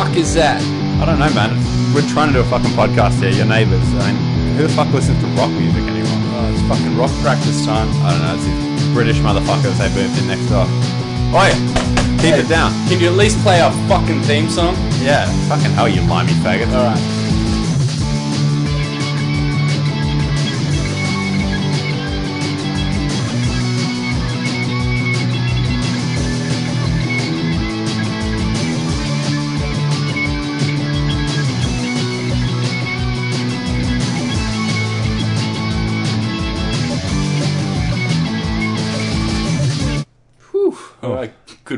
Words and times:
fuck 0.00 0.16
is 0.16 0.32
that? 0.32 0.56
I 0.96 1.04
don't 1.04 1.20
know, 1.20 1.28
man. 1.36 1.52
We're 1.92 2.06
trying 2.08 2.32
to 2.32 2.34
do 2.34 2.40
a 2.40 2.48
fucking 2.48 2.72
podcast 2.72 3.20
here. 3.20 3.36
Your 3.36 3.44
neighbours. 3.44 3.84
I 4.00 4.12
mean, 4.12 4.56
who 4.56 4.64
the 4.64 4.72
fuck 4.72 4.88
listens 4.96 5.20
to 5.20 5.28
rock 5.36 5.52
music 5.52 5.84
anymore? 5.84 6.16
Oh, 6.40 6.48
it's 6.48 6.64
fucking 6.72 6.96
rock 6.96 7.12
practice 7.20 7.66
time. 7.68 7.88
I 8.00 8.16
don't 8.16 8.22
know. 8.24 8.32
It's 8.40 8.48
these 8.48 8.92
British 8.96 9.18
motherfuckers 9.20 9.76
they 9.76 9.92
moved 9.92 10.16
in 10.16 10.24
next 10.24 10.48
door. 10.48 10.64
Oh 11.36 11.44
yeah, 11.44 11.52
keep 12.16 12.32
Hey, 12.32 12.40
it 12.40 12.48
down. 12.48 12.72
Can 12.88 12.96
you 12.98 13.12
at 13.12 13.16
least 13.20 13.36
play 13.44 13.60
our 13.60 13.72
fucking 13.92 14.24
theme 14.24 14.48
song? 14.48 14.72
Yeah, 15.04 15.28
fucking 15.52 15.72
hell, 15.76 15.88
you 15.88 16.00
limey 16.08 16.32
faggots. 16.40 16.72
All 16.72 16.88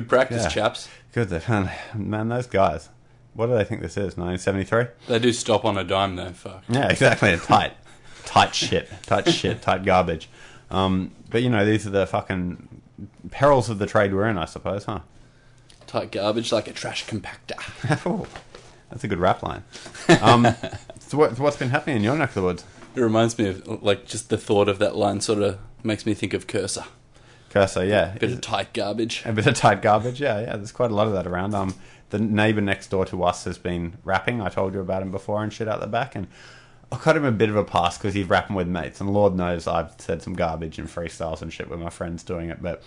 Good 0.03 0.09
practice, 0.09 0.43
Yeah. 0.45 0.49
chaps. 0.49 0.89
Good, 1.13 1.31
found 1.43 1.71
man. 1.95 2.29
Those 2.29 2.47
guys. 2.47 2.89
What 3.35 3.47
do 3.47 3.55
they 3.55 3.65
think 3.65 3.81
this 3.81 3.97
is? 3.97 4.17
1973? 4.17 4.87
They 5.09 5.19
do 5.19 5.33
stop 5.33 5.65
on 5.65 5.79
a 5.79 5.85
dime, 5.85 6.17
though. 6.17 6.31
Fuck. 6.33 6.65
Yeah, 6.69 6.89
exactly. 6.91 7.37
tight, 7.39 7.73
tight 8.25 8.55
shit, 8.55 8.91
tight 9.05 9.29
shit, 9.29 9.63
tight 9.63 9.85
garbage. 9.85 10.29
Um, 10.71 11.13
but 11.31 11.43
you 11.43 11.49
know, 11.51 11.65
these 11.65 11.87
are 11.87 11.91
the 11.91 12.07
fucking 12.07 12.69
perils 13.31 13.69
of 13.71 13.79
the 13.79 13.87
trade 13.87 14.13
we're 14.15 14.29
in, 14.29 14.39
I 14.39 14.45
suppose, 14.47 14.85
huh? 14.85 15.01
Tight 15.87 16.13
garbage 16.13 16.53
like 16.53 16.69
a 16.69 16.73
trash 16.73 17.07
compactor. 17.07 18.07
Ooh, 18.07 18.27
that's 18.91 19.05
a 19.05 19.09
good 19.09 19.19
rap 19.19 19.43
line. 19.43 19.65
Um, 20.21 20.47
so, 21.01 21.19
what, 21.19 21.37
so 21.37 21.43
what's 21.43 21.57
been 21.57 21.71
happening 21.71 21.97
in 21.97 22.03
your 22.03 22.17
neck 22.17 22.31
of 22.31 22.35
the 22.37 22.43
woods? 22.43 22.65
It 22.95 23.01
reminds 23.01 23.39
me 23.39 23.49
of 23.49 23.83
like 23.83 24.07
just 24.07 24.29
the 24.31 24.39
thought 24.39 24.69
of 24.69 24.79
that 24.79 24.97
line 24.97 25.21
sort 25.21 25.41
of 25.43 25.59
makes 25.83 26.05
me 26.07 26.13
think 26.15 26.35
of 26.35 26.47
cursor. 26.47 26.85
Cursor, 27.53 27.85
yeah. 27.85 28.17
Bit 28.19 28.33
of 28.33 28.41
tight 28.41 28.73
garbage. 28.73 29.23
A 29.27 29.33
bit 29.33 29.47
of 29.47 29.55
tight 29.55 29.83
garbage, 29.83 30.21
yeah, 30.21 30.41
yeah. 30.41 30.57
There's 30.57 30.73
quite 30.73 30.91
a 30.91 30.95
lot 30.95 31.07
of 31.07 31.13
that 31.13 31.27
around. 31.27 31.55
Um, 31.55 31.75
the 32.09 32.19
neighbour 32.19 32.63
next 32.63 32.89
door 32.89 33.05
to 33.07 33.23
us 33.25 33.45
has 33.45 33.59
been 33.59 33.99
rapping. 34.05 34.41
I 34.41 34.49
told 34.49 34.73
you 34.73 34.81
about 34.81 35.03
him 35.03 35.11
before 35.11 35.43
and 35.43 35.53
shit 35.53 35.69
out 35.69 35.81
the 35.81 35.87
back, 35.87 36.15
and 36.15 36.29
I 36.91 36.97
cut 36.97 37.15
him 37.15 37.25
a 37.25 37.33
bit 37.33 37.51
of 37.51 37.57
a 37.57 37.65
pass 37.65 37.99
because 37.99 38.15
he's 38.15 38.29
rapping 38.29 38.57
with 38.57 38.69
mates. 38.69 39.01
And 39.01 39.13
Lord 39.13 39.35
knows 39.35 39.67
I've 39.67 39.93
said 39.99 40.23
some 40.23 40.33
garbage 40.33 40.79
and 40.79 40.89
freestyles 40.89 41.43
and 41.43 41.53
shit 41.53 41.69
with 41.69 41.79
my 41.79 41.91
friends 41.91 42.23
doing 42.23 42.49
it, 42.49 42.63
but 42.63 42.83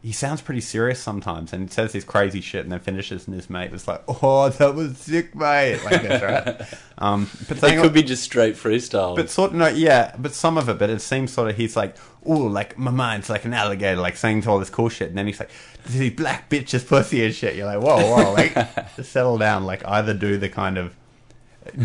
he 0.00 0.12
sounds 0.12 0.40
pretty 0.40 0.60
serious 0.60 1.00
sometimes, 1.00 1.52
and 1.52 1.68
he 1.68 1.68
says 1.68 1.92
this 1.92 2.04
crazy 2.04 2.40
shit, 2.40 2.62
and 2.62 2.70
then 2.72 2.78
finishes, 2.78 3.26
and 3.26 3.34
his 3.34 3.50
mate 3.50 3.72
was 3.72 3.88
like, 3.88 4.02
"Oh, 4.06 4.48
that 4.48 4.74
was 4.74 4.96
sick, 4.98 5.34
mate," 5.34 5.80
like 5.84 6.02
this, 6.02 6.22
right? 6.22 6.80
um, 6.98 7.28
but 7.48 7.62
It 7.64 7.80
could 7.82 7.92
be 7.92 8.02
just 8.04 8.22
straight 8.22 8.54
freestyle. 8.54 9.16
but 9.16 9.28
sort 9.28 9.50
of 9.50 9.56
no, 9.56 9.66
yeah, 9.68 10.14
but 10.18 10.32
some 10.34 10.56
of 10.56 10.68
it. 10.68 10.78
But 10.78 10.88
it 10.90 11.00
seems 11.00 11.32
sort 11.32 11.50
of 11.50 11.56
he's 11.56 11.76
like, 11.76 11.96
oh, 12.24 12.32
like 12.38 12.78
my 12.78 12.92
mind's 12.92 13.28
like 13.28 13.44
an 13.44 13.54
alligator, 13.54 14.00
like 14.00 14.16
saying 14.16 14.46
all 14.46 14.58
this 14.60 14.70
cool 14.70 14.88
shit, 14.88 15.08
and 15.08 15.18
then 15.18 15.26
he's 15.26 15.40
like, 15.40 15.50
these 15.86 16.12
black 16.12 16.48
bitches 16.48 16.86
pussy 16.86 17.24
and 17.24 17.34
shit. 17.34 17.56
You're 17.56 17.66
like, 17.66 17.80
whoa, 17.82 17.96
whoa, 17.98 18.32
like 18.32 18.54
settle 19.02 19.36
down. 19.36 19.64
Like 19.64 19.84
either 19.86 20.14
do 20.14 20.38
the 20.38 20.48
kind 20.48 20.78
of 20.78 20.94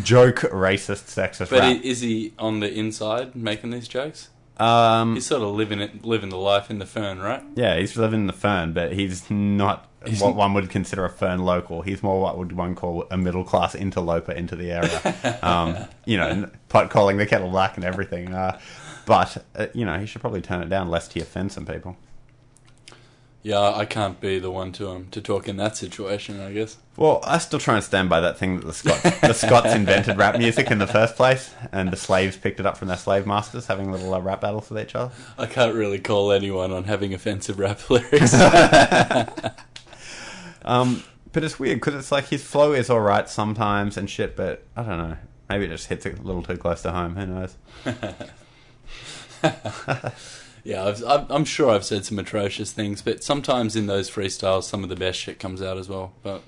joke 0.04 0.38
racist 0.52 1.06
sexist 1.14 1.50
But 1.50 1.60
rap. 1.60 1.82
is 1.84 2.02
he 2.02 2.34
on 2.40 2.60
the 2.62 2.72
inside 2.72 3.36
making 3.36 3.72
these 3.72 3.88
jokes? 3.88 4.30
Um, 4.58 5.16
He's 5.16 5.26
sort 5.26 5.42
of 5.42 5.56
living 5.56 5.80
it, 5.80 6.06
living 6.06 6.30
the 6.30 6.38
life 6.38 6.70
in 6.70 6.80
the 6.80 6.86
fern, 6.86 7.20
right? 7.20 7.44
yeah, 7.56 7.78
he's 7.78 7.98
living 7.98 8.22
in 8.22 8.28
the 8.28 8.34
fern, 8.34 8.74
but 8.74 8.94
he's 8.94 9.30
not 9.30 9.90
He's 10.06 10.22
what 10.22 10.36
one 10.36 10.54
would 10.54 10.70
consider 10.70 11.06
a 11.06 11.10
fern 11.10 11.40
local. 11.46 11.82
He's 11.82 12.04
more 12.04 12.20
what 12.22 12.38
would 12.38 12.52
one 12.52 12.76
call 12.76 13.08
a 13.10 13.18
middle 13.18 13.44
class 13.44 13.74
interloper 13.74 14.32
into 14.32 14.56
the 14.56 14.72
area. 14.72 15.40
um, 15.42 15.78
you 16.06 16.18
know, 16.18 16.50
pot 16.70 16.90
calling 16.90 17.18
the 17.18 17.26
kettle 17.26 17.50
black 17.50 17.78
and 17.78 17.86
everything. 17.86 18.34
Uh, 18.34 18.60
but 19.06 19.44
uh, 19.56 19.68
you 19.74 19.86
know, 19.86 19.98
he 20.00 20.06
should 20.06 20.22
probably 20.22 20.42
turn 20.42 20.62
it 20.62 20.70
down 20.70 20.90
lest 20.90 21.14
he 21.14 21.22
offend 21.22 21.52
some 21.52 21.66
people. 21.66 21.96
Yeah, 23.44 23.60
I 23.76 23.84
can't 23.84 24.22
be 24.22 24.40
the 24.40 24.50
one 24.50 24.72
to 24.74 24.90
um 24.90 25.08
to 25.12 25.22
talk 25.22 25.50
in 25.50 25.58
that 25.58 25.76
situation. 25.76 26.40
I 26.40 26.54
guess 26.54 26.78
Well, 26.96 27.20
I 27.24 27.40
still 27.40 27.60
try 27.60 27.76
and 27.76 27.84
stand 27.84 28.10
by 28.10 28.22
that 28.22 28.38
thing 28.38 28.56
that 28.60 28.66
the 28.66 28.74
Scots, 28.74 29.02
the 29.20 29.34
Scots 29.34 29.74
invented 29.76 30.18
rap 30.18 30.38
music 30.38 30.72
in 30.72 30.78
the 30.80 30.88
first 30.88 31.18
place, 31.18 31.54
and 31.74 31.92
the 31.92 31.98
slaves 31.98 32.38
picked 32.38 32.62
it 32.62 32.66
up 32.66 32.78
from 32.78 32.88
their 32.88 32.96
slave 32.98 33.28
masters, 33.28 33.68
having 33.68 33.92
little 33.92 34.14
uh, 34.14 34.20
rap 34.22 34.40
battles 34.42 34.70
with 34.70 34.82
each 34.82 34.96
other. 34.96 35.12
I 35.38 35.46
can't 35.46 35.76
really 35.76 36.00
call 36.00 36.32
anyone 36.32 36.72
on 36.72 36.86
having 36.86 37.14
offensive 37.14 37.60
rap 37.60 37.90
lyrics. 37.90 38.34
Um, 40.66 41.04
but 41.34 41.44
it's 41.44 41.60
weird 41.60 41.76
because 41.82 41.96
it's 41.96 42.10
like 42.10 42.28
his 42.30 42.42
flow 42.42 42.72
is 42.72 42.90
all 42.90 43.02
right 43.02 43.28
sometimes 43.28 43.98
and 43.98 44.10
shit, 44.10 44.38
but 44.38 44.64
I 44.78 44.84
don't 44.84 44.98
know. 44.98 45.18
Maybe 45.50 45.66
it 45.66 45.70
just 45.70 45.88
hits 45.88 46.06
a 46.06 46.12
little 46.12 46.42
too 46.42 46.56
close 46.56 46.82
to 46.84 46.92
home. 46.92 47.18
Who 47.18 47.26
knows? 47.26 47.56
Yeah, 50.64 50.86
I've, 50.86 51.04
I'm, 51.04 51.26
I'm 51.30 51.46
sure 51.46 51.70
I've 51.70 51.86
said 51.86 52.06
some 52.06 52.20
atrocious 52.20 52.72
things, 52.72 53.02
but 53.02 53.24
sometimes 53.24 53.76
in 53.76 53.88
those 53.88 54.10
freestyles, 54.10 54.64
some 54.64 54.84
of 54.84 54.90
the 54.90 54.96
best 54.96 55.20
shit 55.20 55.40
comes 55.40 55.62
out 55.62 55.78
as 55.78 55.90
well. 55.90 56.14
But 56.24 56.42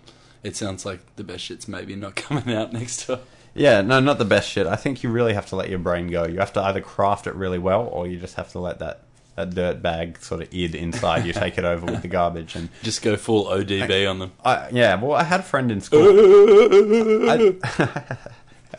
it 0.43 0.55
sounds 0.55 0.85
like 0.85 0.99
the 1.15 1.23
best 1.23 1.43
shit's 1.43 1.67
maybe 1.67 1.95
not 1.95 2.15
coming 2.15 2.53
out 2.53 2.71
next 2.71 3.05
to. 3.05 3.19
Yeah, 3.53 3.81
no, 3.81 3.99
not 3.99 4.17
the 4.17 4.25
best 4.25 4.49
shit. 4.49 4.67
I 4.67 4.75
think 4.75 5.01
you 5.03 5.09
really 5.09 5.33
have 5.33 5.45
to 5.47 5.55
let 5.55 5.69
your 5.69 5.79
brain 5.79 6.07
go. 6.07 6.25
You 6.25 6.39
have 6.39 6.53
to 6.53 6.61
either 6.61 6.81
craft 6.81 7.25
it 7.25 7.35
really 7.35 7.59
well, 7.59 7.87
or 7.87 8.05
you 8.05 8.19
just 8.19 8.35
have 8.35 8.51
to 8.51 8.59
let 8.59 8.79
that 8.79 9.01
that 9.35 9.53
dirt 9.53 9.81
bag 9.81 10.17
sort 10.19 10.41
of 10.41 10.53
id 10.53 10.75
inside 10.75 11.25
you 11.25 11.33
take 11.43 11.57
it 11.57 11.65
over 11.65 11.85
with 11.85 12.01
the 12.01 12.07
garbage 12.07 12.55
and 12.55 12.69
Just 12.83 13.01
go 13.01 13.17
full 13.17 13.45
ODB 13.45 14.09
on 14.09 14.19
them. 14.19 14.31
I, 14.45 14.69
yeah, 14.71 14.95
well, 14.95 15.11
I 15.13 15.23
had 15.23 15.41
a 15.41 15.43
friend 15.43 15.71
in 15.71 15.81
school. 15.81 16.03
I, 17.29 17.55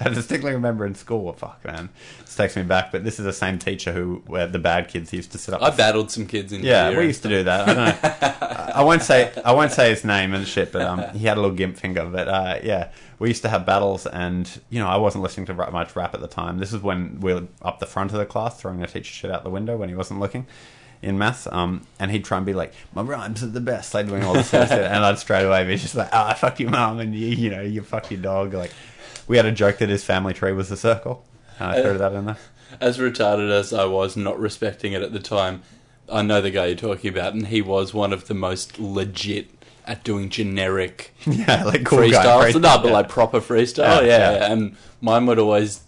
I 0.00 0.08
distinctly 0.08 0.52
remember 0.52 0.86
in 0.86 0.94
school. 0.94 1.32
Fuck, 1.32 1.64
man, 1.64 1.88
this 2.20 2.36
takes 2.36 2.56
me 2.56 2.62
back. 2.62 2.92
But 2.92 3.04
this 3.04 3.18
is 3.18 3.24
the 3.24 3.32
same 3.32 3.58
teacher 3.58 3.92
who, 3.92 4.22
where 4.26 4.46
the 4.46 4.58
bad 4.58 4.88
kids 4.88 5.12
used 5.12 5.32
to 5.32 5.38
sit 5.38 5.54
up. 5.54 5.62
I 5.62 5.70
battled 5.70 6.10
some 6.10 6.26
kids 6.26 6.52
in 6.52 6.62
yeah, 6.62 6.96
we 6.96 7.06
used 7.06 7.22
to 7.22 7.28
do 7.28 7.44
that. 7.44 7.68
I 7.68 7.74
don't 7.74 7.76
know. 7.76 8.72
I 8.76 8.82
won't 8.82 9.02
say 9.02 9.32
I 9.44 9.52
won't 9.52 9.72
say 9.72 9.90
his 9.90 10.04
name 10.04 10.34
and 10.34 10.46
shit, 10.46 10.72
but 10.72 10.82
um, 10.82 11.02
he 11.14 11.26
had 11.26 11.36
a 11.36 11.40
little 11.40 11.56
gimp 11.56 11.76
finger. 11.76 12.04
But 12.04 12.28
uh, 12.28 12.58
yeah, 12.62 12.90
we 13.18 13.28
used 13.28 13.42
to 13.42 13.48
have 13.48 13.64
battles, 13.64 14.06
and 14.06 14.48
you 14.70 14.80
know, 14.80 14.88
I 14.88 14.96
wasn't 14.96 15.22
listening 15.22 15.46
to 15.46 15.54
much 15.54 15.96
rap 15.96 16.14
at 16.14 16.20
the 16.20 16.28
time. 16.28 16.58
This 16.58 16.72
is 16.72 16.82
when 16.82 17.20
we 17.20 17.32
were 17.32 17.46
up 17.62 17.78
the 17.78 17.86
front 17.86 18.12
of 18.12 18.18
the 18.18 18.26
class, 18.26 18.60
throwing 18.60 18.80
the 18.80 18.86
teacher 18.86 19.12
shit 19.12 19.30
out 19.30 19.44
the 19.44 19.50
window 19.50 19.76
when 19.76 19.88
he 19.88 19.94
wasn't 19.94 20.20
looking 20.20 20.46
in 21.02 21.18
maths. 21.18 21.46
Um, 21.50 21.86
and 21.98 22.10
he'd 22.10 22.24
try 22.24 22.36
and 22.36 22.46
be 22.46 22.52
like, 22.54 22.72
"My 22.94 23.02
rhymes 23.02 23.42
are 23.42 23.46
the 23.46 23.60
best," 23.60 23.94
like 23.94 24.08
doing 24.08 24.24
all 24.24 24.34
this 24.34 24.50
sort 24.50 24.64
of 24.64 24.68
shit, 24.68 24.84
and 24.84 25.04
I'd 25.04 25.18
straight 25.18 25.44
away 25.44 25.64
be 25.64 25.76
just 25.76 25.94
like, 25.94 26.08
"Oh, 26.12 26.24
I 26.24 26.34
fucked 26.34 26.60
your 26.60 26.70
mum, 26.70 27.00
and 27.00 27.14
you, 27.14 27.28
you 27.28 27.50
know, 27.50 27.62
you 27.62 27.82
fuck 27.82 28.10
your 28.10 28.20
dog." 28.20 28.52
Like, 28.52 28.72
we 29.26 29.36
had 29.36 29.46
a 29.46 29.52
joke 29.52 29.78
that 29.78 29.88
his 29.88 30.04
family 30.04 30.34
tree 30.34 30.52
was 30.52 30.70
a 30.70 30.76
circle. 30.76 31.24
And 31.58 31.70
I 31.70 31.82
threw 31.82 31.92
uh, 31.92 31.98
that 31.98 32.12
in 32.12 32.26
there. 32.26 32.36
As 32.80 32.98
retarded 32.98 33.50
as 33.50 33.72
I 33.72 33.84
was, 33.86 34.16
not 34.16 34.38
respecting 34.38 34.92
it 34.92 35.02
at 35.02 35.12
the 35.12 35.20
time, 35.20 35.62
I 36.12 36.22
know 36.22 36.40
the 36.40 36.50
guy 36.50 36.66
you're 36.66 36.76
talking 36.76 37.10
about, 37.10 37.32
and 37.34 37.46
he 37.48 37.62
was 37.62 37.94
one 37.94 38.12
of 38.12 38.28
the 38.28 38.34
most 38.34 38.78
legit 38.78 39.48
at 39.86 40.02
doing 40.04 40.28
generic 40.28 41.14
Yeah, 41.26 41.64
like 41.64 41.84
cool 41.84 41.98
freestyles. 42.00 42.52
guy. 42.52 42.58
no, 42.58 42.78
but 42.78 42.86
yeah. 42.86 42.92
like 42.92 43.08
proper 43.08 43.38
Yeah, 43.38 43.42
freestyle. 43.42 44.06
Yeah, 44.06 44.32
yeah. 44.32 44.52
and 44.52 44.76
mine 45.00 45.26
would 45.26 45.38
always 45.38 45.82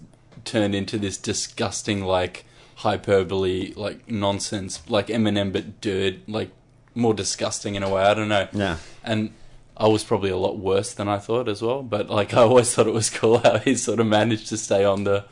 turn 0.45 0.73
into 0.73 0.99
this 0.99 1.19
disgusting, 1.19 2.05
like 2.05 2.45
hyperbole, 2.77 3.73
like 3.75 4.09
nonsense, 4.09 4.83
like 4.89 5.09
Eminem, 5.09 5.53
but 5.53 5.81
dirt, 5.81 6.29
like 6.29 6.51
more 6.95 7.13
disgusting 7.15 7.75
in 7.75 7.83
a 7.83 7.89
way. 7.91 8.03
I 8.03 8.15
don't 8.15 8.29
know. 8.29 8.49
Yeah. 8.53 8.79
and. 9.05 9.33
I 9.79 9.87
was 9.87 10.03
probably 10.03 10.31
a 10.31 10.37
lot 10.37 10.59
worse 10.59 10.93
than 10.93 11.09
I 11.09 11.19
thought 11.19 11.49
as 11.49 11.63
well, 11.63 11.83
but 11.83 12.11
like 12.11 12.35
I 12.35 12.43
always 12.43 12.75
thought 12.75 12.89
it 12.89 12.93
was 12.93 13.11
cool 13.11 13.39
how 13.39 13.59
he 13.59 13.77
sort 13.77 14.01
of 14.01 14.07
managed 14.07 14.49
to 14.49 14.57
stay 14.57 14.85
on 14.85 15.05
the 15.05 15.25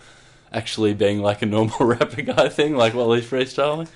actually 0.52 0.94
being 0.94 1.20
like 1.20 1.42
a 1.42 1.46
normal 1.46 1.76
rapper 1.86 2.22
guy 2.22 2.48
thing, 2.48 2.76
like 2.76 2.94
while 2.94 3.12
he's 3.12 3.28
freestyling. 3.28 3.88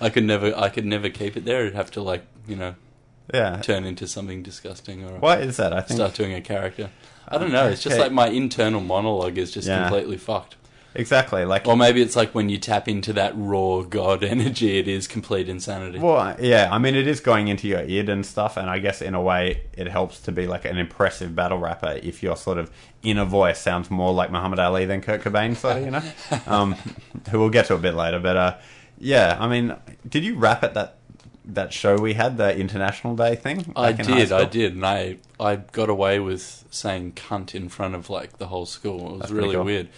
I 0.00 0.10
could 0.10 0.24
never, 0.24 0.54
I 0.54 0.68
could 0.68 0.84
never 0.84 1.08
keep 1.08 1.36
it 1.36 1.46
there. 1.46 1.66
I'd 1.66 1.74
have 1.74 1.90
to 1.92 2.02
like, 2.02 2.26
you 2.46 2.56
know, 2.56 2.74
yeah. 3.32 3.60
turn 3.62 3.84
into 3.84 4.06
something 4.06 4.42
disgusting 4.42 5.02
or 5.04 5.18
Why 5.18 5.38
is 5.38 5.56
that? 5.56 5.72
I 5.72 5.80
think 5.80 5.96
start 5.98 6.14
doing 6.14 6.34
a 6.34 6.42
character. 6.42 6.90
I 7.28 7.36
oh, 7.36 7.38
don't 7.38 7.52
know. 7.52 7.66
It's 7.68 7.82
just 7.82 7.98
like 7.98 8.12
my 8.12 8.28
internal 8.28 8.80
monologue 8.80 9.38
is 9.38 9.50
just 9.50 9.66
Yeah. 9.66 9.88
completely 9.88 10.18
fucked. 10.18 10.56
Exactly 10.96 11.44
like 11.44 11.66
Or 11.66 11.76
maybe 11.76 12.02
it's 12.02 12.16
like 12.16 12.34
when 12.34 12.48
you 12.48 12.58
tap 12.58 12.88
into 12.88 13.12
that 13.12 13.32
raw 13.36 13.82
god 13.82 14.24
energy, 14.34 14.78
it 14.78 14.88
is 14.88 15.06
complete 15.06 15.48
insanity. 15.48 15.98
Well, 16.00 16.36
yeah, 16.40 16.68
I 16.72 16.78
mean, 16.78 16.94
it 16.96 17.06
is 17.06 17.20
going 17.20 17.48
into 17.48 17.68
your 17.68 17.80
id 17.80 18.08
and 18.08 18.26
stuff, 18.26 18.56
and 18.56 18.68
I 18.68 18.78
guess 18.80 19.00
in 19.00 19.14
a 19.14 19.20
way 19.22 19.62
it 19.74 19.86
helps 19.86 20.20
to 20.22 20.32
be 20.32 20.46
like 20.46 20.64
an 20.64 20.78
impressive 20.78 21.34
battle 21.34 21.58
rapper 21.58 22.00
if 22.02 22.22
your 22.22 22.36
sort 22.36 22.58
of 22.58 22.70
inner 23.02 23.24
voice 23.24 23.60
sounds 23.60 23.90
more 23.90 24.12
like 24.12 24.30
Muhammad 24.32 24.58
Ali 24.58 24.84
than 24.86 25.00
Kurt 25.00 25.22
Cobain, 25.22 25.54
So 25.56 25.76
you 25.76 25.90
know? 25.92 26.02
um, 26.46 26.74
who 27.30 27.38
we'll 27.38 27.50
get 27.50 27.66
to 27.66 27.74
a 27.74 27.78
bit 27.78 27.94
later, 27.94 28.18
but 28.18 28.36
uh, 28.36 28.56
yeah, 28.98 29.36
I 29.38 29.46
mean, 29.46 29.76
did 30.08 30.24
you 30.24 30.36
rap 30.36 30.62
at 30.64 30.74
that 30.74 30.98
that 31.48 31.72
show 31.72 31.96
we 31.96 32.14
had, 32.14 32.38
the 32.38 32.56
International 32.56 33.14
Day 33.14 33.36
thing? 33.36 33.72
I 33.76 33.92
back 33.92 34.00
in 34.00 34.06
high 34.06 34.18
did, 34.18 34.32
I 34.32 34.38
school? 34.40 34.50
did, 34.50 34.74
and 34.74 34.84
I 34.84 35.18
I 35.38 35.56
got 35.56 35.88
away 35.88 36.18
with 36.18 36.64
saying 36.70 37.12
cunt 37.12 37.54
in 37.54 37.68
front 37.68 37.94
of 37.94 38.10
like 38.10 38.38
the 38.38 38.48
whole 38.48 38.66
school. 38.66 38.98
It 38.98 39.10
was 39.12 39.20
That's 39.20 39.30
pretty 39.32 39.44
really 39.46 39.56
cool. 39.56 39.64
weird. 39.64 39.88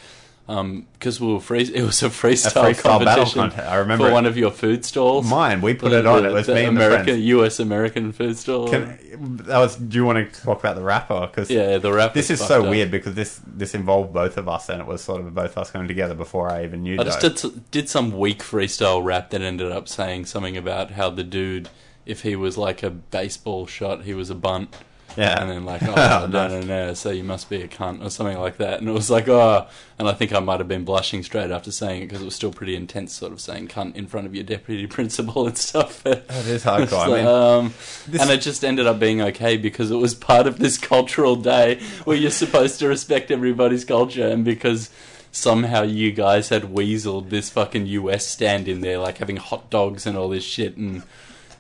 Um, 0.50 0.86
because 0.94 1.20
we 1.20 1.30
were 1.30 1.40
free. 1.40 1.60
It 1.60 1.82
was 1.82 2.02
a 2.02 2.08
freestyle, 2.08 2.70
freestyle 2.72 3.04
battle 3.04 3.24
competition 3.24 3.40
contest. 3.42 3.68
I 3.68 3.76
remember 3.76 4.04
for 4.06 4.10
it. 4.10 4.14
one 4.14 4.24
of 4.24 4.38
your 4.38 4.50
food 4.50 4.82
stalls. 4.82 5.28
Mine, 5.28 5.60
we 5.60 5.74
put 5.74 5.90
The- 5.90 5.98
it 5.98 6.06
on. 6.06 6.22
the- 6.22 6.30
It 6.30 6.32
was 6.32 6.46
the 6.46 6.54
me 6.54 6.64
and 6.64 6.74
American. 6.78 7.20
U.S. 7.20 7.60
American 7.60 8.12
food 8.12 8.38
stall. 8.38 8.66
Can, 8.66 8.98
that 9.44 9.58
was. 9.58 9.76
Do 9.76 9.98
you 9.98 10.06
want 10.06 10.32
to 10.32 10.40
talk 10.42 10.58
about 10.60 10.76
the 10.76 10.82
rapper? 10.82 11.26
Because 11.26 11.50
yeah, 11.50 11.76
the 11.76 11.92
rap. 11.92 12.14
this 12.14 12.30
is 12.30 12.40
so 12.40 12.62
up. 12.64 12.70
weird 12.70 12.90
because 12.90 13.14
this 13.14 13.42
this 13.46 13.74
involved 13.74 14.14
both 14.14 14.38
of 14.38 14.48
us, 14.48 14.70
and 14.70 14.80
it 14.80 14.86
was 14.86 15.02
sort 15.02 15.20
of 15.20 15.34
both 15.34 15.50
of 15.50 15.58
us 15.58 15.70
coming 15.70 15.86
together 15.86 16.14
before 16.14 16.50
I 16.50 16.64
even 16.64 16.82
knew. 16.82 16.98
I 16.98 17.04
just 17.04 17.20
did, 17.20 17.70
did 17.70 17.88
some 17.90 18.16
weak 18.18 18.38
freestyle 18.38 19.04
rap 19.04 19.28
that 19.30 19.42
ended 19.42 19.70
up 19.70 19.86
saying 19.86 20.24
something 20.24 20.56
about 20.56 20.92
how 20.92 21.10
the 21.10 21.24
dude, 21.24 21.68
if 22.06 22.22
he 22.22 22.34
was 22.36 22.56
like 22.56 22.82
a 22.82 22.88
baseball 22.88 23.66
shot, 23.66 24.04
he 24.04 24.14
was 24.14 24.30
a 24.30 24.34
bunt. 24.34 24.74
Yeah. 25.16 25.40
And 25.40 25.50
then 25.50 25.64
like, 25.64 25.82
oh, 25.84 25.94
Oh, 25.96 26.26
no, 26.30 26.48
no, 26.48 26.60
no, 26.60 26.94
so 26.94 27.10
you 27.10 27.24
must 27.24 27.48
be 27.50 27.62
a 27.62 27.68
cunt 27.68 28.04
or 28.04 28.10
something 28.10 28.38
like 28.38 28.58
that. 28.58 28.78
And 28.80 28.88
it 28.88 28.92
was 28.92 29.10
like, 29.10 29.26
oh, 29.28 29.66
and 29.98 30.08
I 30.08 30.12
think 30.12 30.32
I 30.32 30.38
might 30.40 30.60
have 30.60 30.68
been 30.68 30.84
blushing 30.84 31.22
straight 31.22 31.50
after 31.50 31.72
saying 31.72 32.02
it 32.02 32.06
because 32.06 32.22
it 32.22 32.24
was 32.24 32.34
still 32.34 32.52
pretty 32.52 32.76
intense, 32.76 33.14
sort 33.14 33.32
of 33.32 33.40
saying 33.40 33.68
cunt 33.68 33.96
in 33.96 34.06
front 34.06 34.26
of 34.26 34.34
your 34.34 34.44
deputy 34.44 34.86
principal 34.98 35.46
and 35.46 35.56
stuff. 35.58 36.02
That 36.04 36.46
is 36.46 36.64
hardcore. 36.64 37.06
I 37.06 37.16
mean, 37.16 37.26
um, 37.26 37.74
this- 38.06 38.20
and 38.20 38.30
it 38.30 38.40
just 38.42 38.64
ended 38.64 38.86
up 38.86 38.98
being 39.00 39.20
okay 39.22 39.56
because 39.56 39.90
it 39.90 39.96
was 39.96 40.14
part 40.14 40.46
of 40.46 40.58
this 40.58 40.78
cultural 40.78 41.36
day 41.36 41.80
where 42.04 42.16
you're 42.16 42.30
supposed 42.30 42.78
to 42.80 42.88
respect 42.88 43.30
everybody's 43.30 43.84
culture, 43.84 44.26
and 44.28 44.44
because 44.44 44.90
somehow 45.30 45.82
you 45.82 46.10
guys 46.10 46.48
had 46.48 46.62
weaseled 46.62 47.28
this 47.30 47.50
fucking 47.50 47.86
US 47.86 48.26
stand 48.26 48.66
in 48.68 48.80
there, 48.80 48.98
like 48.98 49.18
having 49.18 49.36
hot 49.36 49.68
dogs 49.70 50.06
and 50.06 50.16
all 50.16 50.28
this 50.28 50.44
shit, 50.44 50.76
and 50.76 51.02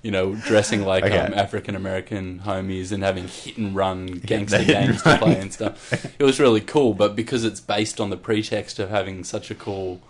you 0.02 0.10
know, 0.10 0.34
dressing 0.34 0.84
like 0.84 1.04
Okay. 1.04 1.18
um, 1.18 1.34
African 1.34 1.74
American 1.74 2.40
homies 2.44 2.92
and 2.92 3.02
having 3.02 3.28
hit 3.28 3.56
and 3.58 3.74
run 3.74 4.06
gangster 4.06 4.58
the 4.58 4.64
hit 4.64 4.76
and 4.76 4.86
games 4.88 5.02
to 5.02 5.18
play 5.18 5.40
and 5.40 5.52
stuff. 5.52 6.04
It 6.18 6.24
was 6.24 6.38
really 6.40 6.60
cool, 6.60 6.94
but 6.94 7.16
because 7.16 7.44
it's 7.44 7.60
based 7.60 8.00
on 8.00 8.10
the 8.10 8.16
pretext 8.16 8.78
of 8.78 8.90
having 8.90 9.24
such 9.24 9.50
a 9.50 9.54
cool. 9.54 10.00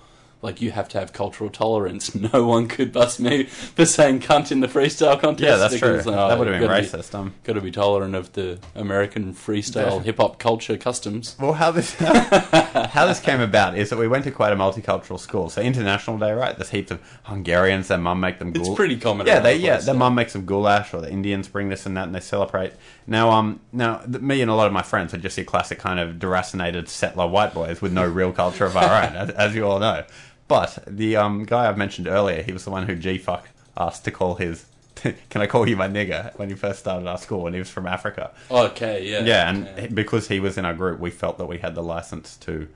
Like 0.41 0.61
you 0.63 0.71
have 0.71 0.89
to 0.91 1.01
have 1.01 1.13
cultural 1.13 1.51
tolerance. 1.51 2.15
No 2.33 2.47
one 2.47 2.69
could 2.69 2.93
bust 2.93 3.19
me 3.19 3.45
for 3.45 3.85
saying 3.85 4.21
cunt 4.21 4.53
in 4.53 4.61
the 4.61 4.67
freestyle 4.69 5.19
contest. 5.21 5.43
yeah, 5.49 5.57
that's 5.57 5.79
true. 5.79 5.93
because, 5.93 6.07
oh, 6.07 6.29
that 6.29 6.39
would 6.39 6.47
have 6.47 6.59
been 6.61 6.69
gotta 6.69 6.81
be- 6.83 6.87
racist. 6.89 7.15
Um, 7.15 7.35
Got 7.45 7.55
to 7.55 7.61
be 7.61 7.71
tolerant 7.71 8.15
of 8.15 8.33
the 8.35 8.59
American 8.75 9.33
freestyle 9.35 10.03
hip 10.05 10.19
hop 10.19 10.39
culture 10.39 10.77
customs. 10.77 11.37
Well, 11.41 11.55
how 11.55 11.71
this 11.73 11.95
how 11.99 13.07
this 13.07 13.21
came 13.21 13.41
about 13.41 13.77
is 13.77 13.91
that 13.91 13.99
we 13.99 14.07
went 14.09 14.25
to 14.25 14.31
quite 14.31 14.53
a 14.53 14.57
multicultural 14.57 15.19
school. 15.19 15.49
So 15.51 15.61
International 15.61 16.19
Day, 16.19 16.33
right? 16.33 16.57
There's 16.57 16.71
heaps 16.71 16.91
of 16.91 17.01
Hungarians. 17.25 17.89
Their 17.89 17.99
mum 17.99 18.21
make 18.21 18.39
them. 18.39 18.53
It's 18.55 18.69
pretty 18.75 18.97
common 18.99 19.27
Yeah, 19.27 19.41
they 19.41 19.57
the 19.59 19.65
yeah. 19.65 19.75
place, 19.75 19.87
Their 19.87 19.95
yeah. 19.95 19.99
mum 19.99 20.15
makes 20.15 20.33
them 20.35 20.45
goulash, 20.45 20.93
or 20.95 21.01
the 21.01 21.11
Indians 21.11 21.49
bring 21.49 21.69
this 21.69 21.87
and 21.87 21.97
that, 21.97 22.05
and 22.05 22.15
they 22.15 22.21
celebrate. 22.21 22.73
Now, 23.07 23.31
um, 23.31 23.61
now 23.73 23.99
th- 23.99 24.21
me 24.21 24.41
and 24.43 24.51
a 24.51 24.55
lot 24.55 24.67
of 24.67 24.73
my 24.73 24.83
friends 24.83 25.15
are 25.15 25.19
just 25.19 25.37
your 25.37 25.47
classic 25.47 25.79
kind 25.79 25.99
of 25.99 26.17
deracinated 26.17 26.89
settler 26.89 27.27
white 27.27 27.55
boys 27.55 27.81
with 27.81 27.93
no 27.93 28.07
real 28.07 28.33
culture 28.33 28.67
of 28.67 28.77
our 28.77 29.03
own, 29.05 29.17
as, 29.17 29.31
as 29.31 29.55
you 29.55 29.67
all 29.67 29.79
know. 29.79 30.05
But 30.49 30.83
the 30.87 31.17
um 31.17 31.45
guy 31.45 31.69
I've 31.69 31.79
mentioned 31.79 32.09
earlier, 32.09 32.43
he 32.43 32.53
was 32.53 32.65
the 32.65 32.71
one 32.71 32.87
who 32.87 32.97
G 32.97 33.19
fuck 33.19 33.49
asked 33.77 34.05
to 34.07 34.11
call 34.11 34.37
his. 34.37 34.67
Can 34.97 35.43
I 35.43 35.47
call 35.47 35.69
you 35.69 35.77
my 35.77 35.89
nigger? 35.89 36.37
When 36.39 36.49
he 36.49 36.57
first 36.57 36.81
started 36.81 37.07
our 37.07 37.19
school, 37.19 37.47
and 37.47 37.55
he 37.55 37.61
was 37.61 37.71
from 37.71 37.87
Africa. 37.87 38.33
Okay, 38.51 39.09
yeah. 39.09 39.21
Yeah, 39.21 39.51
and 39.51 39.95
because 39.95 40.29
he 40.29 40.41
was 40.41 40.59
in 40.59 40.65
our 40.65 40.75
group, 40.75 40.99
we 40.99 41.11
felt 41.11 41.39
that 41.39 41.47
we 41.47 41.59
had 41.59 41.75
the 41.77 41.83
license 41.83 42.37
to 42.39 42.67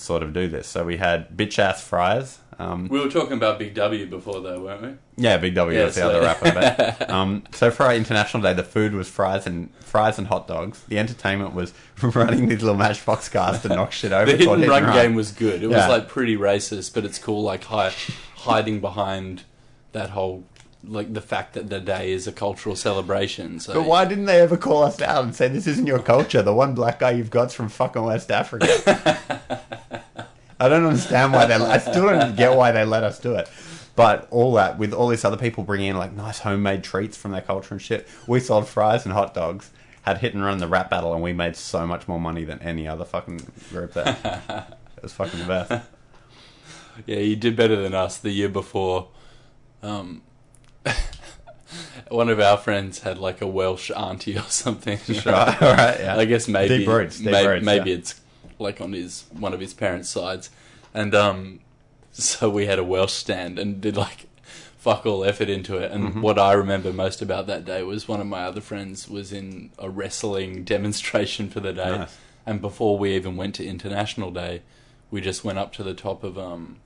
sort 0.00 0.22
of 0.22 0.32
do 0.32 0.48
this. 0.48 0.66
So 0.66 0.84
we 0.84 0.96
had 0.96 1.36
bitch 1.36 1.58
ass 1.58 1.82
fries. 1.82 2.38
Um, 2.58 2.88
we 2.88 3.00
were 3.00 3.08
talking 3.08 3.32
about 3.32 3.58
Big 3.58 3.72
W 3.74 4.04
before, 4.04 4.40
though, 4.42 4.60
weren't 4.60 4.82
we? 4.82 4.88
yeah, 5.16 5.38
Big 5.38 5.54
W 5.54 5.78
Yeah, 5.78 5.86
was 5.86 5.94
the 5.94 6.02
so- 6.02 6.10
other 6.10 6.20
rapper. 6.20 6.52
But, 6.52 7.08
um, 7.16 7.44
so 7.52 7.70
for 7.70 7.84
our 7.84 7.94
international 7.94 8.42
day, 8.42 8.52
the 8.52 8.62
food 8.62 8.92
was 8.94 9.08
fries 9.08 9.46
and 9.46 9.74
fries 9.80 10.18
and 10.18 10.26
hot 10.26 10.46
dogs. 10.46 10.82
The 10.88 10.98
entertainment 10.98 11.54
was 11.54 11.72
running 12.02 12.48
these 12.48 12.60
little 12.62 12.76
matchbox 12.76 13.30
cars 13.30 13.62
to 13.62 13.68
knock 13.68 13.92
shit 13.92 14.12
over. 14.12 14.30
The 14.30 14.44
called 14.44 14.60
and 14.60 14.68
run 14.68 14.92
game 14.92 15.14
was 15.14 15.32
good. 15.32 15.62
It 15.62 15.68
was 15.68 15.88
like 15.88 16.06
pretty 16.08 16.36
racist, 16.36 16.92
but 16.92 17.04
it's 17.06 17.18
cool, 17.18 17.42
like 17.42 17.64
hi- 17.64 17.94
hiding 18.36 18.80
behind 18.80 19.44
that 19.92 20.10
whole, 20.10 20.44
like 20.82 21.12
the 21.12 21.20
fact 21.20 21.54
that 21.54 21.68
the 21.68 21.80
day 21.80 22.10
is 22.12 22.26
a 22.26 22.32
cultural 22.32 22.74
celebration. 22.74 23.60
So 23.60 23.74
But 23.74 23.84
why 23.84 24.04
didn't 24.04 24.24
they 24.26 24.40
ever 24.40 24.56
call 24.56 24.82
us 24.84 25.00
out 25.00 25.24
and 25.24 25.34
say 25.34 25.48
this 25.48 25.66
isn't 25.66 25.86
your 25.86 25.98
culture? 25.98 26.42
The 26.42 26.54
one 26.54 26.74
black 26.74 27.00
guy 27.00 27.12
you've 27.12 27.30
got's 27.30 27.54
from 27.54 27.68
fucking 27.68 28.02
West 28.02 28.30
Africa. 28.30 28.66
I 30.60 30.68
don't 30.68 30.84
understand 30.84 31.32
why 31.32 31.46
they. 31.46 31.54
I 31.54 31.78
still 31.78 32.06
don't 32.06 32.36
get 32.36 32.54
why 32.56 32.70
they 32.70 32.84
let 32.84 33.02
us 33.02 33.18
do 33.18 33.34
it. 33.34 33.48
But 33.96 34.28
all 34.30 34.54
that 34.54 34.78
with 34.78 34.92
all 34.92 35.08
these 35.08 35.24
other 35.24 35.36
people 35.36 35.64
bringing 35.64 35.88
in 35.88 35.96
like 35.96 36.12
nice 36.12 36.38
homemade 36.38 36.84
treats 36.84 37.16
from 37.16 37.32
their 37.32 37.40
culture 37.40 37.74
and 37.74 37.82
shit. 37.82 38.08
We 38.26 38.40
sold 38.40 38.68
fries 38.68 39.04
and 39.04 39.12
hot 39.12 39.34
dogs. 39.34 39.70
Had 40.02 40.18
hit 40.18 40.32
and 40.32 40.42
run 40.42 40.58
the 40.58 40.66
rap 40.66 40.88
battle, 40.88 41.12
and 41.12 41.22
we 41.22 41.34
made 41.34 41.56
so 41.56 41.86
much 41.86 42.08
more 42.08 42.18
money 42.18 42.44
than 42.44 42.58
any 42.62 42.88
other 42.88 43.04
fucking 43.04 43.46
group 43.68 43.92
there. 43.92 44.16
it 44.96 45.02
was 45.02 45.12
fucking 45.12 45.40
the 45.40 45.46
best. 45.46 45.86
Yeah, 47.06 47.18
you 47.18 47.36
did 47.36 47.54
better 47.54 47.76
than 47.76 47.92
us 47.92 48.16
the 48.16 48.30
year 48.30 48.48
before. 48.48 49.08
Um, 49.82 50.22
one 52.08 52.28
of 52.28 52.40
our 52.40 52.56
friends 52.56 53.00
had 53.00 53.18
like 53.18 53.40
a 53.40 53.46
Welsh 53.46 53.90
auntie 53.90 54.36
or 54.38 54.42
something. 54.42 54.98
Right, 55.26 55.62
all 55.62 55.72
right, 55.74 56.00
yeah. 56.00 56.16
I 56.16 56.24
guess 56.24 56.48
maybe 56.48 56.78
Deep 56.78 56.88
roots, 56.88 57.18
deep 57.18 57.30
may- 57.30 57.46
roots, 57.46 57.64
maybe 57.64 57.90
yeah. 57.90 57.96
it's 57.96 58.20
like 58.58 58.80
on 58.80 58.92
his 58.92 59.24
one 59.32 59.54
of 59.54 59.60
his 59.60 59.74
parents' 59.74 60.08
sides, 60.10 60.50
and 60.94 61.14
um, 61.14 61.60
so 62.12 62.50
we 62.50 62.66
had 62.66 62.78
a 62.78 62.84
Welsh 62.84 63.12
stand 63.12 63.58
and 63.58 63.80
did 63.80 63.96
like 63.96 64.26
fuck 64.78 65.04
all 65.04 65.24
effort 65.24 65.48
into 65.50 65.76
it. 65.76 65.92
And 65.92 66.04
Mm-hmm. 66.10 66.22
what 66.22 66.38
I 66.38 66.52
remember 66.52 66.92
most 66.92 67.20
about 67.20 67.46
that 67.48 67.64
day 67.66 67.82
was 67.82 68.08
one 68.08 68.20
of 68.20 68.26
my 68.26 68.44
other 68.44 68.62
friends 68.62 69.08
was 69.08 69.32
in 69.32 69.70
a 69.78 69.90
wrestling 69.90 70.64
demonstration 70.74 71.48
for 71.50 71.60
the 71.60 71.72
day, 71.72 71.98
Nice. 71.98 72.16
and 72.46 72.60
before 72.60 72.98
we 72.98 73.14
even 73.14 73.36
went 73.36 73.54
to 73.56 73.64
International 73.66 74.30
Day, 74.30 74.62
we 75.10 75.20
just 75.20 75.44
went 75.44 75.58
up 75.58 75.72
to 75.74 75.82
the 75.82 75.94
top 75.94 76.24
of 76.24 76.38
um. 76.38 76.78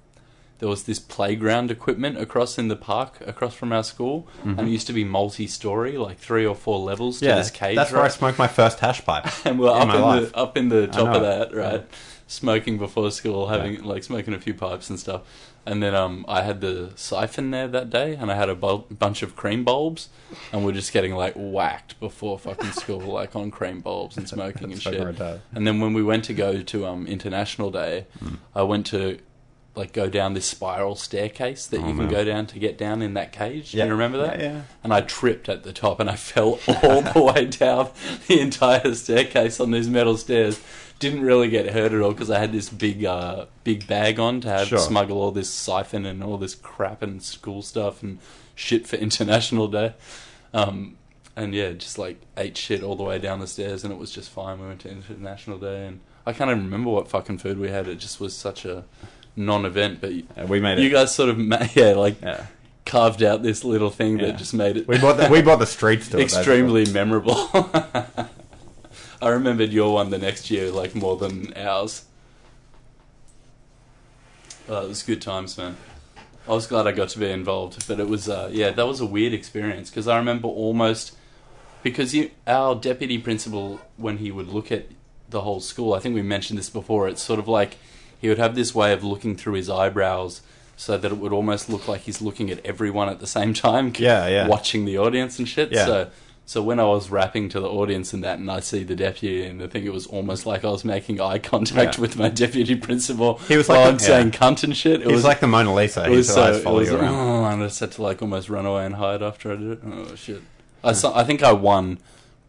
There 0.61 0.69
was 0.69 0.85
this 0.85 0.99
playground 0.99 1.71
equipment 1.71 2.17
across 2.19 2.59
in 2.59 2.69
the 2.69 2.77
park, 2.77 3.19
across 3.27 3.55
from 3.55 3.73
our 3.73 3.83
school, 3.85 4.27
and 4.45 4.61
it 4.61 4.69
used 4.69 4.87
to 4.87 4.93
be 4.93 5.05
multi-story, 5.05 5.99
like 5.99 6.19
three 6.19 6.47
or 6.47 6.55
four 6.55 6.79
levels 6.79 7.19
to 7.21 7.25
Mm-hmm. 7.27 7.31
Yeah, 7.31 7.37
this 7.39 7.51
cage. 7.51 7.77
that's 7.77 7.93
where 7.93 8.03
I 8.03 8.09
smoked 8.09 8.39
my 8.39 8.47
first 8.49 8.79
hash 8.81 9.05
pipe. 9.05 9.27
and 9.47 9.59
we're 9.59 9.75
in 9.83 9.91
up 9.91 9.95
in 9.97 10.01
life. 10.03 10.33
the 10.33 10.39
up 10.39 10.57
in 10.57 10.69
the 10.69 10.87
top 10.87 11.15
of 11.15 11.23
that, 11.23 11.55
right? 11.55 11.85
Smoking 12.27 12.79
before 12.79 13.11
school, 13.11 13.49
having 13.49 13.83
like 13.83 14.03
smoking 14.05 14.33
a 14.33 14.41
few 14.41 14.55
pipes 14.55 14.89
and 14.89 14.99
stuff. 14.99 15.23
And 15.67 15.83
then 15.83 15.95
um, 15.95 16.25
I 16.29 16.43
had 16.43 16.61
the 16.61 16.93
siphon 16.95 17.51
there 17.51 17.69
that 17.69 17.89
day, 17.91 18.15
and 18.15 18.31
I 18.31 18.35
had 18.35 18.49
a 18.49 18.55
bu- 18.55 18.85
bunch 18.91 19.23
of 19.23 19.35
cream 19.35 19.65
bulbs, 19.65 20.09
and 20.53 20.65
we're 20.65 20.73
just 20.73 20.93
getting 20.93 21.15
like 21.15 21.35
whacked 21.37 21.99
before 22.01 22.39
fucking 22.39 22.73
school, 22.83 23.01
like 23.01 23.35
on 23.35 23.51
cream 23.51 23.81
bulbs 23.81 24.17
and 24.17 24.29
smoking 24.29 24.73
and 24.73 24.81
shit. 24.81 25.19
And 25.55 25.67
then 25.67 25.81
when 25.81 25.93
we 25.95 26.03
went 26.03 26.25
to 26.25 26.35
go 26.35 26.63
to 26.63 26.87
um, 26.87 27.07
International 27.07 27.71
Day, 27.71 28.07
Hmm. 28.21 28.35
I 28.55 28.63
went 28.63 28.87
to 28.87 29.19
like 29.77 29.93
go 29.93 30.09
down 30.09 30.35
this 30.35 30.47
spiral 30.47 30.95
staircase 30.95 31.67
that 31.67 31.79
you 31.79 31.95
can 31.95 32.03
Oh, 32.07 32.11
go 32.11 32.25
down 32.25 32.47
to 32.47 32.59
get 32.59 32.79
down 32.79 33.03
in 33.03 33.15
that 33.15 33.33
cage. 33.33 33.73
Do 33.73 33.79
you 33.79 33.85
remember 33.87 34.19
that? 34.19 34.39
Yeah, 34.39 34.45
yeah. 34.53 34.63
And 34.85 34.93
I 34.95 35.01
tripped 35.01 35.49
at 35.49 35.65
the 35.65 35.73
top 35.73 35.99
and 36.01 36.09
I 36.09 36.15
fell 36.17 36.61
all 36.83 37.03
the 37.03 37.21
way 37.35 37.47
down 37.47 37.91
the 38.29 38.39
entire 38.41 38.95
staircase 38.95 39.59
on 39.59 39.73
these 39.73 39.89
metal 39.89 40.17
stairs. 40.17 40.61
Didn't 41.01 41.23
really 41.23 41.49
get 41.51 41.71
hurt 41.73 41.93
at 41.93 42.01
all 42.01 42.13
because 42.13 42.31
I 42.31 42.39
had 42.39 42.53
this 42.53 42.69
big, 42.69 43.05
uh, 43.05 43.47
big 43.65 43.87
bag 43.89 44.21
on 44.21 44.41
to 44.43 44.49
have 44.49 44.69
Sure. 44.69 44.79
smuggle 44.79 45.21
all 45.21 45.33
this 45.33 45.51
siphon 45.51 46.07
and 46.07 46.23
all 46.23 46.39
this 46.39 46.55
crap 46.55 47.03
and 47.03 47.21
school 47.21 47.61
stuff 47.63 48.01
and 48.03 48.21
shit 48.55 48.87
for 48.87 48.95
International 49.09 49.67
Day. 49.67 49.95
Um, 50.53 50.97
and 51.35 51.53
yeah, 51.53 51.73
just 51.73 51.99
like 51.99 52.21
ate 52.37 52.57
shit 52.57 52.85
all 52.85 52.95
the 52.95 53.03
way 53.03 53.19
down 53.19 53.41
the 53.41 53.49
stairs, 53.49 53.83
and 53.83 53.93
it 53.93 53.99
was 53.99 54.13
just 54.13 54.31
fine. 54.31 54.61
We 54.61 54.69
went 54.69 54.83
to 54.83 54.89
International 54.89 55.59
Day, 55.59 55.89
and 55.89 55.99
I 56.25 56.33
can't 56.33 56.49
even 56.49 56.63
remember 56.63 56.91
what 56.91 57.09
fucking 57.09 57.39
food 57.39 57.59
we 57.59 57.71
had. 57.71 57.89
It 57.89 57.97
just 57.97 58.21
was 58.21 58.37
such 58.37 58.65
a 58.65 58.85
non-event, 59.37 60.01
but 60.01 60.49
we 60.49 60.61
made 60.61 60.79
it. 60.79 60.83
you 60.83 60.91
guys 60.91 61.15
sort 61.15 61.29
of 61.29 61.39
ma- 61.39 61.67
yeah, 61.75 61.93
like 61.93 62.21
yeah. 62.23 62.47
carved 62.87 63.23
out 63.23 63.43
this 63.43 63.65
little 63.65 63.91
thing 63.91 64.19
Yeah. 64.19 64.27
that 64.27 64.39
just 64.39 64.55
made 64.55 64.77
it 64.77 64.87
We 64.89 64.99
bought 64.99 65.17
the, 65.17 65.29
we 65.29 65.43
bought 65.43 65.59
the 65.59 65.67
streets 65.67 66.09
to 66.11 66.19
it. 66.19 66.23
extremely 66.25 66.85
memorable. 66.91 67.35
I 69.23 69.29
remembered 69.29 69.73
your 69.73 69.95
one 69.95 70.11
the 70.11 70.19
next 70.19 70.51
year 70.51 70.71
like 70.71 70.95
more 70.95 71.17
than 71.17 71.53
ours. 71.57 72.05
Oh, 74.69 74.85
it 74.85 74.89
was 74.89 75.03
good 75.03 75.21
times, 75.21 75.57
man. 75.59 75.77
I 76.47 76.51
was 76.53 76.67
glad 76.67 76.87
I 76.87 76.93
got 76.93 77.09
to 77.11 77.19
be 77.19 77.31
involved, 77.31 77.87
but 77.89 78.01
it 78.01 78.09
was 78.09 78.29
uh, 78.29 78.51
yeah, 78.53 78.71
that 78.71 78.87
was 78.87 79.01
a 79.01 79.07
weird 79.07 79.33
experience 79.33 79.91
because 79.91 80.07
I 80.09 80.17
remember 80.19 80.49
almost 80.49 81.17
because 81.83 82.15
you, 82.15 82.31
our 82.47 82.75
deputy 82.75 83.19
principal 83.19 83.81
when 83.97 84.19
he 84.19 84.31
would 84.31 84.49
look 84.49 84.71
at 84.71 84.87
the 85.31 85.41
whole 85.43 85.61
school, 85.61 85.95
I 85.95 86.01
think 86.01 86.15
we 86.15 86.23
mentioned 86.23 86.59
this 86.59 86.71
before. 86.71 87.09
It's 87.09 87.23
sort 87.23 87.39
of 87.39 87.49
like 87.49 87.77
he 88.21 88.29
would 88.29 88.39
have 88.39 88.55
this 88.55 88.75
way 88.75 88.93
of 88.93 89.03
looking 89.05 89.37
through 89.37 89.55
his 89.55 89.69
eyebrows 89.71 90.41
so 90.77 90.97
that 90.99 91.13
it 91.13 91.19
would 91.19 91.33
almost 91.33 91.71
look 91.71 91.87
like 91.87 92.01
he's 92.03 92.21
looking 92.21 92.51
at 92.51 92.65
everyone 92.67 93.09
at 93.09 93.21
the 93.21 93.27
same 93.27 93.55
time, 93.55 93.93
Yeah, 93.99 94.27
yeah. 94.27 94.49
watching 94.49 94.85
the 94.85 94.99
audience 94.99 95.39
and 95.39 95.49
shit. 95.49 95.71
Yeah. 95.73 95.87
So 95.87 96.11
so 96.47 96.63
when 96.63 96.79
I 96.79 96.85
was 96.85 97.09
rapping 97.09 97.49
to 97.51 97.61
the 97.61 97.69
audience 97.71 98.13
and 98.13 98.23
that, 98.23 98.39
and 98.39 98.51
I 98.51 98.61
see 98.61 98.85
the 98.85 98.95
deputy, 98.95 99.47
and 99.47 99.63
I 99.63 99.67
think 99.67 99.87
it 99.87 99.93
was 99.95 100.07
almost 100.07 100.45
like 100.45 100.63
I 100.63 100.69
was 100.69 100.85
making 100.85 101.19
eye 101.19 101.39
contact 101.39 101.95
Yeah. 101.97 102.01
with 102.03 102.19
my 102.19 102.29
deputy 102.29 102.75
principal. 102.77 103.39
He 103.49 103.57
was 103.57 103.67
while 103.67 103.81
like 103.81 103.89
I'm 103.89 103.95
the- 103.97 104.05
saying 104.05 104.31
cunt 104.33 104.63
and 104.63 104.77
shit. 104.77 105.01
It 105.01 105.07
He's 105.07 105.15
was 105.15 105.25
like 105.25 105.41
the 105.41 105.47
Mona 105.47 105.73
Lisa. 105.75 106.05
it 106.05 106.11
was 106.11 106.29
so 106.29 106.53
it 106.53 106.65
was, 106.67 106.91
around. 106.91 107.15
oh, 107.15 107.45
and 107.51 107.63
I 107.63 107.67
just 107.67 107.81
had 107.81 107.93
to 107.93 108.03
like 108.03 108.21
almost 108.21 108.51
run 108.51 108.67
away 108.67 108.85
and 108.85 108.97
hide 108.97 109.23
after 109.23 109.53
I 109.53 109.57
did 109.57 109.71
it. 109.71 109.79
Oh 109.91 110.15
shit! 110.17 110.43
I, 110.83 110.91
I 110.91 111.25
think 111.25 111.43
I 111.43 111.53
won 111.53 111.99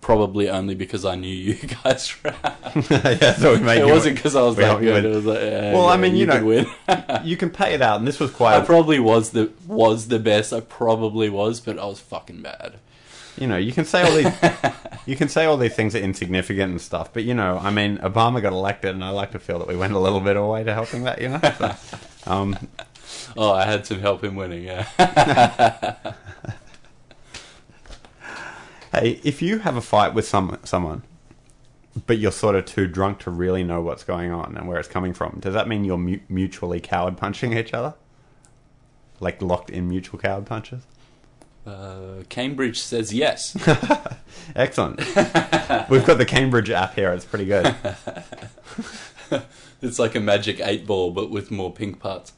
probably 0.05 0.47
only 0.51 0.75
because 0.75 1.03
I 1.03 1.15
knew 1.15 1.33
you 1.35 1.55
guys. 1.83 2.15
yeah, 2.23 3.33
so 3.33 3.53
we 3.55 3.59
made 3.59 3.79
it 3.81 3.87
you- 3.87 3.91
wasn't 3.93 4.17
because 4.17 4.35
I 4.35 4.43
was 4.43 4.55
that 4.57 4.79
good. 4.79 5.03
It 5.03 5.09
was 5.09 5.25
like, 5.25 5.39
yeah, 5.41 5.73
Well, 5.73 5.87
I 5.87 5.97
mean, 5.97 6.15
you 6.15 6.27
could 6.27 6.41
know, 6.41 6.45
win. 6.45 6.67
you 7.23 7.35
can 7.35 7.49
pay 7.49 7.73
it 7.73 7.81
out, 7.81 7.97
and 7.97 8.07
this 8.07 8.19
was 8.19 8.29
quite. 8.29 8.55
I 8.55 8.61
probably 8.63 8.99
was 8.99 9.31
the 9.31 9.51
was 9.67 10.07
the 10.09 10.19
best. 10.19 10.53
I 10.53 10.59
probably 10.59 11.27
was, 11.29 11.59
but 11.59 11.79
I 11.79 11.85
was 11.85 11.99
fucking 11.99 12.43
bad. 12.43 12.75
you 13.35 13.47
know, 13.47 13.57
you 13.57 13.71
can 13.73 13.83
say 13.83 14.03
all 14.03 14.15
these, 14.15 14.31
you 15.07 15.15
can 15.15 15.27
say 15.27 15.45
all 15.45 15.57
these 15.57 15.73
things 15.75 15.95
are 15.95 15.99
insignificant 15.99 16.69
and 16.71 16.79
stuff, 16.79 17.11
but 17.11 17.23
you 17.23 17.33
know, 17.33 17.57
I 17.57 17.71
mean, 17.71 17.97
Obama 17.97 18.43
got 18.43 18.53
elected, 18.53 18.93
and 18.93 19.03
I 19.03 19.09
like 19.09 19.31
to 19.31 19.39
feel 19.39 19.57
that 19.57 19.67
we 19.67 19.75
went 19.75 19.93
a 19.93 19.99
little 19.99 20.21
bit 20.21 20.37
away 20.37 20.63
to 20.63 20.73
helping 20.73 21.03
that. 21.05 21.19
You 21.19 21.29
know, 21.29 21.41
So, 21.57 21.75
um, 22.31 22.55
Oh, 23.35 23.51
I 23.53 23.65
had 23.65 23.87
some 23.87 23.99
help 24.01 24.23
in 24.23 24.35
winning. 24.35 24.65
Yeah. 24.65 24.85
Hey, 28.99 29.19
if 29.23 29.41
you 29.41 29.59
have 29.59 29.75
a 29.75 29.81
fight 29.81 30.13
with 30.13 30.27
some 30.27 30.57
someone, 30.63 31.03
but 32.07 32.17
you're 32.17 32.31
sort 32.31 32.55
of 32.55 32.65
too 32.65 32.87
drunk 32.87 33.19
to 33.19 33.31
really 33.31 33.63
know 33.63 33.81
what's 33.81 34.03
going 34.03 34.31
on 34.31 34.55
and 34.57 34.67
where 34.67 34.79
it's 34.79 34.87
coming 34.87 35.13
from, 35.13 35.39
does 35.39 35.53
that 35.53 35.67
mean 35.67 35.83
you're 35.83 35.97
mu- 35.97 36.19
mutually 36.29 36.79
coward 36.79 37.17
punching 37.17 37.57
each 37.57 37.73
other? 37.73 37.93
Like 39.19 39.41
locked 39.41 39.69
in 39.69 39.87
mutual 39.87 40.19
coward 40.19 40.45
punches? 40.45 40.83
Uh, 41.65 42.23
Cambridge 42.29 42.79
says 42.79 43.13
yes. 43.13 43.57
Excellent. 44.55 44.99
We've 45.89 46.05
got 46.05 46.17
the 46.19 46.25
Cambridge 46.27 46.69
app 46.69 46.93
here. 46.95 47.11
It's 47.11 47.25
pretty 47.25 47.45
good. 47.45 47.75
It's 49.81 49.99
like 49.99 50.15
a 50.15 50.19
magic 50.19 50.59
eight 50.61 50.87
ball, 50.87 51.11
but 51.11 51.29
with 51.29 51.51
more 51.51 51.71
pink 51.71 51.99
parts. 51.99 52.33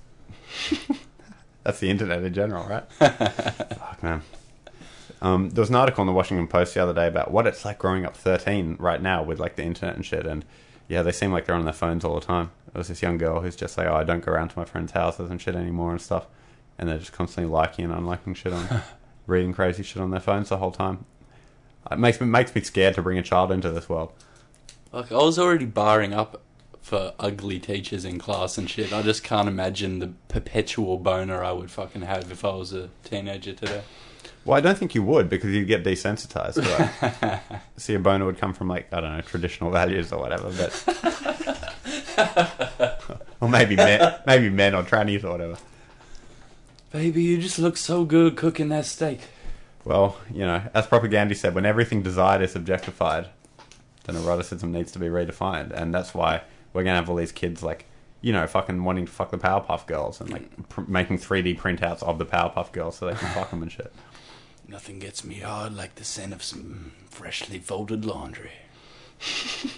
That's 1.64 1.80
the 1.80 1.90
internet 1.90 2.24
in 2.24 2.34
general, 2.34 2.68
right? 2.68 2.84
Fuck, 2.94 4.04
man. 4.04 4.22
Um, 5.22 5.50
there 5.50 5.62
was 5.62 5.70
an 5.70 5.76
article 5.76 6.02
in 6.02 6.08
the 6.08 6.14
Washington 6.14 6.48
Post 6.48 6.74
the 6.74 6.84
other 6.84 6.94
day 6.94 7.08
about 7.08 7.32
what 7.32 7.48
it's 7.48 7.66
like 7.66 7.80
growing 7.80 8.06
up 8.06 8.16
13 8.16 8.78
right 8.80 9.02
now 9.02 9.24
with 9.24 9.40
like 9.40 9.56
the 9.56 9.64
internet 9.64 9.96
and 9.96 10.06
shit. 10.06 10.26
And 10.26 10.46
yeah, 10.88 11.02
they 11.02 11.12
seem 11.12 11.32
like 11.32 11.46
they're 11.46 11.56
on 11.56 11.66
their 11.66 11.74
phones 11.74 12.06
all 12.06 12.16
the 12.20 12.26
time. 12.26 12.52
There 12.72 12.80
was 12.80 12.88
this 12.88 13.02
young 13.02 13.18
girl 13.18 13.42
who's 13.42 13.56
just 13.56 13.78
like, 13.78 13.88
oh, 13.88 13.96
I 13.96 14.04
don't 14.04 14.24
go 14.24 14.32
around 14.32 14.50
to 14.50 14.60
my 14.60 14.66
friends' 14.66 14.92
houses 14.92 15.32
and 15.32 15.42
shit 15.42 15.56
anymore 15.56 15.92
and 15.92 16.02
stuff. 16.02 16.28
And 16.78 16.88
they're 16.88 17.00
just 17.00 17.14
constantly 17.14 17.52
liking 17.52 17.86
and 17.86 17.94
unliking 17.94 18.36
shit 18.36 18.54
on, 18.54 18.84
reading 19.28 19.54
crazy 19.54 19.84
shit 19.84 20.02
on 20.02 20.12
their 20.12 20.20
phones 20.20 20.50
the 20.50 20.58
whole 20.58 20.72
time. 20.72 21.06
It 21.92 21.98
makes 21.98 22.20
me 22.20 22.28
makes 22.28 22.54
me 22.54 22.62
scared 22.62 22.96
to 22.96 23.02
bring 23.02 23.18
a 23.18 23.24
child 23.24 23.52
into 23.52 23.72
this 23.72 23.90
world. 23.90 24.12
Like 24.92 25.12
I 25.12 25.16
was 25.16 25.40
already 25.40 25.66
barring 25.66 26.14
up 26.14 26.42
for 26.82 27.14
ugly 27.20 27.60
teachers 27.60 28.06
in 28.06 28.20
class 28.20 28.58
and 28.58 28.70
shit. 28.70 28.94
I 28.94 29.02
just 29.02 29.24
can't 29.24 29.48
imagine 29.48 30.00
the 30.00 30.14
perpetual 30.28 30.98
boner 30.98 31.44
I 31.44 31.52
would 31.52 31.72
fucking 31.72 32.04
have 32.04 32.32
if 32.32 32.46
I 32.46 32.56
was 32.56 32.72
a 32.74 32.90
teenager 33.04 33.54
today. 33.54 33.84
Well, 34.48 34.58
I 34.58 34.62
don't 34.62 34.78
think 34.78 34.96
you 34.96 35.04
would 35.04 35.30
because 35.30 35.52
you'd 35.52 35.68
get 35.68 35.84
desensitized 35.84 36.64
it. 36.64 37.62
See, 37.76 37.96
a 37.96 38.00
boner 38.00 38.24
would 38.24 38.38
come 38.38 38.54
from 38.54 38.70
like 38.70 38.92
I 38.94 39.02
don't 39.02 39.18
know 39.18 39.22
traditional 39.22 39.72
values 39.72 40.14
or 40.14 40.22
whatever, 40.22 40.50
but 40.50 40.72
or 43.42 43.50
maybe 43.50 43.76
men, 43.76 44.16
maybe 44.26 44.50
men 44.50 44.74
or 44.74 44.84
trannies 44.84 45.26
or 45.26 45.32
whatever. 45.32 45.58
Baby, 46.94 47.24
you 47.24 47.42
just 47.42 47.60
look 47.60 47.76
so 47.76 48.06
good 48.06 48.38
cooking 48.38 48.70
that 48.70 48.86
steak. 48.86 49.20
Well, 49.84 50.18
you 50.32 50.46
know, 50.46 50.62
as 50.74 50.88
propaganda 50.88 51.36
said, 51.36 51.54
when 51.54 51.66
everything 51.66 52.02
desired 52.02 52.42
is 52.42 52.56
objectified, 52.56 53.28
then 54.06 54.16
eroticism 54.16 54.72
needs 54.72 54.94
to 54.94 55.00
be 55.00 55.08
redefined, 55.08 55.72
and 55.72 55.94
that's 55.94 56.14
why 56.14 56.44
we're 56.72 56.84
gonna 56.84 56.96
have 56.96 57.10
all 57.10 57.18
these 57.18 57.34
kids 57.34 57.64
like, 57.64 57.84
you 58.22 58.32
know, 58.32 58.48
fucking 58.48 58.82
wanting 58.82 59.08
to 59.08 59.12
fuck 59.12 59.30
the 59.30 59.38
Powerpuff 59.38 59.86
Girls 59.88 60.22
and 60.22 60.30
like 60.30 60.70
pr- 60.70 60.82
making 60.88 61.18
3D 61.18 61.60
printouts 61.60 62.02
of 62.02 62.18
the 62.18 62.26
Powerpuff 62.26 62.72
Girls 62.72 62.96
so 62.96 63.08
they 63.08 63.14
can 63.16 63.28
fuck 63.34 63.50
them 63.50 63.62
and 63.62 63.72
shit. 63.72 63.92
Nothing 64.68 65.00
gets 65.00 65.24
me 65.24 65.36
hard 65.36 65.76
like 65.76 65.96
the 65.96 66.04
scent 66.04 66.34
of 66.34 66.44
some 66.44 66.92
freshly 67.10 67.60
folded 67.60 68.04
laundry. 68.06 68.52
I 69.22 69.70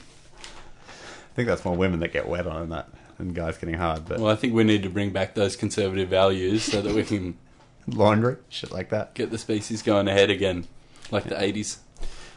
think 1.36 1.48
that's 1.48 1.63
more 1.63 1.75
women 1.75 2.00
that 2.01 2.12
get 2.12 2.27
wet 2.27 2.48
on 2.48 2.69
that 2.69 2.89
than 3.17 3.34
guys 3.34 3.58
getting 3.58 3.75
hard, 3.75 4.08
but 4.08 4.19
Well, 4.19 4.31
I 4.31 4.36
think 4.36 4.53
we 4.53 4.63
need 4.63 4.84
to 4.84 4.89
bring 4.89 5.12
back 5.12 5.36
those 5.36 5.55
conservative 5.55 6.10
values 6.10 6.63
so 6.63 6.81
that 6.81 6.93
we 6.96 7.03
can 7.03 7.38
laundry, 7.88 8.38
shit 8.50 8.72
like 8.72 8.89
that. 8.89 9.13
get 9.13 9.29
the 9.31 9.38
species 9.38 9.81
going 9.81 10.08
ahead 10.08 10.29
again, 10.29 10.67
like 11.12 11.25
the 11.25 11.36
80s. 11.36 11.77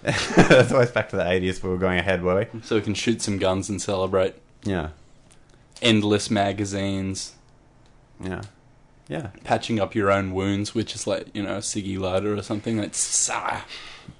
That's 0.02 0.72
always 0.72 0.90
back 0.90 1.08
to 1.10 1.16
the 1.16 1.22
80s. 1.22 1.62
We 1.62 1.70
were 1.70 1.78
going 1.78 1.98
ahead, 1.98 2.22
were 2.22 2.46
we? 2.52 2.60
So 2.62 2.76
we 2.76 2.82
can 2.82 2.94
shoot 2.94 3.22
some 3.22 3.38
guns 3.38 3.68
and 3.68 3.80
celebrate. 3.80 4.34
Yeah. 4.64 4.88
Endless 5.80 6.30
magazines, 6.30 7.32
Yeah. 8.22 8.42
Yeah. 9.12 9.28
patching 9.44 9.78
up 9.78 9.94
your 9.94 10.10
own 10.10 10.32
wounds, 10.32 10.74
which 10.74 10.94
is 10.94 11.06
like, 11.06 11.26
you 11.34 11.42
know, 11.42 11.56
a 11.56 11.58
ciggy 11.60 11.98
lighter 11.98 12.34
or 12.34 12.42
something. 12.42 12.78
Like, 12.78 12.94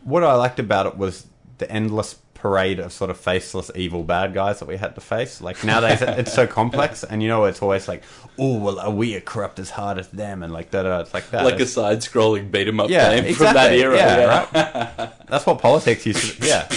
What 0.05 0.23
I 0.23 0.35
liked 0.35 0.59
about 0.59 0.87
it 0.87 0.97
was 0.97 1.27
the 1.59 1.71
endless 1.71 2.17
parade 2.35 2.81
of 2.81 2.93
sort 2.93 3.09
of 3.09 3.17
faceless 3.17 3.71
evil 3.77 4.03
bad 4.03 4.35
guys 4.35 4.59
that 4.59 4.67
we 4.67 4.77
had 4.77 4.97
to 4.97 5.01
face. 5.01 5.41
Like 5.41 5.63
nowadays, 5.63 6.03
it's 6.03 6.33
so 6.33 6.47
complex, 6.47 7.05
and 7.05 7.23
you 7.23 7.29
know, 7.29 7.45
it's 7.45 7.63
always 7.63 7.87
like, 7.87 8.03
oh, 8.39 8.59
well, 8.59 8.81
are 8.81 8.91
we 8.91 9.19
corrupt 9.21 9.61
as 9.61 9.71
hard 9.71 9.99
as 9.99 10.09
them? 10.09 10.43
And 10.43 10.53
like, 10.53 10.71
da 10.73 10.83
da. 10.83 11.01
It's 11.01 11.15
like 11.15 11.31
that. 11.31 11.45
like 11.45 11.61
a 11.61 11.67
side 11.67 11.99
scrolling 11.99 12.51
beat 12.51 12.67
'em 12.69 12.81
up 12.81 12.91
yeah, 12.91 13.15
game 13.15 13.27
exactly. 13.27 13.47
from 13.47 13.55
that 13.55 13.73
era. 13.73 13.97
Yeah, 13.97 14.19
yeah. 14.19 14.99
right. 14.99 15.13
That's 15.29 15.47
what 15.47 15.61
politics 15.61 16.05
used 16.05 16.41
to. 16.43 16.47
Yeah. 16.47 16.69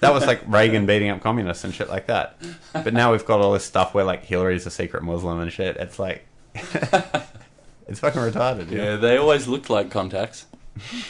That 0.00 0.12
was 0.12 0.26
like 0.26 0.40
Reagan 0.46 0.86
beating 0.86 1.10
up 1.10 1.20
communists 1.22 1.64
and 1.64 1.74
shit 1.74 1.88
like 1.88 2.06
that. 2.06 2.36
But 2.72 2.92
now 2.94 3.12
we've 3.12 3.24
got 3.24 3.40
all 3.40 3.52
this 3.52 3.64
stuff 3.64 3.94
where 3.94 4.04
like 4.04 4.24
Hillary's 4.24 4.66
a 4.66 4.70
secret 4.70 5.02
Muslim 5.02 5.38
and 5.40 5.52
shit. 5.52 5.76
It's 5.76 5.98
like, 5.98 6.26
it's 7.86 8.00
fucking 8.00 8.20
retarded. 8.20 8.70
know? 8.70 8.82
Yeah, 8.82 8.96
they 8.96 9.16
always 9.16 9.46
looked 9.48 9.70
like 9.70 9.90
contacts. 9.90 10.46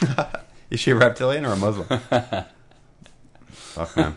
Is 0.69 0.79
she 0.79 0.91
a 0.91 0.95
reptilian 0.95 1.45
or 1.45 1.53
a 1.53 1.55
Muslim? 1.55 1.87
Fuck 3.49 3.97
man. 3.97 4.15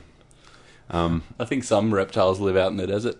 Um, 0.91 1.23
I 1.39 1.45
think 1.45 1.65
some 1.65 1.93
reptiles 1.93 2.41
live 2.41 2.57
out 2.57 2.71
in 2.71 2.79
the 2.79 2.87
desert. 2.87 3.17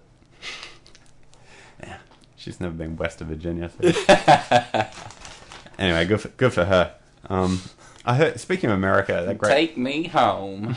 she's 2.37 2.61
never 2.61 2.75
been 2.75 2.97
west 2.97 3.21
of 3.21 3.29
Virginia. 3.29 3.71
So. 3.71 3.89
anyway, 5.79 6.07
good 6.07 6.21
for, 6.21 6.29
good 6.29 6.53
for 6.53 6.65
her. 6.65 6.95
Um, 7.29 7.61
I 8.05 8.15
heard. 8.15 8.41
Speaking 8.41 8.71
of 8.71 8.77
America, 8.77 9.23
that 9.27 9.37
great 9.37 9.51
Take 9.51 9.77
me 9.77 10.09
home. 10.09 10.77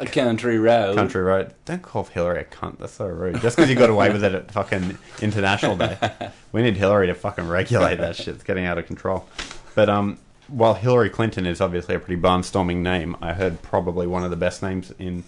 A 0.00 0.06
country 0.06 0.58
road. 0.58 0.94
country 0.96 1.22
road. 1.22 1.54
Don't 1.64 1.82
call 1.82 2.04
Hillary 2.04 2.40
a 2.40 2.44
cunt. 2.44 2.78
That's 2.78 2.92
so 2.92 3.06
rude. 3.06 3.40
Just 3.40 3.56
because 3.56 3.68
you 3.68 3.76
got 3.76 3.90
away 3.90 4.12
with 4.12 4.22
it 4.22 4.32
at 4.32 4.50
fucking 4.52 4.96
International 5.20 5.76
Day, 5.76 5.98
we 6.52 6.62
need 6.62 6.76
Hillary 6.76 7.08
to 7.08 7.14
fucking 7.14 7.48
regulate 7.48 7.96
that 7.96 8.14
shit. 8.14 8.28
It's 8.28 8.44
getting 8.44 8.64
out 8.64 8.78
of 8.78 8.86
control. 8.86 9.28
But 9.74 9.88
um, 9.88 10.18
while 10.46 10.74
Hillary 10.74 11.10
Clinton 11.10 11.46
is 11.46 11.60
obviously 11.60 11.94
a 11.94 11.98
pretty 11.98 12.20
barnstorming 12.20 12.76
name, 12.76 13.16
I 13.20 13.32
heard 13.32 13.60
probably 13.60 14.06
one 14.06 14.22
of 14.22 14.30
the 14.30 14.36
best 14.36 14.62
names 14.62 14.92
in 14.98 15.24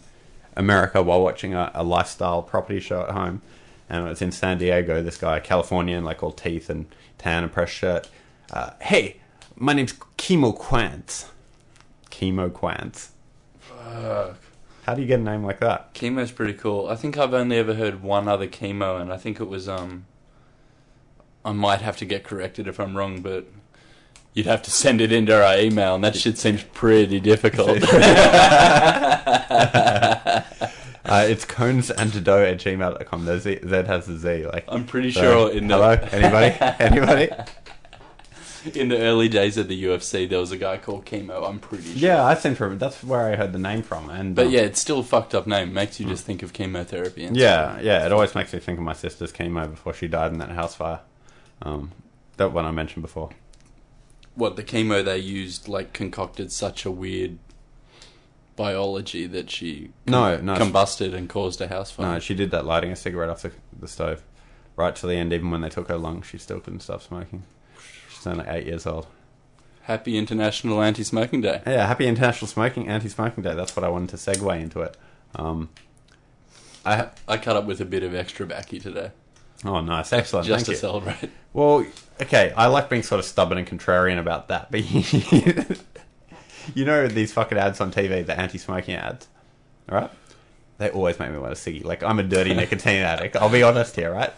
America 0.56 1.02
while 1.02 1.22
watching 1.22 1.52
a, 1.54 1.70
a 1.74 1.82
lifestyle 1.82 2.42
property 2.42 2.80
show 2.80 3.02
at 3.02 3.10
home, 3.10 3.42
and 3.88 4.08
it's 4.08 4.22
in 4.22 4.30
San 4.30 4.58
Diego. 4.58 5.02
This 5.02 5.16
guy, 5.16 5.40
Californian, 5.40 6.04
like 6.04 6.22
all 6.22 6.32
teeth 6.32 6.70
and 6.70 6.86
tan 7.18 7.42
and 7.42 7.52
pressed 7.52 7.72
shirt. 7.72 8.08
Uh, 8.52 8.70
hey, 8.80 9.16
my 9.56 9.72
name's 9.72 9.94
Chemo 10.16 10.56
Quantz. 10.56 11.26
Chemo 12.10 12.50
Quantz. 12.50 13.08
Fuck. 13.58 14.36
How 14.90 14.96
do 14.96 15.02
you 15.02 15.06
get 15.06 15.20
a 15.20 15.22
name 15.22 15.44
like 15.44 15.60
that? 15.60 15.94
Chemo's 15.94 16.32
pretty 16.32 16.54
cool. 16.54 16.88
I 16.88 16.96
think 16.96 17.16
I've 17.16 17.32
only 17.32 17.58
ever 17.58 17.74
heard 17.74 18.02
one 18.02 18.26
other 18.26 18.48
chemo, 18.48 19.00
and 19.00 19.12
I 19.12 19.18
think 19.18 19.38
it 19.38 19.44
was 19.44 19.68
um. 19.68 20.06
I 21.44 21.52
might 21.52 21.80
have 21.80 21.96
to 21.98 22.04
get 22.04 22.24
corrected 22.24 22.66
if 22.66 22.80
I'm 22.80 22.96
wrong, 22.96 23.20
but 23.20 23.46
you'd 24.34 24.46
have 24.46 24.62
to 24.62 24.70
send 24.72 25.00
it 25.00 25.12
into 25.12 25.32
our 25.32 25.56
email, 25.56 25.94
and 25.94 26.02
that 26.02 26.16
shit 26.16 26.38
seems 26.38 26.64
pretty 26.64 27.20
difficult. 27.20 27.78
Uh, 31.02 31.24
it's 31.26 31.44
conezanddoh 31.44 32.52
at 32.52 32.58
gmail.com. 32.58 33.24
The 33.24 33.40
Z, 33.40 33.60
Z 33.66 33.74
has 33.86 34.08
a 34.08 34.16
Z. 34.16 34.46
Like, 34.46 34.64
I'm 34.68 34.84
pretty 34.84 35.10
so- 35.10 35.20
sure 35.20 35.50
in 35.50 35.66
the 35.66 35.74
hello, 35.74 35.90
anybody, 36.12 36.56
anybody? 36.78 37.28
In 38.74 38.88
the 38.88 38.98
early 38.98 39.28
days 39.28 39.56
of 39.56 39.68
the 39.68 39.84
UFC, 39.84 40.28
there 40.28 40.38
was 40.40 40.52
a 40.52 40.56
guy 40.56 40.76
called 40.76 41.04
Chemo. 41.06 41.48
I'm 41.48 41.58
pretty 41.58 41.84
sure. 41.84 41.96
Yeah, 41.96 42.24
I 42.24 42.34
seem 42.34 42.54
to. 42.56 42.76
That's 42.76 43.02
where 43.02 43.32
I 43.32 43.36
heard 43.36 43.52
the 43.52 43.58
name 43.58 43.82
from. 43.82 44.10
And 44.10 44.34
But 44.34 44.46
um, 44.46 44.52
yeah, 44.52 44.60
it's 44.60 44.80
still 44.80 45.00
a 45.00 45.02
fucked 45.04 45.34
up 45.34 45.46
name. 45.46 45.72
Makes 45.72 46.00
you 46.00 46.06
just 46.06 46.24
think 46.24 46.42
of 46.42 46.52
chemotherapy. 46.52 47.24
And 47.24 47.36
yeah, 47.36 47.80
yeah. 47.80 48.04
It 48.06 48.12
always 48.12 48.34
makes 48.34 48.52
me 48.52 48.58
think 48.60 48.78
of 48.78 48.84
my 48.84 48.92
sister's 48.92 49.32
chemo 49.32 49.70
before 49.70 49.92
she 49.94 50.08
died 50.08 50.32
in 50.32 50.38
that 50.38 50.50
house 50.50 50.74
fire. 50.74 51.00
Um, 51.62 51.92
that 52.36 52.52
one 52.52 52.64
I 52.64 52.70
mentioned 52.70 53.02
before. 53.02 53.30
what 54.34 54.56
the 54.56 54.62
chemo 54.64 55.04
they 55.04 55.18
used 55.18 55.68
like 55.68 55.92
concocted 55.92 56.50
such 56.52 56.84
a 56.86 56.90
weird 56.90 57.38
biology 58.56 59.26
that 59.26 59.50
she 59.50 59.90
No, 60.06 60.36
no, 60.38 60.54
combusted 60.56 61.14
and 61.14 61.28
caused 61.28 61.60
a 61.60 61.68
house 61.68 61.90
fire. 61.90 62.14
no. 62.14 62.18
She 62.18 62.34
did 62.34 62.50
that 62.50 62.64
lighting 62.66 62.92
a 62.92 62.96
cigarette 62.96 63.30
off 63.30 63.42
the, 63.42 63.52
the 63.78 63.88
stove, 63.88 64.22
right 64.76 64.94
to 64.96 65.06
the 65.06 65.14
end. 65.14 65.32
Even 65.32 65.50
when 65.50 65.60
they 65.62 65.68
took 65.68 65.88
her 65.88 65.96
lungs, 65.96 66.26
she 66.26 66.38
still 66.38 66.60
couldn't 66.60 66.80
stop 66.80 67.02
smoking. 67.02 67.44
She's 68.20 68.26
only 68.26 68.44
eight 68.48 68.66
years 68.66 68.86
old. 68.86 69.06
Happy 69.84 70.18
International 70.18 70.82
Anti-Smoking 70.82 71.40
Day. 71.40 71.62
Yeah, 71.66 71.86
happy 71.86 72.06
International 72.06 72.46
Smoking 72.46 72.86
Anti-Smoking 72.86 73.42
Day. 73.42 73.54
That's 73.54 73.74
what 73.74 73.82
I 73.82 73.88
wanted 73.88 74.10
to 74.10 74.16
segue 74.16 74.60
into 74.60 74.82
it. 74.82 74.94
Um, 75.34 75.70
I 76.84 77.08
I 77.26 77.38
cut 77.38 77.56
up 77.56 77.64
with 77.64 77.80
a 77.80 77.86
bit 77.86 78.02
of 78.02 78.14
extra 78.14 78.44
backy 78.46 78.78
today, 78.78 79.12
oh 79.64 79.80
nice, 79.80 80.12
excellent. 80.12 80.46
just 80.46 80.66
Thank 80.66 80.66
to 80.66 80.72
you. 80.72 80.78
celebrate. 80.78 81.30
Well, 81.54 81.86
okay, 82.20 82.52
I 82.56 82.66
like 82.66 82.90
being 82.90 83.02
sort 83.02 83.20
of 83.20 83.24
stubborn 83.24 83.56
and 83.56 83.66
contrarian 83.66 84.18
about 84.18 84.48
that, 84.48 84.70
but 84.70 84.84
you 86.74 86.84
know 86.84 87.08
these 87.08 87.32
fucking 87.32 87.56
ads 87.56 87.80
on 87.80 87.90
TV, 87.90 88.24
the 88.24 88.38
anti-smoking 88.38 88.94
ads, 88.96 89.28
all 89.90 89.98
right? 89.98 90.10
They 90.78 90.90
always 90.90 91.18
make 91.18 91.30
me 91.30 91.38
want 91.38 91.52
a 91.52 91.56
ciggy. 91.56 91.84
Like 91.84 92.02
I'm 92.02 92.18
a 92.18 92.22
dirty 92.22 92.54
nicotine 92.60 93.02
addict. 93.02 93.36
I'll 93.36 93.48
be 93.50 93.62
honest 93.62 93.96
here, 93.96 94.12
right? 94.12 94.32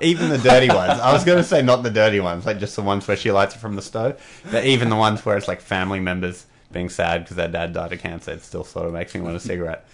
Even 0.00 0.28
the 0.28 0.38
dirty 0.38 0.68
ones. 0.68 1.00
I 1.00 1.12
was 1.12 1.24
going 1.24 1.38
to 1.38 1.44
say 1.44 1.62
not 1.62 1.82
the 1.82 1.90
dirty 1.90 2.20
ones, 2.20 2.46
like 2.46 2.58
just 2.58 2.76
the 2.76 2.82
ones 2.82 3.06
where 3.08 3.16
she 3.16 3.32
lights 3.32 3.54
it 3.54 3.58
from 3.58 3.76
the 3.76 3.82
stove. 3.82 4.20
But 4.50 4.64
even 4.64 4.90
the 4.90 4.96
ones 4.96 5.24
where 5.24 5.36
it's 5.36 5.48
like 5.48 5.60
family 5.60 6.00
members 6.00 6.46
being 6.72 6.88
sad 6.88 7.24
because 7.24 7.36
their 7.36 7.48
dad 7.48 7.72
died 7.72 7.92
of 7.92 8.00
cancer, 8.00 8.32
it 8.32 8.42
still 8.42 8.64
sort 8.64 8.86
of 8.86 8.92
makes 8.92 9.14
me 9.14 9.20
want 9.20 9.36
a 9.36 9.40
cigarette. 9.40 9.86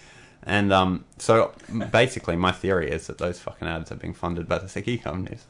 And 0.43 0.73
um, 0.73 1.05
so 1.19 1.53
basically, 1.91 2.37
my 2.37 2.53
theory 2.53 2.91
is 2.91 3.07
that 3.07 3.19
those 3.19 3.41
fucking 3.41 3.67
ads 3.67 3.91
are 3.91 3.97
being 3.97 4.15
funded 4.15 4.47
by 4.47 4.59
the 4.59 4.67
ciggy 4.67 5.03
companies. 5.03 5.47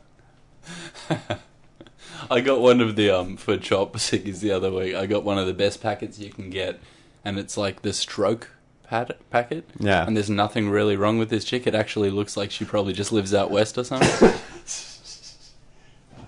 I 2.31 2.41
got 2.41 2.61
one 2.61 2.81
of 2.81 2.97
the 2.97 3.11
um 3.11 3.37
for 3.37 3.57
chop 3.57 3.93
ciggies 3.95 4.41
the 4.41 4.53
other 4.53 4.71
week. 4.71 4.95
I 4.95 5.07
got 5.07 5.25
one 5.25 5.39
of 5.39 5.47
the 5.47 5.55
best 5.55 5.83
packets 5.83 6.19
you 6.19 6.31
can 6.31 6.49
get, 6.49 6.79
and 7.25 7.39
it's 7.39 7.57
like 7.57 7.83
the 7.83 7.93
stroke 7.93 8.51
pad- 8.89 9.17
packet. 9.31 9.69
Yeah. 9.79 10.07
And 10.07 10.17
there's 10.17 10.31
nothing 10.31 10.69
really 10.71 10.97
wrong 10.97 11.19
with 11.19 11.31
this 11.31 11.45
chick. 11.45 11.67
It 11.67 11.75
actually 11.75 12.11
looks 12.11 12.37
like 12.37 12.51
she 12.51 12.65
probably 12.65 12.93
just 12.93 13.13
lives 13.13 13.35
out 13.35 13.51
west 13.51 13.77
or 13.79 13.85
something. 13.85 14.33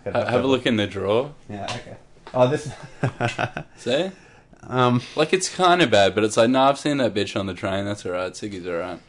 Ha- 0.04 0.24
Have 0.24 0.44
a 0.44 0.46
look 0.46 0.66
in 0.66 0.76
the 0.76 0.86
drawer. 0.86 1.32
Yeah. 1.50 1.64
Okay. 1.64 1.96
Oh, 2.32 2.46
this. 2.48 2.70
See? 3.76 4.10
um, 4.68 5.02
Like 5.16 5.32
it's 5.32 5.48
kind 5.52 5.82
of 5.82 5.90
bad, 5.90 6.14
but 6.14 6.22
it's 6.22 6.36
like, 6.36 6.48
nah, 6.48 6.68
I've 6.68 6.78
seen 6.78 6.98
that 6.98 7.12
bitch 7.12 7.38
on 7.38 7.46
the 7.46 7.54
train. 7.54 7.84
That's 7.84 8.06
alright. 8.06 8.32
Ciggies 8.32 8.66
alright. 8.68 9.00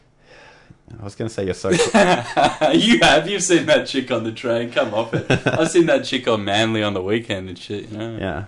I 1.00 1.04
was 1.04 1.14
going 1.14 1.28
to 1.28 1.34
say 1.34 1.44
you're 1.44 1.54
so. 1.54 1.68
you 2.72 2.98
have. 3.00 3.28
You've 3.28 3.42
seen 3.44 3.66
that 3.66 3.86
chick 3.86 4.10
on 4.10 4.24
the 4.24 4.32
train. 4.32 4.72
Come 4.72 4.92
off 4.94 5.14
it. 5.14 5.26
I've 5.46 5.70
seen 5.70 5.86
that 5.86 6.04
chick 6.04 6.26
on 6.26 6.44
Manly 6.44 6.82
on 6.82 6.94
the 6.94 7.02
weekend 7.02 7.48
and 7.48 7.58
shit. 7.58 7.90
You 7.90 7.96
know. 7.98 8.16
yeah. 8.18 8.44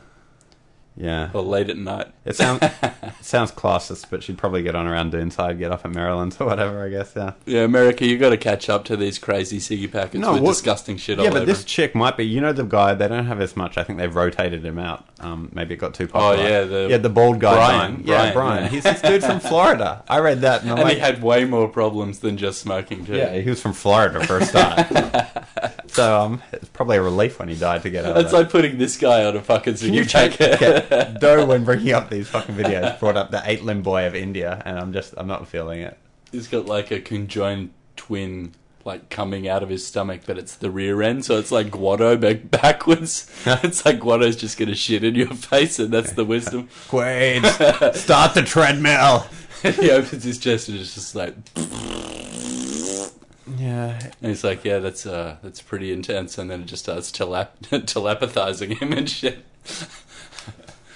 Yeah. 0.96 1.30
Or 1.32 1.40
late 1.42 1.70
at 1.70 1.78
night. 1.78 2.08
It 2.26 2.36
sounds 2.36 2.60
it 2.82 2.92
sounds 3.22 3.52
classist, 3.52 4.06
but 4.10 4.22
she'd 4.22 4.36
probably 4.36 4.62
get 4.62 4.74
on 4.74 4.86
around 4.86 5.12
Doonside, 5.12 5.58
get 5.58 5.70
off 5.72 5.84
at 5.86 5.92
Maryland 5.92 6.36
or 6.38 6.46
whatever. 6.46 6.84
I 6.84 6.88
guess. 6.90 7.12
Yeah. 7.16 7.32
Yeah, 7.46 7.60
America, 7.62 8.04
you 8.06 8.18
got 8.18 8.30
to 8.30 8.36
catch 8.36 8.68
up 8.68 8.84
to 8.86 8.96
these 8.96 9.18
crazy 9.18 9.58
ciggy 9.58 9.90
packets 9.90 10.16
No, 10.20 10.34
with 10.34 10.42
what- 10.42 10.50
disgusting 10.50 10.96
shit 10.98 11.18
Yeah, 11.18 11.30
but 11.30 11.46
this 11.46 11.64
chick 11.64 11.94
might 11.94 12.16
be. 12.16 12.24
You 12.26 12.40
know 12.42 12.52
the 12.52 12.64
guy. 12.64 12.94
They 12.94 13.08
don't 13.08 13.26
have 13.26 13.40
as 13.40 13.56
much. 13.56 13.78
I 13.78 13.82
think 13.84 13.98
they've 13.98 14.14
rotated 14.14 14.64
him 14.64 14.78
out. 14.78 15.06
Um, 15.20 15.50
maybe 15.54 15.74
it 15.74 15.78
got 15.78 15.94
too 15.94 16.06
popular. 16.08 16.44
Oh, 16.44 16.48
yeah, 16.48 16.64
the- 16.64 16.86
yeah, 16.90 16.96
the 16.98 17.08
bald 17.08 17.40
guy. 17.40 17.54
Brian, 17.54 17.92
dying. 17.92 18.02
yeah, 18.06 18.32
Brian, 18.32 18.34
Brian. 18.34 18.62
yeah. 18.64 18.68
He's 18.68 18.82
this 18.84 19.00
dude 19.00 19.22
from 19.24 19.40
Florida. 19.40 20.04
I 20.08 20.18
read 20.18 20.40
that, 20.42 20.62
and 20.62 20.70
And 20.72 20.80
like, 20.82 20.94
he 20.94 20.98
had 21.00 21.22
way 21.22 21.44
more 21.44 21.68
problems 21.68 22.18
than 22.18 22.36
just 22.36 22.60
smoking 22.60 23.06
too. 23.06 23.16
yeah, 23.16 23.38
he 23.38 23.48
was 23.48 23.60
from 23.62 23.72
Florida 23.72 24.26
for 24.26 24.38
a 24.38 24.44
start. 24.44 24.86
so 25.88 26.20
um, 26.20 26.42
it's 26.52 26.68
probably 26.68 26.96
a 26.98 27.02
relief 27.02 27.38
when 27.38 27.48
he 27.48 27.54
died 27.54 27.82
to 27.82 27.90
get 27.90 28.04
out. 28.04 28.14
That. 28.14 28.32
like 28.32 28.50
putting 28.50 28.78
this 28.78 28.96
guy 28.96 29.24
on 29.24 29.36
a 29.36 29.42
fucking 29.42 29.76
Can 29.76 29.94
you 29.94 30.04
check? 30.04 30.36
packet. 30.38 30.79
Doh, 31.20 31.46
when 31.46 31.64
bringing 31.64 31.92
up 31.92 32.10
these 32.10 32.28
fucking 32.28 32.54
videos, 32.54 32.98
brought 33.00 33.16
up 33.16 33.30
the 33.30 33.42
eight 33.44 33.62
limb 33.64 33.82
boy 33.82 34.06
of 34.06 34.14
India, 34.14 34.62
and 34.64 34.78
I'm 34.78 34.92
just, 34.92 35.14
I'm 35.16 35.26
not 35.26 35.46
feeling 35.48 35.80
it. 35.80 35.98
He's 36.32 36.48
got 36.48 36.66
like 36.66 36.90
a 36.90 37.00
conjoined 37.00 37.70
twin 37.96 38.52
like 38.84 39.10
coming 39.10 39.46
out 39.46 39.62
of 39.62 39.68
his 39.68 39.86
stomach, 39.86 40.22
but 40.26 40.38
it's 40.38 40.54
the 40.56 40.70
rear 40.70 41.02
end, 41.02 41.24
so 41.24 41.38
it's 41.38 41.52
like 41.52 41.68
Kuato 41.68 42.18
back 42.18 42.50
backwards. 42.62 43.30
it's 43.46 43.84
like 43.84 44.00
Kuato's 44.00 44.36
just 44.36 44.58
gonna 44.58 44.74
shit 44.74 45.04
in 45.04 45.14
your 45.14 45.28
face, 45.28 45.78
and 45.78 45.92
that's 45.92 46.12
the 46.12 46.24
wisdom. 46.24 46.68
Quaid, 46.88 47.94
start 47.94 48.34
the 48.34 48.42
treadmill. 48.42 49.26
he 49.62 49.90
opens 49.90 50.24
his 50.24 50.38
chest 50.38 50.70
and 50.70 50.78
it's 50.78 50.94
just 50.94 51.14
like, 51.14 51.34
Yeah, 53.58 53.98
and 54.22 54.30
he's 54.30 54.42
like, 54.44 54.64
yeah, 54.64 54.78
that's 54.78 55.04
uh, 55.04 55.36
that's 55.42 55.60
pretty 55.60 55.92
intense, 55.92 56.38
and 56.38 56.50
then 56.50 56.62
it 56.62 56.66
just 56.66 56.84
starts 56.84 57.10
telep- 57.10 57.48
telepathizing 57.60 58.78
him 58.78 58.92
and 58.92 59.10
shit. 59.10 59.44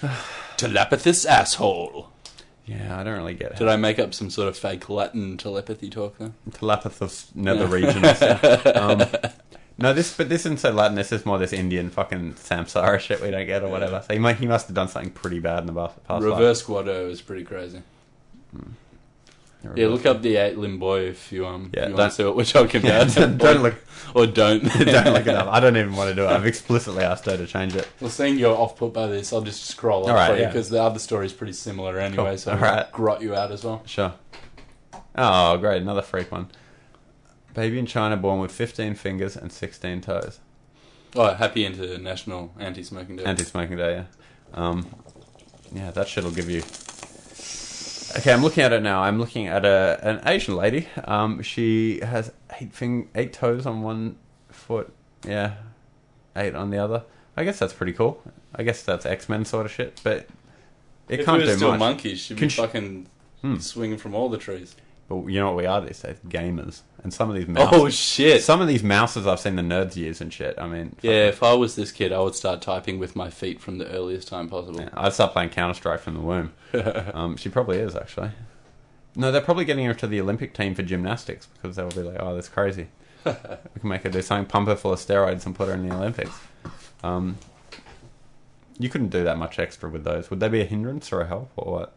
Telepathist 0.57 1.27
asshole. 1.27 2.11
yeah, 2.67 2.99
I 2.99 3.03
don't 3.03 3.17
really 3.17 3.35
get 3.35 3.53
it. 3.53 3.59
Did 3.59 3.69
I 3.69 3.77
make 3.77 3.99
up 3.99 4.15
some 4.15 4.31
sort 4.31 4.49
of 4.49 4.57
fake 4.57 4.89
Latin 4.89 5.37
telepathy 5.37 5.91
talk 5.91 6.19
there? 6.19 6.33
Telepathos 6.51 7.35
nether 7.35 7.67
regions. 7.67 8.23
um, 8.77 9.03
no, 9.77 9.93
this 9.93 10.17
but 10.17 10.29
this 10.29 10.43
isn't 10.43 10.61
so 10.61 10.71
Latin. 10.71 10.95
This 10.95 11.11
is 11.11 11.27
more 11.27 11.39
this 11.39 11.53
Indian 11.53 11.91
fucking 11.91 12.35
samsara 12.35 13.01
shit 13.01 13.21
we 13.21 13.31
don't 13.31 13.47
get 13.47 13.63
or 13.63 13.69
whatever. 13.69 14.03
So 14.07 14.15
he 14.15 14.21
might 14.21 14.37
he 14.37 14.47
must 14.47 14.69
have 14.69 14.75
done 14.75 14.89
something 14.89 15.11
pretty 15.11 15.41
bad 15.41 15.61
in 15.61 15.67
the 15.67 15.73
past. 15.73 16.05
past 16.05 16.25
life. 16.25 16.39
Reverse 16.39 16.63
Kuato 16.63 17.11
is 17.11 17.21
pretty 17.21 17.45
crazy. 17.45 17.83
Yeah, 19.77 19.89
look 19.89 20.05
up 20.07 20.23
the 20.23 20.37
eight 20.37 20.59
limb 20.59 20.79
boy 20.79 21.01
if 21.07 21.33
you 21.33 21.47
um 21.47 21.71
Yeah, 21.75 21.83
you 21.83 21.89
don't- 21.89 21.99
want 21.99 22.11
to 22.13 22.17
see 22.17 22.25
what 22.25 22.37
we're 22.37 22.45
talking 22.45 22.85
Yeah, 22.85 23.03
about. 23.03 23.39
don't 23.39 23.63
look. 23.63 23.75
or 24.15 24.27
don't. 24.27 24.63
don't 24.79 25.13
look 25.13 25.27
it 25.27 25.35
up. 25.35 25.49
I 25.49 25.59
don't 25.61 25.77
even 25.77 25.95
want 25.97 26.11
to 26.11 26.15
do 26.15 26.25
it. 26.25 26.29
I've 26.31 26.47
explicitly 26.55 27.03
asked 27.05 27.27
her 27.27 27.37
to 27.37 27.47
change 27.47 27.75
it. 27.75 27.89
Well, 28.01 28.11
seeing 28.11 28.39
you're 28.39 28.57
off 28.57 28.77
put 28.77 28.93
by 28.93 29.07
this, 29.09 29.33
I'll 29.33 29.41
just 29.41 29.65
scroll 29.65 30.05
up 30.05 30.11
All 30.11 30.15
right, 30.15 30.29
for 30.31 30.37
you 30.37 30.43
yeah. 30.43 30.49
because 30.49 30.69
the 30.69 30.83
other 30.83 30.99
story 30.99 31.27
is 31.27 31.33
pretty 31.33 31.53
similar 31.55 31.99
anyway, 31.99 32.31
Cool. 32.31 32.39
so 32.39 32.51
All 32.53 32.59
I'll 32.59 32.63
right. 32.63 32.93
grot 32.93 33.23
you 33.23 33.35
out 33.35 33.51
as 33.53 33.65
well. 33.65 33.83
Sure. 33.87 34.15
Oh, 35.17 35.57
great! 35.59 35.81
Another 35.83 36.03
freak 36.03 36.31
one. 36.33 36.49
Baby 37.55 37.79
in 37.79 37.87
China 37.87 38.17
born 38.17 38.41
with 38.41 38.51
15 38.51 38.95
fingers 38.97 39.37
and 39.37 39.53
16 39.53 40.01
toes. 40.01 40.41
Oh, 41.15 41.33
happy 41.35 41.65
International 41.65 42.53
Anti-Smoking 42.59 43.17
Day. 43.17 43.25
Anti-smoking 43.25 43.77
day, 43.77 43.95
yeah. 43.95 44.05
Um, 44.53 44.89
yeah, 45.73 45.93
that 45.93 46.09
shit'll 46.09 46.33
give 46.33 46.51
you. 46.51 46.63
Okay, 48.17 48.33
I'm 48.33 48.43
looking 48.43 48.63
at 48.63 48.73
it 48.73 48.83
now. 48.83 49.03
I'm 49.03 49.19
looking 49.19 49.47
at 49.49 49.65
a 49.65 49.99
an 50.03 50.21
Asian 50.27 50.55
lady. 50.57 50.89
Um, 51.05 51.43
she 51.43 52.01
has 52.01 52.33
eight 52.61 52.73
fing- 52.73 53.09
eight 53.15 53.33
toes 53.33 53.67
on 53.67 53.83
one 53.83 54.17
foot. 54.51 54.93
Yeah, 55.27 55.55
eight 56.37 56.55
on 56.55 56.71
the 56.71 56.79
other. 56.79 57.05
I 57.37 57.45
guess 57.45 57.59
that's 57.59 57.73
pretty 57.73 57.93
cool. 57.93 58.23
I 58.55 58.63
guess 58.63 58.83
that's 58.83 59.05
X 59.05 59.29
Men 59.29 59.45
sort 59.45 59.67
of 59.67 59.73
shit, 59.73 60.01
but 60.05 60.29
it 61.09 61.21
if 61.21 61.27
can't 61.27 61.39
we 61.39 61.45
were 61.45 61.51
do 61.51 61.57
still 61.57 61.71
much. 61.73 61.81
monkeys, 61.81 62.21
she'd 62.21 62.37
Can 62.39 62.47
be 62.47 62.51
sh- 62.51 62.57
fucking 62.57 63.07
Hmm. 63.43 63.57
swinging 63.59 63.99
from 63.99 64.15
all 64.15 64.29
the 64.29 64.39
trees. 64.39 64.77
But 65.09 65.27
you 65.27 65.39
know 65.39 65.47
what 65.47 65.57
we 65.57 65.67
are 65.67 65.81
these 65.81 66.01
days? 66.01 66.17
Gamers. 66.27 66.81
And 67.03 67.13
some 67.13 67.29
of 67.29 67.37
these 67.37 67.47
mouse- 67.47 67.69
Oh 67.73 67.91
shit! 67.91 68.43
some 68.43 68.63
of 68.63 68.69
these 68.69 68.83
mouses 68.83 69.27
I've 69.27 69.39
seen 69.41 69.57
the 69.57 69.63
nerds 69.63 69.97
use 69.97 70.23
and 70.23 70.33
shit. 70.33 70.59
I 70.59 70.67
mean, 70.67 70.97
yeah, 71.03 71.27
if 71.27 71.43
I 71.43 71.53
was 71.53 71.77
this 71.77 71.93
kid, 71.93 72.13
I 72.13 72.21
would 72.21 72.35
start 72.35 72.63
typing 72.63 72.99
with 72.99 73.15
my 73.15 73.29
feet 73.29 73.61
from 73.61 73.77
the 73.77 73.87
earliest 73.91 74.29
time 74.29 74.49
possible. 74.49 74.81
Yeah, 74.81 74.89
I'd 74.95 75.13
start 75.13 75.33
playing 75.33 75.51
Counter 75.51 75.75
Strike 75.75 76.01
from 76.01 76.15
the 76.15 76.21
womb. 76.21 76.53
um, 77.15 77.37
she 77.37 77.51
probably 77.51 77.77
is 77.79 77.95
actually. 77.95 78.31
No, 79.17 79.31
they're 79.31 79.43
probably 79.43 79.67
getting 79.67 79.85
her 79.85 79.95
to 79.95 80.07
the 80.07 80.21
Olympic 80.21 80.55
team 80.55 80.75
for 80.75 80.83
gymnastics 80.83 81.47
because 81.55 81.77
they'll 81.77 81.91
be 81.91 82.01
like, 82.01 82.17
"Oh, 82.19 82.35
that's 82.35 82.49
crazy. 82.49 82.89
we 83.25 83.33
can 83.81 83.89
make 83.91 84.03
her 84.03 84.11
do 84.11 84.23
something, 84.23 84.47
pump 84.47 84.69
her 84.69 84.77
full 84.77 84.95
of 84.95 84.99
steroids, 84.99 85.45
and 85.45 85.55
put 85.55 85.69
her 85.69 85.75
in 85.75 85.87
the 85.87 85.95
Olympics." 85.95 86.35
Um, 87.03 87.37
you 88.79 88.89
couldn't 88.89 89.11
do 89.11 89.25
that 89.25 89.37
much 89.37 89.59
extra 89.59 89.91
with 89.91 90.05
those. 90.05 90.31
Would 90.31 90.41
they 90.41 90.49
be 90.49 90.63
a 90.63 90.65
hindrance 90.65 91.13
or 91.13 91.21
a 91.21 91.27
help 91.27 91.51
or 91.57 91.73
what? 91.73 91.93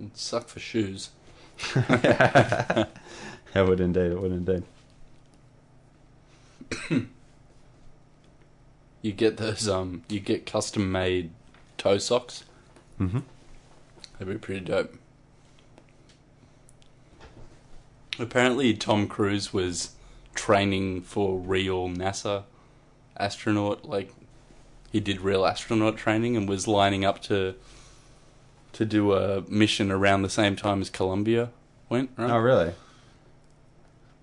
It'd 0.00 0.16
suck 0.16 0.48
for 0.48 0.58
shoes. 0.58 1.10
it 1.74 2.88
would 3.54 3.80
indeed. 3.80 4.12
It 4.12 4.20
would 4.20 4.32
indeed. 4.32 4.62
You 9.02 9.10
get 9.10 9.36
those 9.36 9.68
um, 9.68 10.02
you 10.08 10.20
get 10.20 10.46
custom 10.46 10.92
made 10.92 11.30
toe 11.76 11.98
socks. 11.98 12.44
Mm-hmm. 13.00 13.18
That'd 14.12 14.34
be 14.34 14.38
pretty 14.38 14.60
dope. 14.60 14.94
Apparently, 18.18 18.74
Tom 18.74 19.08
Cruise 19.08 19.52
was 19.52 19.92
training 20.34 21.02
for 21.02 21.38
real 21.38 21.88
NASA 21.88 22.44
astronaut. 23.16 23.84
Like, 23.84 24.12
he 24.92 25.00
did 25.00 25.20
real 25.20 25.44
astronaut 25.44 25.96
training 25.96 26.36
and 26.36 26.48
was 26.48 26.68
lining 26.68 27.04
up 27.04 27.20
to 27.22 27.56
to 28.72 28.84
do 28.84 29.12
a 29.12 29.42
mission 29.48 29.90
around 29.90 30.22
the 30.22 30.30
same 30.30 30.56
time 30.56 30.80
as 30.80 30.90
Columbia 30.90 31.50
went. 31.88 32.10
Right? 32.16 32.30
Oh, 32.30 32.38
really? 32.38 32.72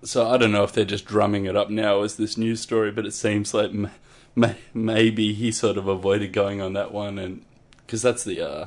So 0.02 0.28
I 0.28 0.36
don't 0.38 0.52
know 0.52 0.64
if 0.64 0.72
they're 0.72 0.84
just 0.84 1.04
drumming 1.04 1.44
it 1.44 1.56
up 1.56 1.68
now 1.70 2.02
as 2.02 2.16
this 2.16 2.36
news 2.38 2.60
story, 2.60 2.90
but 2.90 3.04
it 3.06 3.12
seems 3.12 3.52
like 3.52 3.70
m- 3.70 3.90
may- 4.34 4.56
maybe 4.72 5.34
he 5.34 5.52
sort 5.52 5.76
of 5.76 5.86
avoided 5.86 6.32
going 6.32 6.60
on 6.60 6.72
that 6.72 6.92
one, 6.92 7.18
and 7.18 7.44
because 7.86 8.00
that's 8.02 8.24
the 8.24 8.40
uh, 8.40 8.66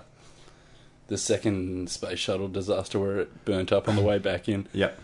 the 1.08 1.18
second 1.18 1.90
space 1.90 2.20
shuttle 2.20 2.48
disaster 2.48 3.00
where 3.00 3.20
it 3.20 3.46
burnt 3.46 3.72
up 3.72 3.90
on 3.90 3.96
the 3.96 4.02
way 4.04 4.20
back 4.20 4.48
in, 4.48 4.68
Yep. 4.74 5.00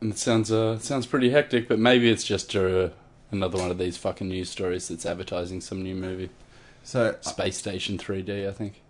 and 0.00 0.12
it 0.12 0.18
sounds 0.18 0.50
uh, 0.50 0.74
it 0.78 0.82
sounds 0.82 1.06
pretty 1.06 1.30
hectic, 1.30 1.68
but 1.68 1.78
maybe 1.78 2.10
it's 2.10 2.24
just 2.24 2.54
uh, 2.56 2.88
another 3.30 3.58
one 3.58 3.70
of 3.70 3.78
these 3.78 3.96
fucking 3.96 4.28
news 4.28 4.50
stories 4.50 4.88
that's 4.88 5.06
advertising 5.06 5.60
some 5.60 5.82
new 5.82 5.94
movie, 5.94 6.28
So, 6.82 7.16
Space 7.20 7.56
Station 7.56 7.98
3D, 7.98 8.48
I 8.48 8.52
think. 8.52 8.81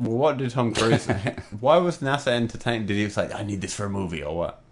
Well, 0.00 0.16
what 0.16 0.38
did 0.38 0.50
Tom 0.50 0.74
Cruise? 0.74 1.06
why 1.60 1.76
was 1.78 1.98
NASA 1.98 2.28
entertained? 2.28 2.88
Did 2.88 2.96
he 2.96 3.08
say, 3.08 3.28
like, 3.28 3.34
"I 3.34 3.42
need 3.42 3.60
this 3.60 3.74
for 3.74 3.84
a 3.84 3.90
movie" 3.90 4.22
or 4.22 4.36
what? 4.36 4.62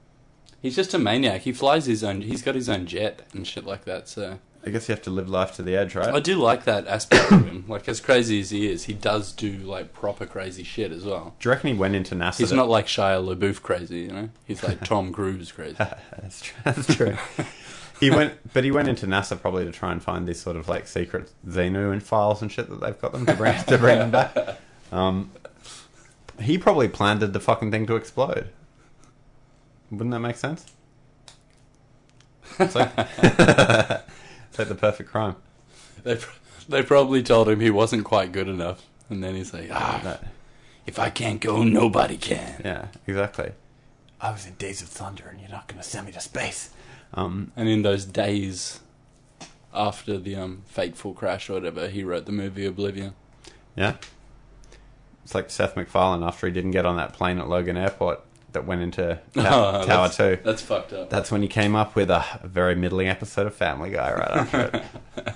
He's 0.61 0.75
just 0.75 0.95
a 0.95 0.99
maniac. 0.99 1.43
He 1.43 1.53
flies 1.53 1.87
his 1.87 2.03
own. 2.03 2.23
He's 2.23 2.43
got 2.43 2.55
his 2.55 2.69
own 2.69 2.87
jet 2.87 3.27
and 3.33 3.47
shit 3.47 3.65
like 3.65 3.85
that. 3.85 4.09
So 4.09 4.39
I 4.67 4.71
guess 4.71 4.89
you 4.89 4.95
have 4.95 5.03
to 5.05 5.11
live 5.11 5.29
life 5.29 5.55
to 5.57 5.63
the 5.63 5.77
edge, 5.77 5.95
right? 5.95 6.13
I 6.13 6.21
do 6.21 6.35
like 6.37 6.65
that 6.65 6.87
aspect 6.89 7.31
of 7.31 7.47
him. 7.47 7.65
Like 7.69 7.89
as 7.89 8.01
crazy 8.01 8.41
as 8.41 8.51
he 8.51 8.69
is, 8.69 8.85
he 8.85 8.93
does 8.93 9.33
do 9.33 9.53
like 9.59 9.93
proper 9.93 10.27
crazy 10.27 10.65
shit 10.65 10.91
as 10.91 11.05
well. 11.05 11.35
Do 11.39 11.49
you 11.49 11.55
reckon 11.55 11.73
he 11.73 11.79
went 11.79 11.95
into 11.95 12.15
NASA? 12.15 12.39
He's 12.39 12.49
to- 12.51 12.57
not 12.57 12.69
like 12.69 12.87
Shia 12.87 13.23
LaBeouf 13.25 13.63
crazy, 13.63 14.01
you 14.01 14.09
know. 14.13 14.29
He's 14.47 14.63
like 14.65 14.83
Tom 14.85 15.13
Cruise 15.15 15.53
crazy. 15.53 15.77
That's 15.79 16.43
true. 16.43 16.61
That's 16.65 16.95
true. 16.95 17.17
he 18.01 18.11
went, 18.11 18.35
but 18.53 18.65
he 18.65 18.73
went 18.73 18.89
into 18.89 19.07
NASA 19.07 19.41
probably 19.41 19.65
to 19.65 19.73
try 19.73 19.93
and 19.93 20.03
find 20.03 20.27
these 20.27 20.41
sort 20.41 20.57
of 20.57 20.69
like 20.69 20.89
secret 20.89 21.31
Xenu 21.47 21.93
and 21.93 22.03
files 22.03 22.43
and 22.43 22.51
shit 22.51 22.69
that 22.69 22.81
they've 22.81 23.01
got 23.01 23.13
them 23.13 23.27
to 23.27 23.35
bring 23.35 23.57
to 23.65 23.79
bring 23.79 23.99
them 23.99 24.11
back. 24.11 24.59
Um, 24.93 25.31
he 26.41 26.57
probably 26.59 26.89
planned 26.89 27.21
the 27.21 27.41
fucking 27.41 27.71
thing 27.71 27.87
to 27.87 27.97
explode. 27.97 28.49
Wouldn't 29.91 30.11
that 30.11 30.21
make 30.21 30.37
sense? 30.37 30.67
It's 32.59 32.75
like, 32.75 32.91
it's 32.97 34.59
like 34.59 34.69
the 34.69 34.75
perfect 34.75 35.11
crime. 35.11 35.37
They 36.03 36.17
pr- 36.17 36.39
they 36.69 36.83
probably 36.83 37.23
told 37.23 37.49
him 37.49 37.61
he 37.61 37.71
wasn't 37.71 38.05
quite 38.05 38.33
good 38.33 38.49
enough, 38.49 38.85
and 39.09 39.23
then 39.25 39.35
he's 39.35 39.53
like, 39.55 39.71
ah, 39.73 40.01
That- 40.05 40.25
if 40.87 40.99
I 40.99 41.11
can't 41.11 41.41
go, 41.41 41.63
nobody 41.65 42.17
can. 42.17 42.63
yeah, 42.65 42.87
exactly. 43.07 43.53
I 44.21 44.31
was 44.31 44.47
in 44.47 44.55
Days 44.55 44.81
of 44.83 44.89
Thunder, 44.89 45.29
and 45.29 45.39
you're 45.41 45.51
not 45.51 45.69
going 45.69 45.81
to 45.81 45.87
send 45.87 46.07
me 46.07 46.13
to 46.13 46.21
space. 46.21 46.71
Um, 47.15 47.53
And 47.57 47.69
in 47.69 47.83
those 47.83 48.05
days 48.07 48.81
after 49.75 50.19
the 50.19 50.35
um, 50.37 50.63
fateful 50.67 51.13
crash 51.13 51.49
or 51.51 51.55
whatever, 51.55 51.89
he 51.89 52.03
wrote 52.05 52.25
the 52.27 52.33
movie 52.33 52.65
Oblivion. 52.67 53.15
Yeah. 53.77 53.97
It's 55.29 55.35
like 55.35 55.51
Seth 55.51 55.77
MacFarlane 55.77 56.23
after 56.23 56.47
he 56.47 56.53
didn't 56.55 56.71
get 56.71 56.87
on 56.87 56.97
that 56.97 57.13
plane 57.13 57.39
at 57.39 57.51
Logan 57.51 57.77
Airport 57.77 58.23
that 58.53 58.65
went 58.65 58.81
into 58.81 59.21
Ta- 59.35 59.83
Oh, 59.83 59.87
Tower 59.87 60.09
2. 60.09 60.39
That's 60.43 60.63
fucked 60.63 60.95
up. 60.95 61.11
That's 61.11 61.31
when 61.31 61.43
he 61.43 61.49
came 61.49 61.77
up 61.77 61.95
with 61.95 62.09
a, 62.09 62.25
a 62.43 62.49
very 62.49 62.75
middling 62.75 63.09
episode 63.09 63.47
of 63.47 63.55
Family 63.55 63.91
Guy 63.91 64.11
right 64.11 64.31
after 64.31 64.61
it. 64.73 64.85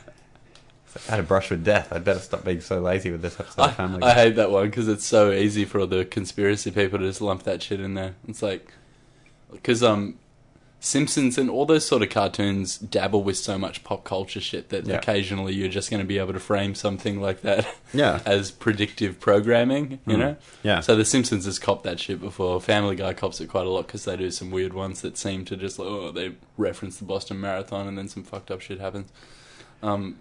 I 1.08 1.10
had 1.10 1.20
a 1.20 1.22
brush 1.22 1.50
with 1.50 1.62
death. 1.62 1.92
I'd 1.92 2.04
better 2.04 2.20
stop 2.20 2.42
being 2.42 2.62
so 2.62 2.80
lazy 2.80 3.10
with 3.10 3.20
this 3.20 3.38
episode 3.38 3.60
I, 3.60 3.66
of 3.66 3.74
Family 3.76 4.02
I 4.02 4.14
Guy. 4.14 4.14
hate 4.14 4.36
that 4.36 4.50
one 4.50 4.64
because 4.70 4.88
it's 4.88 5.04
so 5.04 5.30
easy 5.30 5.66
for 5.66 5.80
all 5.80 5.86
the 5.86 6.06
conspiracy 6.06 6.70
people 6.70 6.98
to 6.98 7.04
just 7.04 7.20
lump 7.20 7.42
that 7.42 7.62
shit 7.62 7.78
in 7.78 7.92
there. 7.92 8.14
It's 8.26 8.40
like 8.40 8.72
because 9.50 9.82
um, 9.82 10.18
Simpsons 10.84 11.38
and 11.38 11.48
all 11.48 11.64
those 11.64 11.86
sort 11.86 12.02
of 12.02 12.10
cartoons 12.10 12.76
dabble 12.76 13.22
with 13.22 13.36
so 13.36 13.56
much 13.56 13.84
pop 13.84 14.02
culture 14.02 14.40
shit 14.40 14.70
that 14.70 14.84
Yeah. 14.84 14.96
occasionally 14.96 15.54
you're 15.54 15.68
just 15.68 15.90
going 15.90 16.00
to 16.02 16.06
be 16.06 16.18
able 16.18 16.32
to 16.32 16.40
frame 16.40 16.74
something 16.74 17.20
like 17.20 17.42
that 17.42 17.72
Yeah. 17.94 18.20
as 18.26 18.50
predictive 18.50 19.20
programming. 19.20 20.00
You 20.06 20.16
Mm. 20.16 20.18
know, 20.18 20.36
Yeah. 20.64 20.80
So 20.80 20.96
the 20.96 21.04
Simpsons 21.04 21.44
has 21.44 21.60
copped 21.60 21.84
that 21.84 22.00
shit 22.00 22.20
before. 22.20 22.60
Family 22.60 22.96
Guy 22.96 23.14
cops 23.14 23.40
it 23.40 23.48
quite 23.48 23.64
a 23.64 23.70
lot 23.70 23.86
because 23.86 24.04
they 24.06 24.16
do 24.16 24.32
some 24.32 24.50
weird 24.50 24.72
ones 24.74 25.02
that 25.02 25.16
seem 25.16 25.44
to 25.44 25.56
just 25.56 25.78
like 25.78 25.86
oh 25.86 26.10
they 26.10 26.32
reference 26.58 26.96
the 26.98 27.04
Boston 27.04 27.40
Marathon 27.40 27.86
and 27.86 27.96
then 27.96 28.08
some 28.08 28.24
fucked 28.24 28.50
up 28.50 28.60
shit 28.60 28.80
happens. 28.80 29.08
Um, 29.84 30.16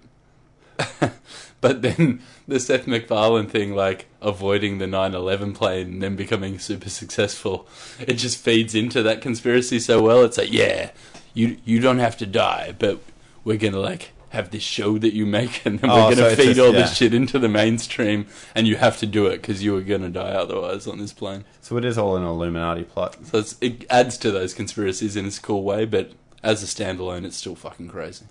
but 1.62 1.82
then 1.82 2.22
the 2.48 2.60
Seth 2.60 2.88
MacFarlane 2.88 3.48
thing, 3.48 3.76
like 3.76 4.08
avoiding 4.22 4.78
the 4.78 4.86
9/11 4.86 5.54
plane 5.56 5.88
and 5.88 6.04
then 6.04 6.16
becoming 6.16 6.60
super 6.60 6.90
successful, 6.90 7.68
it 8.00 8.14
just 8.16 8.38
feeds 8.38 8.76
into 8.76 9.02
that 9.04 9.22
conspiracy 9.22 9.80
so 9.80 10.02
well. 10.02 10.24
It's 10.24 10.38
like 10.38 10.52
yeah, 10.52 10.92
you 11.34 11.58
you 11.66 11.80
don't 11.80 12.00
have 12.00 12.18
to 12.18 12.26
die, 12.26 12.76
but 12.78 13.00
we're 13.44 13.58
gonna 13.58 13.80
like. 13.80 14.12
Have 14.32 14.52
this 14.52 14.64
show 14.64 14.98
that 14.98 15.12
you 15.14 15.26
make, 15.26 15.66
and 15.66 15.78
then 15.80 15.90
Oh, 15.90 16.08
we're 16.08 16.16
so 16.16 16.22
gonna 16.22 16.28
it's 16.30 16.42
feed 16.42 16.48
just- 16.56 16.60
all 16.62 16.74
yeah. 16.74 16.84
this 16.84 16.96
shit 16.96 17.14
into 17.14 17.38
the 17.38 17.50
mainstream, 17.50 18.28
and 18.56 18.66
you 18.66 18.78
have 18.78 18.98
to 19.00 19.06
do 19.06 19.26
it 19.26 19.42
because 19.42 19.62
you 19.62 19.74
were 19.74 19.82
gonna 19.82 20.08
die 20.08 20.32
otherwise 20.32 20.88
on 20.88 21.00
this 21.00 21.12
plane. 21.12 21.44
So 21.60 21.76
it 21.76 21.84
is 21.84 21.98
all 21.98 22.16
an 22.16 22.24
Illuminati 22.24 22.84
plot. 22.84 23.18
So 23.26 23.40
it's, 23.40 23.58
it 23.60 23.84
adds 23.90 24.18
to 24.20 24.32
those 24.32 24.54
conspiracies 24.54 25.18
in 25.18 25.26
a 25.26 25.32
cool 25.32 25.64
way, 25.64 25.84
but 25.84 26.14
as 26.44 26.64
a 26.64 26.66
standalone, 26.66 27.26
it's 27.26 27.36
still 27.36 27.56
fucking 27.56 27.90
crazy. 27.90 28.24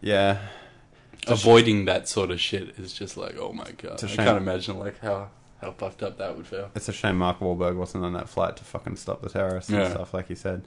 Yeah. 0.00 0.38
Avoiding 1.32 1.84
that 1.86 2.08
sort 2.08 2.30
of 2.30 2.40
shit 2.40 2.78
is 2.78 2.92
just 2.92 3.16
like, 3.16 3.36
oh 3.38 3.52
my 3.52 3.70
god, 3.78 3.94
It's 3.94 4.02
a 4.04 4.12
I 4.20 4.24
can't 4.24 4.38
imagine 4.38 4.78
like 4.78 4.98
how 5.00 5.28
how 5.60 5.70
fucked 5.72 6.02
up 6.02 6.18
that 6.18 6.36
would 6.36 6.46
feel. 6.46 6.70
It's 6.74 6.88
a 6.88 6.92
shame 6.92 7.16
Mark 7.18 7.40
Wahlberg 7.40 7.76
wasn't 7.76 8.04
on 8.04 8.12
that 8.14 8.28
flight 8.28 8.56
to 8.58 8.64
fucking 8.64 8.96
stop 8.96 9.22
the 9.22 9.30
terrorists 9.30 9.70
and 9.70 9.90
stuff, 9.92 10.12
like 10.12 10.28
he 10.28 10.34
said. 10.34 10.62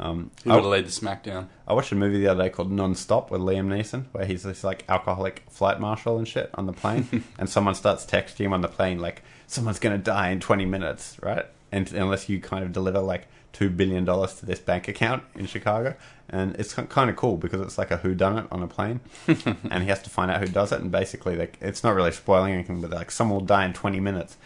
Um, 0.00 0.32
He 0.42 0.50
I- 0.50 0.54
would 0.56 0.64
have 0.64 0.70
laid 0.72 0.86
the 0.86 0.90
smack 0.90 1.22
down. 1.22 1.48
I 1.68 1.72
watched 1.72 1.92
a 1.92 1.94
movie 1.94 2.18
the 2.18 2.26
other 2.28 2.42
day 2.44 2.50
called 2.50 2.70
Non-Stop 2.72 3.30
with 3.30 3.40
Liam 3.40 3.68
Neeson, 3.68 4.06
where 4.12 4.24
he's 4.26 4.42
this 4.42 4.64
like 4.64 4.84
alcoholic 4.88 5.44
flight 5.48 5.78
marshal 5.80 6.18
and 6.18 6.26
shit 6.26 6.50
on 6.54 6.66
the 6.66 6.72
plane, 6.72 7.24
and 7.38 7.48
someone 7.48 7.74
starts 7.76 8.04
texting 8.04 8.38
him 8.46 8.52
on 8.52 8.60
the 8.60 8.68
plane 8.68 8.98
like, 8.98 9.22
"Someone's 9.46 9.78
gonna 9.78 9.98
die 9.98 10.30
in 10.30 10.40
twenty 10.40 10.66
minutes, 10.66 11.16
right?" 11.22 11.46
And 11.74 11.92
unless 11.92 12.28
you 12.28 12.40
kind 12.40 12.62
of 12.62 12.70
deliver 12.70 13.00
like 13.00 13.26
two 13.52 13.68
billion 13.68 14.04
dollars 14.04 14.34
to 14.34 14.46
this 14.46 14.60
bank 14.60 14.86
account 14.86 15.24
in 15.34 15.46
Chicago, 15.46 15.96
and 16.28 16.54
it's 16.54 16.72
kind 16.72 17.10
of 17.10 17.16
cool 17.16 17.36
because 17.36 17.60
it's 17.60 17.76
like 17.76 17.90
a 17.90 17.96
who 17.96 18.14
done 18.14 18.38
it 18.38 18.46
on 18.52 18.62
a 18.62 18.68
plane, 18.68 19.00
and 19.26 19.82
he 19.82 19.88
has 19.88 20.00
to 20.02 20.10
find 20.10 20.30
out 20.30 20.40
who 20.40 20.46
does 20.46 20.70
it, 20.70 20.80
and 20.80 20.92
basically 20.92 21.34
like 21.34 21.58
it's 21.60 21.82
not 21.82 21.96
really 21.96 22.12
spoiling 22.12 22.52
anything, 22.52 22.80
but 22.80 22.90
like 22.90 23.10
someone 23.10 23.40
will 23.40 23.44
die 23.44 23.64
in 23.64 23.72
twenty 23.72 23.98
minutes. 23.98 24.36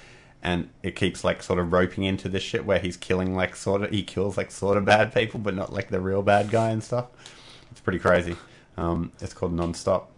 And 0.42 0.70
it 0.82 0.96
keeps 0.96 1.22
like 1.22 1.42
sort 1.42 1.58
of 1.58 1.70
roping 1.72 2.04
into 2.04 2.30
this 2.30 2.44
shit 2.44 2.64
where 2.64 2.78
he's 2.78 2.96
killing 2.96 3.34
like 3.34 3.56
sort 3.56 3.82
of 3.82 3.90
he 3.90 4.02
kills 4.02 4.38
like 4.38 4.50
sort 4.50 4.78
of 4.78 4.86
bad 4.86 5.12
people, 5.12 5.38
but 5.38 5.54
not 5.54 5.70
like 5.70 5.90
the 5.90 6.00
real 6.00 6.22
bad 6.22 6.50
guy 6.50 6.70
and 6.70 6.82
stuff. 6.82 7.08
It's 7.70 7.80
pretty 7.80 7.98
crazy. 7.98 8.36
Um, 8.78 9.12
it's 9.20 9.34
called 9.34 9.52
Non-Stop. 9.52 10.10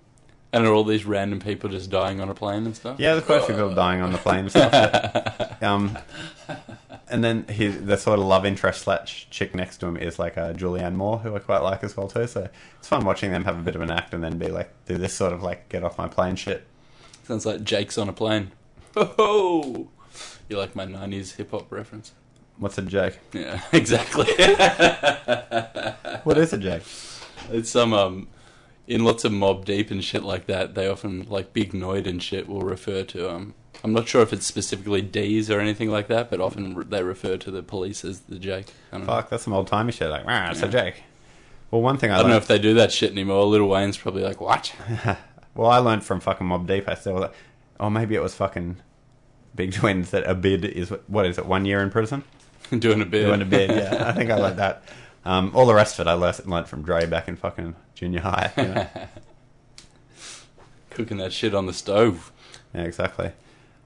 And 0.53 0.67
are 0.67 0.73
all 0.73 0.85
these 0.85 1.05
random 1.05 1.39
people 1.39 1.71
just 1.71 1.91
dying 1.91 2.21
on 2.21 2.29
a 2.29 2.35
plane 2.35 2.67
and 2.67 2.75
stuff? 2.75 2.99
Yeah, 2.99 3.15
there's 3.15 3.25
quite 3.25 3.43
a 3.43 3.47
few 3.47 3.55
people 3.55 3.75
dying 3.75 4.01
on 4.03 4.11
the 4.11 4.19
plane 4.19 4.41
and 4.41 4.51
stuff. 4.51 5.63
um, 5.63 5.97
and 7.09 7.25
then 7.25 7.45
his, 7.45 7.85
the 7.85 7.97
sort 7.97 8.19
of 8.19 8.25
love 8.25 8.47
interest 8.47 8.83
slash 8.83 9.29
chick 9.31 9.55
next 9.55 9.79
to 9.79 9.87
him 9.87 9.97
is 9.97 10.19
like 10.19 10.39
uh, 10.39 10.53
Julianne 10.53 10.95
Moore, 10.95 11.19
who 11.19 11.35
I 11.35 11.39
quite 11.39 11.63
like 11.63 11.83
as 11.85 11.97
well 11.97 12.09
too. 12.09 12.27
So 12.27 12.49
it's 12.79 12.89
fun 12.89 13.05
watching 13.05 13.33
them 13.33 13.45
have 13.45 13.59
a 13.59 13.63
bit 13.63 13.75
of 13.75 13.81
an 13.81 13.91
act 13.91 14.15
and 14.15 14.23
then 14.23 14.39
be 14.39 14.49
like, 14.49 14.73
do 14.87 14.97
this 14.97 15.15
sort 15.15 15.33
of 15.33 15.43
like 15.43 15.69
get 15.69 15.85
off 15.85 15.99
my 15.99 16.09
plane 16.09 16.37
shit. 16.37 16.67
Sounds 17.25 17.47
like 17.47 17.63
Jake's 17.63 17.99
on 17.99 18.09
a 18.09 18.13
plane. 18.13 18.53
Oh, 18.97 19.89
you 20.49 20.59
like 20.59 20.75
my 20.75 20.85
'90s 20.85 21.37
hip 21.37 21.53
hop 21.53 21.71
reference? 21.71 22.13
What's 22.59 22.77
a 22.77 22.83
Jake? 22.83 23.21
Yeah, 23.33 23.61
exactly. 23.73 24.27
What 26.25 26.37
is 26.37 26.53
a 26.53 26.59
Jake? 26.59 26.83
It's 27.51 27.71
some 27.71 27.93
um, 27.95 28.27
in 28.89 29.05
lots 29.05 29.25
of 29.25 29.31
Mobb 29.31 29.65
Deep 29.65 29.91
and 29.93 30.03
shit 30.03 30.25
like 30.25 30.47
that. 30.47 30.75
They 30.75 30.89
often 30.89 31.25
like 31.29 31.53
Big 31.53 31.73
Noyd 31.73 32.07
and 32.07 32.21
shit 32.23 32.49
will 32.49 32.63
refer 32.63 33.05
to 33.05 33.31
um. 33.31 33.55
I'm 33.83 33.93
not 33.93 34.09
sure 34.09 34.23
if 34.23 34.33
it's 34.33 34.47
specifically 34.47 35.01
D's 35.03 35.51
or 35.51 35.61
anything 35.61 35.91
like 35.91 36.09
that, 36.09 36.31
but 36.31 36.41
often 36.41 36.75
re- 36.75 36.85
they 36.89 37.03
refer 37.03 37.37
to 37.39 37.51
the 37.51 37.63
police 37.63 38.05
as 38.05 38.21
the 38.21 38.39
Jake. 38.39 38.67
Don't 38.91 39.01
know. 39.01 39.07
Fuck, 39.07 39.31
that's 39.31 39.45
some 39.45 39.53
old 39.53 39.69
timey 39.69 39.93
shit. 39.93 40.11
Like, 40.11 40.25
it's 40.27 40.63
a 40.63 40.69
Jake. 40.69 41.03
Well, 41.71 41.83
one 41.83 41.97
thing 41.97 42.11
I, 42.11 42.19
I 42.19 42.23
don't 42.23 42.31
know 42.31 42.37
if 42.37 42.47
they 42.47 42.59
do 42.59 42.75
that 42.75 42.93
shit 42.93 43.13
anymore. 43.13 43.45
Little 43.45 43.69
Wayne's 43.69 43.97
probably 43.97 44.23
like, 44.23 44.41
what? 44.41 44.75
well, 45.55 45.71
I 45.71 45.79
learned 45.79 46.05
from 46.05 46.21
fucking 46.21 46.47
Mobb 46.47 46.67
Deep. 46.67 46.89
I 46.89 46.95
that, 46.95 47.33
oh, 47.79 47.91
maybe 47.91 48.15
it 48.15 48.23
was 48.23 48.35
fucking 48.35 48.77
Big 49.55 49.73
Twins 49.73 50.11
that 50.11 50.29
a 50.29 50.35
bid 50.35 50.65
is 50.65 50.91
what 51.07 51.27
is 51.27 51.39
it? 51.39 51.47
One 51.47 51.65
year 51.65 51.81
in 51.81 51.91
prison. 51.91 52.25
Doing 52.71 53.01
a 53.01 53.07
bit. 53.07 53.27
Doing 53.27 53.43
a 53.43 53.45
bid, 53.45 53.71
yeah. 53.71 54.05
I 54.09 54.13
think 54.13 54.31
I 54.31 54.37
learned 54.37 54.59
that. 54.59 54.85
Um, 55.25 55.51
all 55.55 55.67
the 55.67 55.75
rest 55.75 55.99
of 55.99 56.07
it 56.07 56.11
I 56.11 56.15
learned, 56.15 56.47
learned 56.47 56.69
from 56.69 56.83
Dre 56.83 57.05
back 57.07 57.29
in 57.29 57.37
fucking 57.37 57.75
junior 57.95 58.21
high. 58.21 58.53
you 58.57 58.63
know? 58.65 58.87
Cooking 60.91 61.19
that 61.19 61.33
shit 61.33 61.55
on 61.55 61.67
the 61.67 61.73
stove. 61.73 62.33
yeah, 62.75 62.83
exactly. 62.83 63.33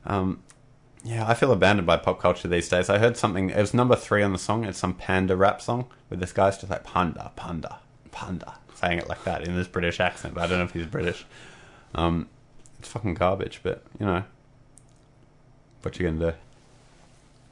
Um, 0.07 0.43
yeah, 1.05 1.29
I 1.29 1.35
feel 1.35 1.53
abandoned 1.53 1.87
by 1.87 1.99
pop 1.99 2.19
culture 2.19 2.49
these 2.49 2.69
days. 2.69 2.89
I 2.89 2.99
heard 2.99 3.17
something. 3.17 3.51
It 3.51 3.59
was 3.59 3.75
number 3.75 3.95
three 3.95 4.23
on 4.23 4.33
the 4.33 4.39
song. 4.39 4.65
It's 4.65 4.79
some 4.79 4.95
panda 4.95 5.37
rap 5.37 5.61
song 5.61 5.87
where 6.09 6.19
this 6.19 6.33
guy's 6.33 6.57
just 6.57 6.71
like 6.71 6.83
panda, 6.83 7.31
panda, 7.37 7.79
panda, 8.11 8.55
saying 8.75 8.99
it 8.99 9.09
like 9.09 9.23
that 9.25 9.47
in 9.47 9.55
this 9.55 9.69
British 9.69 10.01
accent. 10.01 10.35
But 10.35 10.45
I 10.45 10.47
don't 10.47 10.59
know 10.59 10.65
if 10.65 10.73
he's 10.73 10.87
British. 10.87 11.27
Um, 11.95 12.29
it's 12.79 12.89
fucking 12.89 13.15
garbage, 13.15 13.61
but 13.63 13.85
you 14.01 14.07
know, 14.07 14.25
what 15.83 15.99
you 15.99 16.07
gonna 16.07 16.33
do? 16.33 16.37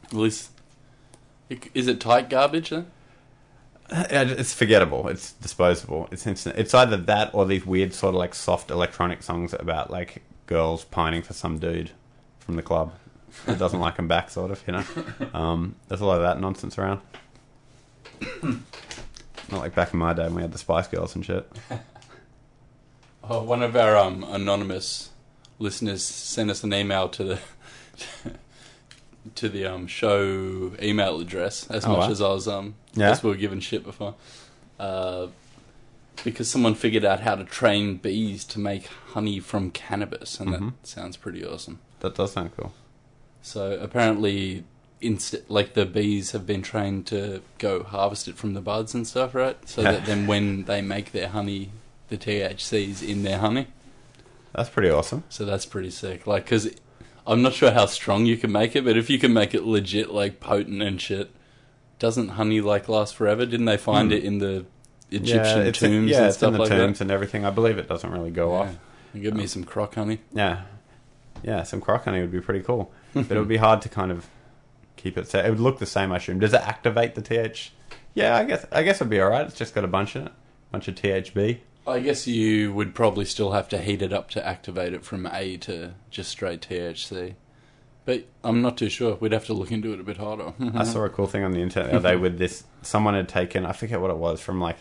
At 0.04 0.14
least, 0.14 0.50
is 1.74 1.86
it 1.88 2.00
tight 2.00 2.30
garbage 2.30 2.70
then? 2.70 2.86
It's 3.90 4.54
forgettable. 4.54 5.08
It's 5.08 5.32
disposable. 5.32 6.08
It's 6.10 6.26
instant. 6.26 6.56
It's 6.58 6.72
either 6.72 6.96
that 6.96 7.34
or 7.34 7.44
these 7.44 7.66
weird 7.66 7.92
sort 7.92 8.14
of 8.14 8.18
like 8.18 8.34
soft 8.34 8.70
electronic 8.70 9.22
songs 9.22 9.52
about 9.52 9.90
like 9.90 10.22
girls 10.46 10.84
pining 10.84 11.20
for 11.20 11.34
some 11.34 11.58
dude 11.58 11.90
from 12.44 12.56
the 12.56 12.62
club 12.62 12.92
that 13.46 13.58
doesn't 13.58 13.80
like 13.80 13.96
them 13.96 14.08
back, 14.08 14.30
sort 14.30 14.50
of. 14.50 14.62
You 14.66 14.72
know, 14.74 14.84
um, 15.34 15.74
there's 15.88 16.00
a 16.00 16.06
lot 16.06 16.16
of 16.16 16.22
that 16.22 16.40
nonsense 16.40 16.78
around. 16.78 17.00
Not 18.42 19.60
like 19.60 19.74
back 19.74 19.92
in 19.92 19.98
my 19.98 20.12
day 20.12 20.24
when 20.24 20.34
we 20.36 20.42
had 20.42 20.52
the 20.52 20.58
Spice 20.58 20.86
Girls 20.88 21.14
and 21.14 21.24
shit. 21.24 21.50
Oh, 23.24 23.40
one 23.44 23.62
of 23.62 23.76
our 23.76 23.96
um, 23.96 24.24
anonymous 24.24 25.10
listeners 25.60 26.02
sent 26.02 26.50
us 26.50 26.64
an 26.64 26.74
email 26.74 27.08
to 27.10 27.22
the 27.22 27.38
to 29.36 29.48
the 29.48 29.64
um, 29.64 29.86
show 29.86 30.72
email 30.82 31.20
address 31.20 31.70
as 31.70 31.84
Oh, 31.84 31.90
much 31.90 31.98
wow. 32.00 32.10
as 32.10 32.20
I 32.20 32.28
was 32.30 32.48
um 32.48 32.74
Yeah? 32.94 33.12
as 33.12 33.22
we 33.22 33.30
were 33.30 33.36
given 33.36 33.60
shit 33.60 33.84
before. 33.84 34.16
Uh, 34.80 35.28
because 36.24 36.50
someone 36.50 36.74
figured 36.74 37.04
out 37.04 37.20
how 37.20 37.36
to 37.36 37.44
train 37.44 37.94
bees 37.96 38.44
to 38.46 38.58
make 38.58 38.86
honey 39.12 39.38
from 39.38 39.70
cannabis, 39.70 40.40
and 40.40 40.50
Mhm. 40.50 40.72
that 40.80 40.86
sounds 40.88 41.16
pretty 41.16 41.46
awesome. 41.46 41.78
That 42.02 42.14
does 42.14 42.32
sound 42.32 42.50
cool. 42.56 42.72
So 43.42 43.72
apparently, 43.80 44.62
inst- 45.00 45.48
like 45.50 45.74
the 45.74 45.84
bees 45.86 46.30
have 46.32 46.46
been 46.46 46.62
trained 46.62 47.06
to 47.08 47.42
go 47.58 47.82
harvest 47.82 48.28
it 48.28 48.36
from 48.36 48.54
the 48.54 48.60
buds 48.60 48.94
and 48.94 49.06
stuff, 49.06 49.34
right? 49.34 49.56
So 49.68 49.82
that 49.82 50.04
then 50.06 50.26
when 50.28 50.64
they 50.64 50.80
make 50.82 51.10
their 51.12 51.28
honey, 51.28 51.70
the 52.08 52.16
THC's 52.16 53.02
in 53.02 53.22
their 53.22 53.38
honey. 53.38 53.66
That's 54.54 54.68
pretty 54.68 54.90
awesome. 54.90 55.24
So 55.28 55.44
that's 55.44 55.64
pretty 55.66 55.90
sick. 55.90 56.26
Like, 56.26 56.44
because 56.44 56.68
I'm 57.26 57.40
not 57.42 57.54
sure 57.54 57.70
how 57.70 57.86
strong 57.86 58.26
you 58.26 58.36
can 58.36 58.52
make 58.52 58.76
it, 58.76 58.84
but 58.84 58.96
if 58.96 59.08
you 59.08 59.18
can 59.18 59.32
make 59.32 59.54
it 59.54 59.64
legit, 59.64 60.10
like 60.10 60.38
potent 60.40 60.82
and 60.82 61.00
shit, 61.00 61.30
doesn't 61.98 62.30
honey 62.30 62.60
like 62.60 62.88
last 62.88 63.14
forever? 63.14 63.46
Didn't 63.46 63.66
they 63.66 63.76
find 63.78 64.10
Hmm. 64.10 64.16
it 64.18 64.24
in 64.24 64.38
the 64.38 64.66
Egyptian 65.10 65.58
yeah, 65.58 65.64
it's 65.64 65.82
in- 65.82 65.90
tombs 65.92 66.10
yeah, 66.10 66.16
and 66.18 66.26
it's 66.26 66.36
stuff 66.36 66.48
in 66.48 66.52
the 66.54 66.58
like 66.60 66.68
tombs 66.68 66.98
that. 66.98 67.04
and 67.04 67.10
everything. 67.10 67.44
I 67.44 67.50
believe 67.50 67.78
it 67.78 67.88
doesn't 67.88 68.10
really 68.10 68.30
go 68.30 68.52
off. 68.54 68.76
Yeah. 69.14 69.20
Give 69.22 69.34
me 69.34 69.46
some 69.46 69.64
croc 69.64 69.94
honey. 69.94 70.20
Yeah, 70.32 70.62
yeah, 71.42 71.62
some 71.62 71.80
croc 71.80 72.04
honey 72.04 72.20
would 72.20 72.32
be 72.32 72.40
pretty 72.40 72.60
cool, 72.64 72.92
but 73.14 73.30
it 73.30 73.38
would 73.38 73.48
be 73.48 73.56
hard 73.56 73.82
to 73.82 73.88
kind 73.88 74.10
of 74.10 74.28
keep 74.96 75.16
it. 75.18 75.28
Set. 75.28 75.44
It 75.44 75.50
would 75.50 75.60
look 75.60 75.78
the 75.78 75.86
same, 75.86 76.12
I 76.12 76.16
assume. 76.16 76.38
Does 76.40 76.54
it 76.54 76.60
activate 76.60 77.14
the 77.14 77.22
TH? 77.22 77.72
Yeah, 78.14 78.36
I 78.36 78.44
guess. 78.44 78.66
I 78.70 78.82
guess 78.82 78.96
it'd 78.96 79.10
be 79.10 79.20
all 79.20 79.30
right. 79.30 79.46
It's 79.46 79.56
just 79.56 79.74
got 79.74 79.84
a 79.84 79.88
bunch 79.88 80.16
in 80.16 80.22
it, 80.26 80.32
A 80.32 80.72
bunch 80.72 80.88
of 80.88 80.94
THB. 80.94 81.58
I 81.86 81.98
guess 81.98 82.28
you 82.28 82.72
would 82.72 82.94
probably 82.94 83.24
still 83.24 83.52
have 83.52 83.68
to 83.70 83.78
heat 83.78 84.02
it 84.02 84.12
up 84.12 84.30
to 84.30 84.46
activate 84.46 84.92
it 84.92 85.04
from 85.04 85.26
A 85.26 85.56
to 85.58 85.94
just 86.10 86.30
straight 86.30 86.60
THC. 86.60 87.34
But 88.04 88.26
I'm 88.44 88.62
not 88.62 88.76
too 88.76 88.88
sure. 88.88 89.16
We'd 89.16 89.32
have 89.32 89.46
to 89.46 89.54
look 89.54 89.70
into 89.72 89.92
it 89.92 90.00
a 90.00 90.04
bit 90.04 90.16
harder. 90.16 90.52
I 90.74 90.84
saw 90.84 91.04
a 91.04 91.08
cool 91.08 91.26
thing 91.26 91.44
on 91.44 91.52
the 91.52 91.60
internet 91.60 91.90
the 91.90 91.96
other 91.96 92.10
day 92.10 92.16
with 92.16 92.38
this. 92.38 92.64
Someone 92.82 93.14
had 93.14 93.28
taken, 93.28 93.64
I 93.64 93.72
forget 93.72 94.00
what 94.00 94.10
it 94.10 94.16
was, 94.16 94.40
from 94.40 94.60
like 94.60 94.76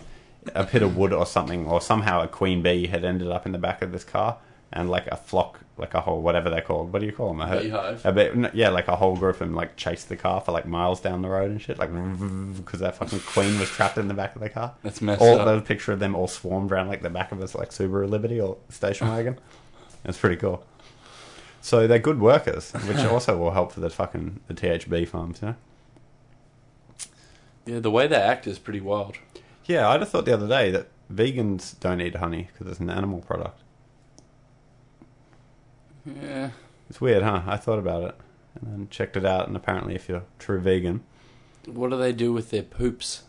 a 0.56 0.64
pit 0.64 0.82
of 0.82 0.98
wood 0.98 1.14
or 1.14 1.26
something, 1.26 1.66
or 1.68 1.82
somehow 1.82 2.22
a 2.24 2.28
queen 2.28 2.62
bee 2.64 2.88
had 2.88 3.06
ended 3.06 3.30
up 3.30 3.46
in 3.46 3.52
the 3.52 3.60
back 3.60 3.82
of 3.82 3.92
this 3.92 4.04
car, 4.04 4.38
and 4.74 4.90
like 4.90 5.08
a 5.08 5.18
flock, 5.18 5.60
like 5.78 5.94
a 5.94 6.02
whole 6.02 6.22
whatever 6.22 6.50
they're 6.50 6.62
called. 6.62 6.94
What 6.94 7.00
do 7.00 7.06
you 7.06 7.12
call 7.12 7.34
them? 7.34 7.42
A, 7.42 7.62
Beehive? 7.62 8.06
A 8.06 8.12
bit, 8.12 8.54
yeah, 8.54 8.70
like 8.70 8.88
a 8.88 8.96
whole 8.96 9.16
group 9.18 9.36
of 9.36 9.40
them 9.40 9.54
like 9.56 9.76
chased 9.76 10.08
the 10.10 10.16
car 10.16 10.40
for 10.42 10.52
like 10.52 10.66
miles 10.66 11.02
down 11.02 11.22
the 11.22 11.30
road 11.30 11.52
and 11.52 11.62
shit, 11.62 11.78
like 11.78 11.90
because 12.58 12.80
that 12.80 12.96
fucking 12.96 13.20
queen 13.20 13.60
was 13.60 13.70
trapped 13.70 13.98
in 13.98 14.08
the 14.08 14.14
back 14.14 14.36
of 14.36 14.42
the 14.42 14.50
car. 14.50 14.74
That's 14.84 15.02
messed 15.02 15.22
All 15.22 15.40
up. 15.40 15.46
the 15.46 15.62
picture 15.62 15.92
of 15.92 16.00
them 16.00 16.16
all 16.16 16.28
swarmed 16.28 16.72
around 16.72 16.88
like 16.88 17.02
the 17.02 17.10
back 17.10 17.32
of 17.32 17.40
this 17.40 17.54
like 17.56 17.70
Subaru 17.70 18.10
Liberty 18.10 18.40
or 18.40 18.58
station 18.70 19.08
wagon. 19.10 19.40
It's 20.06 20.18
pretty 20.18 20.38
cool. 20.38 20.64
So 21.64 21.86
they're 21.86 22.00
good 22.00 22.20
workers, 22.20 22.72
which 22.72 22.98
also 23.06 23.38
will 23.38 23.52
help 23.52 23.72
for 23.74 23.82
the 23.82 23.90
fucking 23.90 24.40
the 24.48 24.54
THB 24.54 25.08
farms, 25.08 25.40
you 25.42 25.50
know. 25.50 25.56
Yeah, 27.66 27.80
the 27.80 27.92
way 27.92 28.08
they 28.08 28.16
act 28.16 28.48
is 28.48 28.58
pretty 28.58 28.82
wild. 28.82 29.18
Yeah, 29.66 29.88
I 29.88 29.98
just 30.00 30.12
thought 30.12 30.26
the 30.26 30.34
other 30.34 30.48
day 30.48 30.72
that 30.72 30.88
vegans 31.14 31.80
don't 31.80 32.02
eat 32.02 32.16
honey 32.16 32.50
because 32.52 32.72
it's 32.72 32.80
an 32.80 32.90
animal 32.90 33.20
product. 33.20 33.60
Yeah. 36.06 36.50
It's 36.90 37.00
weird, 37.02 37.24
huh? 37.24 37.44
I 37.46 37.58
thought 37.58 37.80
about 37.80 38.04
it 38.04 38.16
and 38.60 38.72
then 38.74 38.88
checked 38.90 39.16
it 39.16 39.26
out, 39.26 39.48
and 39.48 39.56
apparently, 39.56 39.96
if 39.96 40.10
you're 40.10 40.24
true 40.40 40.60
vegan, 40.60 41.02
What 41.66 41.90
do 41.92 41.98
they 41.98 42.12
do 42.12 42.34
with 42.34 42.50
their 42.50 42.64
poops? 42.64 43.24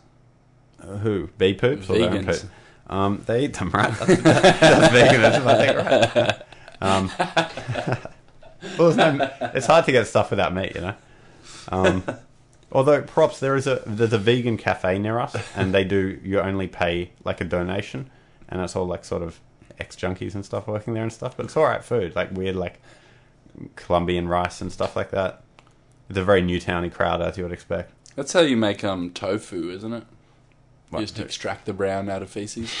uh, 0.81 0.97
who 0.97 1.27
bee 1.37 1.53
poops 1.53 1.89
or 1.89 1.97
their 1.97 2.09
own 2.09 2.25
Vegans. 2.25 2.41
poop? 2.41 2.49
Um, 2.87 3.23
they 3.25 3.45
eat 3.45 3.53
them, 3.53 3.69
right? 3.69 3.91
That's, 3.97 4.21
that's 4.21 4.93
veganism, 4.93 5.45
I 5.47 5.65
think, 5.65 6.15
right? 6.15 6.41
Um, 6.81 7.11
well, 8.77 8.91
there's 8.91 8.97
no, 8.97 9.31
it's 9.53 9.65
hard 9.67 9.85
to 9.85 9.91
get 9.93 10.07
stuff 10.07 10.29
without 10.31 10.53
meat, 10.53 10.75
you 10.75 10.81
know. 10.81 10.95
Um, 11.69 12.03
although 12.71 13.01
props, 13.01 13.39
there 13.39 13.55
is 13.55 13.67
a 13.67 13.81
there's 13.85 14.11
a 14.11 14.17
vegan 14.17 14.57
cafe 14.57 14.99
near 14.99 15.19
us, 15.19 15.35
and 15.55 15.73
they 15.73 15.85
do 15.85 16.19
you 16.23 16.41
only 16.41 16.67
pay 16.67 17.11
like 17.23 17.39
a 17.39 17.45
donation, 17.45 18.09
and 18.49 18.59
it's 18.61 18.75
all 18.75 18.85
like 18.85 19.05
sort 19.05 19.21
of 19.21 19.39
ex 19.79 19.95
junkies 19.95 20.35
and 20.35 20.45
stuff 20.45 20.67
working 20.67 20.93
there 20.93 21.03
and 21.03 21.13
stuff. 21.13 21.35
But 21.37 21.45
it's 21.45 21.57
all 21.57 21.63
right 21.63 21.83
food, 21.83 22.15
like 22.15 22.31
weird 22.31 22.55
like 22.55 22.79
Colombian 23.75 24.27
rice 24.27 24.61
and 24.61 24.71
stuff 24.71 24.95
like 24.95 25.11
that. 25.11 25.43
It's 26.09 26.17
a 26.17 26.23
very 26.23 26.41
Newtowny 26.41 26.91
crowd, 26.93 27.21
as 27.21 27.37
you 27.37 27.43
would 27.43 27.53
expect. 27.53 27.91
That's 28.15 28.33
how 28.33 28.41
you 28.41 28.57
make 28.57 28.83
um 28.83 29.09
tofu, 29.11 29.69
isn't 29.71 29.93
it? 29.93 30.03
What? 30.89 30.99
Just 31.01 31.17
extract 31.19 31.65
the 31.65 31.73
brown 31.73 32.07
out 32.09 32.21
of 32.21 32.29
feces. 32.29 32.71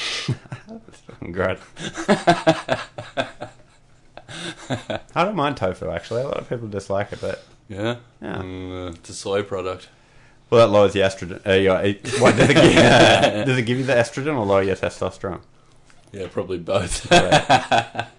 Great. 1.31 1.57
I 4.69 4.99
don't 5.15 5.35
mind 5.35 5.57
tofu 5.57 5.89
actually. 5.89 6.21
A 6.21 6.25
lot 6.27 6.37
of 6.37 6.49
people 6.49 6.67
dislike 6.67 7.11
it, 7.13 7.21
but 7.21 7.43
Yeah. 7.67 7.97
Yeah. 8.21 8.37
Mm, 8.37 8.87
uh, 8.87 8.91
it's 8.91 9.09
a 9.09 9.13
soy 9.13 9.43
product. 9.43 9.89
well, 10.49 10.65
that 10.67 10.71
lowers 10.73 10.93
the 10.93 10.99
estrogen. 11.01 11.45
Uh, 11.45 11.53
your, 11.53 11.75
what, 12.21 12.35
does, 12.37 12.49
it 12.49 12.53
give, 12.55 12.73
does 13.47 13.57
it 13.57 13.63
give 13.63 13.77
you 13.79 13.83
the 13.85 13.93
estrogen 13.93 14.37
or 14.37 14.45
lower 14.45 14.61
your 14.63 14.75
testosterone? 14.75 15.41
Yeah, 16.13 16.27
probably 16.27 16.59
both. 16.59 17.11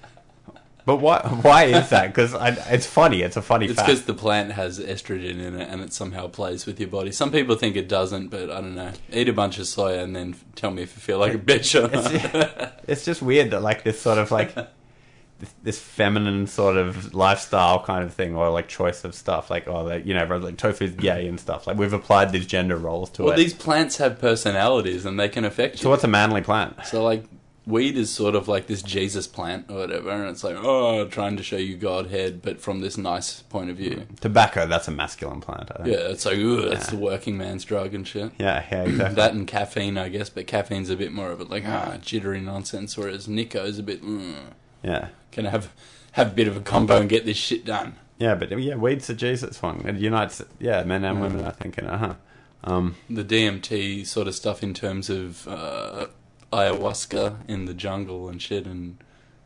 But 0.86 0.96
why? 0.96 1.20
Why 1.40 1.64
is 1.64 1.88
that? 1.90 2.08
Because 2.08 2.34
it's 2.68 2.86
funny. 2.86 3.22
It's 3.22 3.38
a 3.38 3.42
funny 3.42 3.66
It's 3.66 3.80
because 3.80 4.02
the 4.02 4.12
plant 4.12 4.52
has 4.52 4.78
estrogen 4.78 5.40
in 5.40 5.58
it 5.58 5.68
and 5.70 5.80
it 5.80 5.94
somehow 5.94 6.28
plays 6.28 6.66
with 6.66 6.78
your 6.78 6.90
body. 6.90 7.10
Some 7.10 7.32
people 7.32 7.56
think 7.56 7.74
it 7.74 7.88
doesn't, 7.88 8.28
but 8.28 8.50
I 8.50 8.60
don't 8.60 8.74
know. 8.74 8.92
Eat 9.10 9.30
a 9.30 9.32
bunch 9.32 9.58
of 9.58 9.64
soya 9.64 10.02
and 10.02 10.14
then 10.14 10.36
tell 10.56 10.70
me 10.70 10.82
if 10.82 10.94
you 10.94 11.00
feel 11.00 11.18
like 11.18 11.32
a 11.32 11.38
bitch 11.38 11.74
or 11.74 11.90
not. 11.90 12.12
It's, 12.12 12.74
it's 12.86 13.04
just 13.06 13.22
weird 13.22 13.50
that 13.52 13.62
like 13.62 13.82
this 13.82 13.98
sort 13.98 14.18
of 14.18 14.30
like 14.30 14.54
this, 14.54 15.54
this 15.62 15.78
feminine 15.78 16.46
sort 16.46 16.76
of 16.76 17.14
lifestyle 17.14 17.82
kind 17.82 18.04
of 18.04 18.12
thing, 18.12 18.36
or 18.36 18.50
like 18.50 18.68
choice 18.68 19.04
of 19.04 19.14
stuff, 19.14 19.48
like 19.48 19.66
oh, 19.66 19.84
like, 19.84 20.04
you 20.04 20.12
know, 20.12 20.26
like 20.36 20.58
tofu's 20.58 20.94
gay 20.94 21.26
and 21.26 21.40
stuff. 21.40 21.66
Like 21.66 21.78
we've 21.78 21.94
applied 21.94 22.30
these 22.30 22.46
gender 22.46 22.76
roles 22.76 23.08
to 23.12 23.22
well, 23.22 23.32
it. 23.32 23.36
Well, 23.36 23.42
these 23.42 23.54
plants 23.54 23.96
have 23.96 24.18
personalities 24.18 25.06
and 25.06 25.18
they 25.18 25.30
can 25.30 25.46
affect 25.46 25.76
you. 25.76 25.84
so 25.84 25.88
what's 25.90 26.04
a 26.04 26.08
manly 26.08 26.42
plant? 26.42 26.84
So, 26.84 27.02
like, 27.02 27.24
weed 27.66 27.96
is 27.96 28.10
sort 28.10 28.34
of 28.34 28.46
like 28.48 28.66
this 28.66 28.82
Jesus 28.82 29.26
plant 29.26 29.66
or 29.70 29.76
whatever, 29.76 30.10
and 30.10 30.28
it's 30.28 30.44
like, 30.44 30.56
oh, 30.58 31.06
trying 31.08 31.36
to 31.36 31.42
show 31.42 31.56
you 31.56 31.76
Godhead, 31.76 32.42
but 32.42 32.60
from 32.60 32.80
this 32.80 32.98
nice 32.98 33.40
point 33.42 33.70
of 33.70 33.76
view. 33.76 34.06
Tobacco. 34.20 34.66
That's 34.66 34.88
a 34.88 34.90
masculine 34.90 35.40
plant. 35.40 35.70
I 35.74 35.82
think. 35.82 35.88
Yeah, 35.96 36.08
it's 36.08 36.26
like, 36.26 36.36
ooh, 36.36 36.68
that's 36.68 36.86
Yeah. 36.92 36.98
the 36.98 37.04
working 37.04 37.36
man's 37.36 37.64
drug 37.64 37.94
and 37.94 38.06
shit. 38.06 38.32
Yeah. 38.38 38.64
Yeah. 38.70 38.84
Exactly. 38.94 39.14
That 39.16 39.32
and 39.32 39.46
caffeine, 39.46 39.96
I 39.98 40.08
guess, 40.08 40.28
but 40.30 40.46
caffeine's 40.46 40.90
a 40.90 40.96
bit 40.96 41.12
more 41.12 41.30
of 41.30 41.40
it 41.40 41.50
like 41.50 41.64
ah 41.66 41.96
jittery 42.00 42.40
nonsense, 42.40 42.96
whereas 42.96 43.26
Nico's 43.28 43.78
a 43.78 43.82
bit 43.82 44.02
mm, 44.02 44.34
yeah. 44.82 45.08
can 45.32 45.46
have 45.46 45.72
have 46.12 46.32
a 46.32 46.34
bit 46.34 46.46
of 46.48 46.56
a 46.56 46.60
combo 46.60 47.00
and 47.00 47.08
get 47.08 47.24
this 47.24 47.36
shit 47.36 47.64
done. 47.64 47.96
Yeah, 48.18 48.34
but 48.36 48.56
yeah, 48.60 48.76
weed's 48.76 49.08
the 49.08 49.14
Jesus 49.14 49.60
one. 49.60 49.84
It 49.86 49.96
unites, 49.96 50.40
yeah, 50.60 50.84
men 50.84 51.04
and 51.04 51.20
women. 51.20 51.44
I 51.44 51.50
think, 51.50 51.76
in 51.78 51.86
it, 51.86 51.98
huh? 51.98 52.14
Um, 52.62 52.94
The 53.10 53.24
DMT 53.24 54.06
sort 54.06 54.28
of 54.28 54.34
stuff 54.36 54.62
in 54.62 54.72
terms 54.74 55.10
of 55.10 55.46
uh, 55.48 56.06
ayahuasca 56.54 57.36
in 57.48 57.64
the 57.66 57.74
jungle 57.74 58.28
and 58.28 58.40
shit 58.40 58.66
in 58.66 58.98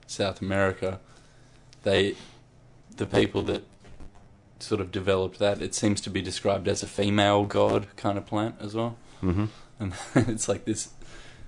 South 0.06 0.40
America, 0.40 1.00
they 1.82 2.14
the 2.96 3.06
people 3.06 3.42
that 3.42 3.62
sort 4.60 4.80
of 4.80 4.90
developed 4.90 5.38
that, 5.38 5.62
it 5.62 5.74
seems 5.74 6.00
to 6.00 6.10
be 6.10 6.20
described 6.20 6.66
as 6.66 6.82
a 6.82 6.86
female 6.86 7.44
god 7.44 7.86
kind 7.96 8.18
of 8.18 8.26
plant 8.26 8.56
as 8.60 8.74
well. 8.74 8.96
hmm 9.20 9.46
and 9.80 9.92
it's 10.16 10.48
like 10.48 10.64
this 10.64 10.90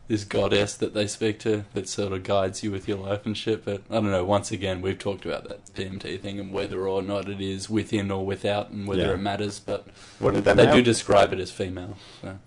this 0.06 0.24
goddess 0.24 0.74
that 0.76 0.92
they 0.92 1.06
speak 1.06 1.38
to 1.38 1.64
that 1.74 1.88
sort 1.88 2.12
of 2.12 2.22
guides 2.24 2.62
you 2.64 2.70
with 2.72 2.88
your 2.88 2.98
life 2.98 3.24
and 3.26 3.36
shit. 3.36 3.64
But 3.64 3.82
I 3.88 3.94
don't 3.94 4.10
know. 4.10 4.24
Once 4.24 4.50
again, 4.50 4.80
we've 4.82 4.98
talked 4.98 5.24
about 5.24 5.48
that 5.48 5.64
DMT 5.74 6.20
thing 6.20 6.40
and 6.40 6.52
whether 6.52 6.88
or 6.88 7.00
not 7.00 7.28
it 7.28 7.40
is 7.40 7.70
within 7.70 8.10
or 8.10 8.26
without, 8.26 8.70
and 8.70 8.88
whether 8.88 9.02
Yeah. 9.02 9.12
it 9.14 9.18
matters. 9.20 9.60
But 9.60 9.86
What 10.18 10.34
did 10.34 10.44
that 10.46 10.56
they 10.56 10.66
do 10.72 10.82
describe 10.82 11.32
it 11.32 11.38
as 11.38 11.52
female. 11.52 11.96
So. 12.22 12.38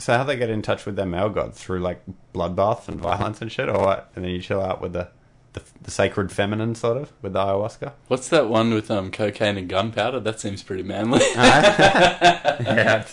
So 0.00 0.16
how 0.16 0.24
they 0.24 0.36
get 0.36 0.50
in 0.50 0.62
touch 0.62 0.86
with 0.86 0.96
their 0.96 1.06
male 1.06 1.28
gods 1.28 1.62
through 1.62 1.80
like 1.80 2.02
bloodbath 2.34 2.88
and 2.88 3.00
violence 3.00 3.40
and 3.42 3.52
shit, 3.52 3.68
or 3.68 3.78
what? 3.78 4.10
And 4.16 4.24
then 4.24 4.32
you 4.32 4.40
chill 4.40 4.60
out 4.62 4.80
with 4.80 4.92
the, 4.94 5.08
the 5.52 5.62
the 5.82 5.90
sacred 5.90 6.32
feminine 6.32 6.74
sort 6.74 6.96
of 6.96 7.12
with 7.22 7.34
the 7.34 7.38
ayahuasca. 7.40 7.92
What's 8.08 8.28
that 8.30 8.48
one 8.48 8.72
with 8.74 8.90
um 8.90 9.10
cocaine 9.10 9.56
and 9.58 9.68
gunpowder? 9.68 10.20
That 10.20 10.40
seems 10.40 10.62
pretty 10.62 10.82
manly. 10.82 11.20
yeah, 11.34 13.04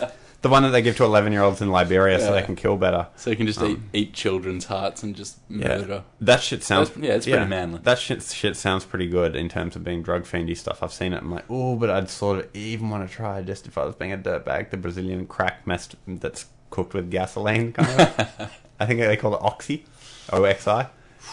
the 0.41 0.49
one 0.49 0.63
that 0.63 0.69
they 0.69 0.81
give 0.81 0.95
to 0.97 1.03
eleven 1.03 1.31
year 1.33 1.41
olds 1.41 1.61
in 1.61 1.69
Liberia 1.71 2.19
so 2.19 2.25
Yeah. 2.33 2.39
they 2.39 2.45
can 2.45 2.55
kill 2.55 2.77
better. 2.77 3.07
so 3.15 3.29
you 3.31 3.35
can 3.35 3.47
just 3.47 3.59
Um, 3.61 3.89
eat 3.93 4.01
eat 4.09 4.13
children's 4.13 4.65
hearts 4.65 5.03
and 5.03 5.15
just 5.15 5.39
Yeah, 5.49 5.67
murder. 5.79 6.03
that 6.21 6.41
shit 6.41 6.63
sounds. 6.63 6.89
That's- 6.89 7.05
yeah, 7.07 7.15
it's 7.15 7.25
pretty 7.25 7.45
manly. 7.45 7.79
That 7.83 7.99
shit 7.99 8.21
shit 8.23 8.55
sounds 8.55 8.85
pretty 8.85 9.07
good 9.07 9.35
in 9.35 9.49
terms 9.49 9.75
of 9.75 9.83
being 9.83 10.03
drug 10.03 10.23
fiendy 10.23 10.55
stuff. 10.55 10.83
I've 10.83 10.93
seen 10.93 11.13
it. 11.13 11.17
I'm 11.21 11.31
like, 11.31 11.45
oh, 11.49 11.75
but 11.75 11.89
I'd 11.89 12.09
sort 12.09 12.39
of 12.39 12.55
even 12.55 12.89
want 12.89 13.07
to 13.09 13.13
try 13.13 13.41
just 13.41 13.67
if 13.67 13.77
I 13.77 13.85
was 13.85 13.95
being 13.95 14.13
a 14.13 14.17
dirtbag, 14.17 14.69
the 14.69 14.77
Brazilian 14.77 15.25
crack 15.25 15.65
mess 15.65 15.89
that's 16.07 16.45
cooked 16.69 16.93
with 16.93 17.09
gasoline. 17.11 17.73
Kind 17.73 18.01
of. 18.01 18.51
I 18.79 18.85
think 18.85 18.99
they 18.99 19.17
call 19.17 19.33
it 19.33 19.41
oxy, 19.41 19.85
O 20.31 20.43
X 20.43 20.67
I, 20.67 20.87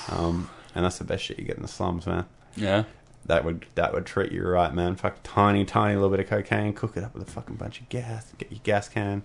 um, 0.09 0.49
and 0.75 0.85
that's 0.85 0.99
the 0.99 1.05
best 1.05 1.25
shit 1.25 1.39
you 1.39 1.45
get 1.45 1.57
in 1.57 1.63
the 1.63 1.69
slums, 1.69 2.07
man. 2.07 2.25
Yeah. 2.57 2.85
That 3.27 3.45
would 3.45 3.67
that 3.75 3.93
would 3.93 4.07
treat 4.07 4.33
you 4.33 4.47
right, 4.47 4.73
man. 4.73 4.97
Fuck 4.97 5.19
tiny, 5.23 5.65
tiny 5.65 5.95
little 5.95 6.11
bit 6.11 6.21
of 6.21 6.29
cocaine, 6.29 6.73
cook 6.73 6.97
it 6.97 7.05
up 7.05 7.15
with 7.15 7.27
a 7.27 7.31
fucking 7.31 7.57
bunch 7.57 7.81
of 7.81 7.89
gas, 7.89 8.33
get 8.39 8.51
your 8.51 8.61
gas 8.63 8.89
can. 8.89 9.23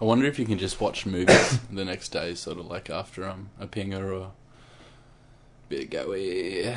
I 0.00 0.04
wonder 0.04 0.26
if 0.26 0.38
you 0.38 0.46
can 0.46 0.58
just 0.58 0.80
watch 0.80 1.04
movies 1.04 1.58
the 1.70 1.84
next 1.84 2.08
day, 2.08 2.34
sort 2.34 2.58
of 2.58 2.66
like 2.66 2.88
after 2.88 3.28
um, 3.28 3.50
a 3.60 3.66
pinger 3.66 4.02
or 4.02 4.14
a 4.14 4.30
bit 5.68 5.84
of 5.84 5.90
goey. 5.90 6.76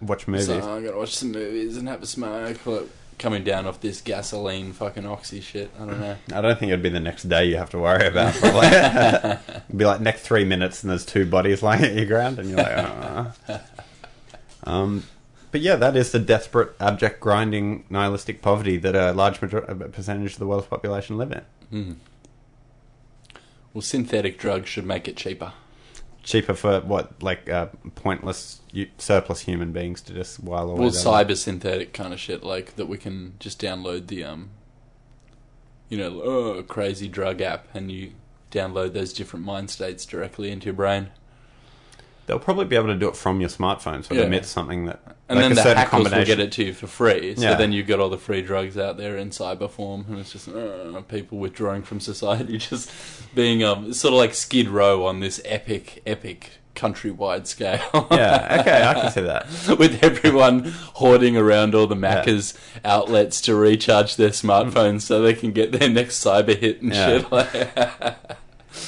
Watch 0.00 0.26
movies. 0.26 0.46
So 0.46 0.58
I'm 0.58 0.84
gonna 0.84 0.96
watch 0.96 1.14
some 1.14 1.32
movies 1.32 1.76
and 1.76 1.88
have 1.88 2.02
a 2.02 2.06
smoke. 2.06 2.66
Like, 2.66 2.88
coming 3.20 3.44
down 3.44 3.66
off 3.66 3.80
this 3.80 4.00
gasoline 4.00 4.72
fucking 4.72 5.06
oxy 5.06 5.40
shit. 5.40 5.70
I 5.78 5.84
don't 5.84 6.00
know. 6.00 6.16
I 6.34 6.40
don't 6.40 6.58
think 6.58 6.70
it'd 6.70 6.82
be 6.82 6.88
the 6.88 6.98
next 6.98 7.24
day 7.24 7.44
you 7.44 7.58
have 7.58 7.70
to 7.70 7.78
worry 7.78 8.06
about. 8.06 8.34
Probably. 8.34 8.66
It'd 8.66 9.78
be 9.78 9.84
like 9.84 10.00
next 10.00 10.22
three 10.22 10.44
minutes 10.44 10.82
and 10.82 10.90
there's 10.90 11.04
two 11.04 11.26
bodies 11.26 11.62
lying 11.62 11.84
at 11.84 11.94
your 11.94 12.06
ground 12.06 12.38
and 12.38 12.48
you're 12.48 12.58
like, 12.58 12.72
oh. 12.76 13.32
um, 14.64 15.04
but 15.52 15.60
yeah, 15.60 15.76
that 15.76 15.96
is 15.96 16.12
the 16.12 16.18
desperate, 16.18 16.74
abject, 16.80 17.20
grinding, 17.20 17.84
nihilistic 17.90 18.40
poverty 18.40 18.78
that 18.78 18.96
a 18.96 19.12
large 19.12 19.38
percentage 19.38 20.32
of 20.32 20.38
the 20.38 20.46
world's 20.46 20.66
population 20.66 21.18
live 21.18 21.32
in. 21.32 21.42
Hmm. 21.70 21.92
Well, 23.74 23.82
synthetic 23.82 24.38
drugs 24.38 24.68
should 24.68 24.86
make 24.86 25.06
it 25.06 25.16
cheaper. 25.16 25.52
Cheaper 26.30 26.54
for 26.54 26.80
what, 26.82 27.20
like 27.20 27.50
uh, 27.50 27.66
pointless, 27.96 28.60
surplus 28.98 29.40
human 29.40 29.72
beings 29.72 30.00
to 30.02 30.14
just 30.14 30.38
while 30.38 30.70
away. 30.70 30.78
Well, 30.78 30.90
cyber 30.90 31.36
synthetic 31.36 31.92
kind 31.92 32.14
of 32.14 32.20
shit, 32.20 32.44
like 32.44 32.76
that 32.76 32.86
we 32.86 32.98
can 32.98 33.34
just 33.40 33.60
download 33.60 34.06
the 34.06 34.22
um, 34.22 34.50
you 35.88 35.98
know, 35.98 36.22
oh, 36.22 36.62
crazy 36.62 37.08
drug 37.08 37.40
app, 37.40 37.66
and 37.74 37.90
you 37.90 38.12
download 38.52 38.92
those 38.92 39.12
different 39.12 39.44
mind 39.44 39.70
states 39.70 40.06
directly 40.06 40.52
into 40.52 40.66
your 40.66 40.74
brain. 40.74 41.10
They'll 42.30 42.38
probably 42.38 42.64
be 42.66 42.76
able 42.76 42.86
to 42.86 42.94
do 42.94 43.08
it 43.08 43.16
from 43.16 43.40
your 43.40 43.50
smartphone, 43.50 44.04
so 44.04 44.14
it 44.14 44.18
Yeah. 44.18 44.26
emits 44.26 44.48
something 44.48 44.84
that. 44.84 45.00
And 45.28 45.36
like 45.40 45.48
then 45.48 45.52
a 45.52 45.54
the 45.56 45.74
hackers 45.74 46.04
will 46.12 46.24
get 46.24 46.38
it 46.38 46.52
to 46.52 46.64
you 46.64 46.72
for 46.72 46.86
free. 46.86 47.34
So 47.34 47.42
Yeah. 47.42 47.54
then 47.56 47.72
you've 47.72 47.88
got 47.88 47.98
all 47.98 48.08
the 48.08 48.18
free 48.18 48.40
drugs 48.40 48.78
out 48.78 48.96
there 48.98 49.16
in 49.16 49.30
cyber 49.30 49.68
form, 49.68 50.04
and 50.08 50.20
it's 50.20 50.30
just 50.30 50.48
uh, 50.48 51.00
people 51.08 51.38
withdrawing 51.38 51.82
from 51.82 51.98
society, 51.98 52.56
just 52.70 52.88
being 53.34 53.64
um, 53.64 53.92
sort 53.92 54.14
of 54.14 54.18
like 54.18 54.34
Skid 54.34 54.68
Row 54.68 55.04
on 55.06 55.18
this 55.18 55.40
epic, 55.44 56.02
epic 56.06 56.50
countrywide 56.76 57.48
scale. 57.48 57.80
Yeah, 58.12 58.58
okay, 58.60 58.84
I 58.86 58.94
can 58.94 59.10
see 59.10 59.22
that. 59.22 59.48
With 59.78 60.04
everyone 60.04 60.72
hoarding 60.94 61.36
around 61.36 61.74
all 61.74 61.88
the 61.88 61.96
Macca's 61.96 62.54
outlets 62.84 63.40
to 63.42 63.56
recharge 63.56 64.14
their 64.14 64.30
smartphones 64.30 65.00
so 65.00 65.20
they 65.20 65.34
can 65.34 65.50
get 65.50 65.72
their 65.72 65.88
next 65.88 66.24
cyber 66.24 66.56
hit 66.56 66.80
and 66.80 66.94
Yeah. 66.94 67.18
shit. 67.18 68.16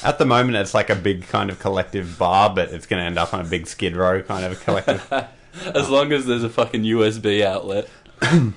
At 0.05 0.19
the 0.19 0.25
moment, 0.25 0.57
it's 0.57 0.75
like 0.75 0.91
a 0.91 0.95
big 0.95 1.27
kind 1.27 1.51
of 1.51 1.59
collective 1.59 2.19
bar, 2.19 2.55
but 2.55 2.71
it's 2.71 2.87
going 2.87 3.01
to 3.01 3.07
end 3.07 3.19
up 3.19 3.35
on 3.35 3.41
a 3.41 3.49
big 3.49 3.67
skid 3.67 3.97
row 3.97 4.23
kind 4.23 4.45
of 4.45 4.61
collective. 4.61 5.13
as 5.75 5.91
long 5.91 6.13
as 6.13 6.27
there's 6.27 6.45
a 6.45 6.49
fucking 6.49 6.83
USB 6.83 7.43
outlet, 7.43 7.89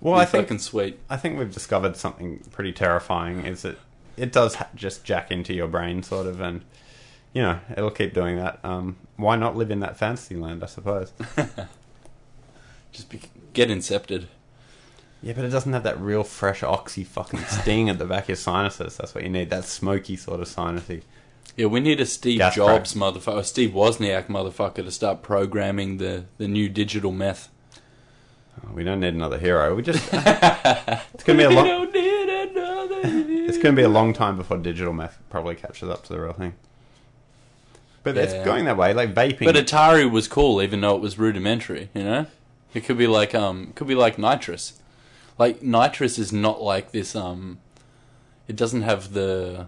Well, 0.00 0.14
I 0.14 0.24
think 0.24 0.46
fucking 0.46 0.58
sweet. 0.60 1.00
I 1.10 1.16
think 1.16 1.38
we've 1.38 1.52
discovered 1.52 1.96
something 1.96 2.38
pretty 2.52 2.72
terrifying. 2.72 3.44
Is 3.44 3.62
that 3.62 3.78
it 4.16 4.32
does 4.32 4.56
ha- 4.56 4.68
just 4.74 5.04
jack 5.04 5.30
into 5.30 5.52
your 5.52 5.66
brain, 5.66 6.02
sort 6.02 6.26
of, 6.26 6.40
and 6.40 6.64
you 7.32 7.42
know 7.42 7.58
it'll 7.76 7.90
keep 7.90 8.14
doing 8.14 8.36
that. 8.36 8.60
Um, 8.62 8.96
why 9.16 9.36
not 9.36 9.56
live 9.56 9.70
in 9.70 9.80
that 9.80 9.96
fantasy 9.96 10.36
land? 10.36 10.62
I 10.62 10.66
suppose. 10.66 11.12
Just 12.90 13.10
be, 13.10 13.20
get 13.52 13.68
incepted. 13.68 14.28
Yeah, 15.22 15.32
but 15.34 15.44
it 15.44 15.48
doesn't 15.48 15.72
have 15.72 15.82
that 15.82 16.00
real 16.00 16.22
fresh 16.24 16.62
oxy 16.62 17.02
fucking 17.04 17.40
sting 17.48 17.88
at 17.88 17.98
the 17.98 18.04
back 18.04 18.24
of 18.24 18.28
your 18.30 18.36
sinuses. 18.36 18.96
That's 18.96 19.14
what 19.14 19.24
you 19.24 19.30
need. 19.30 19.50
That 19.50 19.64
smoky 19.64 20.16
sort 20.16 20.40
of 20.40 20.48
sinusy. 20.48 21.02
Yeah, 21.56 21.66
we 21.66 21.80
need 21.80 22.00
a 22.00 22.06
Steve 22.06 22.38
Gas 22.38 22.54
Jobs 22.54 22.94
motherfucker, 22.94 23.44
Steve 23.44 23.70
Wozniak 23.70 24.26
motherfucker 24.26 24.76
to 24.84 24.90
start 24.92 25.22
programming 25.22 25.96
the, 25.96 26.26
the 26.36 26.46
new 26.46 26.68
digital 26.68 27.10
meth. 27.10 27.48
Oh, 28.64 28.70
we 28.74 28.84
don't 28.84 29.00
need 29.00 29.14
another 29.14 29.38
hero. 29.38 29.74
We 29.74 29.82
just 29.82 30.08
it's 30.12 31.24
gonna 31.24 31.38
be 31.38 31.44
a 31.44 31.48
We 31.48 31.54
long 31.56 31.66
don't 31.66 31.92
need 31.92 32.28
another 32.28 33.00
it's 33.48 33.58
gonna 33.58 33.74
be 33.76 33.82
a 33.82 33.88
long 33.88 34.12
time 34.12 34.36
before 34.36 34.56
digital 34.58 34.92
meth 34.92 35.18
probably 35.30 35.56
catches 35.56 35.88
up 35.88 36.04
to 36.04 36.12
the 36.12 36.20
real 36.20 36.32
thing. 36.32 36.54
But 38.04 38.14
Yeah. 38.14 38.22
it's 38.22 38.44
going 38.44 38.66
that 38.66 38.76
way, 38.76 38.94
like 38.94 39.12
vaping. 39.14 39.44
But 39.44 39.56
Atari 39.56 40.08
was 40.08 40.28
cool, 40.28 40.62
even 40.62 40.80
though 40.80 40.94
it 40.94 41.00
was 41.02 41.18
rudimentary. 41.18 41.88
You 41.94 42.04
know, 42.04 42.26
it 42.72 42.84
could 42.84 42.98
be 42.98 43.06
like 43.08 43.34
um, 43.34 43.72
could 43.74 43.88
be 43.88 43.94
like 43.96 44.16
nitrous. 44.18 44.74
Like 45.38 45.62
nitrous 45.62 46.18
is 46.18 46.32
not 46.32 46.62
like 46.62 46.90
this. 46.90 47.14
Um, 47.14 47.60
it 48.46 48.56
doesn't 48.56 48.82
have 48.82 49.12
the 49.12 49.66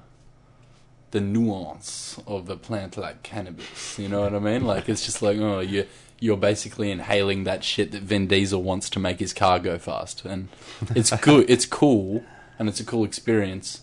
the 1.12 1.20
nuance 1.20 2.20
of 2.26 2.48
a 2.48 2.56
plant 2.56 2.96
like 2.96 3.22
cannabis. 3.22 3.98
You 3.98 4.08
know 4.08 4.20
what 4.22 4.34
I 4.34 4.38
mean? 4.38 4.64
Like 4.64 4.88
it's 4.88 5.04
just 5.04 5.22
like 5.22 5.38
oh, 5.38 5.60
you 5.60 5.86
you're 6.18 6.36
basically 6.36 6.90
inhaling 6.90 7.44
that 7.44 7.64
shit 7.64 7.92
that 7.92 8.02
Vin 8.02 8.26
Diesel 8.26 8.62
wants 8.62 8.90
to 8.90 8.98
make 8.98 9.20
his 9.20 9.32
car 9.32 9.58
go 9.58 9.78
fast, 9.78 10.24
and 10.24 10.48
it's 10.94 11.10
good. 11.16 11.48
it's 11.48 11.66
cool, 11.66 12.24
and 12.58 12.68
it's 12.68 12.80
a 12.80 12.84
cool 12.84 13.04
experience. 13.04 13.82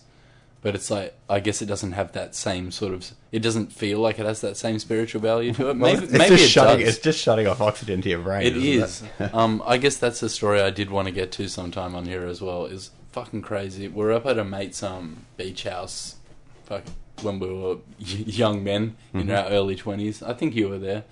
But 0.68 0.74
it's 0.74 0.90
like 0.90 1.14
I 1.30 1.40
guess 1.40 1.62
it 1.62 1.66
doesn't 1.66 1.92
have 1.92 2.12
that 2.12 2.34
same 2.34 2.70
sort 2.70 2.92
of. 2.92 3.10
It 3.32 3.38
doesn't 3.38 3.72
feel 3.72 4.00
like 4.00 4.18
it 4.18 4.26
has 4.26 4.42
that 4.42 4.54
same 4.58 4.78
spiritual 4.78 5.22
value 5.22 5.54
to 5.54 5.70
it. 5.70 5.74
Maybe 5.78 6.04
it's 6.04 6.12
maybe 6.12 6.36
just 6.36 6.44
it 6.44 6.48
shutting. 6.48 6.84
does. 6.84 6.94
It's 6.96 7.02
just 7.02 7.18
shutting 7.18 7.46
off 7.46 7.62
oxygen 7.62 8.02
to 8.02 8.08
your 8.10 8.18
brain. 8.18 8.46
It 8.46 8.54
is. 8.58 9.02
um, 9.32 9.62
I 9.64 9.78
guess 9.78 9.96
that's 9.96 10.20
the 10.20 10.28
story 10.28 10.60
I 10.60 10.68
did 10.68 10.90
want 10.90 11.08
to 11.08 11.10
get 11.10 11.32
to 11.32 11.48
sometime 11.48 11.94
on 11.94 12.04
here 12.04 12.26
as 12.26 12.42
well. 12.42 12.66
Is 12.66 12.90
fucking 13.12 13.40
crazy. 13.40 13.88
We're 13.88 14.12
up 14.12 14.26
at 14.26 14.38
a 14.38 14.44
mate's 14.44 14.82
um 14.82 15.24
beach 15.38 15.62
house, 15.62 16.16
fuck, 16.66 16.82
when 17.22 17.38
we 17.38 17.50
were 17.50 17.78
young 17.98 18.62
men 18.62 18.98
in 19.14 19.30
our 19.30 19.46
early 19.46 19.74
twenties. 19.74 20.22
I 20.22 20.34
think 20.34 20.54
you 20.54 20.68
were 20.68 20.78
there. 20.78 21.04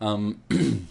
Um, 0.00 0.42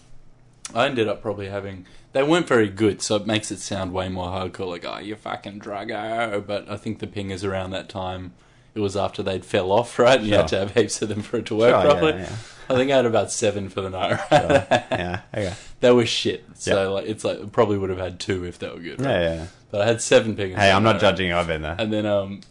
I 0.73 0.86
ended 0.86 1.10
up 1.10 1.21
probably 1.21 1.49
having. 1.49 1.86
They 2.15 2.23
weren't 2.23 2.47
very 2.47 2.69
good, 2.69 3.01
so 3.01 3.17
it 3.17 3.28
makes 3.28 3.51
it 3.51 3.60
sound 3.60 3.91
way 3.91 4.08
more 4.08 4.28
hardcore. 4.30 4.69
Like, 4.69 4.86
oh, 4.86 4.99
you 4.99 5.15
fucking 5.17 5.60
druggo. 5.60 6.47
But 6.47 6.69
I 6.69 6.78
think 6.78 6.99
the 6.99 7.08
pingers 7.08 7.43
around 7.47 7.71
that 7.71 7.89
time. 7.89 8.34
It 8.73 8.80
was 8.82 8.97
after 8.97 9.21
they'd 9.23 9.45
fell 9.45 9.71
off, 9.71 9.97
right? 10.06 10.17
And 10.19 10.28
you 10.28 10.34
had 10.36 10.47
to 10.49 10.58
have 10.60 10.73
heaps 10.73 11.01
of 11.01 11.08
them 11.10 11.21
for 11.21 11.38
it 11.38 11.45
to 11.47 11.56
work 11.56 11.71
Sure, 11.82 11.91
properly. 11.91 12.13
yeah. 12.21 12.36
I 12.69 12.75
think 12.75 12.91
I 12.91 12.95
had 12.97 13.06
about 13.06 13.32
seven 13.32 13.69
for 13.69 13.80
the 13.82 13.89
night. 13.89 14.19
Right? 14.32 14.69
yeah. 14.91 15.21
Okay. 15.34 15.54
They 15.82 15.91
were 15.91 16.06
shit. 16.06 16.43
So 16.56 16.84
Yeah. 16.84 16.88
like 16.89 17.06
it's 17.06 17.23
like 17.23 17.51
probably 17.51 17.78
would 17.78 17.89
have 17.89 17.99
had 17.99 18.19
two 18.19 18.43
if 18.45 18.60
they 18.60 18.67
were 18.69 18.80
good. 18.80 18.99
Right? 19.01 19.12
Yeah, 19.12 19.21
yeah. 19.21 19.36
yeah. 19.36 19.47
But 19.71 19.82
I 19.82 19.86
had 19.86 20.01
seven 20.01 20.36
pingers. 20.36 20.56
Hey, 20.58 20.71
I'm 20.71 20.84
not 20.84 20.99
judging. 20.99 21.32
I've 21.32 21.47
been 21.47 21.62
there. 21.62 21.75
And 21.78 21.91
then 21.93 22.06
um, 22.06 22.41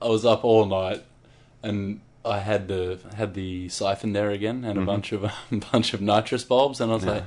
I 0.00 0.08
was 0.08 0.24
up 0.26 0.42
all 0.44 0.66
night, 0.66 1.04
and 1.62 2.00
I 2.24 2.38
had 2.40 2.66
the 2.68 2.98
had 3.16 3.34
the 3.34 3.68
siphon 3.68 4.12
there 4.14 4.30
again, 4.30 4.64
and 4.64 4.78
a 4.78 4.82
bunch 4.84 5.12
of 5.12 5.24
a 5.24 5.32
bunch 5.72 5.94
of 5.94 6.00
nitrous 6.00 6.44
bulbs, 6.44 6.80
and 6.80 6.90
I 6.90 6.94
was 6.94 7.04
Mm-hmm. 7.04 7.10
Yeah. 7.10 7.14
like, 7.20 7.24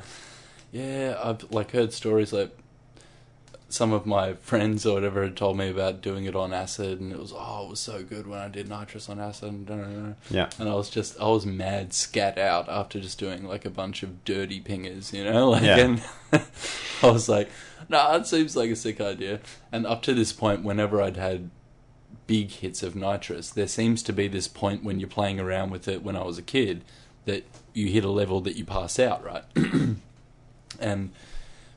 yeah, 0.71 1.17
I've 1.23 1.51
like 1.51 1.71
heard 1.71 1.93
stories 1.93 2.33
like 2.33 2.55
some 3.67 3.91
of 3.91 4.05
my 4.05 4.33
friends 4.35 4.85
or 4.85 4.93
whatever 4.93 5.23
had 5.23 5.35
told 5.35 5.57
me 5.57 5.69
about 5.69 5.99
doing 6.01 6.25
it 6.25 6.35
on 6.35 6.53
acid, 6.53 6.99
and 7.01 7.11
it 7.11 7.19
was 7.19 7.33
oh, 7.35 7.65
it 7.65 7.69
was 7.71 7.79
so 7.79 8.03
good 8.03 8.27
when 8.27 8.39
I 8.39 8.47
did 8.47 8.69
nitrous 8.69 9.09
on 9.09 9.19
acid. 9.19 9.69
And. 9.69 10.15
Yeah. 10.29 10.49
and 10.59 10.69
I 10.69 10.75
was 10.75 10.89
just 10.89 11.19
I 11.19 11.27
was 11.27 11.45
mad 11.45 11.93
scat 11.93 12.37
out 12.37 12.69
after 12.69 12.99
just 12.99 13.17
doing 13.19 13.43
like 13.45 13.65
a 13.65 13.69
bunch 13.69 14.03
of 14.03 14.23
dirty 14.23 14.61
pingers, 14.61 15.11
you 15.13 15.23
know, 15.23 15.49
like 15.51 15.63
Yeah. 15.63 15.77
and 15.79 16.03
I 17.03 17.09
was 17.11 17.27
like, 17.27 17.49
nah, 17.89 18.15
it 18.15 18.27
seems 18.27 18.55
like 18.55 18.69
a 18.69 18.75
sick 18.75 19.01
idea. 19.01 19.39
And 19.71 19.85
up 19.85 20.01
to 20.03 20.13
this 20.13 20.31
point, 20.31 20.63
whenever 20.63 21.01
I'd 21.01 21.17
had 21.17 21.49
big 22.27 22.49
hits 22.51 22.81
of 22.83 22.95
nitrous, 22.95 23.49
there 23.49 23.67
seems 23.67 24.01
to 24.03 24.13
be 24.13 24.27
this 24.27 24.47
point 24.47 24.83
when 24.83 24.99
you're 24.99 25.09
playing 25.09 25.39
around 25.39 25.69
with 25.71 25.87
it 25.87 26.03
when 26.03 26.15
I 26.15 26.23
was 26.23 26.37
a 26.37 26.43
kid 26.43 26.83
that 27.25 27.45
you 27.73 27.87
hit 27.89 28.03
a 28.05 28.09
level 28.09 28.41
that 28.41 28.55
you 28.55 28.63
pass 28.65 28.99
out, 28.99 29.23
right? 29.23 29.43
and 30.79 31.11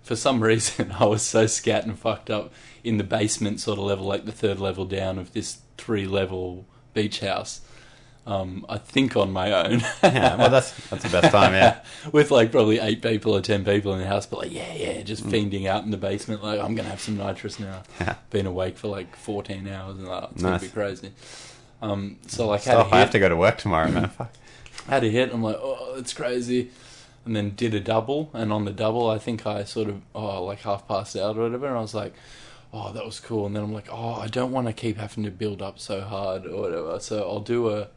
for 0.03 0.17
some 0.17 0.43
reason, 0.45 0.93
I 0.99 1.05
was 1.07 1.23
so 1.23 1.47
scat 1.47 1.85
and 1.85 1.99
fucked 1.99 2.31
up 2.31 2.53
in 2.85 2.99
the 2.99 3.05
basement 3.05 3.61
sort 3.61 3.79
of 3.79 3.85
level, 3.85 4.07
like 4.07 4.25
the 4.25 4.33
third 4.33 4.59
level 4.59 4.85
down 4.85 5.19
of 5.19 5.33
this 5.33 5.59
three 5.77 6.07
level 6.07 6.65
beach 6.95 7.21
house. 7.21 7.61
Um, 8.27 8.67
I 8.69 8.77
think 8.77 9.17
on 9.17 9.33
my 9.33 9.53
own. 9.53 9.81
Yeah. 10.03 10.37
Well, 10.37 10.51
that's 10.51 10.73
that's 10.91 11.03
the 11.03 11.09
best 11.09 11.33
time. 11.33 11.55
Yeah. 11.55 11.81
With 12.13 12.31
like 12.31 12.51
probably 12.53 12.79
eight 12.79 13.01
people 13.01 13.35
or 13.35 13.41
ten 13.41 13.65
people 13.65 13.95
in 13.95 14.01
the 14.01 14.07
house, 14.07 14.27
but 14.27 14.41
like, 14.41 14.53
yeah, 14.53 14.73
yeah, 14.75 15.01
just 15.03 15.25
Mm. 15.25 15.31
fiending 15.51 15.67
out 15.67 15.85
in 15.85 15.91
the 15.91 15.97
basement, 15.97 16.43
like, 16.43 16.61
I'm 16.61 16.75
gonna 16.75 16.91
have 16.91 17.01
some 17.01 17.17
nitrous 17.17 17.59
now. 17.59 17.83
Yeah. 18.01 18.17
Been 18.29 18.45
awake 18.47 18.77
for 18.77 18.89
like 18.89 19.17
14 19.17 19.67
hours 19.69 19.97
and 19.97 20.07
like, 20.09 20.29
it's 20.33 20.43
gonna 20.43 20.59
be 20.59 20.69
crazy. 20.69 21.13
Um, 21.81 22.19
so 22.27 22.49
like, 22.49 22.65
had 22.65 22.73
Stop, 22.73 22.93
I 22.93 22.99
have 23.01 23.11
to 23.13 23.19
go 23.19 23.31
to 23.31 23.37
work 23.37 23.57
tomorrow, 23.59 23.91
man. 23.91 24.09
Fuck. 24.11 24.33
had 24.89 25.05
a 25.05 25.09
hit. 25.09 25.33
I'm 25.33 25.43
like, 25.43 25.57
oh, 25.59 25.95
it's 25.97 26.13
crazy. 26.13 26.71
And 27.29 27.37
then 27.37 27.51
did 27.51 27.75
a 27.75 27.81
double, 27.81 28.31
and 28.33 28.51
on 28.51 28.64
the 28.64 28.73
double, 28.73 29.11
I 29.11 29.19
think 29.19 29.47
I 29.47 29.64
sort 29.64 29.91
of, 29.91 30.01
oh, 30.14 30.45
like 30.45 30.61
half 30.61 30.88
passed 30.88 31.14
out 31.14 31.37
or 31.37 31.43
whatever. 31.43 31.67
And 31.67 31.77
I 31.77 31.83
was 31.83 31.93
like, 31.93 32.14
oh, 32.73 32.91
that 32.93 33.05
was 33.05 33.21
cool. 33.21 33.45
And 33.45 33.55
then 33.55 33.62
I'm 33.62 33.73
like, 33.75 33.88
oh, 33.91 34.14
I 34.14 34.29
don't 34.29 34.51
want 34.51 34.67
to 34.67 34.73
keep 34.73 34.97
having 34.97 35.25
to 35.25 35.31
build 35.31 35.61
up 35.61 35.79
so 35.79 36.01
hard 36.01 36.47
or 36.47 36.59
whatever. 36.59 36.99
So 37.01 37.29
I'll 37.29 37.41
do 37.41 37.69
a, 37.69 37.88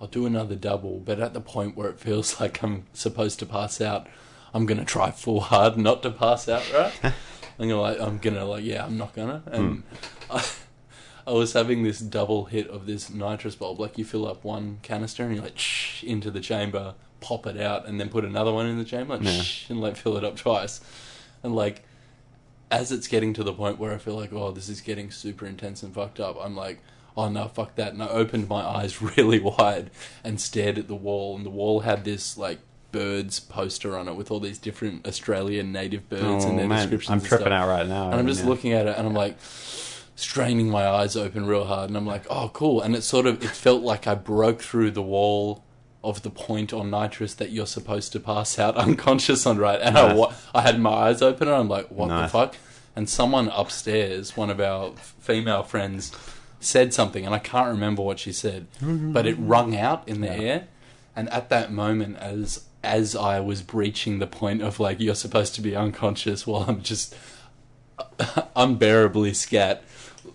I'll 0.00 0.06
do 0.06 0.24
another 0.24 0.56
double. 0.56 0.98
But 0.98 1.20
at 1.20 1.34
the 1.34 1.42
point 1.42 1.76
where 1.76 1.90
it 1.90 2.00
feels 2.00 2.40
like 2.40 2.62
I'm 2.62 2.86
supposed 2.94 3.38
to 3.40 3.46
pass 3.46 3.82
out, 3.82 4.06
I'm 4.54 4.64
gonna 4.64 4.86
try 4.86 5.10
full 5.10 5.40
hard 5.40 5.76
not 5.76 6.02
to 6.04 6.10
pass 6.10 6.48
out. 6.48 6.64
Right? 6.72 6.92
I'm 7.58 7.68
gonna 7.68 7.82
like, 7.82 8.00
I'm 8.00 8.16
gonna 8.16 8.46
like, 8.46 8.64
yeah, 8.64 8.86
I'm 8.86 8.96
not 8.96 9.14
gonna. 9.14 9.42
And 9.46 9.82
hmm. 9.82 9.94
I, 10.30 10.44
I 11.26 11.32
was 11.32 11.52
having 11.52 11.82
this 11.82 12.00
double 12.00 12.46
hit 12.46 12.66
of 12.68 12.86
this 12.86 13.10
nitrous 13.10 13.54
bulb. 13.54 13.78
Like 13.78 13.98
you 13.98 14.06
fill 14.06 14.26
up 14.26 14.42
one 14.42 14.78
canister 14.80 15.24
and 15.24 15.36
you 15.36 15.42
like 15.42 15.58
shh 15.58 16.02
into 16.02 16.30
the 16.30 16.40
chamber, 16.40 16.94
pop 17.20 17.46
it 17.46 17.60
out, 17.60 17.86
and 17.86 18.00
then 18.00 18.08
put 18.08 18.24
another 18.24 18.52
one 18.52 18.66
in 18.66 18.78
the 18.78 18.84
chamber, 18.84 19.14
like, 19.16 19.24
Yeah. 19.24 19.42
shh, 19.42 19.70
and 19.70 19.80
like 19.80 19.96
fill 19.96 20.16
it 20.16 20.24
up 20.24 20.36
twice. 20.36 20.80
And 21.42 21.54
like 21.54 21.84
as 22.70 22.92
it's 22.92 23.08
getting 23.08 23.32
to 23.34 23.42
the 23.42 23.52
point 23.52 23.78
where 23.78 23.92
I 23.92 23.98
feel 23.98 24.14
like, 24.14 24.32
oh, 24.32 24.52
this 24.52 24.68
is 24.68 24.80
getting 24.80 25.10
super 25.10 25.44
intense 25.44 25.82
and 25.82 25.92
fucked 25.92 26.20
up, 26.20 26.36
I'm 26.40 26.54
like, 26.54 26.78
oh 27.16 27.28
no, 27.28 27.48
fuck 27.48 27.74
that. 27.74 27.92
And 27.92 28.02
I 28.02 28.06
opened 28.08 28.48
my 28.48 28.62
eyes 28.62 29.02
really 29.16 29.40
wide 29.40 29.90
and 30.22 30.40
stared 30.40 30.78
at 30.78 30.86
the 30.88 30.94
wall, 30.94 31.36
and 31.36 31.44
the 31.44 31.50
wall 31.50 31.80
had 31.80 32.04
this 32.04 32.36
like 32.38 32.60
birds 32.92 33.38
poster 33.40 33.96
on 33.96 34.08
it 34.08 34.14
with 34.16 34.30
all 34.30 34.40
these 34.40 34.58
different 34.58 35.06
Australian 35.06 35.70
native 35.72 36.08
birds 36.08 36.44
Oh 36.44 36.48
and 36.50 36.58
their 36.58 36.66
man, 36.68 36.78
descriptions. 36.88 37.22
I'm 37.22 37.28
tripping 37.28 37.52
out 37.52 37.68
right 37.68 37.86
now. 37.86 38.10
And 38.10 38.20
I'm 38.20 38.26
just 38.26 38.42
Yeah. 38.42 38.48
looking 38.48 38.72
at 38.72 38.86
it 38.86 38.96
and 38.98 39.06
I'm 39.06 39.14
like 39.14 39.36
straining 40.16 40.68
my 40.70 40.86
eyes 40.86 41.16
open 41.16 41.46
real 41.46 41.64
hard 41.64 41.88
and 41.88 41.96
I'm 41.96 42.06
like, 42.06 42.24
oh 42.30 42.50
cool. 42.52 42.82
And 42.82 42.94
it 42.96 43.02
sort 43.02 43.26
of 43.26 43.42
it 43.42 43.50
felt 43.50 43.82
like 43.82 44.06
I 44.06 44.14
broke 44.14 44.60
through 44.60 44.90
the 44.92 45.02
wall 45.02 45.64
of 46.02 46.22
the 46.22 46.30
point 46.30 46.72
on 46.72 46.90
nitrous 46.90 47.34
that 47.34 47.50
you're 47.50 47.66
supposed 47.66 48.12
to 48.12 48.20
pass 48.20 48.58
out 48.58 48.76
unconscious 48.86 49.44
on 49.46 49.58
right. 49.58 49.80
And 49.80 49.98
I, 49.98 50.14
wa- 50.14 50.32
I 50.54 50.62
had 50.62 50.80
my 50.80 50.90
eyes 50.90 51.20
open 51.22 51.48
and 51.48 51.56
I'm 51.56 51.68
like, 51.68 51.88
what 51.90 52.08
Nice. 52.08 52.30
the 52.32 52.38
fuck? 52.38 52.56
And 52.96 53.08
someone 53.08 53.48
upstairs, 53.48 54.36
one 54.36 54.50
of 54.50 54.60
our 54.60 54.92
female 55.20 55.62
friends, 55.62 56.12
said 56.58 56.92
something 56.94 57.24
and 57.24 57.34
I 57.34 57.38
can't 57.38 57.68
remember 57.68 58.02
what 58.02 58.18
she 58.18 58.32
said, 58.32 58.66
but 58.82 59.26
it 59.26 59.34
rung 59.38 59.76
out 59.76 60.06
in 60.08 60.20
the 60.20 60.26
Yeah. 60.28 60.32
air. 60.42 60.68
And 61.16 61.28
at 61.30 61.48
that 61.50 61.72
moment, 61.72 62.16
as 62.18 62.64
as 62.82 63.14
I 63.14 63.40
was 63.40 63.60
breaching 63.60 64.20
the 64.20 64.26
point 64.26 64.62
of 64.62 64.80
like 64.80 65.00
you're 65.00 65.14
supposed 65.14 65.54
to 65.56 65.60
be 65.60 65.76
unconscious 65.76 66.46
while 66.46 66.64
I'm 66.66 66.80
just 66.82 67.14
unbearably 68.56 69.34
scat, 69.34 69.82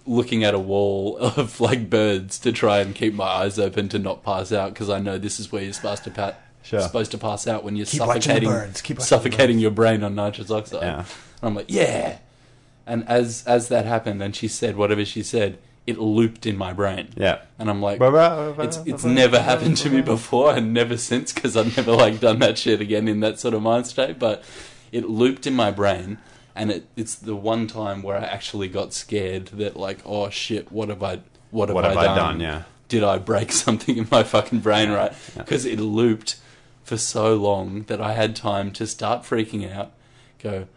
looking 0.06 0.44
at 0.44 0.54
a 0.54 0.60
wall 0.60 1.18
of 1.20 1.60
like 1.60 1.90
birds 1.90 2.38
to 2.40 2.52
try 2.52 2.80
and 2.80 2.94
keep 2.96 3.14
my 3.14 3.26
eyes 3.26 3.58
open 3.60 3.90
to 3.90 4.00
not 4.00 4.24
pass 4.24 4.52
out 4.52 4.74
because 4.74 4.90
I 4.90 5.00
know 5.00 5.18
this 5.18 5.40
is 5.40 5.52
where 5.52 5.64
you're 5.64 5.74
supposed 5.74 6.04
to 6.06 6.12
pa- 6.12 6.36
Sure. 6.64 6.82
supposed 6.82 7.12
to 7.12 7.20
pass 7.20 7.46
out 7.46 7.64
when 7.64 7.76
you're 7.76 7.86
Keep 7.86 8.00
watching 8.02 8.14
the 8.16 8.22
suffocating 8.24 8.50
birds, 8.50 8.82
keep 8.82 8.98
watching 8.98 9.04
the 9.04 9.06
suffocating 9.08 9.60
your 9.60 9.70
brain 9.70 10.04
on 10.04 10.16
nitrous 10.16 10.50
oxide. 10.50 10.82
Yeah. 10.82 10.98
And 11.00 11.06
I'm 11.44 11.54
like, 11.56 11.68
yeah. 11.70 12.18
And 12.88 13.08
as 13.08 13.44
as 13.46 13.68
that 13.70 13.86
happened, 13.86 14.22
and 14.24 14.36
she 14.36 14.48
said 14.48 14.76
whatever 14.76 15.06
she 15.06 15.22
said, 15.22 15.60
it 15.86 16.00
looped 16.00 16.48
in 16.48 16.58
my 16.58 16.74
brain. 16.74 17.10
Yeah. 17.16 17.42
And 17.60 17.70
I'm 17.70 17.82
like, 17.84 18.00
It's 18.02 18.78
it's 18.78 18.88
it's 18.88 19.04
never 19.06 19.40
happened 19.40 19.78
to 19.78 19.92
me 19.92 20.02
before 20.02 20.56
and 20.56 20.74
never 20.74 20.98
since 20.98 21.32
because 21.32 21.56
I've 21.56 21.78
never 21.78 21.92
like 21.92 22.20
done 22.20 22.40
that 22.40 22.58
shit 22.58 22.82
again 22.82 23.08
in 23.08 23.20
that 23.20 23.40
sort 23.40 23.54
of 23.54 23.62
mind 23.62 23.86
state. 23.86 24.18
But 24.18 24.44
it 24.92 25.08
looped 25.08 25.46
in 25.46 25.54
my 25.54 25.70
brain, 25.70 26.18
and 26.56 26.72
it, 26.72 26.88
it's 26.96 27.16
the 27.16 27.36
one 27.36 27.68
time 27.68 28.02
where 28.02 28.18
I 28.18 28.24
actually 28.24 28.70
got 28.70 28.94
scared 28.94 29.48
that 29.48 29.76
like, 29.76 30.00
oh 30.06 30.30
shit, 30.30 30.72
what 30.72 30.90
have 30.90 31.04
I 31.04 31.20
what 31.52 31.70
have, 31.70 31.76
What 31.76 31.86
I, 31.86 31.90
have 31.90 31.98
I 31.98 32.06
done? 32.06 32.18
done? 32.18 32.40
Yeah. 32.40 32.64
Did 32.88 33.04
I 33.04 33.18
break 33.18 33.52
something 33.66 33.98
in 33.98 34.08
my 34.10 34.24
fucking 34.24 34.60
brain? 34.60 34.92
Right? 34.92 35.14
Because 35.38 35.66
it 35.66 35.80
looped 35.80 36.38
for 36.84 36.98
so 36.98 37.36
long 37.36 37.84
that 37.84 38.00
I 38.00 38.14
had 38.14 38.36
time 38.36 38.72
to 38.74 38.88
start 38.88 39.24
freaking 39.24 39.70
out. 39.72 39.92
Go, 40.40 40.68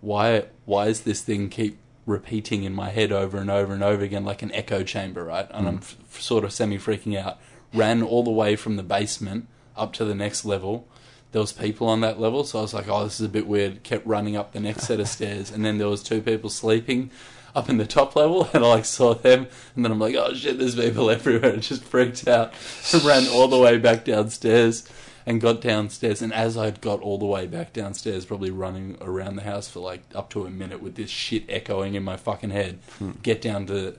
why 0.00 0.46
why 0.64 0.86
is 0.86 1.02
this 1.02 1.20
thing 1.20 1.48
keep 1.48 1.78
repeating 2.06 2.64
in 2.64 2.74
my 2.74 2.88
head 2.88 3.12
over 3.12 3.36
and 3.38 3.50
over 3.50 3.74
and 3.74 3.82
over 3.82 4.02
again 4.02 4.24
like 4.24 4.42
an 4.42 4.50
echo 4.52 4.82
chamber, 4.82 5.24
right? 5.24 5.46
And 5.50 5.66
mm. 5.66 5.68
I'm 5.68 5.76
f- 5.78 6.20
sort 6.20 6.44
of 6.44 6.52
semi 6.52 6.78
freaking 6.78 7.16
out. 7.16 7.38
Ran 7.72 8.02
all 8.02 8.24
the 8.24 8.30
way 8.30 8.56
from 8.56 8.76
the 8.76 8.82
basement 8.82 9.46
up 9.76 9.92
to 9.94 10.04
the 10.04 10.14
next 10.14 10.44
level. 10.44 10.88
There 11.32 11.40
was 11.40 11.52
people 11.52 11.88
on 11.88 12.00
that 12.00 12.18
level, 12.18 12.44
so 12.44 12.58
I 12.58 12.62
was 12.62 12.72
like, 12.72 12.88
"Oh, 12.88 13.04
this 13.04 13.20
is 13.20 13.26
a 13.26 13.28
bit 13.28 13.46
weird." 13.46 13.82
Kept 13.82 14.06
running 14.06 14.36
up 14.36 14.52
the 14.52 14.60
next 14.60 14.84
set 14.84 15.00
of 15.00 15.08
stairs, 15.08 15.50
and 15.50 15.64
then 15.64 15.78
there 15.78 15.88
was 15.88 16.02
two 16.02 16.22
people 16.22 16.50
sleeping 16.50 17.10
up 17.54 17.68
in 17.68 17.76
the 17.76 17.86
top 17.86 18.16
level, 18.16 18.48
and 18.52 18.64
I 18.64 18.68
like 18.68 18.84
saw 18.84 19.14
them, 19.14 19.46
and 19.74 19.84
then 19.84 19.92
I'm 19.92 19.98
like, 19.98 20.14
"Oh 20.14 20.32
shit, 20.34 20.58
there's 20.58 20.76
people 20.76 21.10
everywhere!" 21.10 21.52
And 21.52 21.62
just 21.62 21.84
freaked 21.84 22.26
out, 22.26 22.52
and 22.92 23.04
ran 23.04 23.28
all 23.28 23.48
the 23.48 23.58
way 23.58 23.78
back 23.78 24.04
downstairs, 24.04 24.88
and 25.26 25.40
got 25.40 25.60
downstairs. 25.60 26.22
And 26.22 26.32
as 26.32 26.56
I'd 26.56 26.80
got 26.80 27.00
all 27.00 27.18
the 27.18 27.26
way 27.26 27.46
back 27.46 27.72
downstairs, 27.72 28.24
probably 28.24 28.50
running 28.50 28.96
around 29.00 29.36
the 29.36 29.42
house 29.42 29.68
for 29.68 29.80
like 29.80 30.02
up 30.14 30.30
to 30.30 30.46
a 30.46 30.50
minute 30.50 30.82
with 30.82 30.94
this 30.94 31.10
shit 31.10 31.44
echoing 31.48 31.94
in 31.94 32.02
my 32.02 32.16
fucking 32.16 32.50
head, 32.50 32.78
hmm. 32.98 33.12
get 33.22 33.42
down 33.42 33.66
to 33.66 33.96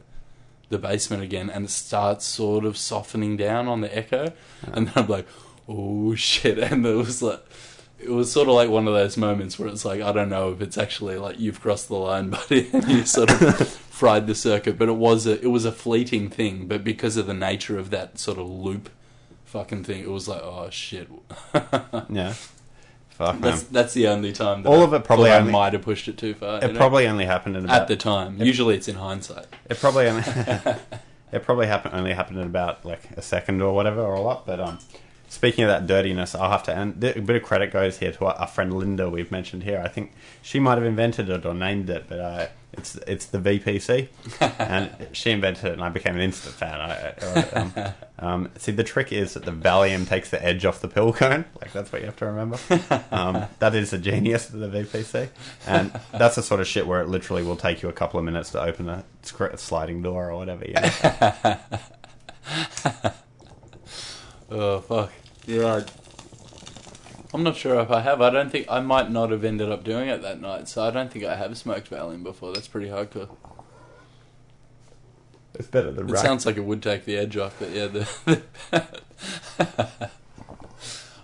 the 0.69 0.77
basement 0.77 1.23
again, 1.23 1.49
and 1.49 1.65
it 1.65 1.71
starts 1.71 2.25
sort 2.25 2.65
of 2.65 2.77
softening 2.77 3.37
down 3.37 3.67
on 3.67 3.81
the 3.81 3.95
echo, 3.95 4.31
and 4.71 4.87
then 4.87 4.93
I'm 4.95 5.07
like, 5.07 5.27
"Oh 5.69 6.15
shit!" 6.15 6.57
And 6.59 6.85
it 6.85 6.95
was 6.95 7.21
like. 7.21 7.43
It 8.01 8.11
was 8.11 8.31
sort 8.31 8.47
of 8.47 8.53
like 8.53 8.69
one 8.69 8.87
of 8.87 8.93
those 8.93 9.17
moments 9.17 9.59
where 9.59 9.67
it's 9.67 9.83
like 9.83 10.01
I 10.01 10.13
don't 10.13 10.29
know 10.29 10.53
if 10.53 10.61
it's 10.61 10.77
actually 10.77 11.17
like 11.17 11.37
you've 11.37 11.59
crossed 11.59 11.89
the 11.89 11.95
line, 11.95 12.29
buddy, 12.29 12.69
and 12.71 12.87
you 12.87 13.03
sort 13.03 13.29
of 13.29 13.67
fried 13.67 14.25
the 14.25 14.35
circuit. 14.35 14.79
But 14.79 14.87
it 14.87 14.95
was 14.95 15.27
a 15.27 15.37
it 15.41 15.47
was 15.47 15.65
a 15.65 15.71
fleeting 15.73 16.29
thing. 16.29 16.65
But 16.65 16.85
because 16.85 17.17
of 17.17 17.27
the 17.27 17.33
nature 17.33 17.77
of 17.77 17.89
that 17.89 18.17
sort 18.17 18.37
of 18.37 18.47
loop, 18.47 18.89
fucking 19.43 19.83
thing, 19.83 20.01
it 20.01 20.09
was 20.09 20.29
like 20.29 20.41
oh 20.41 20.69
shit. 20.69 21.09
Yeah. 22.09 22.35
Fuck. 23.19 23.41
That's 23.41 23.63
that's 23.63 23.93
the 23.93 24.07
only 24.07 24.31
time. 24.31 24.63
That 24.63 24.69
All 24.69 24.79
I 24.79 24.83
of 24.83 24.93
it 24.93 25.03
probably 25.03 25.29
thought 25.29 25.41
I 25.41 25.43
might 25.43 25.73
have 25.73 25.81
pushed 25.81 26.07
it 26.07 26.17
too 26.17 26.33
far. 26.33 26.63
It 26.63 26.71
know? 26.71 26.77
probably 26.77 27.05
only 27.05 27.25
happened 27.25 27.57
in 27.57 27.65
about 27.65 27.81
at 27.81 27.87
the 27.89 27.97
time. 27.97 28.41
Usually 28.41 28.75
it's 28.75 28.87
in 28.87 28.95
hindsight. 28.95 29.45
It 29.69 29.77
probably 29.77 30.07
only 30.07 30.23
it 31.33 31.43
probably 31.43 31.67
happened 31.67 31.95
only 31.95 32.13
happened 32.13 32.39
in 32.39 32.45
about 32.45 32.85
like 32.85 33.11
a 33.17 33.21
second 33.21 33.61
or 33.61 33.75
whatever 33.75 34.01
or 34.01 34.15
all 34.15 34.29
up. 34.29 34.45
But 34.45 34.61
um, 34.61 34.79
speaking 35.29 35.63
of 35.63 35.69
that 35.69 35.87
dirtiness, 35.87 36.35
I'll 36.35 36.49
have 36.49 36.63
to 36.63 36.75
and 36.75 37.01
a 37.03 37.21
bit 37.21 37.35
of 37.35 37.43
credit 37.43 37.71
goes 37.71 37.99
here 37.99 38.11
to 38.11 38.25
our, 38.25 38.33
our 38.33 38.47
friend 38.47 38.73
Linda 38.73 39.09
we've 39.09 39.31
mentioned 39.31 39.63
here. 39.63 39.81
I 39.83 39.87
think 39.87 40.11
she 40.41 40.59
might 40.59 40.75
have 40.75 40.83
invented 40.83 41.29
it 41.29 41.45
or 41.45 41.53
named 41.53 41.89
it, 41.89 42.05
but 42.09 42.19
uh, 42.19 42.47
it's 42.73 42.95
it's 43.07 43.25
the 43.27 43.39
VPC, 43.39 44.07
and 44.59 44.91
she 45.11 45.31
invented 45.31 45.65
it, 45.65 45.73
and 45.73 45.83
I 45.83 45.89
became 45.89 46.15
an 46.15 46.21
instant 46.21 46.55
fan. 46.55 46.79
I, 46.79 47.13
um, 47.53 47.73
um, 48.19 48.49
see, 48.57 48.71
the 48.71 48.83
trick 48.83 49.11
is 49.11 49.33
that 49.33 49.45
the 49.45 49.51
Valium 49.51 50.07
takes 50.07 50.29
the 50.29 50.43
edge 50.43 50.65
off 50.65 50.81
the 50.81 50.87
pill 50.87 51.13
cone. 51.13 51.45
Like 51.61 51.71
that's 51.73 51.91
what 51.91 52.01
you 52.01 52.05
have 52.07 52.17
to 52.17 52.25
remember. 52.25 52.57
Um, 53.11 53.45
that 53.59 53.75
is 53.75 53.91
the 53.91 53.97
genius 53.97 54.49
of 54.49 54.59
the 54.59 54.67
VPC, 54.67 55.29
and 55.67 55.91
that's 56.11 56.35
the 56.35 56.43
sort 56.43 56.61
of 56.61 56.67
shit 56.67 56.85
where 56.85 57.01
it 57.01 57.07
literally 57.07 57.43
will 57.43 57.57
take 57.57 57.81
you 57.81 57.89
a 57.89 57.93
couple 57.93 58.19
of 58.19 58.25
minutes 58.25 58.51
to 58.51 58.61
open 58.61 58.89
a 58.89 59.03
sliding 59.57 60.01
door 60.01 60.29
or 60.29 60.37
whatever. 60.37 60.65
You 60.65 60.73
know? 60.73 61.57
Oh 64.51 64.79
fuck. 64.79 65.11
Yeah. 65.45 65.83
I'm 67.33 67.43
not 67.43 67.55
sure 67.55 67.79
if 67.79 67.91
I 67.91 68.01
have. 68.01 68.21
I 68.21 68.31
don't 68.31 68.51
think 68.51 68.65
I 68.69 68.79
might 68.79 69.11
not 69.11 69.29
have 69.29 69.43
ended 69.43 69.71
up 69.71 69.83
doing 69.83 70.09
it 70.09 70.21
that 70.23 70.41
night, 70.41 70.67
so 70.67 70.83
I 70.83 70.89
don't 70.89 71.11
think 71.11 71.25
I 71.25 71.35
have 71.35 71.55
smoked 71.57 71.89
Valium 71.91 72.23
before. 72.23 72.53
That's 72.53 72.67
pretty 72.67 72.87
hardcore. 72.89 73.29
It's 75.53 75.67
better 75.67 75.91
than 75.91 76.09
It 76.09 76.13
rack. 76.13 76.25
sounds 76.25 76.45
like 76.45 76.57
it 76.57 76.63
would 76.63 76.81
take 76.81 77.05
the 77.05 77.17
edge 77.17 77.37
off, 77.37 77.55
but 77.59 77.69
yeah, 77.71 77.87
the. 77.87 78.41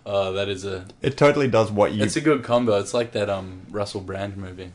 oh, 0.05 0.34
that 0.34 0.47
is 0.49 0.63
a. 0.65 0.86
It 1.01 1.17
totally 1.17 1.47
does 1.47 1.71
what 1.71 1.93
you 1.93 2.03
It's 2.03 2.15
a 2.15 2.21
good 2.21 2.43
combo. 2.43 2.78
It's 2.80 2.93
like 2.93 3.11
that 3.13 3.30
um 3.30 3.61
Russell 3.71 4.01
Brand 4.01 4.38
movie 4.38 4.71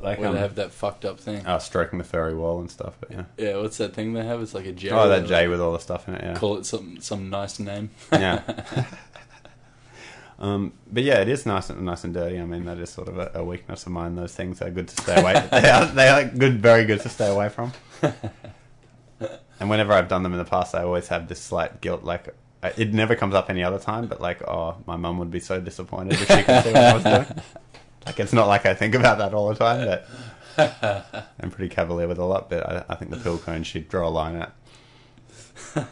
like. 0.00 0.18
where 0.18 0.28
Um, 0.28 0.34
they 0.34 0.40
have 0.40 0.54
that 0.56 0.72
fucked 0.72 1.04
up 1.04 1.18
thing. 1.20 1.42
oh, 1.46 1.58
stroking 1.58 1.98
the 1.98 2.04
fairy 2.04 2.34
wall 2.34 2.60
and 2.60 2.70
stuff. 2.70 2.96
But 3.00 3.10
yeah. 3.10 3.24
Yeah, 3.36 3.56
what's 3.56 3.76
that 3.78 3.94
thing 3.94 4.12
they 4.12 4.24
have? 4.24 4.40
It's 4.42 4.54
like 4.54 4.66
a 4.66 4.72
J. 4.72 4.90
Oh, 4.90 5.08
that 5.08 5.26
J 5.26 5.48
with 5.48 5.60
all 5.60 5.72
the 5.72 5.78
stuff 5.78 6.08
in 6.08 6.14
it. 6.14 6.22
Yeah. 6.24 6.34
Call 6.36 6.56
it 6.58 6.66
some 6.66 7.00
some 7.00 7.30
nice 7.30 7.58
name. 7.58 7.90
yeah. 8.12 8.42
um, 10.38 10.72
but 10.90 11.02
yeah, 11.02 11.20
it 11.20 11.28
is 11.28 11.46
nice 11.46 11.70
and 11.70 11.82
nice 11.82 12.04
and 12.04 12.12
dirty. 12.14 12.38
I 12.38 12.44
mean, 12.44 12.64
that 12.66 12.78
is 12.78 12.90
sort 12.90 13.08
of 13.08 13.18
a, 13.18 13.30
a 13.34 13.44
weakness 13.44 13.86
of 13.86 13.92
mine. 13.92 14.16
Those 14.16 14.34
things 14.34 14.60
are 14.62 14.70
good 14.70 14.88
to 14.88 15.02
stay 15.02 15.20
away. 15.20 15.34
they 15.50 15.68
are 15.70 15.86
they 15.86 16.08
are 16.08 16.24
good, 16.24 16.60
very 16.60 16.84
good 16.84 17.00
to 17.00 17.08
stay 17.08 17.30
away 17.30 17.48
from. 17.48 17.72
and 19.60 19.70
whenever 19.70 19.92
I've 19.92 20.08
done 20.08 20.22
them 20.22 20.32
in 20.32 20.38
the 20.38 20.44
past, 20.44 20.74
I 20.74 20.82
always 20.82 21.08
have 21.08 21.28
this 21.28 21.40
slight 21.40 21.80
guilt. 21.80 22.04
Like 22.04 22.34
it 22.76 22.92
never 22.92 23.14
comes 23.14 23.34
up 23.34 23.48
any 23.50 23.62
other 23.62 23.78
time, 23.78 24.06
but 24.06 24.20
like, 24.20 24.42
oh, 24.42 24.76
my 24.86 24.96
mum 24.96 25.18
would 25.18 25.30
be 25.30 25.40
so 25.40 25.60
disappointed 25.60 26.14
if 26.14 26.20
she 26.28 26.42
could 26.42 26.64
see 26.64 26.72
what 26.72 26.76
I 26.82 26.94
was 26.94 27.04
doing. 27.04 27.42
Like 28.06 28.20
it's 28.20 28.32
not 28.32 28.46
like 28.46 28.64
I 28.64 28.74
think 28.74 28.94
about 28.94 29.18
that 29.18 29.34
all 29.34 29.48
the 29.48 29.56
time, 29.56 30.00
but 30.56 31.26
I'm 31.40 31.50
pretty 31.50 31.74
cavalier 31.74 32.08
with 32.08 32.18
a 32.18 32.24
lot. 32.24 32.48
But 32.48 32.66
I, 32.66 32.84
I 32.88 32.94
think 32.94 33.10
the 33.10 33.18
pill 33.18 33.38
cone 33.38 33.64
she'd 33.64 33.88
draw 33.88 34.08
a 34.08 34.10
line 34.10 34.36
at. 34.36 34.52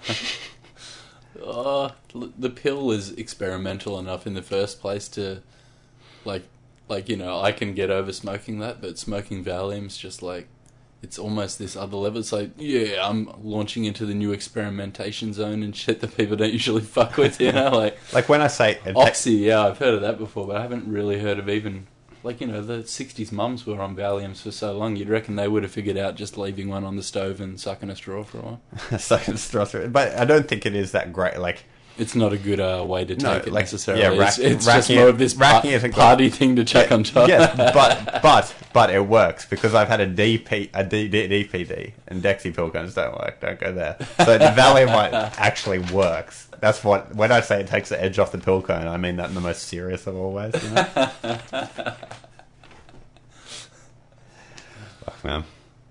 Oh, 1.46 1.92
the 2.14 2.48
pill 2.48 2.90
is 2.90 3.10
experimental 3.10 3.98
enough 3.98 4.26
in 4.26 4.32
the 4.32 4.40
first 4.42 4.80
place 4.80 5.08
to, 5.08 5.42
like, 6.24 6.44
like 6.88 7.08
you 7.08 7.16
know, 7.16 7.38
I 7.40 7.52
can 7.52 7.74
get 7.74 7.90
over 7.90 8.12
smoking 8.12 8.60
that, 8.60 8.80
but 8.80 8.98
smoking 8.98 9.44
Valium's 9.44 9.98
just 9.98 10.22
like, 10.22 10.48
it's 11.02 11.18
almost 11.18 11.58
this 11.58 11.76
other 11.76 11.98
level. 11.98 12.20
It's 12.20 12.32
like, 12.32 12.52
yeah, 12.56 13.06
I'm 13.06 13.30
launching 13.42 13.84
into 13.84 14.06
the 14.06 14.14
new 14.14 14.32
experimentation 14.32 15.34
zone 15.34 15.62
and 15.62 15.76
shit 15.76 16.00
that 16.00 16.16
people 16.16 16.36
don't 16.36 16.52
usually 16.52 16.80
fuck 16.80 17.18
with, 17.18 17.38
you 17.40 17.52
know, 17.52 17.70
like 17.76 17.98
Like 18.14 18.28
when 18.30 18.40
I 18.40 18.46
say 18.46 18.78
Oxy. 18.96 19.32
Yeah, 19.32 19.66
I've 19.66 19.76
heard 19.78 19.92
of 19.94 20.00
that 20.00 20.16
before, 20.18 20.46
but 20.46 20.56
I 20.56 20.62
haven't 20.62 20.88
really 20.88 21.18
heard 21.20 21.38
of 21.38 21.48
even. 21.50 21.86
Like 22.24 22.40
you 22.40 22.46
know, 22.46 22.62
the 22.62 22.78
'60s 22.78 23.30
mums 23.30 23.66
were 23.66 23.80
on 23.80 23.94
Valiums 23.94 24.40
for 24.40 24.50
so 24.50 24.76
long. 24.76 24.96
You'd 24.96 25.10
reckon 25.10 25.36
they 25.36 25.46
would 25.46 25.62
have 25.62 25.72
figured 25.72 25.98
out 25.98 26.16
just 26.16 26.38
leaving 26.38 26.68
one 26.68 26.82
on 26.82 26.96
the 26.96 27.02
stove 27.02 27.38
and 27.38 27.60
sucking 27.60 27.90
a 27.90 27.96
straw 27.96 28.24
for 28.24 28.38
a 28.38 28.40
while. 28.40 28.60
sucking 28.98 29.34
a 29.34 29.38
straw 29.38 29.66
through 29.66 29.82
it. 29.82 29.92
But 29.92 30.18
I 30.18 30.24
don't 30.24 30.48
think 30.48 30.64
it 30.64 30.74
is 30.74 30.92
that 30.92 31.12
great. 31.12 31.38
Like, 31.38 31.66
It's 31.96 32.16
not 32.16 32.32
a 32.32 32.36
good 32.38 32.58
uh, 32.58 32.84
way 32.86 33.04
to 33.04 33.14
take 33.14 33.22
No, 33.22 33.32
it 33.34 33.46
like, 33.52 33.62
necessarily. 33.66 34.02
yeah, 34.02 34.08
rack- 34.18 34.38
it's 34.38 34.38
it's 34.38 34.64
just 34.66 34.90
more 34.90 35.06
of 35.06 35.16
this 35.18 35.36
racking 35.36 35.78
par- 35.78 35.90
party 35.90 36.28
thing 36.28 36.56
to 36.56 36.64
chuck 36.64 36.90
on 36.90 37.04
top. 37.04 37.28
yes, 37.28 37.56
but 37.72 38.20
but 38.20 38.52
but 38.72 38.90
it 38.90 39.06
works 39.06 39.46
because 39.46 39.74
I've 39.76 39.86
had 39.86 40.00
a 40.00 40.06
DP 40.06 40.70
a 40.74 40.82
D, 40.82 41.06
D, 41.06 41.28
DPD 41.28 41.92
and 42.08 42.20
Dexy 42.20 42.52
pill 42.52 42.68
guns 42.68 42.94
don't 42.94 43.12
work. 43.12 43.38
Don't 43.40 43.60
go 43.60 43.72
there. 43.72 43.96
So 44.24 44.36
the 44.38 44.46
Valium 44.46 44.88
actually 45.38 45.78
works. 45.78 46.48
That's 46.58 46.82
what 46.82 47.14
when 47.14 47.30
I 47.30 47.40
say 47.40 47.60
it 47.60 47.68
takes 47.68 47.90
the 47.90 48.02
edge 48.02 48.18
off 48.18 48.32
the 48.32 48.38
pill 48.38 48.60
cone, 48.60 48.88
I 48.88 48.96
mean 48.96 49.14
that 49.16 49.28
in 49.28 49.34
the 49.36 49.40
most 49.40 49.62
serious 49.62 50.06
of 50.08 50.16
all 50.16 50.32
ways. 50.32 50.54
You 50.64 50.70
know? 50.70 50.84
Fuck 55.04 55.24
man. 55.24 55.44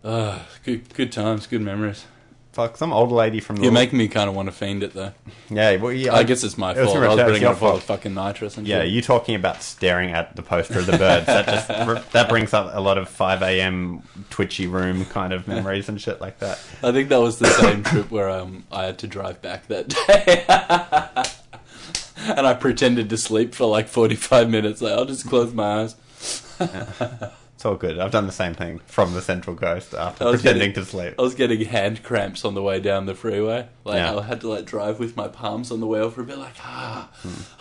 Uh, 0.04 0.40
good 0.66 0.94
good 0.94 1.12
times, 1.14 1.48
good 1.48 1.62
memories. 1.62 2.06
Fuck 2.54 2.78
some 2.78 2.94
old 2.94 3.12
lady 3.12 3.40
from 3.40 3.56
the 3.56 3.64
You're 3.64 3.72
making 3.72 3.98
me 3.98 4.08
kind 4.08 4.30
of 4.30 4.36
want 4.36 4.46
to 4.48 4.52
fiend 4.52 4.84
it 4.84 4.94
though. 4.94 5.12
yeah. 5.50 5.76
Well, 5.78 5.92
yeah. 5.92 6.14
I 6.14 6.22
guess 6.22 6.44
it's 6.44 6.56
my 6.56 6.76
fault. 6.76 6.96
I 6.96 7.08
was 7.16 7.24
bringing 7.24 7.46
up 7.48 7.62
all 7.64 7.76
the 7.76 7.82
fucking 7.82 8.14
nitrous 8.14 8.58
and 8.58 8.68
Yeah, 8.68 8.82
shit. 8.84 8.92
you 8.92 9.02
talking 9.02 9.34
about 9.34 9.64
staring 9.64 10.12
at 10.12 10.36
the 10.36 10.44
poster 10.44 10.78
of 10.80 10.86
the 10.86 10.98
birds. 10.98 11.26
that 11.26 11.48
just 11.48 11.68
that 12.14 12.30
brings 12.30 12.54
up 12.54 12.70
a 12.76 12.80
lot 12.80 13.00
of 13.00 13.10
five 13.10 13.42
a.m. 13.42 14.04
twitchy 14.30 14.68
room 14.68 15.04
kind 15.06 15.34
of 15.34 15.48
memories 15.48 15.90
and 15.90 16.00
shit 16.00 16.22
like 16.22 16.38
that. 16.40 16.60
I 16.84 16.92
think 16.92 17.10
that 17.10 17.18
was 17.20 17.40
the 17.40 17.48
same 17.48 17.82
trip 17.92 18.12
where 18.12 18.30
um, 18.30 18.66
I 18.72 18.84
had 18.86 19.00
to 19.00 19.08
drive 19.08 19.42
back 19.42 19.68
that 19.70 19.88
day. 19.90 20.46
and 22.38 22.46
I 22.46 22.54
pretended 22.54 23.10
to 23.10 23.18
sleep 23.18 23.56
for 23.56 23.66
like 23.66 23.88
45 23.88 24.48
minutes. 24.50 24.80
Like, 24.80 24.94
I'll 24.94 25.06
just 25.06 25.28
close 25.28 25.52
my 25.56 25.82
eyes. 25.84 25.96
It's 27.64 27.68
all 27.70 27.76
good. 27.78 27.98
I've 27.98 28.12
done 28.12 28.26
the 28.26 28.34
same 28.34 28.54
thing 28.54 28.80
from 28.88 29.14
the 29.14 29.22
Central 29.22 29.56
Coast 29.56 29.94
after 29.94 30.26
I 30.26 30.32
was 30.32 30.42
pretending 30.42 30.72
getting- 30.72 30.84
to 30.84 30.90
sleep. 30.90 31.14
I 31.18 31.22
was 31.22 31.34
getting 31.34 31.64
hand 31.64 32.04
cramps 32.04 32.44
on 32.44 32.56
the 32.56 32.62
way 32.62 32.82
down 32.82 33.06
the 33.06 33.16
freeway. 33.16 33.70
Like 33.86 34.00
Yeah. 34.00 34.18
I 34.18 34.22
had 34.24 34.42
to 34.42 34.50
like 34.50 34.66
drive 34.66 35.00
with 35.00 35.16
my 35.16 35.30
palms 35.30 35.72
on 35.72 35.80
the 35.80 35.88
wheel 35.88 36.10
for 36.10 36.20
a 36.20 36.24
bit, 36.26 36.40
like 36.40 36.56
ah, 36.60 37.10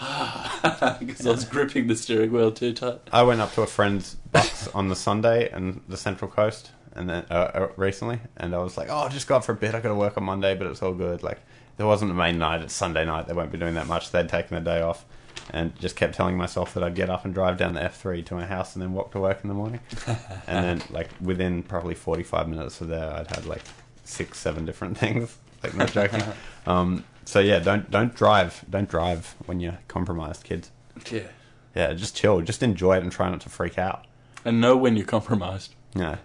ah, 0.00 0.96
because 1.07 1.24
I 1.24 1.30
was 1.30 1.44
gripping 1.44 1.86
the 1.86 1.94
steering 1.94 2.32
wheel 2.32 2.50
too 2.50 2.72
tight. 2.72 2.98
I 3.12 3.22
went 3.22 3.40
up 3.40 3.55
to 3.55 3.62
a 3.62 3.66
friend's 3.68 4.16
bucks 4.32 4.66
on 4.74 4.88
the 4.88 4.96
Sunday 4.96 5.48
and 5.50 5.80
the 5.88 5.96
Central 5.96 6.28
Coast, 6.28 6.72
and 6.96 7.09
then 7.09 7.24
uh, 7.30 7.34
uh, 7.34 7.68
recently, 7.76 8.18
and 8.38 8.57
I 8.57 8.59
was 8.59 8.76
like, 8.76 8.88
oh, 8.90 9.03
I 9.03 9.09
just 9.09 9.28
got 9.28 9.44
for 9.44 9.53
a 9.53 9.55
bit. 9.55 9.72
I 9.72 9.78
got 9.80 9.90
to 9.90 9.94
work 9.94 10.16
on 10.18 10.24
Monday, 10.24 10.57
but 10.57 10.66
it's 10.66 10.82
all 10.82 10.94
good. 10.94 11.22
Like 11.22 11.38
there 11.76 11.86
wasn't 11.86 12.11
a 12.11 12.14
main 12.14 12.40
night. 12.40 12.61
It's 12.61 12.74
Sunday 12.74 13.05
night. 13.05 13.28
They 13.28 13.34
won't 13.34 13.53
be 13.53 13.59
doing 13.59 13.74
that 13.74 13.86
much. 13.86 14.11
They'd 14.11 14.28
taken 14.28 14.57
the 14.57 14.68
day 14.68 14.82
off, 14.82 15.05
and 15.51 15.78
just 15.78 15.97
kept 15.97 16.14
telling 16.14 16.36
myself 16.36 16.72
that 16.74 16.82
I'd 16.82 16.95
get 16.95 17.11
up 17.11 17.24
and 17.24 17.34
drive 17.34 17.59
down 17.59 17.74
the 17.74 17.82
F 17.82 18.01
three 18.01 18.22
to 18.22 18.34
my 18.34 18.47
house 18.47 18.74
and 18.74 18.82
then 18.82 18.93
walk 18.93 19.12
to 19.12 19.20
work 19.20 19.40
in 19.43 19.49
the 19.49 19.55
morning. 19.55 19.80
and 20.47 20.64
then 20.64 20.82
like 20.90 21.09
within 21.20 21.62
probably 21.62 21.95
forty 21.95 22.22
five 22.22 22.49
minutes 22.49 22.80
of 22.80 22.88
there, 22.88 23.12
I'd 23.12 23.28
had 23.34 23.47
like 23.47 23.62
six, 24.05 24.38
seven 24.38 24.64
different 24.64 24.97
things. 25.05 25.36
Like 25.62 25.74
not 25.74 25.93
joking. 25.93 26.22
um, 26.66 27.05
so 27.24 27.40
yeah, 27.40 27.59
don't 27.59 27.90
don't 27.90 28.14
drive. 28.14 28.64
Don't 28.68 28.88
drive 28.88 29.34
when 29.47 29.61
you're 29.61 29.78
compromised, 29.88 30.45
kids. 30.45 30.70
Yeah. 31.11 31.28
Yeah, 31.74 31.93
just 31.95 32.14
chill. 32.16 32.40
Just 32.43 32.62
enjoy 32.62 32.97
it 32.99 33.03
and 33.03 33.11
try 33.11 33.30
not 33.30 33.40
to 33.43 33.49
freak 33.49 33.78
out. 33.78 34.07
And 34.45 34.61
know 34.61 34.76
when 34.76 34.97
you're 34.97 35.07
compromised. 35.07 35.74
Yeah. 35.95 36.16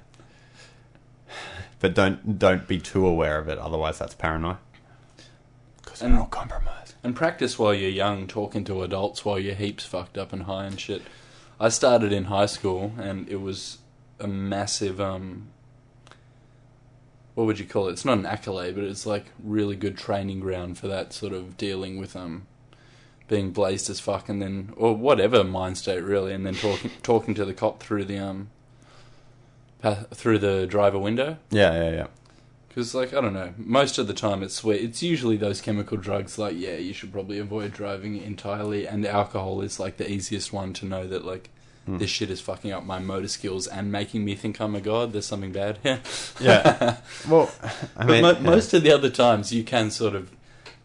But 1.79 1.93
don't 1.93 2.39
don't 2.39 2.67
be 2.67 2.79
too 2.79 3.05
aware 3.05 3.37
of 3.37 3.47
it. 3.47 3.57
Otherwise, 3.59 3.99
that's 3.99 4.15
paranoia. 4.15 4.59
Because 5.83 6.01
And- 6.01 6.15
we're 6.15 6.21
all 6.21 6.27
compromised. 6.27 6.86
And 7.07 7.15
practice 7.15 7.57
while 7.57 7.73
you're 7.73 7.89
young, 7.89 8.27
talking 8.27 8.65
to 8.65 8.83
adults 8.83 9.23
while 9.23 9.39
you're 9.39 9.55
heaps 9.55 9.85
fucked 9.85 10.17
up 10.17 10.33
and 10.33 10.43
high 10.43 10.65
and 10.65 10.77
shit. 10.77 11.01
I 11.57 11.69
started 11.69 12.11
in 12.11 12.25
high 12.25 12.47
school, 12.47 12.91
and 12.99 13.29
it 13.29 13.37
was 13.37 13.77
a 14.19 14.27
massive 14.27 14.99
um. 14.99 15.47
What 17.33 17.47
would 17.47 17.59
you 17.59 17.65
call 17.65 17.87
it? 17.87 17.93
It's 17.93 18.03
not 18.03 18.17
an 18.17 18.25
accolade, 18.25 18.75
but 18.75 18.83
it's 18.83 19.05
like 19.05 19.27
really 19.41 19.77
good 19.77 19.97
training 19.97 20.41
ground 20.41 20.77
for 20.77 20.89
that 20.89 21.13
sort 21.13 21.31
of 21.31 21.55
dealing 21.55 21.97
with 21.97 22.13
um, 22.13 22.45
being 23.29 23.51
blazed 23.51 23.89
as 23.89 24.01
fuck, 24.01 24.27
and 24.27 24.41
then 24.41 24.73
or 24.75 24.93
whatever 24.93 25.45
mind 25.45 25.77
state 25.77 26.03
really, 26.03 26.33
and 26.33 26.45
then 26.45 26.55
talking 26.55 26.91
talking 27.03 27.33
to 27.35 27.45
the 27.45 27.53
cop 27.53 27.79
through 27.81 28.03
the 28.03 28.17
um. 28.17 28.49
pa- 29.81 30.07
Through 30.13 30.39
the 30.39 30.67
driver 30.67 30.99
window, 30.99 31.37
Yeah, 31.51 31.71
yeah, 31.71 31.89
yeah. 31.91 32.07
Because, 32.77 32.93
like, 32.93 33.11
I 33.11 33.21
don't 33.21 33.33
know, 33.33 33.55
most 33.57 33.97
of 33.97 34.05
the 34.05 34.13
time 34.13 34.43
it's 34.43 34.53
sweet. 34.53 34.83
It's 34.83 35.01
usually 35.01 35.35
those 35.35 35.61
chemical 35.61 35.97
drugs, 35.97 36.37
like, 36.37 36.55
yeah, 36.55 36.75
you 36.75 36.93
should 36.93 37.11
probably 37.11 37.39
avoid 37.39 37.73
driving 37.73 38.21
entirely. 38.21 38.87
And 38.87 39.03
alcohol 39.03 39.61
is, 39.61 39.79
like, 39.79 39.97
the 39.97 40.07
easiest 40.07 40.53
one 40.53 40.73
to 40.73 40.85
know 40.85 41.07
that, 41.07 41.25
like, 41.25 41.49
Hmm. 41.87 41.97
this 41.97 42.11
shit 42.11 42.29
is 42.29 42.39
fucking 42.39 42.71
up 42.71 42.85
my 42.85 42.99
motor 42.99 43.27
skills 43.29 43.65
and 43.65 43.91
making 43.91 44.23
me 44.23 44.35
think 44.35 44.59
I'm 44.61 44.75
a 44.75 44.79
god. 44.81 45.11
There's 45.11 45.25
something 45.25 45.51
bad 45.53 45.79
here. 45.81 46.01
Yeah. 46.39 46.97
Well, 47.27 47.49
I 47.95 48.05
but 48.05 48.07
mean, 48.07 48.21
mo- 48.21 48.31
yeah. 48.33 48.39
most 48.41 48.75
of 48.75 48.83
the 48.83 48.91
other 48.91 49.09
times 49.09 49.51
you 49.51 49.63
can 49.63 49.89
sort 49.89 50.13
of 50.13 50.29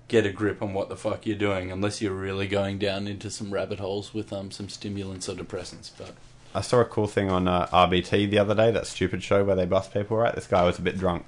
get 0.08 0.24
a 0.24 0.30
grip 0.32 0.62
on 0.62 0.72
what 0.72 0.88
the 0.88 0.96
fuck 0.96 1.26
you're 1.26 1.36
doing, 1.36 1.70
unless 1.70 2.00
you're 2.00 2.14
really 2.14 2.46
going 2.48 2.78
down 2.78 3.06
into 3.06 3.30
some 3.30 3.52
rabbit 3.52 3.80
holes 3.80 4.14
with 4.14 4.32
um 4.32 4.50
some 4.50 4.70
stimulants 4.70 5.28
or 5.28 5.34
depressants. 5.34 5.90
But 5.98 6.12
I 6.54 6.60
saw 6.62 6.80
a 6.80 6.84
cool 6.86 7.06
thing 7.08 7.30
on 7.30 7.48
uh, 7.48 7.66
RBT 7.66 8.30
the 8.30 8.38
other 8.38 8.54
day. 8.54 8.70
That 8.70 8.86
stupid 8.86 9.22
show 9.22 9.42
where 9.44 9.56
they 9.56 9.66
bust 9.66 9.92
people. 9.92 10.16
Right, 10.16 10.34
this 10.34 10.46
guy 10.46 10.64
was 10.64 10.78
a 10.78 10.82
bit 10.82 10.96
drunk. 10.98 11.26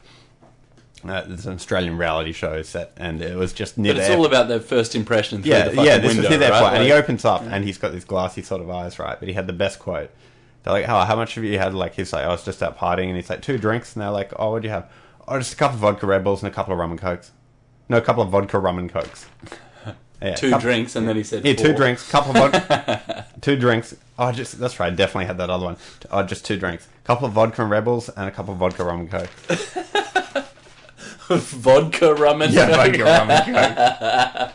Uh, 1.05 1.23
there's 1.27 1.47
an 1.47 1.55
Australian 1.55 1.99
reality 1.99 2.33
show 2.33 2.63
set, 2.63 2.93
and 2.97 3.21
it 3.21 3.37
was 3.37 3.53
just 3.53 3.77
near 3.77 3.93
but 3.93 4.01
it's 4.01 4.11
all 4.11 4.25
about 4.25 4.49
their 4.49 4.61
first 4.61 4.95
impression 4.95 5.43
through 5.43 5.53
yeah, 5.53 5.69
the 5.69 5.83
yeah. 5.83 5.99
This 5.99 6.15
window, 6.15 6.31
was 6.31 6.39
near 6.39 6.51
right? 6.51 6.63
point, 6.63 6.75
and 6.75 6.85
he 6.85 6.93
opens 6.93 7.25
up, 7.25 7.43
and 7.43 7.65
he's 7.65 7.77
got 7.77 7.93
these 7.93 8.05
glassy 8.05 8.43
sort 8.43 8.63
of 8.63 8.71
eyes, 8.71 8.99
right? 8.99 9.19
But 9.19 9.29
he 9.29 9.35
had 9.35 9.47
the 9.47 9.53
best 9.53 9.79
quote. 9.79 10.11
They're 10.63 10.73
like, 10.73 10.89
"Oh, 10.89 11.05
how 11.05 11.17
much 11.17 11.35
have 11.35 11.45
you 11.45 11.59
had?" 11.59 11.75
Like 11.75 11.95
he's 11.95 12.13
like, 12.13 12.25
"I 12.25 12.29
was 12.29 12.45
just 12.45 12.63
out 12.63 12.79
partying," 12.79 13.09
and 13.09 13.17
he's 13.17 13.29
like, 13.29 13.43
two 13.43 13.59
drinks," 13.59 13.95
and 13.95 14.03
they're 14.03 14.11
like, 14.11 14.33
"Oh, 14.39 14.53
what 14.53 14.63
do 14.63 14.69
you 14.69 14.73
have?" 14.73 14.91
Oh, 15.29 15.39
just 15.39 15.53
a 15.53 15.57
couple 15.57 15.75
of 15.75 15.81
vodka 15.81 16.07
Red 16.07 16.25
Bulls 16.25 16.43
and 16.43 16.51
a 16.51 16.55
couple 16.55 16.73
of 16.73 16.79
rum 16.79 16.91
and 16.91 17.01
cokes. 17.01 17.33
No, 17.89 17.99
a 17.99 18.01
couple 18.01 18.23
of 18.23 18.31
vodka 18.31 18.59
rum 18.59 18.79
and 18.79 18.91
cokes. 18.91 19.27
Yeah, 20.23 20.35
two 20.37 20.51
couple- 20.51 20.63
drinks, 20.63 20.97
and 20.97 21.07
then 21.07 21.17
he 21.17 21.23
said, 21.23 21.45
Yeah, 21.45 21.53
two 21.53 21.75
drinks, 21.75 22.11
couple 22.11 22.31
of 22.35 22.53
vodka, 22.53 23.27
two 23.43 23.57
drinks. 23.57 23.95
Oh, 24.19 24.33
just 24.33 24.59
that's 24.59 24.81
right. 24.81 24.95
Definitely 24.95 25.27
had 25.27 25.37
that 25.37 25.51
other 25.51 25.67
one. 25.67 25.77
Oh, 26.11 26.23
just 26.23 26.47
two 26.47 26.57
drinks, 26.57 26.87
A 26.87 27.07
couple 27.07 27.27
of 27.27 27.35
vodka 27.35 27.61
and 27.61 27.71
Rebels, 27.71 28.09
and 28.09 28.27
a 28.27 28.31
couple 28.31 28.55
of 28.55 28.59
vodka 28.59 28.85
rum 28.85 29.01
and 29.01 29.11
coke. 29.11 29.29
vodka 31.29 32.15
rum 32.15 32.43
and 32.43 32.53
Yeah, 32.53 32.67
coke. 32.67 32.77
vodka 32.77 33.05
rum 33.05 33.31
and 33.31 33.57
coke. 33.57 34.55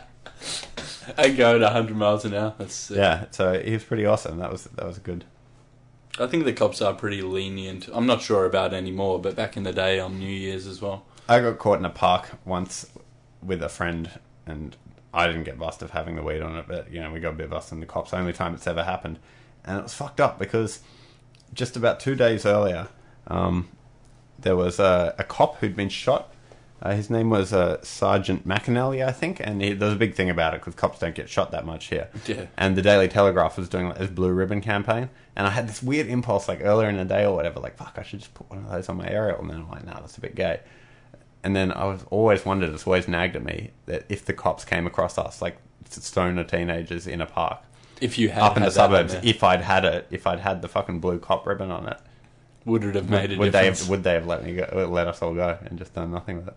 and 1.18 1.36
going 1.36 1.62
100 1.62 1.96
miles 1.96 2.24
an 2.24 2.34
hour. 2.34 2.54
That's 2.58 2.74
sick. 2.74 2.96
Yeah, 2.96 3.26
so 3.30 3.60
he 3.60 3.72
was 3.72 3.84
pretty 3.84 4.06
awesome. 4.06 4.38
That 4.38 4.50
was 4.52 4.64
that 4.64 4.86
was 4.86 4.98
good. 4.98 5.24
I 6.18 6.26
think 6.26 6.44
the 6.44 6.52
cops 6.52 6.82
are 6.82 6.92
pretty 6.92 7.22
lenient. 7.22 7.88
I'm 7.92 8.06
not 8.06 8.20
sure 8.20 8.44
about 8.44 8.74
anymore, 8.74 9.20
but 9.20 9.36
back 9.36 9.56
in 9.56 9.62
the 9.62 9.72
day 9.72 9.98
on 10.00 10.18
New 10.18 10.26
Year's 10.28 10.66
as 10.66 10.82
well. 10.82 11.04
I 11.28 11.40
got 11.40 11.58
caught 11.58 11.78
in 11.78 11.84
a 11.84 11.90
park 11.90 12.30
once 12.44 12.90
with 13.42 13.62
a 13.62 13.68
friend, 13.68 14.10
and 14.46 14.76
I 15.14 15.26
didn't 15.28 15.44
get 15.44 15.58
busted 15.58 15.88
for 15.88 15.94
having 15.94 16.16
the 16.16 16.22
weed 16.22 16.42
on 16.42 16.56
it, 16.56 16.66
but 16.68 16.90
you 16.92 17.00
know 17.00 17.10
we 17.12 17.20
got 17.20 17.30
a 17.30 17.36
bit 17.36 17.50
busted 17.50 17.74
in 17.74 17.80
the 17.80 17.86
cops. 17.86 18.12
Only 18.12 18.32
time 18.32 18.54
it's 18.54 18.66
ever 18.66 18.84
happened, 18.84 19.18
and 19.64 19.78
it 19.78 19.82
was 19.82 19.94
fucked 19.94 20.20
up 20.20 20.38
because 20.38 20.80
just 21.54 21.76
about 21.76 22.00
two 22.00 22.14
days 22.14 22.44
earlier, 22.44 22.88
um, 23.28 23.68
there 24.38 24.56
was 24.56 24.78
a, 24.78 25.14
a 25.18 25.24
cop 25.24 25.56
who'd 25.58 25.76
been 25.76 25.88
shot. 25.88 26.29
Uh, 26.82 26.94
his 26.94 27.10
name 27.10 27.28
was 27.28 27.52
uh, 27.52 27.82
Sergeant 27.82 28.48
McAnally, 28.48 29.06
I 29.06 29.12
think, 29.12 29.38
and 29.38 29.60
he, 29.60 29.74
there 29.74 29.86
was 29.86 29.96
a 29.96 29.98
big 29.98 30.14
thing 30.14 30.30
about 30.30 30.54
it 30.54 30.60
because 30.60 30.74
cops 30.74 30.98
don't 30.98 31.14
get 31.14 31.28
shot 31.28 31.50
that 31.50 31.66
much 31.66 31.86
here. 31.86 32.08
Yeah. 32.26 32.46
And 32.56 32.74
the 32.74 32.80
Daily 32.80 33.06
Telegraph 33.06 33.58
was 33.58 33.68
doing 33.68 33.88
like 33.88 33.98
this 33.98 34.08
blue 34.08 34.32
ribbon 34.32 34.62
campaign, 34.62 35.10
and 35.36 35.46
I 35.46 35.50
had 35.50 35.68
this 35.68 35.82
weird 35.82 36.06
impulse, 36.06 36.48
like 36.48 36.60
earlier 36.62 36.88
in 36.88 36.96
the 36.96 37.04
day 37.04 37.24
or 37.24 37.36
whatever, 37.36 37.60
like 37.60 37.76
fuck, 37.76 37.96
I 37.98 38.02
should 38.02 38.20
just 38.20 38.32
put 38.32 38.48
one 38.48 38.60
of 38.60 38.70
those 38.70 38.88
on 38.88 38.96
my 38.96 39.08
aerial, 39.08 39.40
and 39.40 39.50
then 39.50 39.58
I'm 39.58 39.70
like, 39.70 39.84
nah, 39.84 40.00
that's 40.00 40.16
a 40.16 40.22
bit 40.22 40.34
gay. 40.34 40.60
And 41.42 41.54
then 41.54 41.70
I 41.72 41.84
was 41.84 42.04
always 42.10 42.46
wondered, 42.46 42.70
it's 42.72 42.86
always 42.86 43.08
nagged 43.08 43.36
at 43.36 43.44
me 43.44 43.72
that 43.86 44.04
if 44.08 44.24
the 44.24 44.32
cops 44.32 44.64
came 44.64 44.86
across 44.86 45.18
us, 45.18 45.42
like 45.42 45.58
stoner 45.88 46.44
teenagers 46.44 47.06
in 47.06 47.20
a 47.20 47.26
park 47.26 47.58
If 48.00 48.18
you 48.18 48.28
had 48.30 48.42
up 48.42 48.56
in 48.56 48.62
had 48.62 48.70
the 48.70 48.74
suburbs, 48.74 49.16
if 49.22 49.42
I'd 49.44 49.60
had 49.62 49.84
it, 49.84 50.06
if 50.10 50.26
I'd 50.26 50.40
had 50.40 50.62
the 50.62 50.68
fucking 50.68 51.00
blue 51.00 51.18
cop 51.18 51.46
ribbon 51.46 51.70
on 51.70 51.88
it, 51.88 51.98
would 52.64 52.84
it 52.84 52.94
have 52.94 53.10
made 53.10 53.32
a 53.32 53.36
would 53.36 53.52
they 53.52 53.62
difference? 53.62 53.80
have, 53.80 53.88
would 53.90 54.02
they 54.02 54.14
have 54.14 54.26
let 54.26 54.44
me 54.44 54.54
go, 54.54 54.88
let 54.90 55.08
us 55.08 55.20
all 55.22 55.34
go 55.34 55.58
and 55.64 55.78
just 55.78 55.94
done 55.94 56.10
nothing 56.10 56.36
with 56.36 56.48
it? 56.48 56.56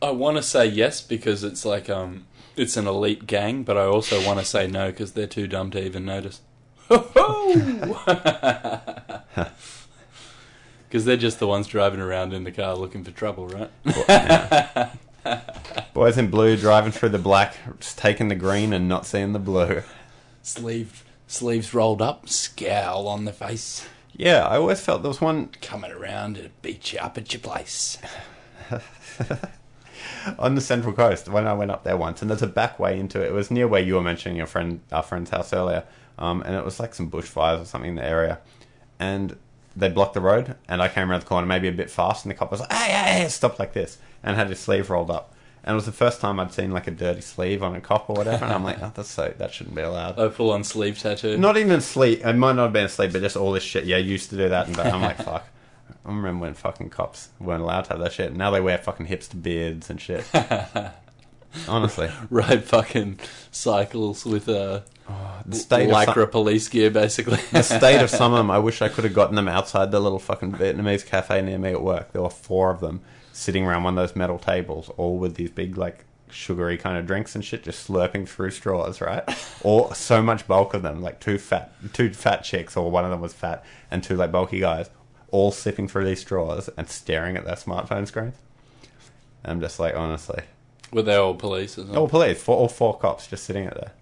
I 0.00 0.10
want 0.10 0.36
to 0.36 0.42
say 0.42 0.66
yes 0.66 1.00
because 1.00 1.44
it's 1.44 1.64
like 1.64 1.90
um, 1.90 2.26
it's 2.56 2.76
an 2.76 2.86
elite 2.86 3.26
gang, 3.26 3.64
but 3.64 3.76
I 3.76 3.84
also 3.84 4.24
want 4.24 4.38
to 4.38 4.44
say 4.44 4.66
no 4.66 4.90
because 4.90 5.12
they're 5.12 5.26
too 5.26 5.46
dumb 5.46 5.70
to 5.72 5.84
even 5.84 6.04
notice. 6.04 6.40
Because 10.88 11.04
they're 11.04 11.18
just 11.18 11.38
the 11.38 11.46
ones 11.46 11.66
driving 11.66 12.00
around 12.00 12.32
in 12.32 12.44
the 12.44 12.50
car 12.50 12.74
looking 12.74 13.04
for 13.04 13.10
trouble, 13.10 13.46
right? 13.46 13.70
Yeah. 13.84 14.94
Boys 15.92 16.16
in 16.16 16.30
blue 16.30 16.56
driving 16.56 16.92
through 16.92 17.10
the 17.10 17.18
black, 17.18 17.58
just 17.78 17.98
taking 17.98 18.28
the 18.28 18.34
green 18.34 18.72
and 18.72 18.88
not 18.88 19.04
seeing 19.04 19.34
the 19.34 19.38
blue. 19.38 19.82
Sleeve, 20.42 21.04
sleeves 21.26 21.74
rolled 21.74 22.00
up, 22.00 22.26
scowl 22.30 23.06
on 23.06 23.26
the 23.26 23.34
face, 23.34 23.86
Yeah, 24.14 24.46
I 24.46 24.56
always 24.56 24.80
felt 24.80 25.02
there 25.02 25.10
was 25.10 25.20
one 25.20 25.48
coming 25.60 25.90
around 25.90 26.36
to 26.36 26.48
beat 26.62 26.94
you 26.94 27.00
up 27.00 27.18
at 27.18 27.34
your 27.34 27.40
place. 27.40 27.98
on 30.38 30.54
the 30.54 30.60
Central 30.60 30.92
Coast 30.92 31.28
when 31.28 31.46
I 31.46 31.52
went 31.54 31.70
up 31.70 31.84
there 31.84 31.96
once, 31.96 32.22
and 32.22 32.30
there's 32.30 32.42
a 32.42 32.46
back 32.46 32.78
way 32.78 32.98
into 32.98 33.22
it. 33.22 33.28
It 33.28 33.32
was 33.32 33.50
near 33.50 33.68
where 33.68 33.82
you 33.82 33.94
were 33.94 34.02
mentioning 34.02 34.36
your 34.36 34.46
friend, 34.46 34.80
our 34.92 35.02
friend's 35.02 35.30
house 35.30 35.52
earlier, 35.52 35.84
um, 36.18 36.42
and 36.42 36.54
it 36.54 36.64
was 36.64 36.80
like 36.80 36.94
some 36.94 37.10
bushfires 37.10 37.62
or 37.62 37.64
something 37.64 37.90
in 37.90 37.96
the 37.96 38.04
area, 38.04 38.38
and 38.98 39.36
they 39.76 39.88
blocked 39.88 40.14
the 40.14 40.20
road, 40.20 40.56
and 40.68 40.82
I 40.82 40.88
came 40.88 41.10
around 41.10 41.20
the 41.20 41.26
corner 41.26 41.46
maybe 41.46 41.68
a 41.68 41.72
bit 41.72 41.90
fast, 41.90 42.24
and 42.24 42.30
the 42.30 42.34
cop 42.34 42.50
was 42.50 42.60
like, 42.60 42.72
"Hey, 42.72 42.92
hey, 42.92 43.20
hey!" 43.22 43.28
stopped 43.28 43.58
like 43.58 43.72
this, 43.72 43.98
and 44.22 44.36
had 44.36 44.48
his 44.48 44.58
sleeve 44.58 44.90
rolled 44.90 45.10
up, 45.10 45.34
and 45.62 45.72
it 45.72 45.76
was 45.76 45.86
the 45.86 45.92
first 45.92 46.20
time 46.20 46.40
I'd 46.40 46.52
seen 46.52 46.72
like 46.72 46.86
a 46.86 46.90
dirty 46.90 47.20
sleeve 47.20 47.62
on 47.62 47.74
a 47.76 47.80
cop 47.80 48.10
or 48.10 48.16
whatever, 48.16 48.44
and 48.44 48.52
I'm 48.52 48.64
like, 48.64 48.82
"Oh, 48.82 48.92
that's 48.94 49.10
so 49.10 49.32
that 49.38 49.52
shouldn't 49.52 49.76
be 49.76 49.82
allowed." 49.82 50.18
A 50.18 50.30
full 50.30 50.50
on 50.50 50.64
sleeve 50.64 50.98
tattoo. 50.98 51.36
Not 51.38 51.56
even 51.56 51.80
sleep. 51.80 52.24
It 52.24 52.34
might 52.34 52.54
not 52.54 52.64
have 52.64 52.72
been 52.72 52.88
sleep, 52.88 53.12
but 53.12 53.22
just 53.22 53.36
all 53.36 53.52
this 53.52 53.62
shit. 53.62 53.84
Yeah, 53.84 53.96
I 53.96 54.00
used 54.00 54.30
to 54.30 54.36
do 54.36 54.48
that, 54.48 54.66
and 54.68 54.78
I'm 54.78 55.02
like, 55.02 55.16
fuck. 55.22 55.46
I 56.04 56.08
remember 56.08 56.42
when 56.42 56.54
fucking 56.54 56.90
cops 56.90 57.28
weren't 57.40 57.62
allowed 57.62 57.82
to 57.82 57.90
have 57.90 58.00
that 58.00 58.12
shit. 58.12 58.34
Now 58.34 58.50
they 58.50 58.60
wear 58.60 58.78
fucking 58.78 59.06
hipster 59.06 59.40
beards 59.40 59.90
and 59.90 60.00
shit. 60.00 60.24
Honestly, 61.68 62.10
Ride 62.30 62.64
fucking 62.64 63.20
cycles 63.50 64.24
with 64.26 64.48
a 64.48 64.84
the 65.46 65.56
state 65.56 65.88
of 65.88 65.96
lycra 65.96 66.14
some, 66.14 66.30
police 66.30 66.68
gear, 66.68 66.90
basically. 66.90 67.38
the 67.52 67.62
state 67.62 68.02
of 68.02 68.10
some 68.10 68.32
of 68.32 68.38
them. 68.38 68.50
I 68.50 68.58
wish 68.58 68.82
I 68.82 68.88
could 68.90 69.04
have 69.04 69.14
gotten 69.14 69.34
them 69.34 69.48
outside 69.48 69.90
the 69.90 70.00
little 70.00 70.18
fucking 70.18 70.52
Vietnamese 70.52 71.06
cafe 71.06 71.40
near 71.40 71.58
me 71.58 71.70
at 71.70 71.82
work. 71.82 72.12
There 72.12 72.22
were 72.22 72.30
four 72.30 72.70
of 72.70 72.80
them 72.80 73.00
sitting 73.32 73.64
around 73.64 73.84
one 73.84 73.96
of 73.96 74.08
those 74.08 74.16
metal 74.16 74.38
tables, 74.38 74.90
all 74.96 75.16
with 75.16 75.36
these 75.36 75.50
big 75.50 75.78
like 75.78 76.04
sugary 76.30 76.76
kind 76.76 76.98
of 76.98 77.06
drinks 77.06 77.34
and 77.34 77.44
shit, 77.44 77.62
just 77.62 77.88
slurping 77.88 78.28
through 78.28 78.50
straws, 78.50 79.00
right? 79.00 79.22
Or 79.62 79.94
so 79.94 80.22
much 80.22 80.46
bulk 80.46 80.74
of 80.74 80.82
them, 80.82 81.00
like 81.00 81.20
two 81.20 81.38
fat, 81.38 81.72
two 81.94 82.12
fat 82.12 82.44
chicks, 82.44 82.76
or 82.76 82.90
one 82.90 83.04
of 83.04 83.10
them 83.10 83.20
was 83.20 83.32
fat, 83.32 83.64
and 83.90 84.02
two 84.02 84.16
like 84.16 84.30
bulky 84.32 84.60
guys, 84.60 84.90
all 85.30 85.50
sipping 85.50 85.88
through 85.88 86.04
these 86.04 86.20
straws 86.20 86.68
and 86.76 86.88
staring 86.88 87.36
at 87.36 87.44
their 87.44 87.54
smartphone 87.56 88.06
screens. 88.06 88.34
I'm 89.44 89.60
just 89.60 89.78
like, 89.78 89.94
honestly, 89.94 90.42
Were 90.92 91.02
they 91.02 91.14
all 91.16 91.34
police 91.34 91.78
as 91.78 91.86
well? 91.86 92.00
all 92.00 92.08
police, 92.08 92.42
four, 92.42 92.56
all 92.56 92.68
four 92.68 92.98
cops 92.98 93.26
just 93.26 93.44
sitting 93.44 93.64
it 93.64 93.74
there. 93.74 93.92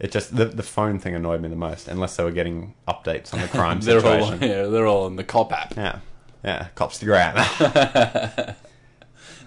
It 0.00 0.10
just 0.10 0.34
the 0.36 0.46
the 0.46 0.62
phone 0.64 0.98
thing 0.98 1.14
annoyed 1.14 1.40
me 1.42 1.48
the 1.48 1.54
most, 1.56 1.86
unless 1.86 2.16
they 2.16 2.24
were 2.24 2.32
getting 2.32 2.74
updates 2.88 3.32
on 3.32 3.40
the 3.40 3.48
crime 3.58 3.80
they're 3.80 4.00
situation. 4.00 4.42
all 4.42 4.48
yeah, 4.48 4.62
they're 4.66 4.86
all 4.86 5.06
in 5.06 5.14
the 5.16 5.22
cop 5.24 5.52
app. 5.52 5.76
Yeah, 5.76 6.00
yeah, 6.42 6.68
cops 6.74 6.98
to 7.00 7.04
grab. 7.04 8.56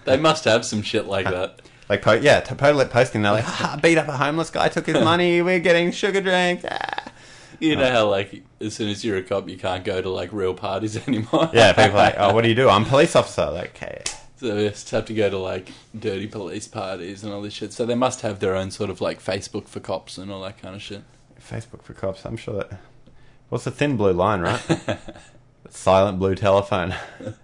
They 0.06 0.16
must 0.16 0.44
have 0.44 0.64
some 0.64 0.82
shit 0.82 1.06
like 1.06 1.26
that. 1.26 1.60
like, 1.88 2.00
po- 2.00 2.12
yeah, 2.12 2.38
to 2.38 2.54
po- 2.54 2.84
posting, 2.86 3.22
they're 3.22 3.32
like, 3.32 3.44
ah, 3.44 3.76
beat 3.82 3.98
up 3.98 4.06
a 4.06 4.16
homeless 4.16 4.50
guy, 4.50 4.68
took 4.68 4.86
his 4.86 5.02
money, 5.02 5.42
we're 5.42 5.58
getting 5.58 5.90
sugar 5.90 6.20
drinks. 6.20 6.64
Ah. 6.70 7.10
You 7.60 7.76
know 7.76 7.90
how 7.90 8.08
like 8.08 8.42
as 8.60 8.74
soon 8.74 8.88
as 8.88 9.04
you're 9.04 9.16
a 9.16 9.22
cop, 9.22 9.48
you 9.48 9.56
can't 9.56 9.84
go 9.84 10.00
to 10.00 10.08
like 10.08 10.32
real 10.32 10.54
parties 10.54 10.96
anymore. 11.08 11.50
Yeah, 11.52 11.72
people 11.72 11.92
are 11.92 12.04
like, 12.04 12.14
oh, 12.18 12.34
what 12.34 12.42
do 12.42 12.48
you 12.48 12.54
do? 12.54 12.68
I'm 12.68 12.82
a 12.82 12.86
police 12.86 13.16
officer. 13.16 13.50
Like, 13.50 13.76
okay. 13.76 14.02
So 14.36 14.54
they 14.54 14.68
just 14.68 14.90
have 14.90 15.06
to 15.06 15.14
go 15.14 15.30
to 15.30 15.38
like 15.38 15.70
dirty 15.98 16.26
police 16.26 16.68
parties 16.68 17.24
and 17.24 17.32
all 17.32 17.40
this 17.40 17.54
shit. 17.54 17.72
So 17.72 17.86
they 17.86 17.94
must 17.94 18.20
have 18.20 18.40
their 18.40 18.54
own 18.54 18.70
sort 18.70 18.90
of 18.90 19.00
like 19.00 19.22
Facebook 19.22 19.66
for 19.66 19.80
cops 19.80 20.18
and 20.18 20.30
all 20.30 20.42
that 20.42 20.60
kind 20.60 20.74
of 20.74 20.82
shit. 20.82 21.02
Facebook 21.40 21.82
for 21.82 21.94
cops. 21.94 22.26
I'm 22.26 22.36
sure 22.36 22.54
that. 22.54 22.78
What's 23.48 23.64
the 23.64 23.70
thin 23.70 23.96
blue 23.96 24.12
line, 24.12 24.42
right? 24.42 24.98
Silent 25.70 26.18
blue 26.18 26.34
telephone. 26.34 26.94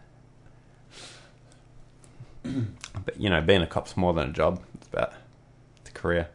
but 2.42 3.18
you 3.18 3.30
know, 3.30 3.40
being 3.40 3.62
a 3.62 3.66
cop's 3.66 3.96
more 3.96 4.12
than 4.12 4.28
a 4.28 4.32
job. 4.32 4.62
It's 4.74 4.88
about 4.88 5.12
it's 5.80 5.90
a 5.90 5.92
career. 5.92 6.28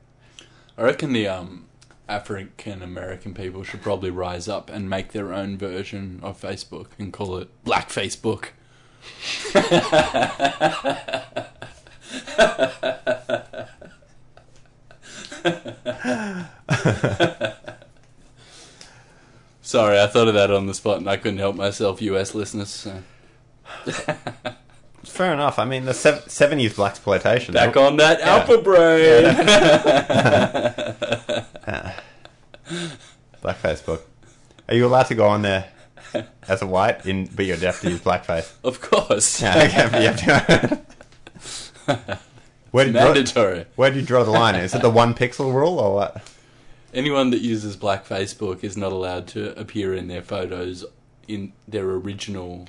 I 0.77 0.83
reckon 0.83 1.13
the 1.13 1.27
um, 1.27 1.66
African 2.07 2.81
American 2.81 3.33
people 3.33 3.63
should 3.63 3.81
probably 3.81 4.09
rise 4.09 4.47
up 4.47 4.69
and 4.69 4.89
make 4.89 5.11
their 5.11 5.33
own 5.33 5.57
version 5.57 6.19
of 6.23 6.39
Facebook 6.39 6.87
and 6.97 7.11
call 7.11 7.37
it 7.37 7.49
Black 7.63 7.89
Facebook. 7.89 8.49
Sorry, 19.61 19.99
I 19.99 20.07
thought 20.07 20.29
of 20.29 20.33
that 20.33 20.49
on 20.49 20.65
the 20.65 20.73
spot 20.73 20.97
and 20.99 21.09
I 21.09 21.17
couldn't 21.17 21.39
help 21.39 21.55
myself, 21.57 22.01
US 22.01 22.33
listeners. 22.33 22.69
So. 22.69 23.03
Fair 25.03 25.33
enough. 25.33 25.59
I 25.59 25.65
mean, 25.65 25.85
the 25.85 25.93
sev- 25.93 26.23
seventies 26.27 26.73
blaxploitation. 26.75 27.53
Back 27.53 27.75
on 27.75 27.97
that 27.97 28.21
alpha 28.21 28.57
brain. 28.59 29.25
black 33.41 33.61
Facebook. 33.61 34.01
Are 34.69 34.75
you 34.75 34.85
allowed 34.85 35.07
to 35.07 35.15
go 35.15 35.27
on 35.27 35.41
there 35.41 35.69
as 36.47 36.61
a 36.61 36.67
white 36.67 37.05
in, 37.05 37.25
but 37.27 37.45
you 37.45 37.55
have 37.55 37.81
to 37.81 37.89
use 37.89 37.99
blackface? 37.99 38.53
of 38.63 38.79
course. 38.81 39.41
Yeah, 39.47 39.63
okay, 39.63 39.89
but 39.91 40.01
you 40.01 40.07
have 40.07 40.87
to. 41.85 42.19
where, 42.71 42.85
do 42.85 42.91
you 42.91 42.97
draw, 42.97 43.13
Mandatory. 43.13 43.65
where 43.75 43.91
do 43.91 43.99
you 43.99 44.05
draw 44.05 44.23
the 44.23 44.31
line? 44.31 44.55
Is 44.55 44.73
it 44.73 44.81
the 44.81 44.89
one 44.89 45.13
pixel 45.13 45.53
rule 45.53 45.79
or 45.79 45.93
what? 45.93 46.23
Anyone 46.93 47.31
that 47.31 47.41
uses 47.41 47.75
Black 47.75 48.07
Facebook 48.07 48.63
is 48.63 48.77
not 48.77 48.91
allowed 48.91 49.27
to 49.29 49.57
appear 49.59 49.93
in 49.93 50.07
their 50.07 50.21
photos 50.21 50.85
in 51.27 51.51
their 51.67 51.85
original 51.85 52.67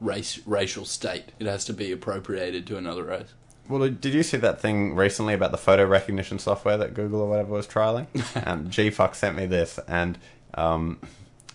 race 0.00 0.40
racial 0.46 0.84
state. 0.84 1.32
It 1.38 1.46
has 1.46 1.64
to 1.64 1.72
be 1.72 1.90
appropriated 1.90 2.66
to 2.66 2.76
another 2.76 3.04
race. 3.04 3.32
Well, 3.68 3.88
did 3.88 4.14
you 4.14 4.22
see 4.22 4.36
that 4.38 4.60
thing 4.60 4.94
recently 4.94 5.34
about 5.34 5.50
the 5.50 5.58
photo 5.58 5.84
recognition 5.84 6.38
software 6.38 6.76
that 6.76 6.94
Google 6.94 7.20
or 7.20 7.28
whatever 7.28 7.52
was 7.52 7.66
trialing? 7.66 8.06
um, 8.46 8.68
GFuck 8.68 9.14
sent 9.14 9.36
me 9.36 9.46
this, 9.46 9.78
and 9.88 10.18
um, 10.54 11.00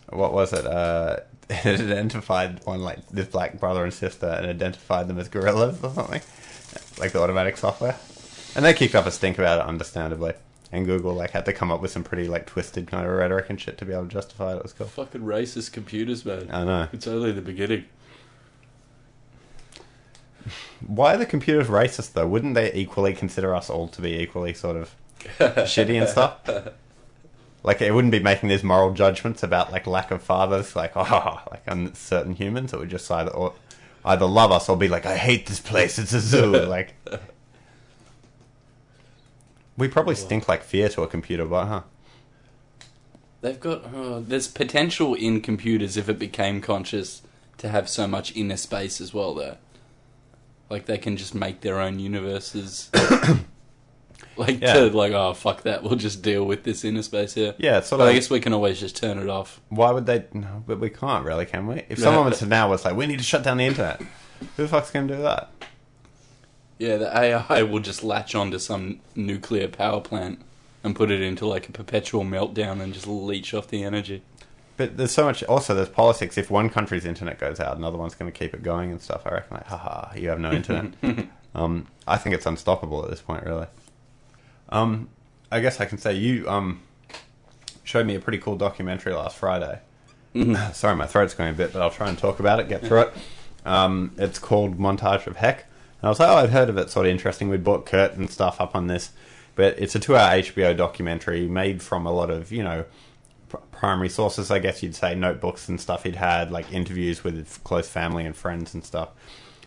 what 0.10 0.34
was 0.34 0.54
it? 0.54 0.66
Uh, 0.66 1.18
it 1.50 1.80
identified 1.80 2.66
one 2.66 2.82
like 2.82 3.08
this 3.10 3.28
black 3.28 3.60
brother 3.60 3.84
and 3.84 3.94
sister 3.94 4.28
and 4.28 4.46
identified 4.46 5.08
them 5.08 5.20
as 5.20 5.28
gorillas 5.30 5.84
or 5.84 5.92
something, 5.94 6.22
like 7.00 7.12
the 7.12 7.22
automatic 7.22 7.58
software. 7.58 7.98
And 8.56 8.66
they 8.66 8.74
kicked 8.74 8.96
up 8.96 9.06
a 9.06 9.12
stink 9.12 9.38
about 9.38 9.60
it, 9.60 9.66
understandably. 9.66 10.34
And 10.74 10.86
Google 10.86 11.14
like 11.14 11.32
had 11.32 11.46
to 11.46 11.54
come 11.54 11.72
up 11.72 11.82
with 11.82 11.92
some 11.92 12.04
pretty 12.04 12.30
like 12.30 12.46
twisted 12.46 12.88
kind 12.88 13.06
of 13.06 13.12
rhetoric 13.12 13.50
and 13.50 13.60
shit 13.60 13.78
to 13.80 13.86
be 13.86 13.92
able 13.92 14.04
to 14.04 14.10
justify 14.10 14.54
it. 14.54 14.58
It 14.58 14.64
was 14.64 14.74
cool. 14.74 14.88
Fucking 14.88 15.22
racist 15.22 15.74
computers, 15.74 16.26
man. 16.26 16.50
I 16.52 16.64
know. 16.64 16.88
It's 16.94 17.08
only 17.08 17.34
the 17.34 17.42
beginning. 17.42 17.86
Why 20.86 21.16
are 21.16 21.18
the 21.18 21.26
computers 21.26 21.68
racist 21.68 22.14
though? 22.14 22.28
Wouldn't 22.28 22.56
they 22.56 22.74
equally 22.74 23.14
consider 23.14 23.56
us 23.56 23.70
all 23.70 23.88
to 23.90 24.02
be 24.02 24.20
equally 24.20 24.54
sort 24.54 24.78
of 24.78 24.96
shitty 25.40 26.00
and 26.00 26.10
stuff? 26.10 26.40
Like 27.64 27.82
it 27.82 27.94
wouldn't 27.94 28.12
be 28.12 28.20
making 28.20 28.50
these 28.50 28.64
moral 28.64 28.94
judgments 28.94 29.44
about 29.44 29.72
like 29.72 29.86
lack 29.86 30.10
of 30.10 30.24
fathers, 30.24 30.76
like 30.76 30.94
oh, 30.96 31.42
like 31.52 31.64
on 31.68 31.94
certain 31.94 32.34
humans. 32.34 32.74
It 32.74 32.80
would 32.80 32.90
just 32.90 33.10
either 33.12 33.32
or, 33.32 33.54
either 34.04 34.26
love 34.26 34.52
us 34.52 34.68
or 34.68 34.76
be 34.76 34.88
like, 34.88 35.06
I 35.06 35.16
hate 35.16 35.46
this 35.46 35.60
place. 35.60 36.00
It's 36.00 36.14
a 36.14 36.20
zoo. 36.20 36.48
like 36.66 36.96
we 39.78 39.88
probably 39.88 40.16
stink 40.16 40.48
like 40.48 40.64
fear 40.64 40.90
to 40.90 41.04
a 41.04 41.08
computer, 41.08 41.46
but 41.46 41.66
huh? 41.66 41.82
They've 43.42 43.60
got 43.60 43.84
oh, 43.94 44.20
there's 44.22 44.48
potential 44.48 45.14
in 45.14 45.42
computers 45.42 45.98
if 45.98 46.10
it 46.10 46.20
became 46.20 46.62
conscious 46.62 47.22
to 47.58 47.70
have 47.70 47.90
so 47.90 48.08
much 48.08 48.36
inner 48.36 48.58
space 48.58 49.00
as 49.00 49.14
well. 49.14 49.36
There, 49.36 49.58
like 50.72 50.86
they 50.86 50.98
can 50.98 51.18
just 51.18 51.36
make 51.36 51.62
their 51.62 51.80
own 51.80 52.00
universes. 52.00 52.90
like 54.38 54.62
Yeah. 54.62 54.74
to 54.74 54.86
like 54.90 55.12
oh 55.12 55.34
fuck 55.34 55.64
that, 55.64 55.84
we'll 55.84 55.96
just 55.98 56.22
deal 56.22 56.46
with 56.46 56.64
this 56.64 56.84
inner 56.84 57.04
space 57.04 57.34
here. 57.34 57.54
Yeah, 57.58 57.80
it's 57.80 57.90
sort 57.90 58.00
But 58.00 58.06
of. 58.06 58.10
I 58.12 58.14
guess 58.14 58.30
we 58.30 58.40
can 58.40 58.54
always 58.54 58.80
just 58.80 58.96
turn 58.96 59.20
it 59.20 59.30
off. 59.30 59.60
why 59.70 59.92
would 59.92 60.06
they? 60.06 60.26
No, 60.34 60.64
but 60.66 60.80
we 60.80 60.90
can't 60.90 61.26
really, 61.26 61.46
can 61.46 61.68
we? 61.68 61.84
If 61.90 62.00
No. 62.00 62.06
someone 62.06 62.26
was 62.26 62.40
to 62.40 62.46
now 62.46 62.70
was 62.70 62.86
like, 62.86 62.96
we 62.96 63.06
need 63.08 63.20
to 63.20 63.24
shut 63.26 63.44
down 63.44 63.58
the 63.58 63.66
internet. 63.66 64.00
Who 64.58 64.64
the 64.64 64.68
fuck's 64.68 64.90
gonna 64.92 65.08
do 65.14 65.22
that? 65.22 65.52
Yeah, 66.80 66.98
the 66.98 67.16
AI 67.16 67.62
will 67.62 67.80
just 67.80 68.04
latch 68.04 68.34
onto 68.34 68.58
some 68.58 69.02
nuclear 69.16 69.68
power 69.68 70.02
plant 70.02 70.42
and 70.84 70.96
put 70.96 71.12
it 71.12 71.22
into 71.22 71.46
like 71.46 71.70
a 71.70 71.72
perpetual 71.72 72.24
meltdown 72.24 72.82
and 72.82 72.92
just 72.92 73.06
leech 73.06 73.54
off 73.54 73.68
the 73.68 73.84
energy. 73.84 74.24
But 74.82 74.98
there's 74.98 75.12
so 75.12 75.26
much. 75.26 75.44
Also, 75.44 75.76
there's 75.76 75.90
politics. 75.90 76.40
If 76.40 76.50
one 76.50 76.68
country's 76.68 77.06
internet 77.06 77.38
goes 77.38 77.60
out, 77.60 77.78
another 77.78 78.00
one's 78.00 78.16
going 78.16 78.32
to 78.32 78.36
keep 78.36 78.56
it 78.56 78.64
going 78.64 78.90
and 78.90 79.00
stuff. 79.00 79.28
I 79.28 79.30
reckon, 79.30 79.58
like, 79.58 79.68
haha, 79.68 80.12
you 80.18 80.30
have 80.30 80.40
no 80.40 80.52
internet. 80.54 80.94
um, 81.54 81.86
I 82.08 82.18
think 82.18 82.34
it's 82.34 82.48
unstoppable 82.48 83.04
at 83.04 83.12
this 83.12 83.22
point, 83.22 83.46
really. 83.46 83.68
Um, 84.70 85.10
I 85.52 85.60
guess 85.60 85.80
I 85.80 85.86
can 85.86 86.00
say 86.00 86.14
you 86.14 86.50
um 86.50 86.82
showed 87.84 88.08
me 88.08 88.16
a 88.16 88.20
pretty 88.20 88.40
cool 88.40 88.56
documentary 88.56 89.14
last 89.14 89.38
Friday. 89.38 89.82
Sorry, 90.74 90.96
my 90.96 91.06
throat's 91.06 91.36
going 91.36 91.52
a 91.52 91.54
bit, 91.54 91.74
but 91.74 91.84
I'll 91.84 91.92
try 91.92 92.10
and 92.10 92.18
talk 92.18 92.40
about 92.40 92.60
it, 92.60 92.68
get 92.68 92.84
through 92.84 93.02
it. 93.02 93.14
Um, 93.64 94.14
it's 94.18 94.40
called 94.40 94.80
Montage 94.80 95.28
of 95.28 95.36
Heck. 95.36 95.66
And 96.02 96.08
I 96.08 96.10
was 96.10 96.20
like, 96.20 96.30
oh, 96.30 96.38
I'd 96.38 96.50
heard 96.50 96.70
of 96.70 96.78
it, 96.80 96.90
sort 96.90 97.06
of 97.06 97.12
interesting. 97.12 97.50
We'd 97.50 97.64
bought 97.64 97.86
Kurt 97.86 98.14
and 98.14 98.32
stuff 98.32 98.60
up 98.60 98.76
on 98.76 98.88
this. 98.88 99.12
But 99.54 99.78
it's 99.78 99.94
a 99.94 100.00
two 100.00 100.16
hour 100.16 100.32
HBO 100.32 100.76
documentary 100.76 101.48
made 101.48 101.84
from 101.84 102.08
a 102.08 102.12
lot 102.12 102.32
of, 102.32 102.52
you 102.52 102.64
know, 102.64 102.86
primary 103.82 104.10
sources, 104.10 104.52
I 104.52 104.60
guess 104.60 104.84
you'd 104.84 104.94
say, 104.94 105.16
notebooks 105.16 105.68
and 105.68 105.82
stuff 105.82 106.04
he'd 106.04 106.16
had, 106.16 106.52
like 106.52 106.72
interviews 106.72 107.24
with 107.24 107.60
close 107.64 107.90
family 107.90 108.28
and 108.28 108.36
friends 108.36 108.76
and 108.76 108.86
stuff. 108.86 109.10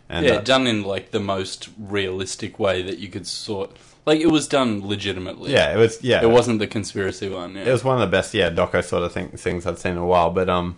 And, 0.09 0.25
yeah, 0.25 0.35
uh, 0.35 0.41
done 0.41 0.69
in 0.69 0.85
like 0.85 1.11
the 1.11 1.19
most 1.19 1.69
realistic 1.77 2.61
way 2.61 2.81
that 2.83 2.99
you 2.99 3.09
could 3.09 3.27
sort. 3.27 3.77
Like 4.07 4.21
it 4.21 4.31
was 4.31 4.47
done 4.47 4.87
legitimately. 4.87 5.51
yeah, 5.51 5.75
it 5.75 5.79
was, 5.79 6.01
yeah. 6.01 6.23
It 6.23 6.31
wasn't 6.31 6.61
the 6.61 6.69
conspiracy 6.69 7.29
one. 7.29 7.57
Yeah. 7.57 7.65
It 7.65 7.73
was 7.73 7.83
one 7.83 8.01
of 8.01 8.09
the 8.09 8.17
best, 8.17 8.33
yeah, 8.35 8.51
doco 8.51 8.85
sort 8.85 9.03
of 9.03 9.11
thing, 9.11 9.31
things 9.31 9.67
I'd 9.67 9.81
seen 9.81 9.93
in 9.93 9.99
a 9.99 10.07
while. 10.07 10.31
But 10.31 10.49
um, 10.49 10.77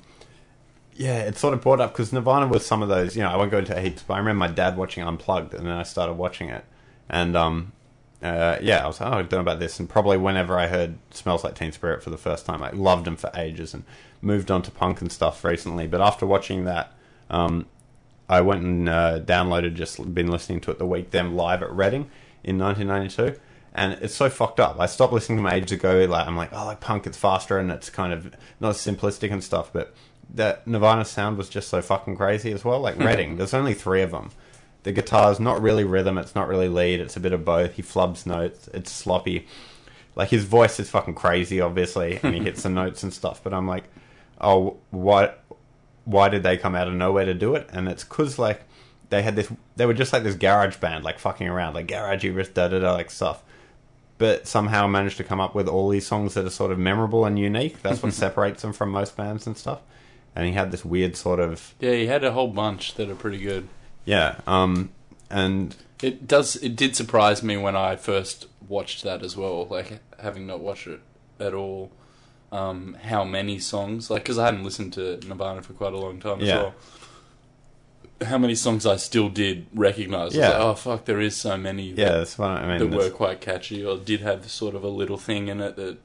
yeah, 0.95 1.19
it 1.19 1.37
sort 1.37 1.53
of 1.53 1.61
brought 1.61 1.79
up 1.79 1.93
because 1.93 2.15
Nirvana 2.15 2.47
was 2.47 2.65
some 2.65 2.81
of 2.81 2.89
those. 2.89 3.17
You 3.17 3.23
know, 3.23 3.29
I 3.29 3.37
won't 3.37 3.51
go 3.51 3.59
into 3.59 3.79
heaps, 3.79 4.03
but 4.03 4.15
I 4.15 4.19
remember 4.19 4.39
my 4.39 4.49
dad 4.49 4.79
watching 4.79 5.05
Unplugged, 5.07 5.53
and 5.53 5.67
then 5.67 5.75
I 5.75 5.83
started 5.83 6.15
watching 6.15 6.49
it, 6.49 6.65
and 7.11 7.37
um, 7.37 7.73
uh, 8.23 8.59
yeah, 8.63 8.83
I 8.83 8.87
was 8.87 9.01
like, 9.01 9.11
oh, 9.11 9.13
I 9.13 9.23
don't 9.23 9.33
know 9.33 9.41
about 9.41 9.61
this, 9.61 9.79
and 9.79 9.89
probably 9.89 10.17
whenever 10.17 10.59
I 10.59 10.67
heard 10.69 10.99
"Smells 11.11 11.45
Like 11.45 11.55
Teen 11.55 11.73
Spirit" 11.73 12.03
for 12.03 12.11
the 12.11 12.17
first 12.17 12.47
time, 12.47 12.63
I 12.63 12.71
loved 12.71 13.05
them 13.05 13.17
for 13.17 13.31
ages, 13.35 13.75
and 13.75 13.85
moved 14.23 14.51
on 14.51 14.63
to 14.63 14.71
punk 14.71 15.01
and 15.01 15.13
stuff 15.13 15.45
recently. 15.45 15.87
But 15.87 16.01
after 16.01 16.27
watching 16.27 16.65
that, 16.65 16.93
um, 17.31 17.67
I 18.29 18.41
went 18.41 18.63
and 18.63 18.89
uh, 18.89 19.21
downloaded, 19.21 19.75
just 19.75 20.15
been 20.15 20.29
listening 20.29 20.61
to 20.63 20.71
it 20.71 20.79
the 20.79 20.87
week 20.87 21.11
them 21.11 21.37
live 21.37 21.63
at 21.63 21.71
Reading 21.71 22.11
in 22.43 22.59
1992, 22.59 23.39
and 23.75 23.93
it's 24.01 24.15
so 24.15 24.31
fucked 24.31 24.61
up. 24.61 24.81
I 24.81 24.87
stopped 24.87 25.13
listening 25.13 25.39
to 25.39 25.45
them 25.45 25.53
ages 25.53 25.73
ago. 25.73 26.07
Like 26.09 26.27
I'm 26.27 26.37
like, 26.37 26.53
oh, 26.53 26.65
like 26.65 26.81
punk, 26.81 27.07
it's 27.07 27.19
faster 27.19 27.59
and 27.59 27.71
it's 27.71 27.91
kind 27.91 28.13
of 28.13 28.35
not 28.61 28.71
as 28.71 28.79
simplistic 28.79 29.31
and 29.31 29.45
stuff. 29.45 29.71
But 29.73 29.95
that 30.33 30.67
Nirvana 30.67 31.05
sound 31.05 31.37
was 31.37 31.49
just 31.49 31.69
so 31.69 31.83
fucking 31.83 32.17
crazy 32.17 32.53
as 32.53 32.65
well. 32.65 32.81
Like 32.81 32.97
Reading, 32.99 33.37
there's 33.37 33.55
only 33.55 33.75
three 33.75 34.01
of 34.01 34.11
them. 34.11 34.31
The 34.87 34.93
guitar's 34.93 35.41
not 35.41 35.61
really 35.61 35.83
rhythm, 35.83 36.17
it's 36.17 36.37
not 36.37 36.47
really 36.47 36.69
lead, 36.69 37.01
it's 37.01 37.17
a 37.17 37.21
bit 37.21 37.33
of 37.33 37.45
both. 37.45 37.75
He 37.75 37.83
flubs 37.83 38.25
notes, 38.25 38.69
it's 38.73 38.93
sloppy. 38.93 39.49
Like 40.15 40.29
his 40.29 40.45
voice 40.45 40.79
is 40.79 40.89
fucking 40.89 41.17
crazy, 41.17 41.61
obviously, 41.61 42.21
and 42.23 42.37
he 42.37 42.41
hits 42.45 42.63
the 42.63 42.69
notes 42.69 43.03
and 43.03 43.13
stuff. 43.13 43.43
But 43.43 43.53
I'm 43.53 43.67
like, 43.67 43.83
oh, 44.41 44.77
what? 44.91 45.43
Why 46.05 46.29
did 46.29 46.45
they 46.45 46.57
come 46.57 46.77
out 46.77 46.87
of 46.87 46.95
nowhere 46.95 47.25
to 47.25 47.35
do 47.35 47.57
it? 47.57 47.69
And 47.73 47.89
it's 47.89 48.05
because 48.05 48.39
like 48.39 48.63
they 49.11 49.23
had 49.23 49.35
this, 49.35 49.51
they 49.75 49.87
were 49.87 49.93
just 49.93 50.13
like 50.13 50.23
this 50.23 50.37
garage 50.37 50.77
band, 50.77 51.03
like 51.03 51.19
fucking 51.19 51.49
around, 51.49 51.75
like 51.75 51.89
garagey 51.89 52.33
da 52.55 52.69
da 52.69 52.79
da, 52.79 52.93
like 52.93 53.11
stuff. 53.11 53.43
But 54.19 54.47
somehow 54.47 54.87
managed 54.87 55.17
to 55.17 55.25
come 55.25 55.41
up 55.41 55.57
with 55.57 55.67
all 55.67 55.89
these 55.89 56.07
songs 56.07 56.35
that 56.35 56.47
are 56.47 56.51
sort 56.51 56.71
of 56.71 56.79
memorable 56.79 57.25
and 57.25 57.37
unique. 57.37 57.83
That's 57.83 58.05
what 58.05 58.13
separates 58.13 58.63
them 58.63 58.73
from 58.73 58.93
most 58.93 59.17
bands 59.17 59.49
and 59.49 59.57
stuff. 59.57 59.81
And 60.37 60.47
he 60.47 60.53
had 60.53 60.71
this 60.71 60.85
weird 60.85 61.17
sort 61.17 61.41
of 61.41 61.75
yeah, 61.81 61.95
he 61.95 62.07
had 62.07 62.23
a 62.23 62.31
whole 62.31 62.47
bunch 62.47 62.95
that 62.95 63.11
are 63.11 63.17
pretty 63.17 63.39
good. 63.39 63.69
Yeah, 64.07 64.37
um, 64.47 64.89
and 65.31 65.77
It 66.03 66.27
does. 66.27 66.57
It 66.57 66.75
did 66.77 66.97
surprise 66.97 67.43
me 67.43 67.57
when 67.59 67.77
I 67.77 67.97
first 67.97 68.47
watched 68.69 69.03
that 69.05 69.23
as 69.23 69.37
well. 69.37 69.67
Like 69.67 70.01
having 70.21 70.47
not 70.47 70.61
watched 70.61 70.87
it 70.87 71.01
at 71.39 71.53
all. 71.53 71.91
Um, 72.53 72.97
how 73.03 73.25
many 73.25 73.59
songs? 73.59 74.09
Like 74.11 74.23
because 74.23 74.39
I 74.39 74.45
hadn't 74.47 74.65
listened 74.65 74.93
to 74.95 75.19
Nirvana 75.27 75.63
for 75.63 75.73
quite 75.75 75.93
a 75.93 75.99
long 75.99 76.21
time 76.21 76.41
as 76.41 76.49
Yeah. 76.49 76.57
well. 76.63 76.75
How 78.25 78.39
many 78.39 78.55
songs 78.55 78.87
I 78.87 78.97
still 78.97 79.29
did 79.29 79.67
recognize? 79.75 80.35
Yeah. 80.35 80.51
like, 80.51 80.61
oh 80.61 80.75
fuck, 80.75 81.05
there 81.05 81.21
is 81.21 81.37
so 81.37 81.57
many. 81.59 81.89
yeah, 81.91 82.13
that's 82.13 82.39
what 82.39 82.49
I 82.49 82.79
mean. 82.79 82.91
that 82.91 82.97
were 82.97 83.11
quite 83.11 83.43
catchy 83.43 83.85
or 83.85 83.99
did 83.99 84.21
have 84.23 84.51
sort 84.51 84.75
of 84.75 84.83
a 84.85 84.89
little 84.89 85.19
thing 85.19 85.49
in 85.49 85.61
it 85.61 85.77
that 85.77 85.99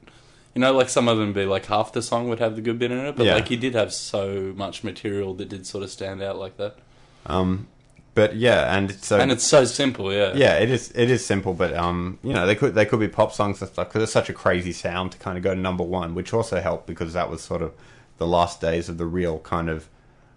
You 0.54 0.60
know, 0.60 0.72
like 0.74 0.90
some 0.90 1.08
of 1.08 1.16
them 1.16 1.32
be 1.32 1.46
like 1.46 1.66
half 1.66 1.92
the 1.94 2.02
song 2.02 2.28
would 2.28 2.38
have 2.38 2.54
the 2.56 2.60
good 2.60 2.78
bit 2.78 2.90
in 2.90 2.98
it, 2.98 3.16
but 3.16 3.24
Yeah. 3.24 3.34
like 3.36 3.48
he 3.48 3.56
did 3.56 3.74
have 3.74 3.94
so 3.94 4.52
much 4.54 4.84
material 4.84 5.32
that 5.34 5.48
did 5.48 5.66
sort 5.66 5.84
of 5.84 5.90
stand 5.90 6.20
out 6.22 6.38
like 6.38 6.58
that. 6.58 6.76
Um, 7.24 7.68
but 8.14 8.36
yeah, 8.36 8.76
and 8.76 8.90
it's 8.90 9.06
so 9.06 9.18
and 9.18 9.32
it's 9.32 9.44
so 9.44 9.64
simple, 9.64 10.12
yeah. 10.12 10.34
yeah, 10.34 10.58
it 10.58 10.70
is. 10.70 10.92
It 10.94 11.10
is 11.10 11.24
simple, 11.24 11.54
but 11.54 11.74
um, 11.74 12.18
you 12.22 12.34
know, 12.34 12.46
they 12.46 12.54
could 12.54 12.74
they 12.74 12.84
could 12.84 13.00
be 13.00 13.08
pop 13.08 13.32
songs 13.32 13.62
and 13.62 13.70
stuff 13.70 13.88
because 13.88 14.02
it's 14.02 14.12
such 14.12 14.28
a 14.28 14.34
crazy 14.34 14.72
sound 14.72 15.12
to 15.12 15.18
kind 15.18 15.38
of 15.38 15.44
go 15.44 15.54
to 15.54 15.60
number 15.60 15.84
one, 15.84 16.14
which 16.14 16.34
also 16.34 16.60
helped 16.60 16.86
because 16.86 17.14
that 17.14 17.30
was 17.30 17.40
sort 17.40 17.62
of 17.62 17.72
the 18.18 18.26
last 18.26 18.60
days 18.60 18.88
of 18.88 18.98
the 18.98 19.06
real 19.06 19.38
kind 19.38 19.70
of 19.70 19.88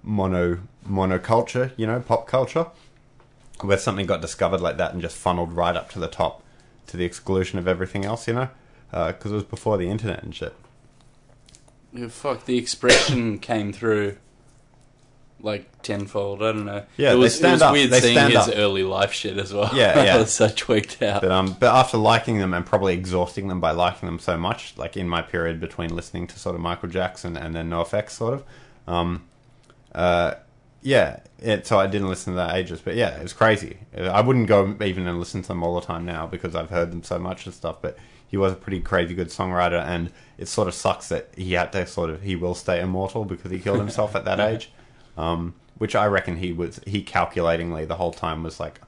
mono 0.03 0.59
monoculture, 0.87 1.71
you 1.75 1.85
know, 1.85 1.99
pop 1.99 2.27
culture, 2.27 2.67
where 3.59 3.77
something 3.77 4.05
got 4.05 4.21
discovered 4.21 4.61
like 4.61 4.77
that 4.77 4.93
and 4.93 5.01
just 5.01 5.17
funneled 5.17 5.51
right 5.51 5.75
up 5.75 5.89
to 5.91 5.99
the 5.99 6.07
top, 6.07 6.43
to 6.87 6.95
the 6.95 7.03
exclusion 7.03 7.59
of 7.59 7.67
everything 7.67 8.05
else, 8.05 8.25
you 8.25 8.33
know, 8.33 8.49
because 8.91 9.31
it 9.31 9.35
was 9.35 9.43
before 9.43 9.77
the 9.77 9.89
internet 9.89 10.23
and 10.23 10.33
shit. 10.33 10.55
Yeah, 11.91 12.07
fuck, 12.07 12.45
the 12.45 12.57
expression 12.57 13.39
came 13.39 13.73
through 13.73 14.15
like 15.41 15.81
tenfold. 15.81 16.41
I 16.41 16.51
don't 16.51 16.65
know. 16.65 16.83
Yeah, 16.97 17.09
it 17.09 17.13
they 17.13 17.15
was, 17.19 17.35
stand 17.35 17.51
it 17.51 17.55
was 17.55 17.61
up. 17.61 17.73
weird 17.73 17.89
They 17.91 18.01
seeing 18.01 18.29
his 18.29 18.35
up. 18.35 18.53
early 18.55 18.83
life 18.83 19.13
shit 19.13 19.37
as 19.37 19.53
well. 19.53 19.69
Yeah, 19.75 20.03
yeah. 20.03 20.15
I 20.15 20.17
was 20.19 20.31
so 20.33 20.49
tweaked 20.49 21.01
out. 21.01 21.21
But 21.21 21.31
um, 21.31 21.55
but 21.59 21.73
after 21.73 21.97
liking 21.97 22.39
them 22.39 22.53
and 22.53 22.65
probably 22.65 22.93
exhausting 22.93 23.47
them 23.47 23.59
by 23.59 23.71
liking 23.71 24.07
them 24.07 24.19
so 24.19 24.37
much, 24.37 24.77
like 24.77 24.97
in 24.97 25.07
my 25.07 25.21
period 25.21 25.59
between 25.59 25.95
listening 25.95 26.27
to 26.27 26.39
sort 26.39 26.55
of 26.55 26.61
Michael 26.61 26.89
Jackson 26.89 27.37
and 27.37 27.55
then 27.55 27.69
NoFX, 27.69 28.11
sort 28.11 28.33
of, 28.35 28.43
um, 28.87 29.23
uh, 29.93 30.35
yeah. 30.81 31.19
It, 31.39 31.67
so 31.67 31.77
I 31.77 31.85
didn't 31.87 32.07
listen 32.07 32.33
to 32.33 32.37
that 32.37 32.55
ages, 32.55 32.79
but 32.81 32.95
yeah, 32.95 33.17
it 33.17 33.21
was 33.21 33.33
crazy. 33.33 33.77
I 33.95 34.21
wouldn't 34.21 34.47
go 34.47 34.75
even 34.81 35.05
and 35.05 35.19
listen 35.19 35.41
to 35.41 35.47
them 35.49 35.63
all 35.63 35.75
the 35.79 35.85
time 35.85 36.05
now 36.05 36.25
because 36.25 36.55
I've 36.55 36.69
heard 36.69 36.91
them 36.91 37.03
so 37.03 37.19
much 37.19 37.45
and 37.45 37.53
stuff. 37.53 37.81
But 37.81 37.97
he 38.27 38.37
was 38.37 38.53
a 38.53 38.55
pretty 38.55 38.79
crazy 38.79 39.13
good 39.13 39.27
songwriter, 39.27 39.85
and 39.85 40.11
it 40.37 40.47
sort 40.47 40.67
of 40.67 40.73
sucks 40.73 41.09
that 41.09 41.29
he 41.37 41.53
had 41.53 41.71
to 41.73 41.85
sort 41.85 42.09
of 42.09 42.23
he 42.23 42.35
will 42.35 42.55
stay 42.55 42.81
immortal 42.81 43.25
because 43.25 43.51
he 43.51 43.59
killed 43.59 43.79
himself 43.79 44.15
at 44.15 44.25
that 44.25 44.39
age. 44.51 44.71
Um, 45.17 45.55
which 45.77 45.95
I 45.95 46.05
reckon 46.07 46.37
he 46.37 46.53
was 46.53 46.79
he 46.87 47.01
calculatingly 47.01 47.85
the 47.85 47.95
whole 47.95 48.11
time 48.13 48.43
was 48.43 48.59
like, 48.59 48.79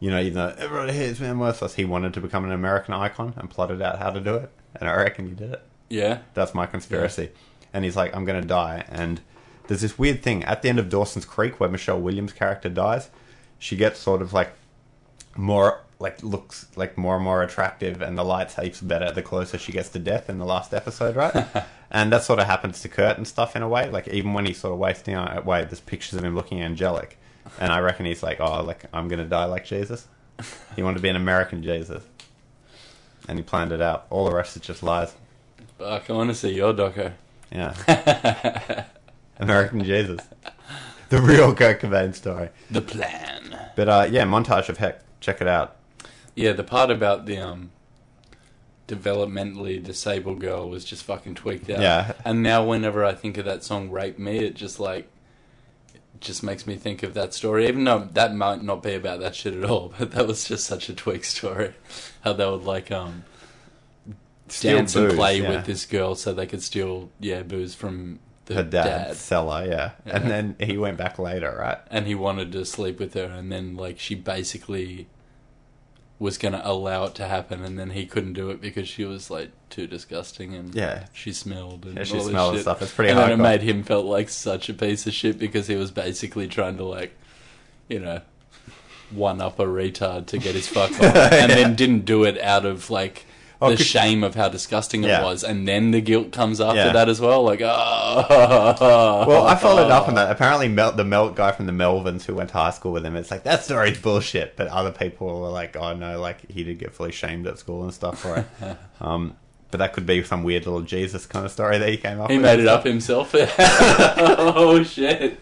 you 0.00 0.10
know, 0.10 0.20
even 0.20 0.34
though 0.34 0.54
everybody 0.58 0.92
hates 0.92 1.18
man 1.20 1.38
worthless, 1.38 1.74
he 1.74 1.84
wanted 1.84 2.14
to 2.14 2.20
become 2.20 2.44
an 2.44 2.52
American 2.52 2.94
icon 2.94 3.34
and 3.36 3.50
plotted 3.50 3.82
out 3.82 3.98
how 3.98 4.10
to 4.10 4.20
do 4.20 4.34
it, 4.34 4.50
and 4.76 4.88
I 4.88 4.94
reckon 4.96 5.28
he 5.28 5.34
did 5.34 5.52
it. 5.52 5.62
yeah. 5.88 6.18
That's 6.34 6.54
my 6.54 6.66
conspiracy. 6.66 7.30
And 7.72 7.84
he's 7.84 7.96
like, 7.96 8.14
I'm 8.14 8.24
going 8.24 8.40
to 8.40 8.46
die. 8.48 8.84
And 8.88 9.20
there's 9.66 9.82
this 9.82 9.98
weird 9.98 10.22
thing 10.22 10.42
at 10.44 10.62
the 10.62 10.68
end 10.68 10.78
of 10.78 10.88
Dawson's 10.88 11.24
Creek 11.26 11.60
where 11.60 11.68
Michelle 11.68 12.00
Williams' 12.00 12.32
character 12.32 12.68
dies. 12.68 13.10
She 13.58 13.76
gets 13.76 13.98
sort 13.98 14.22
of 14.22 14.32
like 14.32 14.52
more 15.36 15.80
like 16.00 16.22
looks 16.22 16.66
like 16.76 16.96
more 16.96 17.16
and 17.16 17.24
more 17.24 17.42
attractive, 17.42 18.00
and 18.00 18.16
the 18.16 18.24
lights 18.24 18.56
heaps 18.56 18.80
better 18.80 19.10
the 19.10 19.22
closer 19.22 19.58
she 19.58 19.72
gets 19.72 19.88
to 19.90 19.98
death 19.98 20.30
in 20.30 20.38
the 20.38 20.44
last 20.44 20.72
episode, 20.72 21.16
right? 21.16 21.46
and 21.90 22.12
that 22.12 22.22
sort 22.22 22.38
of 22.38 22.46
happens 22.46 22.80
to 22.82 22.88
Kurt 22.88 23.16
and 23.16 23.26
stuff 23.26 23.56
in 23.56 23.62
a 23.62 23.68
way. 23.68 23.90
Like 23.90 24.08
even 24.08 24.32
when 24.32 24.46
he's 24.46 24.58
sort 24.58 24.72
of 24.72 24.78
wasting 24.78 25.14
away, 25.14 25.64
there's 25.64 25.80
pictures 25.80 26.18
of 26.18 26.24
him 26.24 26.34
looking 26.34 26.62
angelic, 26.62 27.18
and 27.58 27.72
I 27.72 27.80
reckon 27.80 28.06
he's 28.06 28.22
like, 28.22 28.40
oh, 28.40 28.62
like 28.62 28.84
I'm 28.92 29.08
going 29.08 29.18
to 29.18 29.28
die 29.28 29.46
like 29.46 29.64
Jesus. 29.64 30.06
He 30.76 30.82
wanted 30.82 30.96
to 30.96 31.02
be 31.02 31.08
an 31.08 31.16
American 31.16 31.62
Jesus. 31.62 32.04
And 33.28 33.38
he 33.38 33.42
planned 33.42 33.72
it 33.72 33.82
out. 33.82 34.06
All 34.10 34.24
the 34.24 34.34
rest 34.34 34.56
is 34.56 34.62
just 34.62 34.82
lies. 34.82 35.14
Fuck, 35.78 36.08
I 36.08 36.12
want 36.12 36.30
to 36.30 36.34
see 36.34 36.54
your 36.54 36.72
doco. 36.72 37.12
Yeah. 37.50 38.84
American 39.38 39.84
Jesus. 39.84 40.20
The 41.08 41.20
real 41.20 41.54
Kurt 41.54 41.80
Cobain 41.80 42.14
story. 42.14 42.50
The 42.70 42.82
plan. 42.82 43.58
But 43.76 43.88
uh, 43.88 44.08
yeah, 44.10 44.24
montage 44.24 44.68
of 44.68 44.78
heck. 44.78 45.02
Check 45.20 45.40
it 45.40 45.48
out. 45.48 45.77
Yeah, 46.38 46.52
the 46.52 46.64
part 46.64 46.90
about 46.90 47.26
the 47.26 47.38
um 47.38 47.70
developmentally 48.86 49.82
disabled 49.82 50.40
girl 50.40 50.68
was 50.70 50.84
just 50.84 51.02
fucking 51.02 51.34
tweaked 51.34 51.68
out. 51.68 51.80
Yeah. 51.80 52.12
And 52.24 52.42
now 52.42 52.64
whenever 52.64 53.04
I 53.04 53.12
think 53.12 53.36
of 53.36 53.44
that 53.44 53.64
song 53.64 53.90
Rape 53.90 54.18
Me, 54.18 54.38
it 54.38 54.54
just 54.54 54.78
like 54.78 55.08
it 55.92 56.00
just 56.20 56.42
makes 56.44 56.64
me 56.64 56.76
think 56.76 57.02
of 57.02 57.14
that 57.14 57.34
story. 57.34 57.66
Even 57.66 57.84
though 57.84 58.08
that 58.12 58.34
might 58.34 58.62
not 58.62 58.84
be 58.84 58.94
about 58.94 59.18
that 59.20 59.34
shit 59.34 59.52
at 59.52 59.64
all, 59.64 59.92
but 59.98 60.12
that 60.12 60.26
was 60.28 60.46
just 60.46 60.64
such 60.64 60.88
a 60.88 60.94
tweak 60.94 61.24
story. 61.24 61.74
How 62.22 62.32
they 62.32 62.46
would 62.48 62.64
like 62.64 62.92
um 62.92 63.24
Steal 64.46 64.76
dance 64.76 64.94
and 64.96 65.12
play 65.12 65.42
yeah. 65.42 65.50
with 65.50 65.66
this 65.66 65.84
girl 65.84 66.14
so 66.14 66.32
they 66.32 66.46
could 66.46 66.62
steal 66.62 67.10
yeah, 67.20 67.42
booze 67.42 67.74
from 67.74 68.20
Her 68.48 68.62
dad, 68.62 68.84
dad. 68.84 69.16
Cellar, 69.16 69.66
yeah. 69.66 69.90
Yeah. 70.06 70.16
And 70.16 70.30
then 70.30 70.56
he 70.58 70.78
went 70.78 70.96
back 70.96 71.18
later, 71.18 71.54
right? 71.58 71.78
and 71.90 72.06
he 72.06 72.14
wanted 72.14 72.52
to 72.52 72.64
sleep 72.64 72.98
with 72.98 73.12
her 73.14 73.24
and 73.24 73.52
then 73.52 73.76
like 73.76 73.98
she 73.98 74.14
basically 74.14 75.08
was 76.20 76.36
going 76.38 76.52
to 76.52 76.68
allow 76.68 77.04
it 77.04 77.14
to 77.14 77.26
happen 77.28 77.62
and 77.62 77.78
then 77.78 77.90
he 77.90 78.04
couldn't 78.04 78.32
do 78.32 78.50
it 78.50 78.60
because 78.60 78.88
she 78.88 79.04
was 79.04 79.30
like 79.30 79.50
too 79.70 79.86
disgusting 79.86 80.52
and 80.54 80.74
Yeah. 80.74 81.06
she 81.12 81.32
smelled 81.32 81.84
and 81.86 81.96
Yeah, 81.96 82.04
she 82.04 82.14
all 82.14 82.18
this 82.24 82.28
smelled 82.30 82.54
shit. 82.54 82.62
stuff. 82.62 82.82
It's 82.82 82.92
pretty 82.92 83.10
and 83.10 83.18
then 83.20 83.30
it 83.30 83.36
made 83.36 83.62
him 83.62 83.82
felt 83.84 84.04
like 84.06 84.28
such 84.28 84.68
a 84.68 84.74
piece 84.74 85.06
of 85.06 85.14
shit 85.14 85.38
because 85.38 85.68
he 85.68 85.76
was 85.76 85.90
basically 85.92 86.48
trying 86.48 86.76
to 86.78 86.84
like 86.84 87.16
you 87.88 88.00
know 88.00 88.20
one 89.10 89.40
up 89.40 89.58
a 89.60 89.64
retard 89.64 90.26
to 90.26 90.38
get 90.38 90.54
his 90.54 90.66
fuck 90.68 90.90
on 91.00 91.06
and 91.06 91.50
then 91.52 91.74
didn't 91.76 92.04
do 92.04 92.24
it 92.24 92.38
out 92.40 92.66
of 92.66 92.90
like 92.90 93.24
Oh, 93.60 93.74
the 93.74 93.82
shame 93.82 94.22
of 94.22 94.36
how 94.36 94.48
disgusting 94.48 95.02
it 95.02 95.08
Yeah. 95.08 95.24
was 95.24 95.42
and 95.42 95.66
then 95.66 95.90
the 95.90 96.00
guilt 96.00 96.30
comes 96.30 96.60
after 96.60 96.78
Yeah. 96.78 96.92
that 96.92 97.08
as 97.08 97.20
well 97.20 97.42
like 97.42 97.60
oh 97.60 99.24
Well, 99.28 99.46
I 99.46 99.56
followed 99.56 99.90
up 99.90 100.06
on 100.08 100.14
that. 100.20 100.30
Apparently, 100.30 100.68
Mel- 100.68 100.92
the 100.92 101.04
Mel- 101.04 101.30
guy 101.30 101.50
from 101.52 101.66
the 101.66 101.72
Melvins 101.72 102.24
who 102.24 102.34
went 102.36 102.50
to 102.50 102.54
high 102.56 102.70
school 102.70 102.92
with 102.92 103.04
him, 103.04 103.16
it's 103.16 103.30
like, 103.32 103.42
that 103.44 103.64
story's 103.64 103.98
bullshit. 104.00 104.56
But 104.56 104.68
other 104.68 104.92
people 104.92 105.40
were 105.40 105.48
like, 105.48 105.76
oh 105.76 105.92
no, 105.94 106.20
like, 106.20 106.48
he 106.50 106.62
did 106.62 106.78
get 106.78 106.94
fully 106.94 107.10
shamed 107.12 107.46
at 107.48 107.58
school 107.58 107.82
and 107.82 107.92
stuff 107.92 108.20
for 108.20 108.36
it. 108.38 108.76
um, 109.00 109.36
but 109.70 109.78
that 109.78 109.92
could 109.92 110.06
be 110.06 110.22
some 110.22 110.44
weird 110.44 110.64
little 110.64 110.80
Jesus 110.82 111.26
kind 111.26 111.44
of 111.44 111.50
story 111.52 111.78
that 111.78 111.88
he 111.88 111.96
came 111.96 112.20
up 112.20 112.30
he 112.30 112.36
with. 112.36 112.44
made 112.46 112.60
it 112.60 112.68
up 112.68 112.84
himself 112.84 113.34
oh 113.58 114.82
shit 114.82 115.38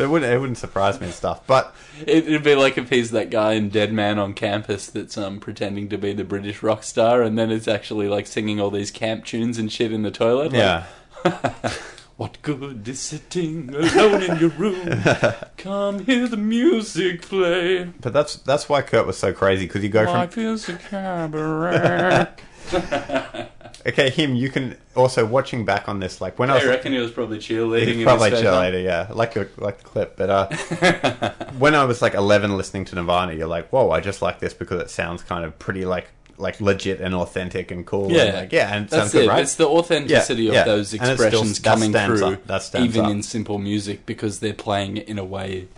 it 0.00 0.08
wouldn't, 0.08 0.32
it 0.32 0.38
wouldn't 0.38 0.58
surprise 0.58 1.00
me 1.00 1.06
and 1.06 1.14
stuff. 1.14 1.46
But 1.46 1.74
It, 2.00 2.26
it'd 2.26 2.42
be 2.42 2.54
like 2.54 2.76
if 2.78 2.90
he's 2.90 3.10
that 3.12 3.30
guy 3.30 3.52
in 3.52 3.68
Dead 3.68 3.92
Man 3.92 4.18
on 4.18 4.34
campus 4.34 4.86
that's 4.86 5.16
um 5.16 5.40
pretending 5.40 5.88
to 5.90 5.98
be 5.98 6.12
the 6.12 6.24
British 6.24 6.62
rock 6.62 6.82
star, 6.82 7.22
and 7.22 7.38
then 7.38 7.50
it's 7.50 7.68
actually 7.68 8.08
like 8.08 8.26
singing 8.26 8.60
all 8.60 8.70
these 8.70 8.90
camp 8.90 9.24
tunes 9.24 9.58
and 9.58 9.70
shit 9.70 9.92
in 9.92 10.02
the 10.02 10.10
toilet. 10.10 10.52
like, 10.52 10.54
yeah. 10.54 10.84
what 12.16 12.40
good 12.42 12.86
is 12.86 13.00
sitting 13.00 13.74
alone 13.74 14.22
in 14.22 14.38
your 14.38 14.50
room? 14.50 15.02
Come 15.56 16.00
hear 16.00 16.28
the 16.28 16.36
music 16.36 17.22
play. 17.22 17.84
But 18.00 18.12
that's 18.12 18.36
that's 18.36 18.68
why 18.68 18.82
Kurt 18.82 19.06
was 19.06 19.18
so 19.18 19.32
crazy 19.32 19.66
because 19.66 19.82
you 19.82 19.88
go 19.88 20.04
from 20.04 20.14
Life 20.14 20.38
is 20.38 20.68
a 20.68 20.76
cabaret. 20.76 22.28
okay 23.86 24.10
him 24.10 24.34
you 24.34 24.48
can 24.48 24.76
also 24.96 25.26
watching 25.26 25.64
back 25.64 25.88
on 25.88 26.00
this 26.00 26.20
like 26.20 26.38
when 26.38 26.50
I 26.50 26.54
I 26.54 26.56
was 26.58 26.66
reckon 26.66 26.92
he 26.92 26.98
was 26.98 27.10
probably 27.10 27.38
cheerleading. 27.38 27.98
in 27.98 28.02
probably 28.04 28.30
spare 28.30 28.42
cheerleader 28.44 28.82
yeah 28.82 29.08
like 29.12 29.34
your 29.34 29.48
like 29.58 29.78
the 29.78 29.84
clip 29.84 30.16
but 30.16 30.30
uh 30.30 31.30
when 31.58 31.74
I 31.74 31.84
was 31.84 32.00
like 32.00 32.14
11 32.14 32.56
listening 32.56 32.84
to 32.86 32.94
Nirvana 32.96 33.34
you're 33.34 33.46
like 33.46 33.68
whoa 33.70 33.90
I 33.90 34.00
just 34.00 34.22
like 34.22 34.38
this 34.40 34.54
because 34.54 34.80
it 34.80 34.90
sounds 34.90 35.22
kind 35.22 35.44
of 35.44 35.58
pretty 35.58 35.84
like 35.84 36.08
like 36.36 36.60
legit 36.60 37.00
and 37.00 37.14
authentic 37.14 37.70
and 37.70 37.86
cool 37.86 38.10
Yeah, 38.10 38.22
and 38.22 38.36
like, 38.36 38.52
yeah 38.52 38.74
and 38.74 38.88
That's 38.88 39.02
sounds 39.02 39.12
good 39.12 39.26
it. 39.26 39.28
right 39.28 39.42
It's 39.42 39.54
the 39.54 39.66
authenticity 39.68 40.44
Yeah, 40.44 40.52
yeah. 40.52 40.60
of 40.60 40.66
those 40.66 40.92
it 40.94 40.96
still- 41.00 41.10
expressions 41.12 41.60
that 41.60 41.70
coming 41.78 41.92
through, 41.92 42.26
up. 42.26 42.46
That 42.46 42.74
even 42.80 43.04
up. 43.04 43.10
in 43.12 43.22
simple 43.22 43.58
music, 43.58 44.04
because 44.04 44.40
they're 44.40 44.52
playing 44.52 44.96
it 44.96 45.08
in 45.08 45.18
a 45.18 45.24
way 45.24 45.68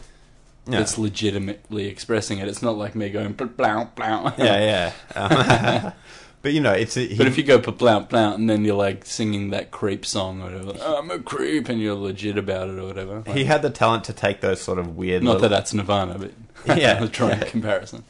yeah. 0.67 0.79
that's 0.79 0.97
legitimately 0.99 1.87
expressing 1.89 2.39
it. 2.39 2.49
It's 2.49 2.63
not 2.63 2.77
like 2.79 2.95
me 2.95 3.11
going 3.11 3.33
blount 3.35 3.95
blount. 3.97 4.39
yeah 4.39 4.93
yeah 5.15 5.85
um, 5.87 5.93
but 6.47 6.53
you 6.53 6.61
know 6.61 6.73
it's 6.73 6.95
he, 6.95 7.17
But 7.17 7.27
if 7.27 7.37
you 7.37 7.43
go 7.43 7.59
blount 7.59 8.09
blount 8.09 8.39
and 8.39 8.49
then 8.49 8.65
you're 8.65 8.77
like 8.77 9.05
singing 9.05 9.51
that 9.51 9.73
creep 9.73 10.07
song 10.07 10.41
or 10.41 10.45
whatever, 10.45 10.79
I'm 10.97 11.11
a 11.11 11.19
creep, 11.19 11.69
and 11.69 11.81
you're 11.81 11.97
legit 11.97 12.39
about 12.39 12.69
it 12.69 12.79
or 12.79 12.87
whatever. 12.87 13.25
he 13.33 13.45
had 13.47 13.63
the 13.63 13.71
talent 13.71 14.05
to 14.05 14.13
take 14.13 14.41
those 14.43 14.61
sort 14.61 14.79
of 14.79 14.97
weird 14.97 15.25
not 15.25 15.33
little- 15.35 15.41
that 15.43 15.49
that's 15.49 15.75
Nirvana, 15.75 16.19
but 16.21 16.33
Yeah. 16.79 17.01
Was 17.01 17.11
drawing 17.19 17.39
Yeah. 17.39 17.45
a 17.47 17.51
comparison. 17.51 18.05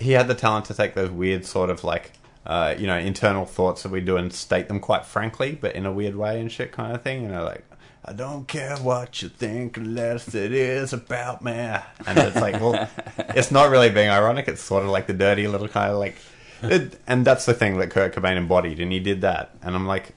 he 0.00 0.12
had 0.12 0.26
the 0.26 0.34
talent 0.34 0.64
to 0.64 0.74
take 0.74 0.94
those 0.94 1.10
weird 1.10 1.46
sort 1.46 1.70
of 1.70 1.84
like 1.84 2.12
uh, 2.44 2.74
you 2.76 2.88
know 2.88 2.98
internal 2.98 3.44
thoughts 3.46 3.84
that 3.84 3.92
we 3.92 4.00
do 4.00 4.16
and 4.16 4.32
state 4.32 4.66
them 4.66 4.80
quite 4.80 5.04
frankly 5.06 5.56
but 5.60 5.76
in 5.76 5.86
a 5.86 5.92
weird 5.92 6.16
way 6.16 6.40
and 6.40 6.50
shit 6.50 6.72
kind 6.72 6.92
of 6.92 7.02
thing 7.02 7.22
you 7.22 7.28
know 7.28 7.44
like 7.44 7.64
I 8.04 8.12
don't 8.12 8.46
care 8.46 8.76
what 8.76 9.20
you 9.22 9.28
think 9.28 9.76
unless 9.76 10.32
it 10.34 10.52
is 10.52 10.92
about 10.92 11.42
me 11.42 11.52
and 11.52 12.18
it's 12.18 12.36
like 12.36 12.60
well 12.60 12.88
it's 13.34 13.50
not 13.50 13.70
really 13.70 13.90
being 13.90 14.10
ironic 14.10 14.46
it's 14.48 14.60
sort 14.62 14.82
of 14.84 14.90
like 14.90 15.06
the 15.08 15.12
dirty 15.12 15.48
little 15.48 15.66
kind 15.68 15.90
of 15.92 15.98
like 15.98 16.16
it, 16.62 16.98
and 17.06 17.24
that's 17.24 17.46
the 17.46 17.54
thing 17.54 17.78
that 17.78 17.90
Kurt 17.90 18.14
Cobain 18.14 18.36
embodied 18.36 18.80
and 18.80 18.92
he 18.92 19.00
did 19.00 19.20
that. 19.22 19.54
And 19.62 19.74
I'm 19.74 19.86
like 19.86 20.14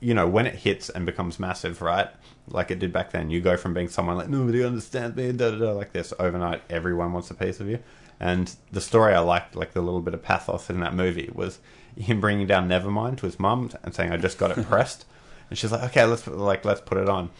you 0.00 0.14
know 0.14 0.26
when 0.26 0.46
it 0.46 0.54
hits 0.54 0.88
and 0.88 1.06
becomes 1.06 1.38
massive 1.38 1.82
right? 1.82 2.08
Like 2.48 2.70
it 2.70 2.78
did 2.78 2.92
back 2.92 3.12
then. 3.12 3.30
You 3.30 3.40
go 3.40 3.56
from 3.56 3.74
being 3.74 3.88
someone 3.88 4.16
like 4.16 4.28
nobody 4.28 4.64
understands 4.64 5.16
me 5.16 5.30
da, 5.32 5.50
da, 5.50 5.58
da, 5.58 5.72
like 5.72 5.92
this. 5.92 6.12
Overnight 6.18 6.62
everyone 6.70 7.12
wants 7.12 7.30
a 7.30 7.34
piece 7.34 7.60
of 7.60 7.68
you. 7.68 7.78
And 8.18 8.54
the 8.70 8.80
story 8.80 9.14
I 9.14 9.20
liked, 9.20 9.56
like 9.56 9.72
the 9.72 9.80
little 9.80 10.02
bit 10.02 10.12
of 10.12 10.22
pathos 10.22 10.68
in 10.68 10.80
that 10.80 10.94
movie, 10.94 11.30
was 11.32 11.58
him 11.96 12.20
bringing 12.20 12.46
down 12.46 12.68
Nevermind 12.68 13.16
to 13.18 13.26
his 13.26 13.38
mum 13.38 13.70
and 13.82 13.94
saying, 13.94 14.12
"I 14.12 14.18
just 14.18 14.36
got 14.38 14.56
it 14.56 14.66
pressed," 14.68 15.06
and 15.48 15.58
she's 15.58 15.72
like, 15.72 15.82
"Okay, 15.84 16.04
let's 16.04 16.26
like 16.26 16.64
let's 16.64 16.82
put 16.82 16.98
it 16.98 17.08
on," 17.08 17.30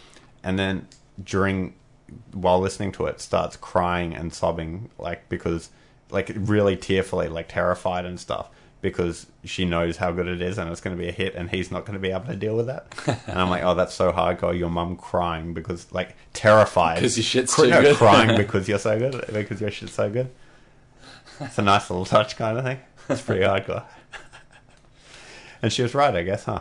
and 0.42 0.58
then 0.58 0.88
during 1.22 1.74
while 2.32 2.58
listening 2.60 2.92
to 2.92 3.06
it, 3.06 3.20
starts 3.20 3.56
crying 3.56 4.14
and 4.14 4.32
sobbing, 4.32 4.90
like 4.98 5.28
because 5.28 5.68
like 6.12 6.30
really 6.34 6.76
tearfully, 6.76 7.28
like 7.28 7.48
terrified 7.48 8.04
and 8.04 8.18
stuff, 8.18 8.48
because 8.80 9.26
she 9.44 9.64
knows 9.64 9.96
how 9.96 10.12
good 10.12 10.26
it 10.26 10.40
is 10.40 10.58
and 10.58 10.70
it's 10.70 10.80
going 10.80 10.96
to 10.96 11.02
be 11.02 11.08
a 11.08 11.12
hit, 11.12 11.34
and 11.34 11.50
he's 11.50 11.70
not 11.70 11.84
going 11.84 11.94
to 11.94 12.00
be 12.00 12.10
able 12.10 12.26
to 12.26 12.36
deal 12.36 12.56
with 12.56 12.66
that. 12.66 12.86
and 13.26 13.38
I'm 13.38 13.50
like, 13.50 13.62
oh, 13.62 13.74
that's 13.74 13.94
so 13.94 14.12
hardcore. 14.12 14.58
Your 14.58 14.70
mum 14.70 14.96
crying 14.96 15.54
because 15.54 15.92
like 15.92 16.16
terrified. 16.32 16.96
Because 16.96 17.16
your 17.16 17.24
shit's 17.24 17.56
too 17.56 17.68
no, 17.68 17.80
good. 17.80 17.96
crying 17.96 18.36
because 18.36 18.68
you're 18.68 18.78
so 18.78 18.98
good 18.98 19.24
because 19.32 19.60
your 19.60 19.70
shit's 19.70 19.92
so 19.92 20.10
good. 20.10 20.30
It's 21.40 21.58
a 21.58 21.62
nice 21.62 21.88
little 21.88 22.04
touch 22.04 22.36
kind 22.36 22.58
of 22.58 22.64
thing. 22.64 22.80
It's 23.08 23.22
pretty 23.22 23.42
hardcore. 23.42 23.84
And 25.62 25.70
she 25.70 25.82
was 25.82 25.94
right, 25.94 26.14
I 26.16 26.22
guess, 26.22 26.44
huh? 26.44 26.60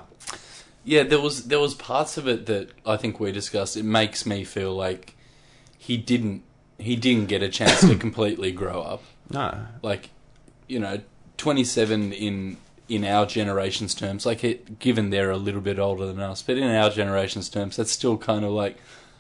Yeah, 0.84 1.04
there 1.04 1.22
was 1.22 1.45
there 1.45 1.60
was 1.60 1.74
parts 1.74 2.18
of 2.18 2.28
it 2.28 2.47
that 2.47 2.72
I 2.86 2.97
think 2.97 3.20
we 3.20 3.32
discussed. 3.32 3.78
It 3.78 3.86
makes 3.86 4.26
me 4.26 4.43
feel 4.43 4.76
like 4.76 5.16
he 5.78 5.97
didn't 5.97 6.43
he 6.78 6.95
didn't 6.95 7.28
get 7.28 7.43
a 7.43 7.50
chance 7.50 7.82
to 7.82 7.95
completely 7.97 8.52
grow 8.52 8.82
up. 8.82 9.04
No, 9.32 9.58
Like, 9.82 10.10
you 10.68 10.80
know, 10.80 11.00
twenty 11.38 11.64
seven 11.64 12.12
in 12.14 12.58
in 12.88 13.06
our 13.06 13.26
generation's 13.28 13.94
terms, 13.94 14.26
like 14.26 14.44
it, 14.44 14.80
given 14.80 15.12
they're 15.12 15.30
a 15.30 15.38
little 15.38 15.62
bit 15.62 15.78
older 15.78 16.08
than 16.08 16.20
us, 16.20 16.42
but 16.42 16.58
in 16.58 16.70
our 16.70 16.90
generation's 16.90 17.48
terms, 17.50 17.76
that's 17.78 17.92
still 17.92 18.18
kind 18.18 18.44
of 18.44 18.52
like 18.52 18.78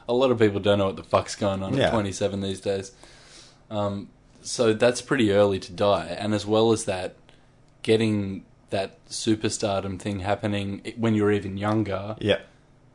a 0.07 0.13
lot 0.13 0.31
of 0.31 0.39
people 0.39 0.59
don't 0.59 0.79
know 0.79 0.87
what 0.87 0.95
the 0.95 1.03
fuck's 1.03 1.35
going 1.35 1.61
on 1.61 1.75
Yeah. 1.77 1.85
at 1.87 1.91
twenty 1.91 2.11
seven 2.11 2.41
these 2.41 2.59
days. 2.59 2.91
Um, 3.69 4.09
so 4.41 4.73
that's 4.73 5.01
pretty 5.01 5.31
early 5.31 5.59
to 5.59 5.71
die, 5.71 6.15
and 6.19 6.33
as 6.33 6.45
well 6.45 6.71
as 6.71 6.85
that, 6.85 7.15
getting 7.83 8.43
that 8.71 9.03
superstardom 9.07 9.99
thing 9.99 10.19
happening 10.21 10.81
when 10.97 11.13
you're 11.15 11.31
even 11.31 11.57
younger 11.57 12.15
yeah, 12.19 12.39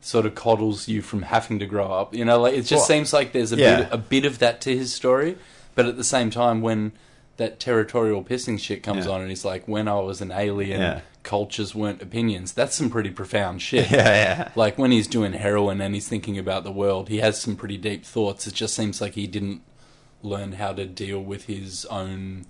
sort 0.01 0.25
of 0.25 0.33
coddles 0.35 0.87
you 0.87 1.01
from 1.01 1.21
having 1.23 1.59
to 1.59 1.65
grow 1.65 1.91
up. 1.91 2.13
You 2.15 2.25
know, 2.25 2.39
like 2.41 2.53
it 2.53 2.61
just 2.61 2.71
Well, 2.73 2.85
seems 2.85 3.13
like 3.13 3.31
there's 3.31 3.51
a 3.53 3.57
yeah. 3.57 3.81
bit 3.83 3.87
a 3.91 3.97
bit 3.97 4.25
of 4.25 4.39
that 4.39 4.59
to 4.61 4.75
his 4.75 4.93
story, 4.93 5.37
but 5.75 5.85
at 5.85 5.97
the 5.97 6.03
same 6.03 6.29
time, 6.29 6.61
when 6.61 6.93
that 7.37 7.59
territorial 7.59 8.23
pissing 8.23 8.57
shit 8.59 8.81
comes 8.81 9.05
Yeah. 9.05 9.11
on, 9.11 9.21
and 9.21 9.29
he's 9.29 9.43
like, 9.45 9.67
"When 9.67 9.87
I 9.89 9.99
was 9.99 10.21
an 10.21 10.31
alien, 10.31 10.79
Yeah. 10.79 11.01
cultures 11.23 11.75
weren't 11.75 12.01
opinions." 12.01 12.53
That's 12.53 12.73
some 12.75 12.89
pretty 12.89 13.09
profound 13.09 13.61
shit. 13.61 13.91
yeah, 13.91 13.97
yeah. 14.07 14.49
Like 14.55 14.77
when 14.77 14.91
he's 14.91 15.07
doing 15.07 15.33
heroin 15.33 15.81
and 15.81 15.93
he's 15.93 16.07
thinking 16.07 16.37
about 16.37 16.63
the 16.63 16.71
world, 16.71 17.09
he 17.09 17.17
has 17.17 17.39
some 17.41 17.55
pretty 17.57 17.77
deep 17.77 18.05
thoughts. 18.05 18.47
It 18.47 18.53
just 18.53 18.73
seems 18.73 19.01
like 19.01 19.15
he 19.15 19.27
didn't 19.27 19.61
learn 20.23 20.53
how 20.53 20.71
to 20.73 20.85
deal 20.85 21.19
with 21.21 21.45
his 21.45 21.85
own 21.87 22.45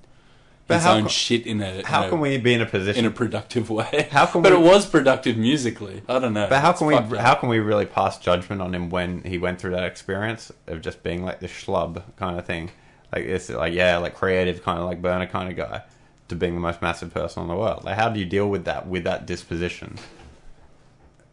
But 0.68 0.76
his 0.78 0.86
own 0.86 1.08
shit 1.10 1.46
in 1.48 1.62
a 1.62 1.86
How 1.86 2.02
in 2.04 2.08
a- 2.08 2.10
can 2.12 2.20
we 2.22 2.38
be 2.38 2.54
in 2.54 2.62
a 2.62 2.66
position? 2.66 3.06
in 3.06 3.12
a 3.12 3.14
productive 3.14 3.70
way. 3.70 4.08
How 4.12 4.26
can 4.28 4.42
but 4.44 4.52
we- 4.52 4.58
it 4.60 4.62
was 4.62 4.86
productive 4.86 5.36
musically. 5.36 6.02
I 6.08 6.20
don't 6.20 6.34
know. 6.34 6.48
But 6.50 6.62
how 6.62 6.70
It's 6.72 6.80
can 6.80 6.88
we 6.88 6.94
up. 6.96 7.12
how 7.18 7.34
can 7.36 7.50
we 7.50 7.58
really 7.60 7.86
pass 7.86 8.18
judgment 8.20 8.62
on 8.62 8.74
him 8.74 8.90
when 8.90 9.22
he 9.24 9.38
went 9.40 9.60
through 9.60 9.72
that 9.72 9.84
experience 9.84 10.52
of 10.68 10.82
just 10.82 11.02
being 11.04 11.24
like 11.26 11.40
the 11.40 11.48
schlub 11.48 12.02
kind 12.18 12.38
of 12.40 12.46
thing, 12.46 12.72
like 13.16 13.26
it's 13.26 13.50
like 13.50 13.74
yeah, 13.74 13.98
like 13.98 14.14
creative 14.16 14.64
kind 14.64 14.80
of 14.80 14.86
like 14.86 15.02
burner 15.02 15.26
kind 15.28 15.50
of 15.50 15.56
guy, 15.56 15.82
to 16.28 16.36
being 16.36 16.54
the 16.56 16.60
most 16.62 16.82
massive 16.82 17.14
person 17.14 17.44
in 17.44 17.48
the 17.50 17.56
world. 17.56 17.84
Like 17.84 17.96
how 17.96 18.10
do 18.10 18.20
you 18.20 18.26
deal 18.26 18.50
with 18.50 18.66
that 18.66 18.88
with 18.88 19.04
that 19.06 19.26
disposition? 19.26 19.98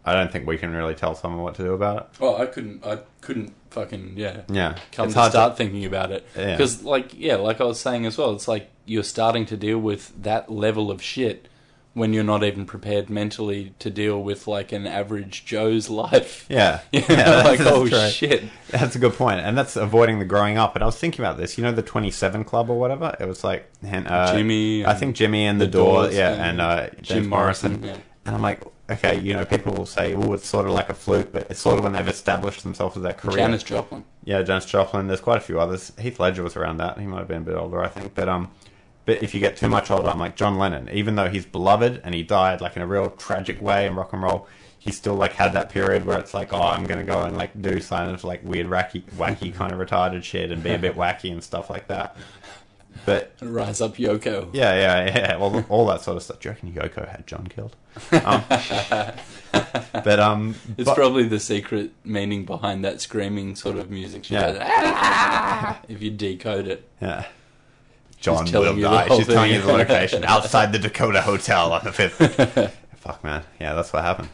I 0.05 0.15
don't 0.15 0.33
think 0.33 0.49
we 0.49 0.59
can 0.59 0.73
really 0.73 0.95
tell 0.97 1.15
someone 1.15 1.43
what 1.43 1.55
to 1.57 1.63
do 1.63 1.75
about 1.75 1.97
it. 1.97 2.21
Well, 2.21 2.41
I 2.41 2.47
couldn't. 2.47 2.85
I 2.85 2.99
couldn't 3.21 3.53
fucking 3.71 4.15
yeah. 4.17 4.41
Yeah, 4.49 4.77
Come 4.91 5.07
it's 5.07 5.15
to 5.15 5.21
hard 5.21 5.33
start 5.33 5.57
thinking 5.57 5.85
about 5.85 6.11
it 6.11 6.27
Yeah. 6.37 6.57
because, 6.57 6.83
like, 6.83 7.13
yeah, 7.17 7.37
like 7.37 7.61
I 7.61 7.65
was 7.65 7.79
saying 7.79 8.05
as 8.07 8.19
well, 8.19 8.33
it's 8.35 8.49
like 8.49 8.69
you're 8.85 9.05
starting 9.05 9.47
to 9.47 9.57
deal 9.57 9.79
with 9.79 10.13
that 10.23 10.51
level 10.51 10.91
of 10.91 11.01
shit 11.01 11.47
when 11.95 12.13
you're 12.13 12.25
not 12.25 12.43
even 12.43 12.65
prepared 12.65 13.11
mentally 13.11 13.75
to 13.79 13.91
deal 13.91 14.23
with 14.23 14.47
like 14.47 14.73
an 14.73 14.87
average 14.87 15.45
Joe's 15.45 15.91
life. 15.91 16.47
Yeah, 16.49 16.81
You 16.93 17.01
know, 17.01 17.07
yeah, 17.09 17.43
like 17.43 17.61
oh 17.61 17.89
true. 17.89 18.09
shit. 18.09 18.45
That's 18.71 18.95
a 18.97 18.99
good 18.99 19.15
point, 19.15 19.41
and 19.41 19.57
that's 19.57 19.77
avoiding 19.77 20.19
the 20.19 20.25
growing 20.25 20.59
up. 20.59 20.75
And 20.75 20.83
I 20.83 20.87
was 20.87 20.99
thinking 20.99 21.25
about 21.25 21.39
this. 21.39 21.57
You 21.57 21.65
know, 21.65 21.73
the 21.73 21.83
Twenty 21.83 22.11
Seven 22.11 22.45
Club 22.45 22.69
or 22.71 22.79
whatever. 22.79 23.17
It 23.19 23.27
was 23.27 23.45
like 23.45 23.71
uh, 23.85 24.35
Jimmy 24.35 24.85
I 24.85 24.95
think 24.95 25.17
Jimmy 25.17 25.47
and 25.47 25.61
the, 25.61 25.67
the 25.67 25.73
Door, 25.73 26.03
Doors 26.05 26.15
yeah, 26.15 26.33
and 26.33 26.43
and 26.43 26.61
uh, 26.61 26.89
Jim 27.01 27.29
Morrison. 27.29 27.81
Morrison, 27.81 27.97
yeah. 27.97 28.03
And 28.25 28.37
I'm 28.37 28.43
like, 28.43 28.63
okay, 28.91 29.19
you 29.19 29.35
know, 29.35 29.45
people 29.45 29.73
will 29.75 29.87
say, 29.87 30.15
oh, 30.15 30.33
it's 30.33 30.47
sort 30.47 30.67
of 30.67 30.73
like 30.73 30.89
a 30.89 30.95
fluke, 30.95 31.33
but 31.33 31.51
it's 31.51 31.61
sort 31.61 31.79
of 31.79 31.85
when 31.85 31.93
they've 31.93 32.07
established 32.07 32.63
themselves 32.63 32.97
as 32.97 33.03
their 33.03 33.13
career. 33.13 33.39
Janis 33.39 33.63
Joplin. 33.63 34.05
Yeah, 34.25 34.43
Janis 34.43 34.67
Joplin. 34.67 35.07
There's 35.09 35.21
quite 35.21 35.39
a 35.39 35.41
few 35.41 35.59
others. 35.61 35.93
Heath 35.99 36.21
Ledger 36.21 36.43
was 36.43 36.57
around 36.57 36.77
that. 36.79 36.99
He 36.99 37.07
might 37.07 37.19
have 37.19 37.29
been 37.29 37.43
a 37.43 37.47
bit 37.47 37.57
older, 37.57 37.83
I 37.83 37.89
think. 37.89 38.15
But 38.15 38.29
um, 38.29 38.51
but 39.05 39.23
if 39.23 39.35
you 39.35 39.41
get 39.41 39.57
too 39.57 39.69
much 39.69 39.91
older, 39.91 40.09
I'm 40.09 40.19
like 40.19 40.37
John 40.37 40.59
Lennon. 40.59 40.89
Even 40.93 41.15
though 41.17 41.29
he's 41.29 41.45
beloved 41.47 42.01
and 42.05 42.15
he 42.15 42.23
died 42.23 42.61
like 42.61 42.77
in 42.77 42.83
a 42.83 42.87
real 42.87 43.11
tragic 43.11 43.61
way 43.61 43.87
in 43.87 43.95
rock 43.97 44.13
and 44.13 44.23
roll, 44.23 44.47
he 44.79 44.91
still 44.91 45.15
like 45.15 45.33
had 45.35 45.53
that 45.53 45.69
period 45.71 46.05
where 46.07 46.19
it's 46.19 46.35
like, 46.35 46.53
oh, 46.53 46.61
I'm 46.61 46.85
gonna 46.85 47.05
go 47.05 47.23
and 47.23 47.37
like 47.37 47.61
do 47.61 47.81
kind 47.81 48.11
of 48.11 48.25
like 48.25 48.43
weird, 48.45 48.69
wacky, 48.69 49.03
wacky 49.17 49.55
kind 49.55 49.73
of 49.73 49.79
retarded 49.79 50.23
shit 50.23 50.51
and 50.51 50.63
be 50.63 50.71
a 50.71 50.79
bit 50.79 50.97
wacky 50.97 51.31
and 51.33 51.43
stuff 51.43 51.71
like 51.71 51.89
that. 51.89 52.17
But 53.07 53.33
Rise 53.41 53.81
up 53.81 53.97
Yoko. 53.97 54.51
yeah, 54.53 54.75
yeah, 54.75 55.17
yeah. 55.17 55.37
Well, 55.37 55.65
all 55.71 55.87
that 55.87 56.03
sort 56.03 56.19
of 56.19 56.23
stuff. 56.23 56.41
Do 56.41 56.49
you 56.49 56.53
reckon 56.55 56.73
Yoko 56.73 57.09
had 57.09 57.27
John 57.27 57.47
killed? 57.47 57.75
Um, 58.13 58.45
but 60.05 60.21
um, 60.21 60.55
It's 60.77 60.85
but- 60.89 60.95
probably 60.97 61.25
the 61.25 61.41
secret 61.41 61.93
meaning 62.05 62.45
behind 62.45 62.85
that 62.85 63.01
screaming 63.01 63.57
sort 63.57 63.77
of 63.79 63.91
music. 63.91 64.25
She 64.25 64.35
Yeah. 64.35 64.53
goes, 64.53 64.59
"Ah!" 64.63 65.81
if 65.89 66.03
you 66.03 66.11
decode 66.11 66.67
it. 66.69 66.89
Yeah. 67.01 67.25
John 68.23 68.51
will 68.51 68.81
die. 68.81 69.09
She's 69.17 69.27
telling 69.27 69.53
you 69.53 69.61
the 69.61 69.73
location 69.73 70.25
outside 70.25 70.73
the 70.73 70.79
Dakota 70.79 71.21
Hotel 71.21 71.73
on 71.73 71.85
the 71.85 71.93
fifth. 71.93 72.75
Fuck 72.97 73.23
man, 73.25 73.43
yeah, 73.61 73.75
that's 73.75 73.93
what 73.93 74.03
happened. 74.05 74.29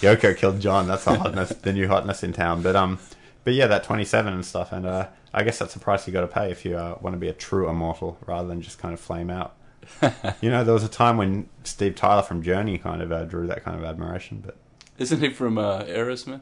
Yoko 0.00 0.36
killed 0.36 0.60
John. 0.60 0.86
That's 0.86 1.04
the 1.04 1.14
hotness, 1.18 1.50
the 1.50 1.72
new 1.72 1.88
hotness 1.88 2.22
in 2.22 2.32
town. 2.32 2.62
But 2.62 2.76
um, 2.76 2.98
but 3.44 3.54
yeah, 3.54 3.66
that 3.68 3.84
twenty 3.84 4.04
seven 4.04 4.34
and 4.34 4.44
stuff, 4.44 4.70
and 4.72 4.84
uh, 4.86 5.08
I 5.32 5.42
guess 5.44 5.58
that's 5.58 5.74
the 5.74 5.80
price 5.80 6.06
you 6.06 6.12
got 6.12 6.20
to 6.22 6.26
pay 6.26 6.50
if 6.50 6.64
you 6.64 6.76
uh, 6.76 6.98
want 7.00 7.14
to 7.14 7.18
be 7.18 7.28
a 7.28 7.32
true 7.32 7.68
immortal 7.68 8.18
rather 8.26 8.46
than 8.48 8.60
just 8.60 8.78
kind 8.78 8.92
of 8.92 9.00
flame 9.00 9.30
out. 9.30 9.54
you 10.40 10.50
know, 10.50 10.62
there 10.62 10.74
was 10.74 10.84
a 10.84 10.88
time 10.88 11.16
when 11.16 11.48
Steve 11.64 11.94
Tyler 11.96 12.22
from 12.22 12.42
Journey 12.42 12.78
kind 12.78 13.00
of 13.02 13.10
uh, 13.10 13.24
drew 13.24 13.46
that 13.48 13.64
kind 13.64 13.76
of 13.76 13.84
admiration, 13.84 14.42
but 14.44 14.56
Isn't 14.98 15.20
he 15.20 15.30
from 15.30 15.56
uh, 15.58 15.82
Aerosmith? 15.84 16.40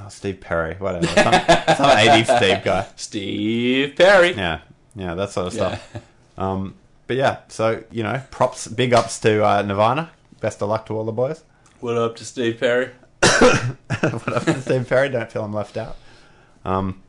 oh, 0.00 0.08
Steve 0.08 0.40
Perry, 0.40 0.74
whatever, 0.76 1.06
some, 1.06 1.32
some 1.32 1.96
80s 1.96 2.36
Steve 2.36 2.64
guy. 2.64 2.86
Steve 2.96 3.94
Perry. 3.96 4.32
Yeah, 4.32 4.60
yeah, 4.96 5.14
that 5.14 5.30
sort 5.30 5.48
of 5.48 5.54
Yeah. 5.54 5.76
stuff. 5.76 6.02
Um, 6.36 6.74
but 7.06 7.16
yeah, 7.16 7.38
so 7.48 7.84
you 7.90 8.02
know, 8.02 8.22
props, 8.30 8.66
big 8.68 8.92
ups 8.94 9.18
to 9.20 9.44
uh, 9.44 9.62
Nirvana. 9.62 10.10
Best 10.40 10.62
of 10.62 10.68
luck 10.68 10.86
to 10.86 10.96
all 10.96 11.04
the 11.04 11.12
boys. 11.12 11.42
What 11.80 11.96
up 11.96 12.16
to 12.16 12.24
Steve 12.24 12.58
Perry? 12.60 12.90
what 13.20 14.32
up 14.32 14.44
to 14.44 14.60
Steve 14.60 14.88
Perry? 14.88 15.08
Don't 15.08 15.30
feel 15.30 15.44
I'm 15.44 15.52
left 15.52 15.76
out. 15.76 15.96
Um, 16.64 17.02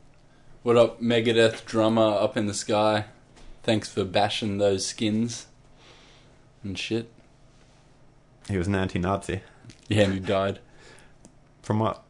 What 0.62 0.76
up, 0.76 1.00
Megadeth 1.00 1.64
drummer 1.64 2.02
up 2.18 2.36
in 2.36 2.46
the 2.46 2.54
sky? 2.54 3.06
Thanks 3.62 3.88
for 3.88 4.04
bashing 4.04 4.58
those 4.58 4.86
skins 4.86 5.46
and 6.62 6.78
shit. 6.78 7.10
he 8.48 8.56
was 8.58 8.66
an 8.66 8.74
anti-Nazi. 8.74 9.40
Yeah, 9.88 10.04
and 10.04 10.14
he 10.14 10.20
died. 10.20 10.58
From 11.62 11.78
what? 11.80 12.02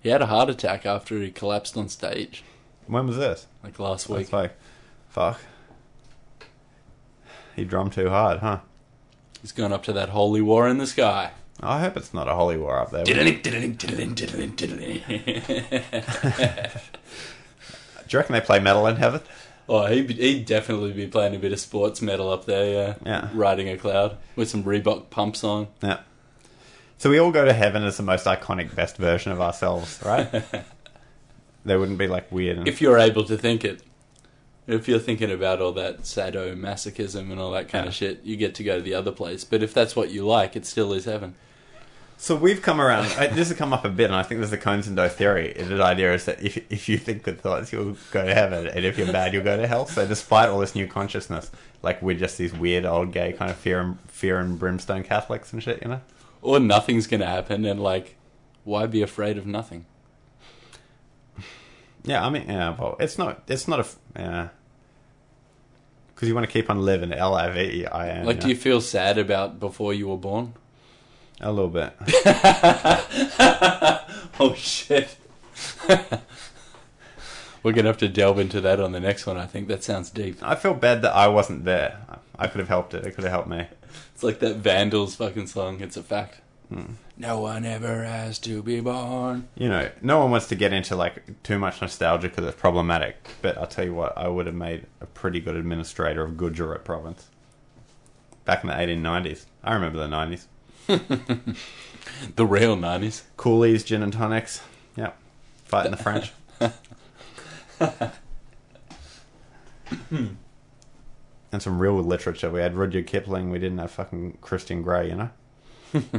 He 0.00 0.08
had 0.08 0.22
a 0.22 0.26
heart 0.26 0.50
attack 0.50 0.84
after 0.86 1.20
he 1.20 1.30
collapsed 1.30 1.76
on 1.76 1.88
stage, 1.88 2.42
When 2.86 3.06
was 3.06 3.16
this? 3.16 3.46
like 3.62 3.78
last 3.78 4.08
week. 4.08 4.32
Like, 4.32 4.52
fuck. 5.08 5.40
He 7.56 7.64
drummed 7.64 7.92
too 7.92 8.08
hard, 8.10 8.40
huh? 8.40 8.60
He's 9.40 9.52
gone 9.52 9.72
up 9.72 9.82
to 9.84 9.92
that 9.92 10.08
holy 10.10 10.40
war 10.40 10.68
in 10.68 10.78
the 10.78 10.86
sky. 10.86 11.32
I 11.60 11.80
hope 11.80 11.96
it's 11.96 12.12
not 12.14 12.28
a 12.28 12.34
holy 12.34 12.56
war 12.56 12.78
up 12.80 12.90
there. 12.90 13.04
Do 13.04 13.14
Diddling, 13.14 13.40
diddling, 13.42 13.74
diddling, 13.74 14.14
diddling, 14.14 14.50
diddling. 14.56 15.02
you 18.08 18.18
reckon 18.18 18.32
they 18.32 18.40
play 18.40 18.60
metal 18.60 18.86
in 18.86 18.96
heaven? 18.96 19.20
oh, 19.68 19.86
he'd, 19.86 20.06
be- 20.08 20.14
he'd 20.14 20.46
definitely 20.46 20.92
be 20.92 21.06
playing 21.06 21.34
a 21.34 21.38
bit 21.38 21.52
of 21.52 21.58
sports 21.60 22.02
metal 22.02 22.30
up 22.30 22.44
there, 22.44 22.72
yeah. 22.72 22.94
Yeah. 23.04 23.28
Riding 23.34 23.68
a 23.68 23.76
cloud 23.78 24.16
with 24.36 24.48
some 24.48 24.62
Reebok 24.64 25.10
pumps 25.10 25.42
on. 25.44 25.68
Yeah. 25.82 26.00
So 26.98 27.08
we 27.10 27.18
all 27.18 27.32
go 27.32 27.44
to 27.44 27.52
heaven 27.52 27.82
as 27.84 27.96
the 27.96 28.02
most 28.02 28.24
iconic, 28.26 28.74
best 28.74 28.96
version 28.96 29.32
of 29.32 29.40
ourselves, 29.40 30.00
right? 30.04 30.30
they 31.64 31.76
wouldn't 31.76 31.98
be 31.98 32.06
like 32.06 32.30
weird. 32.30 32.58
And, 32.58 32.68
If 32.68 32.80
you're 32.80 32.98
able 32.98 33.24
to 33.24 33.36
think 33.38 33.64
it. 33.64 33.82
If 34.66 34.88
you're 34.88 34.98
thinking 34.98 35.30
about 35.30 35.60
all 35.60 35.72
that 35.72 36.02
sadomasochism 36.02 37.30
and 37.30 37.38
all 37.38 37.50
that 37.52 37.68
kind 37.68 37.84
Yeah. 37.84 37.88
of 37.90 37.94
shit, 37.94 38.20
you 38.24 38.36
get 38.36 38.54
to 38.56 38.64
go 38.64 38.76
to 38.76 38.82
the 38.82 38.94
other 38.94 39.12
place. 39.12 39.44
But 39.44 39.62
if 39.62 39.74
that's 39.74 39.94
what 39.94 40.10
you 40.10 40.26
like, 40.26 40.56
it 40.56 40.64
still 40.64 40.92
is 40.92 41.04
heaven. 41.04 41.34
So 42.16 42.34
we've 42.36 42.62
come 42.62 42.80
around. 42.80 43.06
I- 43.18 43.26
This 43.26 43.48
has 43.48 43.58
come 43.58 43.72
up 43.74 43.84
a 43.84 43.88
bit, 43.90 44.04
and 44.06 44.14
I 44.14 44.22
think 44.22 44.40
there's 44.40 44.52
a 44.52 44.56
Conez-and-Doh 44.56 45.08
theory. 45.08 45.52
The 45.52 45.82
idea 45.82 46.14
is 46.14 46.24
that 46.26 46.42
if 46.42 46.56
if 46.70 46.88
you 46.88 46.96
think 46.96 47.24
good 47.24 47.40
thoughts, 47.40 47.72
you'll 47.72 47.96
go 48.12 48.24
to 48.24 48.32
heaven, 48.32 48.66
and 48.68 48.84
if 48.84 48.96
you're 48.96 49.12
bad, 49.12 49.34
you'll 49.34 49.44
go 49.44 49.56
to 49.56 49.66
hell. 49.66 49.84
So 49.86 50.06
despite 50.06 50.48
all 50.48 50.60
this 50.60 50.74
new 50.74 50.86
consciousness, 50.86 51.50
like 51.82 52.00
we're 52.00 52.16
just 52.16 52.38
these 52.38 52.54
weird 52.54 52.86
old 52.86 53.12
gay 53.12 53.32
kind 53.32 53.50
of 53.50 53.56
fear 53.58 53.80
and 53.80 53.98
fear 54.08 54.38
and 54.38 54.58
brimstone 54.58 55.02
Catholics 55.02 55.52
and 55.52 55.62
shit, 55.62 55.82
you 55.82 55.88
know? 55.88 56.00
Or 56.40 56.60
nothing's 56.60 57.06
going 57.06 57.20
to 57.20 57.26
happen, 57.26 57.64
and 57.66 57.82
like, 57.82 58.14
why 58.62 58.86
be 58.86 59.02
afraid 59.02 59.36
of 59.36 59.44
nothing? 59.44 59.84
Yeah, 62.04 62.24
I 62.24 62.30
mean, 62.30 62.44
yeah. 62.48 62.76
Well, 62.78 62.96
it's 63.00 63.18
not. 63.18 63.42
It's 63.48 63.66
not 63.66 63.80
a, 63.80 63.86
Yeah. 64.16 64.48
Because 66.14 66.28
you 66.28 66.34
want 66.34 66.46
to 66.46 66.52
keep 66.52 66.70
on 66.70 66.80
living. 66.84 67.12
L 67.12 67.34
I 67.34 67.50
V 67.50 67.60
E 67.60 67.86
I 67.86 68.08
N. 68.10 68.26
Like, 68.26 68.40
do 68.40 68.48
you 68.48 68.54
feel 68.54 68.80
sad 68.80 69.18
about 69.18 69.58
before 69.58 69.92
you 69.92 70.08
were 70.08 70.16
born? 70.16 70.54
A 71.40 71.50
little 71.50 71.68
bit. 71.70 71.92
Oh 74.40 74.52
shit! 74.54 75.16
We're 77.62 77.72
gonna 77.72 77.86
have 77.88 77.98
to 77.98 78.08
delve 78.08 78.40
into 78.40 78.60
that 78.62 78.80
on 78.80 78.90
the 78.92 78.98
next 79.00 79.26
one. 79.26 79.36
I 79.36 79.46
think 79.46 79.68
that 79.68 79.84
sounds 79.84 80.10
deep. 80.10 80.38
I 80.42 80.56
feel 80.56 80.74
bad 80.74 81.02
that 81.02 81.14
I 81.14 81.28
wasn't 81.28 81.64
there. 81.64 81.98
I 82.36 82.48
could 82.48 82.58
have 82.58 82.68
helped 82.68 82.94
it. 82.94 83.06
It 83.06 83.12
could 83.12 83.22
have 83.24 83.32
helped 83.32 83.48
me. 83.48 83.68
It's 84.12 84.24
like 84.24 84.40
that 84.40 84.56
Vandals 84.56 85.14
fucking 85.14 85.46
song. 85.46 85.80
It's 85.80 85.96
a 85.96 86.02
fact. 86.02 86.40
Hmm. 86.68 86.94
No 87.16 87.40
one 87.40 87.64
ever 87.64 88.04
has 88.04 88.38
to 88.40 88.62
be 88.62 88.80
born. 88.80 89.48
You 89.54 89.68
know, 89.68 89.90
no 90.02 90.18
one 90.18 90.30
wants 90.30 90.48
to 90.48 90.54
get 90.54 90.72
into 90.72 90.96
like 90.96 91.42
too 91.42 91.58
much 91.58 91.80
nostalgia 91.80 92.28
because 92.28 92.44
it's 92.44 92.58
problematic. 92.58 93.16
But 93.42 93.58
I'll 93.58 93.66
tell 93.66 93.84
you 93.84 93.94
what, 93.94 94.16
I 94.16 94.28
would 94.28 94.46
have 94.46 94.54
made 94.54 94.86
a 95.00 95.06
pretty 95.06 95.40
good 95.40 95.56
administrator 95.56 96.24
of 96.24 96.36
Gujarat 96.36 96.84
province 96.84 97.28
back 98.44 98.64
in 98.64 98.68
the 98.68 98.74
1890s. 98.74 99.46
I 99.62 99.74
remember 99.74 99.98
the 99.98 100.46
90s. 100.88 101.56
The 102.36 102.46
real 102.46 102.76
nineties. 102.76 103.24
Coolies, 103.36 103.84
gin 103.84 104.02
and 104.02 104.12
tonics. 104.12 104.60
Yep. 104.96 105.16
Fighting 105.64 105.90
the 105.90 105.96
French. 105.96 106.32
and 111.52 111.62
some 111.62 111.78
real 111.78 111.94
literature. 111.94 112.50
We 112.50 112.60
had 112.60 112.76
Rudyard 112.76 113.06
Kipling. 113.06 113.50
We 113.50 113.58
didn't 113.58 113.78
have 113.78 113.90
fucking 113.90 114.38
Christian 114.40 114.82
Grey, 114.82 115.08
you 115.08 115.16
know? 115.16 115.30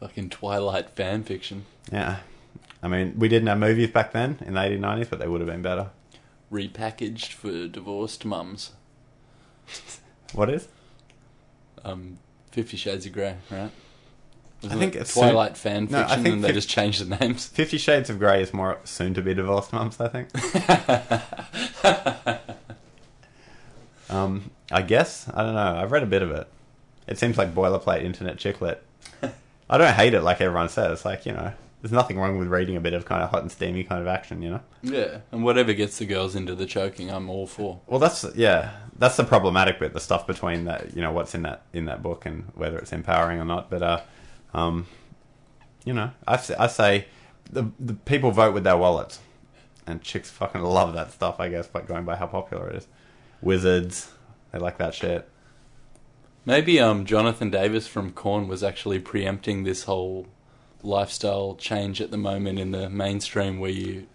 Fucking 0.00 0.30
Twilight 0.30 0.90
fan 0.90 1.22
fiction. 1.22 1.66
Yeah. 1.92 2.20
I 2.82 2.88
mean, 2.88 3.14
we 3.18 3.28
didn't 3.28 3.48
have 3.48 3.58
movies 3.58 3.90
back 3.90 4.12
then 4.12 4.38
in 4.40 4.54
the 4.54 4.60
1890s, 4.60 5.10
but 5.10 5.18
they 5.18 5.28
would 5.28 5.40
have 5.40 5.48
been 5.48 5.62
better. 5.62 5.90
Repackaged 6.50 7.32
for 7.32 7.68
divorced 7.68 8.24
mums. 8.24 8.72
What 10.32 10.48
is? 10.48 10.68
Um, 11.84 12.18
Fifty 12.52 12.76
Shades 12.76 13.06
of 13.06 13.12
Grey, 13.12 13.36
right? 13.50 13.70
Wasn't 14.62 14.78
I 14.78 14.80
think 14.80 14.94
it 14.94 15.00
it's 15.00 15.14
Twilight 15.14 15.56
fan 15.56 15.88
No, 15.90 16.02
I 16.02 16.16
think 16.16 16.34
and 16.34 16.44
they 16.44 16.52
just 16.52 16.68
changed 16.68 17.04
the 17.04 17.16
names. 17.16 17.46
Fifty 17.52 17.78
Shades 17.78 18.10
of 18.10 18.18
Grey 18.18 18.42
is 18.42 18.52
more 18.52 18.78
soon 18.84 19.14
to 19.14 19.22
be 19.22 19.34
divorced 19.34 19.72
mums, 19.72 19.98
I 20.00 20.08
think. 20.08 20.28
um, 24.10 24.50
I 24.70 24.82
guess. 24.82 25.28
I 25.32 25.42
don't 25.42 25.54
know. 25.54 25.76
I've 25.76 25.90
read 25.90 26.02
a 26.02 26.06
bit 26.06 26.22
of 26.22 26.30
it. 26.30 26.46
It 27.06 27.18
seems 27.18 27.38
like 27.38 27.54
boilerplate 27.54 28.04
internet 28.04 28.38
chick 28.38 28.60
lit. 28.60 28.82
I 29.70 29.78
don't 29.78 29.94
hate 29.94 30.14
it 30.14 30.22
like 30.22 30.40
everyone 30.40 30.68
says. 30.68 31.04
Like, 31.04 31.24
you 31.24 31.32
know, 31.32 31.52
there's 31.80 31.92
nothing 31.92 32.18
wrong 32.18 32.36
with 32.38 32.48
reading 32.48 32.76
a 32.76 32.80
bit 32.80 32.92
of 32.92 33.04
kind 33.04 33.22
of 33.22 33.30
hot 33.30 33.42
and 33.42 33.52
steamy 33.52 33.84
kind 33.84 34.02
of 34.02 34.08
action, 34.08 34.42
you 34.42 34.50
know? 34.50 34.60
Yeah, 34.82 35.18
and 35.30 35.44
whatever 35.44 35.72
gets 35.72 35.98
the 35.98 36.06
girls 36.06 36.34
into 36.34 36.56
the 36.56 36.66
choking, 36.66 37.08
I'm 37.08 37.30
all 37.30 37.46
for. 37.46 37.80
Well, 37.86 38.00
that's 38.00 38.26
yeah, 38.34 38.72
that's 38.98 39.16
the 39.16 39.22
problematic 39.22 39.78
bit. 39.78 39.92
The 39.92 40.00
stuff 40.00 40.26
between 40.26 40.64
that, 40.64 40.96
you 40.96 41.02
know, 41.02 41.12
what's 41.12 41.36
in 41.36 41.42
that 41.42 41.62
in 41.72 41.84
that 41.84 42.02
book 42.02 42.26
and 42.26 42.50
whether 42.54 42.78
it's 42.78 42.92
empowering 42.92 43.38
or 43.38 43.44
not. 43.44 43.70
But 43.70 43.82
uh, 43.82 44.00
um, 44.52 44.88
you 45.84 45.92
know, 45.92 46.10
I 46.26 46.36
say 46.36 47.06
the 47.50 47.70
the 47.78 47.94
people 47.94 48.32
vote 48.32 48.52
with 48.52 48.64
their 48.64 48.76
wallets, 48.76 49.20
and 49.86 50.02
chicks 50.02 50.30
fucking 50.30 50.62
love 50.62 50.94
that 50.94 51.12
stuff. 51.12 51.38
I 51.38 51.48
guess, 51.48 51.68
by 51.68 51.82
going 51.82 52.04
by 52.04 52.16
how 52.16 52.26
popular 52.26 52.68
it 52.70 52.76
is. 52.76 52.88
Wizards, 53.40 54.12
they 54.50 54.58
like 54.58 54.78
that 54.78 54.94
shit. 54.94 55.28
Maybe 56.50 56.80
um, 56.80 57.04
Jonathan 57.04 57.48
Davis 57.48 57.86
from 57.86 58.10
Korn 58.10 58.48
was 58.48 58.64
actually 58.64 58.98
preempting 58.98 59.62
this 59.62 59.84
whole 59.84 60.26
lifestyle 60.82 61.54
change 61.54 62.00
at 62.00 62.10
the 62.10 62.16
moment 62.16 62.58
in 62.58 62.72
the 62.72 62.90
mainstream 62.90 63.60
where 63.60 63.70
you 63.70 64.08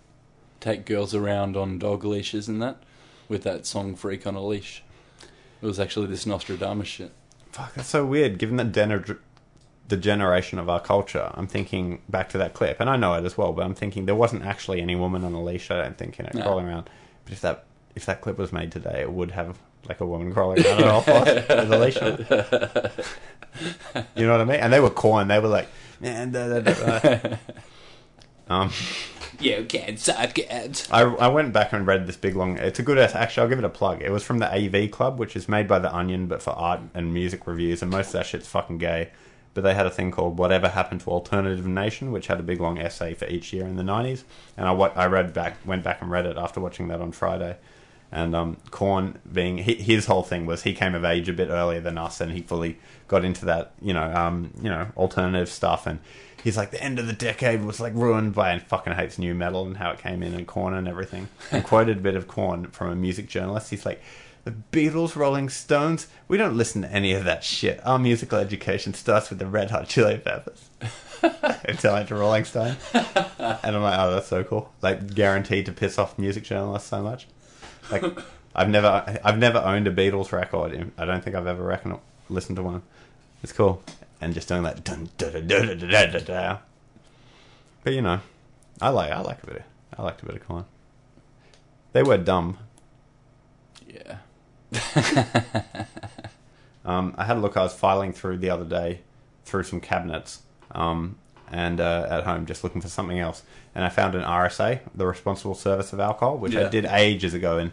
take 0.59 0.85
girls 0.85 1.15
around 1.15 1.55
on 1.55 1.79
dog 1.79 2.03
leashes 2.03 2.49
and 2.49 2.61
that 2.61 2.83
with 3.29 3.43
that 3.43 3.65
song 3.65 3.95
Freak 3.95 4.27
on 4.27 4.35
a 4.35 4.45
Leash. 4.45 4.83
It 5.61 5.65
was 5.65 5.79
actually 5.79 6.07
this 6.07 6.25
Nostradamus 6.25 6.89
shit. 6.89 7.13
Fuck, 7.53 7.73
that's 7.73 7.87
so 7.87 8.05
weird. 8.05 8.37
Given 8.37 8.57
the 8.57 8.65
gener- 8.65 9.17
the 9.87 9.95
generation 9.95 10.59
of 10.59 10.67
our 10.67 10.81
culture, 10.81 11.31
I'm 11.35 11.47
thinking 11.47 12.01
back 12.09 12.27
to 12.31 12.37
that 12.39 12.53
clip, 12.53 12.81
and 12.81 12.89
I 12.89 12.97
know 12.97 13.13
it 13.13 13.23
as 13.23 13.37
well. 13.37 13.53
But 13.53 13.63
I'm 13.63 13.75
thinking 13.75 14.07
there 14.07 14.13
wasn't 14.13 14.43
actually 14.43 14.81
any 14.81 14.97
woman 14.97 15.23
on 15.23 15.31
a 15.31 15.41
leash. 15.41 15.71
I 15.71 15.81
don't 15.81 15.97
think 15.97 16.19
in 16.19 16.25
it 16.25 16.35
No. 16.35 16.41
crawling 16.41 16.67
around. 16.67 16.89
But 17.23 17.31
if 17.31 17.39
that 17.39 17.63
if 17.95 18.05
that 18.07 18.19
clip 18.19 18.37
was 18.37 18.51
made 18.51 18.73
today, 18.73 18.99
it 18.99 19.13
would 19.13 19.31
have 19.31 19.57
like 19.87 20.01
a 20.01 20.05
woman 20.05 20.33
crawling 20.33 20.65
around 20.65 20.83
on 20.83 20.89
all 20.89 21.01
fours 21.01 21.27
a 21.49 21.79
leash. 21.79 21.97
You 24.15 24.25
know 24.25 24.33
what 24.33 24.41
I 24.41 24.45
mean? 24.45 24.59
And 24.59 24.73
they 24.73 24.81
were 24.81 24.89
Korn. 24.89 25.29
They 25.29 25.39
were 25.39 25.47
like, 25.47 25.69
man, 26.01 26.31
da, 26.31 26.59
da, 26.59 26.59
da, 26.59 26.99
da." 26.99 27.37
um. 28.49 28.71
You 29.39 29.65
can't 29.67 29.99
suck 29.99 30.37
it. 30.37 30.87
I, 30.91 31.01
I 31.01 31.27
went 31.27 31.51
back 31.51 31.73
and 31.73 31.85
read 31.85 32.07
this 32.07 32.15
big 32.15 32.35
long. 32.35 32.57
It's 32.57 32.79
a 32.79 32.83
good. 32.83 32.97
Essay. 32.97 33.17
Actually, 33.17 33.43
I'll 33.43 33.49
give 33.49 33.59
it 33.59 33.65
a 33.65 33.69
plug. 33.69 34.01
It 34.01 34.11
was 34.11 34.23
from 34.23 34.39
the 34.39 34.51
AV 34.51 34.91
Club, 34.91 35.19
which 35.19 35.35
is 35.35 35.49
made 35.49 35.67
by 35.67 35.79
the 35.79 35.93
Onion, 35.93 36.27
but 36.27 36.41
for 36.41 36.51
art 36.51 36.81
and 36.93 37.13
music 37.13 37.45
reviews, 37.47 37.81
and 37.81 37.91
most 37.91 38.07
of 38.07 38.13
that 38.13 38.25
shit's 38.25 38.47
fucking 38.47 38.77
gay. 38.77 39.09
But 39.53 39.63
they 39.63 39.73
had 39.73 39.85
a 39.85 39.91
thing 39.91 40.11
called 40.11 40.37
"Whatever 40.37 40.69
Happened 40.69 41.01
to 41.01 41.09
Alternative 41.09 41.65
Nation," 41.65 42.11
which 42.11 42.27
had 42.27 42.39
a 42.39 42.43
big 42.43 42.61
long 42.61 42.77
essay 42.77 43.13
for 43.13 43.25
each 43.27 43.51
year 43.51 43.65
in 43.65 43.75
the 43.75 43.83
'90s. 43.83 44.23
And 44.57 44.67
I 44.67 44.71
I 44.71 45.07
read 45.07 45.33
back, 45.33 45.57
went 45.65 45.83
back 45.83 46.01
and 46.01 46.09
read 46.09 46.25
it 46.25 46.37
after 46.37 46.59
watching 46.61 46.87
that 46.89 47.01
on 47.01 47.11
Friday. 47.11 47.57
And 48.15 48.33
um, 48.33 48.55
Korn 48.71 49.19
being 49.29 49.57
hi- 49.57 49.73
his 49.73 50.05
whole 50.05 50.23
thing 50.23 50.45
was 50.45 50.63
he 50.63 50.73
came 50.73 50.95
of 50.95 51.03
age 51.03 51.27
a 51.27 51.33
bit 51.33 51.49
earlier 51.49 51.81
than 51.81 51.97
us, 51.97 52.21
and 52.21 52.31
he 52.31 52.41
fully 52.41 52.79
got 53.09 53.25
into 53.25 53.43
that, 53.45 53.73
you 53.81 53.93
know, 53.93 54.09
um, 54.15 54.51
you 54.61 54.69
know, 54.69 54.87
alternative 54.95 55.49
stuff. 55.49 55.85
And 55.85 55.99
he's 56.41 56.55
like, 56.55 56.71
the 56.71 56.81
end 56.81 56.97
of 56.97 57.07
the 57.07 57.13
decade 57.13 57.65
was 57.65 57.81
like 57.81 57.93
ruined 57.93 58.33
by, 58.33 58.51
and 58.51 58.61
fucking 58.61 58.93
hates 58.93 59.19
nu 59.19 59.33
metal 59.33 59.65
and 59.65 59.75
how 59.75 59.91
it 59.91 59.99
came 59.99 60.23
in 60.23 60.33
and 60.33 60.47
Korn 60.47 60.73
and 60.73 60.87
everything. 60.87 61.27
And 61.51 61.61
quoted 61.65 61.97
a 61.97 62.01
bit 62.01 62.15
of 62.15 62.25
Korn 62.25 62.67
from 62.67 62.89
a 62.89 62.95
music 62.95 63.27
journalist. 63.27 63.69
He's 63.69 63.85
like, 63.85 64.01
the 64.45 64.55
Beatles, 64.71 65.17
Rolling 65.17 65.49
Stones, 65.49 66.07
we 66.29 66.37
don't 66.37 66.55
listen 66.55 66.83
to 66.83 66.91
any 66.91 67.11
of 67.11 67.25
that 67.25 67.43
shit. 67.43 67.85
Our 67.85 67.99
musical 67.99 68.39
education 68.39 68.93
starts 68.93 69.29
with 69.29 69.39
the 69.39 69.47
Red 69.47 69.71
Hot 69.71 69.89
Chili 69.89 70.19
Peppers. 70.19 70.69
Until 71.67 71.95
I 71.95 72.03
to 72.03 72.15
Rolling 72.15 72.45
Stone. 72.45 72.77
And 72.93 73.75
I'm 73.75 73.81
like, 73.81 73.99
oh, 73.99 74.11
that's 74.11 74.27
so 74.27 74.43
cool. 74.43 74.71
Like, 74.81 75.15
guaranteed 75.15 75.65
to 75.65 75.71
piss 75.71 75.97
off 75.97 76.17
music 76.19 76.43
journalists 76.43 76.87
so 76.89 77.01
much. 77.01 77.27
Like, 77.91 78.03
I've 78.55 78.69
never, 78.69 79.19
I've 79.23 79.37
never 79.37 79.59
owned 79.59 79.87
a 79.87 79.91
Beatles 79.93 80.31
record. 80.31 80.91
I 80.97 81.05
don't 81.05 81.23
think 81.23 81.35
I've 81.35 81.47
ever 81.47 81.63
reckon, 81.63 81.97
listened 82.29 82.55
to 82.57 82.63
one. 82.63 82.81
It's 83.43 83.51
cool, 83.51 83.83
and 84.21 84.33
just 84.33 84.47
doing 84.47 84.63
that 84.63 84.83
dun 84.83 85.09
da 85.17 85.29
da 85.29 85.41
da 85.41 85.75
da 85.75 85.75
da 85.75 86.05
da 86.07 86.19
da. 86.19 86.57
But 87.83 87.93
you 87.93 88.01
know, 88.01 88.21
I 88.81 88.89
like, 88.89 89.11
I 89.11 89.21
like 89.21 89.43
a 89.43 89.45
bit, 89.45 89.55
of, 89.57 89.63
I 89.99 90.03
liked 90.03 90.21
a 90.23 90.25
bit 90.25 90.35
of 90.35 90.47
Korn. 90.47 90.65
They 91.93 92.01
were 92.03 92.17
dumb. 92.17 92.57
Yeah. 93.87 94.17
Um, 96.85 97.15
I 97.17 97.25
had 97.25 97.37
a 97.37 97.39
look. 97.39 97.57
I 97.57 97.63
was 97.63 97.73
filing 97.73 98.13
through 98.13 98.37
the 98.37 98.51
other 98.51 98.63
day 98.63 99.01
through 99.43 99.63
some 99.63 99.81
cabinets, 99.81 100.41
um, 100.71 101.17
and 101.51 101.79
uh, 101.79 102.07
at 102.09 102.23
home 102.23 102.45
just 102.45 102.63
looking 102.63 102.81
for 102.81 102.87
something 102.89 103.19
else, 103.19 103.43
and 103.73 103.83
I 103.83 103.89
found 103.89 104.15
an 104.15 104.23
RSA, 104.23 104.79
the 104.93 105.05
Responsible 105.05 105.55
Service 105.55 105.93
of 105.93 105.99
Alcohol, 105.99 106.37
which 106.37 106.55
I 106.55 106.69
did 106.69 106.85
ages 106.85 107.33
ago 107.33 107.57
in 107.57 107.71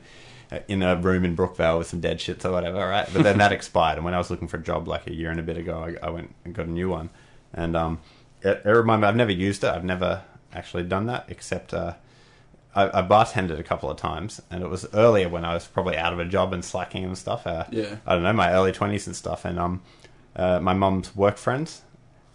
in 0.68 0.82
a 0.82 0.94
room 0.96 1.24
in 1.24 1.34
Brookvale 1.34 1.78
with 1.78 1.86
some 1.86 2.00
dead 2.00 2.18
shits 2.18 2.44
or 2.44 2.50
whatever, 2.52 2.86
right? 2.86 3.08
But 3.12 3.22
then 3.22 3.38
that 3.38 3.52
expired, 3.58 3.96
and 3.96 4.04
when 4.04 4.12
I 4.14 4.18
was 4.18 4.30
looking 4.30 4.48
for 4.48 4.58
a 4.58 4.62
job 4.62 4.86
like 4.86 5.06
a 5.06 5.14
year 5.14 5.30
and 5.30 5.40
a 5.40 5.42
bit 5.42 5.56
ago, 5.56 5.96
I, 6.02 6.06
I 6.06 6.10
went 6.10 6.34
and 6.44 6.54
got 6.54 6.66
a 6.66 6.70
new 6.70 6.90
one, 6.90 7.08
and 7.54 7.74
um, 7.76 8.00
it, 8.42 8.60
it 8.64 8.68
reminded 8.70 9.02
me. 9.06 9.08
I've 9.08 9.16
never 9.16 9.32
used 9.32 9.64
it. 9.64 9.68
I've 9.68 9.84
never 9.84 10.22
actually 10.52 10.82
done 10.84 11.06
that, 11.06 11.24
except. 11.28 11.72
Uh, 11.74 11.94
I, 12.74 13.00
I 13.00 13.02
bartended 13.02 13.58
a 13.58 13.62
couple 13.62 13.90
of 13.90 13.98
times, 13.98 14.40
and 14.50 14.62
it 14.62 14.68
was 14.70 14.86
earlier 14.94 15.28
when 15.28 15.44
I 15.44 15.52
was 15.52 15.66
probably 15.66 15.96
out 15.98 16.14
of 16.14 16.18
a 16.18 16.24
job 16.24 16.54
and 16.54 16.64
slacking 16.64 17.04
and 17.04 17.16
stuff. 17.18 17.46
Uh, 17.46 17.64
Yeah. 17.70 17.96
I 18.06 18.14
don't 18.14 18.22
know, 18.22 18.32
my 18.32 18.50
early 18.52 18.72
twenties 18.72 19.06
and 19.06 19.14
stuff. 19.14 19.44
And 19.44 19.58
um, 19.58 19.82
uh, 20.34 20.58
my 20.60 20.72
mum's 20.72 21.14
work 21.14 21.36
friends, 21.36 21.82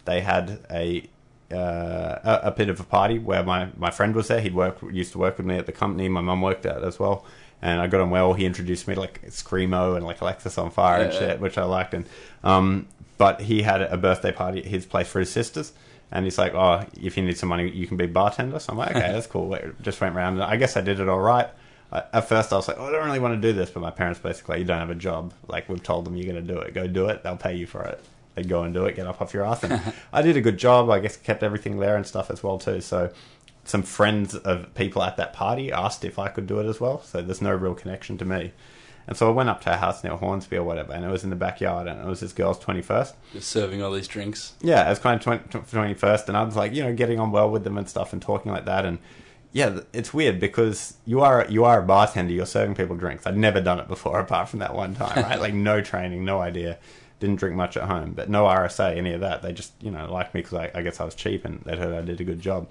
they 0.04 0.20
had 0.20 0.60
a, 0.70 1.08
uh, 1.52 2.18
a 2.24 2.40
a 2.44 2.50
bit 2.50 2.68
of 2.68 2.80
a 2.80 2.84
party 2.84 3.18
where 3.18 3.42
my, 3.42 3.68
my 3.76 3.90
friend 3.90 4.14
was 4.14 4.28
there. 4.28 4.40
He'd 4.40 4.54
work 4.54 4.78
used 4.92 5.12
to 5.12 5.18
work 5.18 5.38
with 5.38 5.46
me 5.46 5.56
at 5.56 5.66
the 5.66 5.72
company. 5.72 6.08
My 6.08 6.20
mum 6.20 6.42
worked 6.42 6.66
at 6.66 6.82
as 6.84 6.98
well, 6.98 7.24
and 7.62 7.80
I 7.80 7.86
got 7.86 8.00
on 8.00 8.10
well. 8.10 8.34
He 8.34 8.44
introduced 8.44 8.86
me 8.86 8.94
to 8.94 9.00
like 9.00 9.22
screamo 9.28 9.96
and 9.96 10.04
like 10.04 10.18
Alexisonfire 10.20 11.04
and 11.04 11.12
shit, 11.12 11.40
which 11.40 11.56
I 11.56 11.64
liked. 11.64 11.94
And 11.94 12.06
um, 12.44 12.86
but 13.16 13.40
he 13.40 13.62
had 13.62 13.82
a 13.82 13.96
birthday 13.96 14.32
party 14.32 14.60
at 14.60 14.66
his 14.66 14.86
place 14.86 15.08
for 15.08 15.20
his 15.20 15.30
sisters. 15.30 15.72
And 16.10 16.24
he's 16.24 16.38
like, 16.38 16.54
"Oh, 16.54 16.84
if 17.00 17.16
you 17.18 17.24
need 17.24 17.36
some 17.36 17.50
money, 17.50 17.70
you 17.70 17.86
can 17.86 17.98
be 17.98 18.06
bartender." 18.06 18.58
So 18.58 18.72
I'm 18.72 18.78
like, 18.78 18.90
"Okay, 18.90 19.00
that's 19.12 19.26
cool." 19.26 19.56
Just 19.82 20.00
went 20.00 20.16
around. 20.16 20.34
And 20.34 20.42
I 20.42 20.56
guess 20.56 20.76
I 20.76 20.80
did 20.80 21.00
it 21.00 21.08
all 21.08 21.20
right. 21.20 21.48
I, 21.92 22.02
at 22.12 22.28
first, 22.28 22.52
I 22.52 22.56
was 22.56 22.66
like, 22.68 22.78
"Oh, 22.78 22.86
I 22.86 22.92
don't 22.92 23.04
really 23.04 23.18
want 23.18 23.34
to 23.34 23.40
do 23.40 23.52
this," 23.52 23.70
but 23.70 23.80
my 23.80 23.90
parents 23.90 24.18
basically, 24.18 24.58
"You 24.60 24.64
don't 24.64 24.78
have 24.78 24.90
a 24.90 24.94
job. 24.94 25.34
Like 25.48 25.68
we've 25.68 25.82
told 25.82 26.06
them 26.06 26.16
you're 26.16 26.30
going 26.32 26.46
to 26.46 26.52
do 26.54 26.58
it. 26.60 26.72
Go 26.72 26.86
do 26.86 27.06
it. 27.08 27.22
They'll 27.22 27.36
pay 27.36 27.56
you 27.56 27.66
for 27.66 27.82
it." 27.82 28.02
They'd 28.38 28.48
go 28.48 28.62
and 28.62 28.72
do 28.72 28.84
it, 28.84 28.94
get 28.94 29.06
up 29.06 29.20
off 29.20 29.34
your 29.34 29.44
ass. 29.44 29.64
And 29.64 29.80
I 30.12 30.22
did 30.22 30.36
a 30.36 30.40
good 30.40 30.58
job. 30.58 30.88
I 30.90 31.00
guess 31.00 31.16
kept 31.16 31.42
everything 31.42 31.78
there 31.78 31.96
and 31.96 32.06
stuff 32.06 32.30
as 32.30 32.42
well 32.42 32.58
too. 32.58 32.80
So 32.80 33.12
some 33.64 33.82
friends 33.82 34.36
of 34.36 34.72
people 34.74 35.02
at 35.02 35.16
that 35.16 35.32
party 35.32 35.72
asked 35.72 36.04
if 36.04 36.18
I 36.18 36.28
could 36.28 36.46
do 36.46 36.60
it 36.60 36.66
as 36.66 36.80
well. 36.80 37.02
So 37.02 37.20
there's 37.20 37.42
no 37.42 37.52
real 37.52 37.74
connection 37.74 38.16
to 38.18 38.24
me. 38.24 38.52
And 39.08 39.16
so 39.16 39.26
I 39.26 39.32
went 39.32 39.48
up 39.48 39.62
to 39.62 39.72
a 39.72 39.76
house 39.76 40.04
near 40.04 40.14
Hornsby 40.14 40.56
or 40.56 40.62
whatever, 40.62 40.92
and 40.92 41.02
it 41.02 41.08
was 41.08 41.24
in 41.24 41.30
the 41.30 41.36
backyard, 41.36 41.88
and 41.88 41.98
it 41.98 42.06
was 42.06 42.20
this 42.20 42.34
girl's 42.34 42.58
21st. 42.58 43.14
Just 43.32 43.48
serving 43.48 43.82
all 43.82 43.90
these 43.90 44.06
drinks. 44.06 44.52
Yeah, 44.60 44.86
it 44.86 44.90
was 44.90 44.98
kind 44.98 45.16
of 45.16 45.24
20, 45.24 45.94
21st, 45.94 46.28
and 46.28 46.36
I 46.36 46.42
was 46.42 46.56
like, 46.56 46.74
you 46.74 46.82
know, 46.82 46.94
getting 46.94 47.18
on 47.18 47.32
well 47.32 47.50
with 47.50 47.64
them 47.64 47.78
and 47.78 47.88
stuff 47.88 48.12
and 48.12 48.20
talking 48.20 48.52
like 48.52 48.66
that. 48.66 48.84
And 48.84 48.98
yeah, 49.52 49.80
it's 49.94 50.12
weird 50.12 50.38
because 50.40 50.94
you 51.06 51.20
are 51.22 51.46
you 51.48 51.64
are 51.64 51.82
a 51.82 51.86
bartender, 51.86 52.32
you're 52.32 52.46
serving 52.46 52.74
people 52.74 52.96
drinks. 52.96 53.26
I'd 53.26 53.36
never 53.36 53.62
done 53.62 53.80
it 53.80 53.88
before 53.88 54.20
apart 54.20 54.50
from 54.50 54.58
that 54.60 54.74
one 54.74 54.94
time, 54.94 55.22
right? 55.22 55.40
like 55.40 55.54
no 55.54 55.80
training, 55.80 56.24
no 56.24 56.40
idea. 56.40 56.78
Didn't 57.20 57.36
drink 57.36 57.56
much 57.56 57.76
at 57.76 57.84
home, 57.84 58.12
but 58.12 58.28
no 58.30 58.44
RSA, 58.44 58.96
any 58.96 59.12
of 59.12 59.20
that. 59.20 59.42
They 59.42 59.52
just, 59.52 59.72
you 59.80 59.90
know, 59.90 60.10
liked 60.12 60.34
me 60.34 60.40
because 60.40 60.54
I, 60.54 60.70
I 60.74 60.82
guess 60.82 61.00
I 61.00 61.04
was 61.04 61.14
cheap 61.14 61.44
and 61.44 61.60
they'd 61.64 61.78
heard 61.78 61.94
I 61.94 62.02
did 62.02 62.20
a 62.20 62.24
good 62.24 62.40
job. 62.40 62.68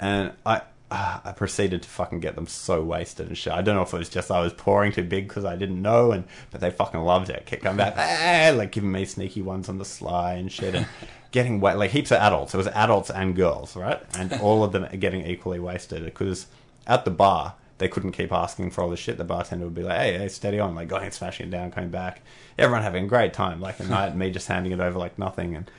And 0.00 0.32
I, 0.44 0.62
uh, 0.92 1.20
I 1.24 1.32
proceeded 1.32 1.82
to 1.82 1.88
fucking 1.88 2.20
get 2.20 2.34
them 2.34 2.46
so 2.46 2.82
wasted 2.82 3.28
and 3.28 3.38
shit. 3.38 3.52
I 3.52 3.62
don't 3.62 3.76
know 3.76 3.82
if 3.82 3.94
it 3.94 3.98
was 3.98 4.10
just 4.10 4.30
I 4.30 4.40
was 4.40 4.52
pouring 4.52 4.92
too 4.92 5.02
big 5.02 5.26
because 5.26 5.44
I 5.46 5.56
didn't 5.56 5.80
know, 5.80 6.12
and 6.12 6.24
but 6.50 6.60
they 6.60 6.70
fucking 6.70 7.00
loved 7.00 7.30
it. 7.30 7.46
Kept 7.46 7.62
coming 7.62 7.78
back, 7.78 7.94
ah, 7.96 8.54
like 8.54 8.72
giving 8.72 8.92
me 8.92 9.06
sneaky 9.06 9.40
ones 9.40 9.70
on 9.70 9.78
the 9.78 9.86
sly 9.86 10.34
and 10.34 10.52
shit, 10.52 10.74
and 10.74 10.86
getting 11.30 11.60
wet. 11.60 11.78
Like 11.78 11.92
heaps 11.92 12.12
of 12.12 12.18
adults. 12.18 12.52
It 12.52 12.58
was 12.58 12.66
adults 12.66 13.10
and 13.10 13.34
girls, 13.34 13.74
right? 13.74 14.02
And 14.18 14.34
all 14.34 14.64
of 14.64 14.72
them 14.72 14.84
are 14.84 14.96
getting 14.96 15.26
equally 15.26 15.58
wasted 15.58 16.04
because 16.04 16.46
at 16.86 17.06
the 17.06 17.10
bar 17.10 17.54
they 17.78 17.88
couldn't 17.88 18.12
keep 18.12 18.30
asking 18.30 18.70
for 18.70 18.82
all 18.82 18.90
the 18.90 18.96
shit. 18.96 19.16
The 19.16 19.24
bartender 19.24 19.64
would 19.64 19.74
be 19.74 19.82
like, 19.82 19.98
"Hey, 19.98 20.18
hey, 20.18 20.28
steady 20.28 20.60
on!" 20.60 20.74
Like 20.74 20.88
going 20.88 21.04
and 21.04 21.14
smashing 21.14 21.46
it 21.46 21.50
down, 21.50 21.70
coming 21.70 21.90
back. 21.90 22.20
Everyone 22.58 22.82
having 22.82 23.04
a 23.04 23.08
great 23.08 23.32
time, 23.32 23.60
like 23.60 23.80
a 23.80 23.84
night, 23.84 24.08
and 24.08 24.18
me 24.18 24.30
just 24.30 24.48
handing 24.48 24.72
it 24.72 24.80
over 24.80 24.98
like 24.98 25.18
nothing. 25.18 25.54
And 25.56 25.70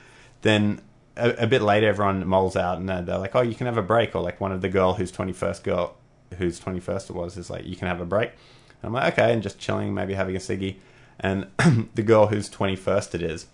then 0.42 0.80
a, 1.16 1.44
a 1.44 1.46
bit 1.46 1.62
later, 1.62 1.88
everyone 1.88 2.26
moles 2.26 2.56
out 2.56 2.78
and 2.78 2.88
they're, 2.88 3.02
they're 3.02 3.18
like, 3.18 3.34
"Oh, 3.34 3.42
you 3.42 3.54
can 3.54 3.66
have 3.66 3.78
a 3.78 3.82
break." 3.82 4.14
Or 4.14 4.22
like 4.22 4.40
one 4.40 4.52
of 4.52 4.60
the 4.60 4.68
girl 4.68 4.94
who's 4.94 5.10
twenty 5.10 5.32
first 5.32 5.64
girl, 5.64 5.96
who's 6.38 6.58
twenty 6.58 6.80
first 6.80 7.10
it 7.10 7.14
was, 7.14 7.36
is 7.36 7.50
like, 7.50 7.66
"You 7.66 7.76
can 7.76 7.88
have 7.88 8.00
a 8.00 8.06
break." 8.06 8.30
And 8.30 8.88
I'm 8.88 8.92
like, 8.92 9.12
"Okay," 9.14 9.32
and 9.32 9.42
just 9.42 9.58
chilling, 9.58 9.94
maybe 9.94 10.14
having 10.14 10.36
a 10.36 10.40
ciggy. 10.40 10.76
And 11.20 11.46
the 11.94 12.02
girl 12.02 12.26
who's 12.26 12.48
twenty 12.48 12.76
first 12.76 13.14
it 13.14 13.22
is 13.22 13.46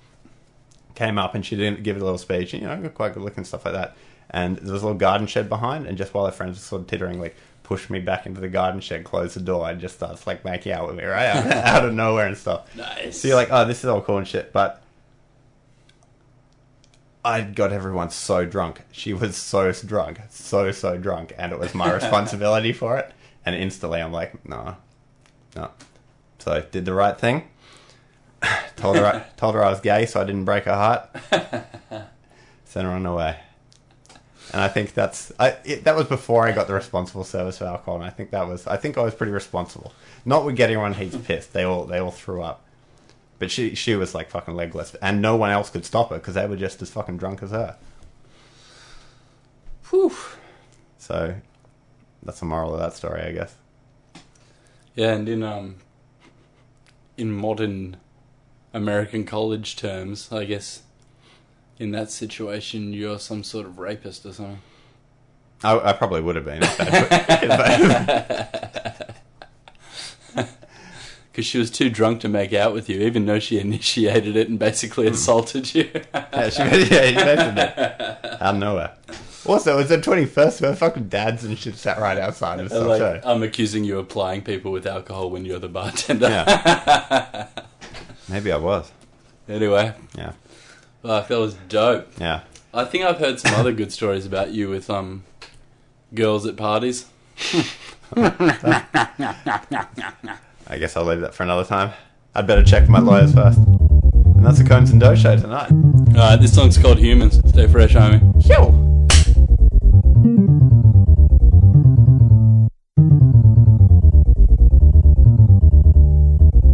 came 0.94 1.18
up 1.18 1.34
and 1.34 1.46
she 1.46 1.56
didn't 1.56 1.82
give 1.82 1.96
it 1.96 2.02
a 2.02 2.04
little 2.04 2.18
speech. 2.18 2.52
You 2.52 2.60
know, 2.60 2.88
quite 2.90 3.14
good 3.14 3.22
looking 3.22 3.44
stuff 3.44 3.64
like 3.64 3.74
that. 3.74 3.96
And 4.30 4.58
there 4.58 4.72
was 4.72 4.82
a 4.82 4.86
little 4.86 4.98
garden 4.98 5.26
shed 5.26 5.48
behind, 5.48 5.86
and 5.86 5.98
just 5.98 6.14
while 6.14 6.26
her 6.26 6.32
friends 6.32 6.56
were 6.56 6.62
sort 6.62 6.82
of 6.82 6.88
tittering, 6.88 7.20
like 7.20 7.36
pushed 7.70 7.88
me 7.88 8.00
back 8.00 8.26
into 8.26 8.40
the 8.40 8.48
garden 8.48 8.80
shed, 8.80 9.04
closed 9.04 9.36
the 9.36 9.40
door, 9.40 9.70
and 9.70 9.80
just 9.80 9.94
starts 9.94 10.26
like 10.26 10.44
making 10.44 10.72
out 10.72 10.88
with 10.88 10.96
me 10.96 11.04
right 11.04 11.26
out, 11.26 11.46
out 11.52 11.84
of 11.84 11.94
nowhere 11.94 12.26
and 12.26 12.36
stuff. 12.36 12.68
Nice. 12.74 13.20
So 13.20 13.28
you're 13.28 13.36
like, 13.36 13.52
oh, 13.52 13.64
this 13.64 13.78
is 13.78 13.84
all 13.84 14.00
cool 14.00 14.18
and 14.18 14.26
shit, 14.26 14.52
but 14.52 14.82
I 17.24 17.42
got 17.42 17.72
everyone 17.72 18.10
so 18.10 18.44
drunk. 18.44 18.80
She 18.90 19.12
was 19.12 19.36
so 19.36 19.70
drunk, 19.70 20.18
so 20.30 20.72
so 20.72 20.98
drunk, 20.98 21.32
and 21.38 21.52
it 21.52 21.60
was 21.60 21.72
my 21.72 21.92
responsibility 21.94 22.72
for 22.72 22.98
it. 22.98 23.12
And 23.46 23.54
instantly, 23.54 24.02
I'm 24.02 24.10
like, 24.10 24.44
no, 24.44 24.76
no. 25.54 25.70
So 26.40 26.50
I 26.50 26.60
did 26.62 26.84
the 26.86 26.92
right 26.92 27.16
thing. 27.16 27.50
told 28.74 28.96
her, 28.96 29.06
I, 29.06 29.24
told 29.36 29.54
her 29.54 29.64
I 29.64 29.70
was 29.70 29.78
gay, 29.78 30.06
so 30.06 30.20
I 30.20 30.24
didn't 30.24 30.44
break 30.44 30.64
her 30.64 30.74
heart. 30.74 31.08
Sent 32.64 32.84
her 32.84 32.92
on 32.92 33.04
her 33.04 33.14
way. 33.14 33.36
And 34.52 34.60
I 34.60 34.68
think 34.68 34.94
that's 34.94 35.32
I, 35.38 35.56
it, 35.64 35.84
that 35.84 35.94
was 35.94 36.06
before 36.06 36.46
I 36.46 36.52
got 36.52 36.66
the 36.66 36.74
responsible 36.74 37.24
service 37.24 37.58
for 37.58 37.66
alcohol, 37.66 37.96
and 37.96 38.04
I 38.04 38.10
think 38.10 38.30
that 38.30 38.48
was 38.48 38.66
I 38.66 38.76
think 38.76 38.98
I 38.98 39.02
was 39.02 39.14
pretty 39.14 39.32
responsible. 39.32 39.92
Not 40.24 40.44
with 40.44 40.56
getting 40.56 40.74
everyone 40.74 40.94
heaps 40.94 41.16
pissed; 41.16 41.52
they 41.52 41.62
all 41.62 41.84
they 41.84 41.98
all 41.98 42.10
threw 42.10 42.42
up. 42.42 42.64
But 43.38 43.50
she 43.50 43.74
she 43.74 43.94
was 43.94 44.14
like 44.14 44.28
fucking 44.28 44.54
legless, 44.54 44.94
and 44.96 45.22
no 45.22 45.36
one 45.36 45.50
else 45.50 45.70
could 45.70 45.84
stop 45.84 46.10
her 46.10 46.16
because 46.16 46.34
they 46.34 46.46
were 46.46 46.56
just 46.56 46.82
as 46.82 46.90
fucking 46.90 47.18
drunk 47.18 47.42
as 47.42 47.52
her. 47.52 47.76
Whew. 49.90 50.14
So 50.98 51.36
that's 52.22 52.40
the 52.40 52.46
moral 52.46 52.74
of 52.74 52.80
that 52.80 52.94
story, 52.94 53.22
I 53.22 53.32
guess. 53.32 53.54
Yeah, 54.94 55.12
and 55.12 55.28
in 55.28 55.42
um, 55.42 55.76
in 57.16 57.32
modern 57.32 57.98
American 58.74 59.24
college 59.24 59.76
terms, 59.76 60.30
I 60.32 60.44
guess, 60.44 60.82
in 61.80 61.90
that 61.92 62.10
situation, 62.10 62.92
you're 62.92 63.18
some 63.18 63.42
sort 63.42 63.64
of 63.64 63.78
rapist 63.78 64.26
or 64.26 64.34
something. 64.34 64.60
I, 65.64 65.78
I 65.78 65.92
probably 65.94 66.20
would 66.20 66.36
have 66.36 66.44
been. 66.44 66.60
Because 71.32 71.46
she 71.46 71.58
was 71.58 71.70
too 71.70 71.88
drunk 71.88 72.20
to 72.20 72.28
make 72.28 72.52
out 72.52 72.74
with 72.74 72.90
you, 72.90 73.00
even 73.00 73.24
though 73.24 73.38
she 73.38 73.58
initiated 73.58 74.36
it 74.36 74.48
and 74.48 74.58
basically 74.58 75.08
hmm. 75.08 75.14
assaulted 75.14 75.74
you. 75.74 75.90
yeah, 76.14 76.50
she, 76.50 76.62
mentioned 76.62 77.58
it. 77.58 77.78
Out 77.78 78.54
of 78.54 78.56
nowhere. 78.56 78.92
Also, 79.46 79.78
it's 79.78 79.88
the 79.88 79.98
twenty 80.00 80.26
first. 80.26 80.60
Where 80.60 80.76
fucking 80.76 81.08
dads 81.08 81.44
and 81.44 81.58
shit 81.58 81.76
sat 81.76 81.98
right 81.98 82.18
outside 82.18 82.60
and 82.60 82.68
stuff. 82.68 82.86
like, 82.86 82.98
so. 82.98 83.20
I'm 83.24 83.42
accusing 83.42 83.84
you 83.84 83.98
of 83.98 84.08
plying 84.10 84.42
people 84.42 84.70
with 84.70 84.86
alcohol 84.86 85.30
when 85.30 85.46
you're 85.46 85.58
the 85.58 85.68
bartender. 85.68 86.28
Yeah. 86.28 87.48
Maybe 88.28 88.52
I 88.52 88.58
was. 88.58 88.92
Anyway, 89.48 89.94
Yeah. 90.14 90.32
Fuck, 91.02 91.28
that 91.28 91.38
was 91.38 91.54
dope. 91.68 92.08
Yeah. 92.18 92.42
I 92.74 92.84
think 92.84 93.04
I've 93.04 93.18
heard 93.18 93.40
some 93.40 93.54
other 93.54 93.72
good 93.72 93.90
stories 93.90 94.26
about 94.26 94.50
you 94.52 94.68
with 94.68 94.90
um 94.90 95.24
girls 96.14 96.46
at 96.46 96.56
parties. 96.56 97.06
I 98.16 98.36
guess 100.78 100.96
I'll 100.96 101.04
leave 101.04 101.20
that 101.20 101.34
for 101.34 101.42
another 101.42 101.64
time. 101.64 101.92
I'd 102.34 102.46
better 102.46 102.62
check 102.62 102.82
with 102.82 102.90
my 102.90 103.00
lawyers 103.00 103.34
first. 103.34 103.58
And 103.58 104.44
that's 104.44 104.58
the 104.58 104.64
Conez 104.64 104.90
and 104.92 105.00
Doh 105.00 105.14
show 105.14 105.36
tonight. 105.36 105.70
Alright, 106.16 106.40
this 106.40 106.54
song's 106.54 106.78
called 106.78 106.98
Humans. 106.98 107.40
Stay 107.48 107.66
fresh, 107.66 107.94
homie. 107.94 108.20
Yo! 108.48 108.70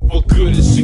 What 0.09 0.27
good 0.29 0.57
is 0.57 0.79
a 0.79 0.83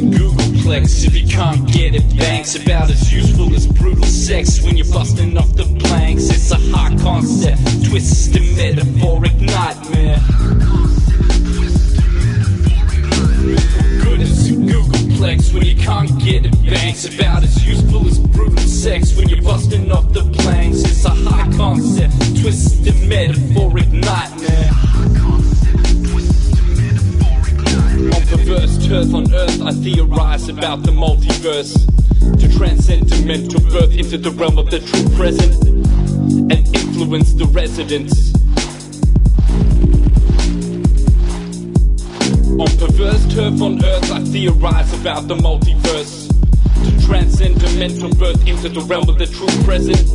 Googleplex 0.63 1.05
if 1.05 1.13
you 1.13 1.27
can't 1.27 1.67
get 1.69 1.93
it? 1.93 2.17
Banks 2.17 2.55
about 2.55 2.89
as 2.89 3.11
useful 3.11 3.53
as 3.53 3.67
brutal 3.67 4.05
sex 4.05 4.61
when 4.61 4.77
you're 4.77 4.89
busting 4.93 5.37
off 5.37 5.53
the 5.55 5.65
planks. 5.79 6.29
It's 6.29 6.51
a 6.51 6.55
high 6.55 6.95
concept, 7.03 7.59
twisted 7.85 8.55
metaphoric 8.55 9.35
nightmare. 9.41 10.15
Googleplex 13.99 15.53
when 15.53 15.65
you 15.65 15.75
can't 15.75 16.17
get 16.23 16.45
it? 16.45 16.53
Banks 16.63 17.13
about 17.13 17.43
as 17.43 17.67
useful 17.67 18.07
as 18.07 18.19
brutal 18.19 18.57
sex 18.59 19.17
when 19.17 19.27
you're 19.27 19.41
busting 19.41 19.91
off 19.91 20.13
the 20.13 20.23
planks. 20.31 20.79
It's 20.83 21.03
a 21.03 21.09
hot 21.09 21.51
concept, 21.57 22.13
twisted 22.41 22.95
metaphoric 23.05 23.91
nightmare. 23.91 24.71
On 28.03 28.21
perverse 28.27 28.85
turf 28.85 29.13
on 29.13 29.33
earth, 29.33 29.61
I 29.61 29.71
theorize 29.71 30.49
about 30.49 30.83
the 30.83 30.91
multiverse. 30.91 31.73
To 32.39 32.57
transcend 32.57 33.09
mental 33.25 33.61
birth 33.69 33.93
into 33.93 34.17
the 34.17 34.31
realm 34.31 34.57
of 34.57 34.69
the 34.69 34.79
true 34.79 35.07
present 35.15 35.53
and 36.51 36.75
influence 36.75 37.33
the 37.33 37.45
residents. 37.45 38.33
On 42.59 42.67
perverse 42.77 43.33
turf 43.33 43.61
on 43.61 43.83
earth, 43.85 44.11
I 44.11 44.19
theorize 44.25 44.99
about 44.99 45.29
the 45.29 45.35
multiverse. 45.35 46.27
To 46.83 47.07
transcend 47.07 47.61
mental 47.79 48.13
birth 48.15 48.45
into 48.45 48.67
the 48.67 48.81
realm 48.81 49.07
of 49.07 49.17
the 49.17 49.27
true 49.27 49.47
present 49.63 50.09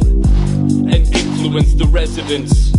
and 0.93 1.15
influence 1.15 1.73
the 1.73 1.87
residents. 1.87 2.78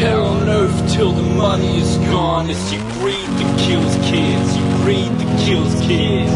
Hell 0.00 0.26
on 0.26 0.48
earth 0.48 0.92
till 0.92 1.12
the 1.12 1.22
money 1.22 1.80
is 1.80 1.96
gone. 2.10 2.50
It's 2.50 2.72
you 2.72 2.80
greed 2.98 3.28
that 3.38 3.58
kills 3.60 3.94
kids. 4.10 4.56
You 4.56 4.64
greed 4.82 5.12
that 5.20 5.40
kills 5.46 5.74
kids. 5.86 6.32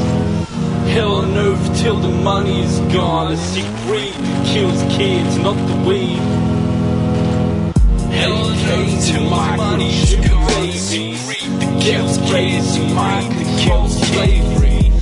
Hell 0.94 1.16
on 1.16 1.36
earth 1.36 1.80
till 1.80 1.96
the 1.96 2.09
money 2.09 2.62
is 2.62 2.78
gone. 2.94 3.32
It's 3.32 3.56
you 3.56 3.64
greed 3.84 4.14
that 4.14 4.46
kills 4.46 4.80
kids, 4.96 5.36
not 5.38 5.56
the 5.66 5.88
weed. 5.88 6.20
LK 8.14 8.68
to 9.09 9.20
micro 9.28 9.88
sugar 9.90 10.38
baby. 10.46 11.18
Greed 11.26 11.50
that 11.61 11.82
kills 11.82 12.16
kids. 12.30 12.78
You 12.78 12.94
mind 12.94 13.32
that 13.32 13.61
kills 13.61 14.00
slavery. 14.09 14.92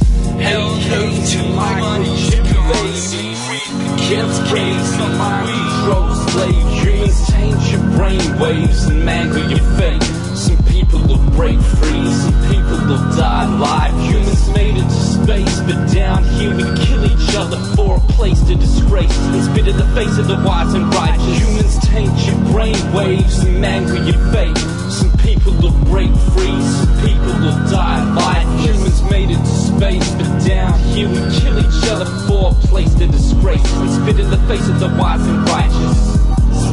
LK 0.41 0.91
to 1.31 1.39
micro 1.55 2.05
sugar 2.17 2.63
baby. 2.73 3.37
Greed 3.47 3.73
that 3.81 3.99
kills 4.09 4.39
kids. 4.51 4.99
Not 4.99 5.19
mind 5.19 5.67
control 5.87 6.16
slave. 6.37 6.85
Humans 6.85 7.31
change 7.33 7.73
your 7.73 7.85
brain 7.97 8.39
waves 8.39 8.85
and 8.87 9.05
mangle 9.05 9.49
your 9.49 9.65
fate. 9.79 10.03
Some 10.37 10.63
people 10.65 11.01
will 11.09 11.25
break 11.33 11.59
free, 11.81 12.07
some 12.13 12.39
people 12.53 12.79
will 12.89 13.05
die 13.17 13.49
live. 13.57 13.95
Humans 14.11 14.49
made 14.51 14.77
it 14.77 14.89
to 14.97 15.03
space, 15.17 15.61
but 15.67 15.79
down 15.93 16.25
here 16.37 16.55
we 16.55 16.65
kill 16.85 17.03
each 17.13 17.35
other 17.35 17.57
for 17.75 17.97
a 17.97 18.01
place 18.19 18.41
to 18.49 18.55
disgrace 18.55 19.17
and 19.33 19.45
spit 19.45 19.69
in 19.69 19.77
the 19.77 19.89
face 19.95 20.19
of 20.19 20.27
the 20.29 20.37
wise 20.45 20.75
and 20.75 20.93
righteous. 20.95 21.39
Humans 21.41 21.77
taint 21.89 22.17
your 22.27 22.39
brain 22.53 22.79
waves 22.93 23.39
and 23.45 23.61
mangle 23.61 24.05
your 24.05 24.21
fate. 24.33 24.59
Some 24.91 25.13
people 25.19 25.53
will 25.63 25.77
break 25.89 26.13
free, 26.35 26.61
some 26.77 26.95
people 27.01 27.33
will 27.41 27.59
die 27.73 28.03
live. 28.15 28.49
Humans 28.61 29.03
made 29.11 29.31
it 29.31 29.41
to 29.41 29.55
space, 29.71 30.11
but 30.15 30.29
down 30.45 30.79
here 30.93 31.09
we 31.09 31.21
kill 31.41 31.57
each 31.65 31.83
other 31.89 32.07
for 32.29 32.53
a 32.53 32.55
place 32.69 32.93
to 32.97 33.07
disgrace 33.07 33.73
and 33.81 33.91
spit 33.91 34.21
in 34.21 34.29
the 34.31 34.43
face 34.49 34.69
of 34.69 34.79
the 34.81 34.89
wise 35.01 35.27
and 35.27 35.49
righteous. 35.49 36.16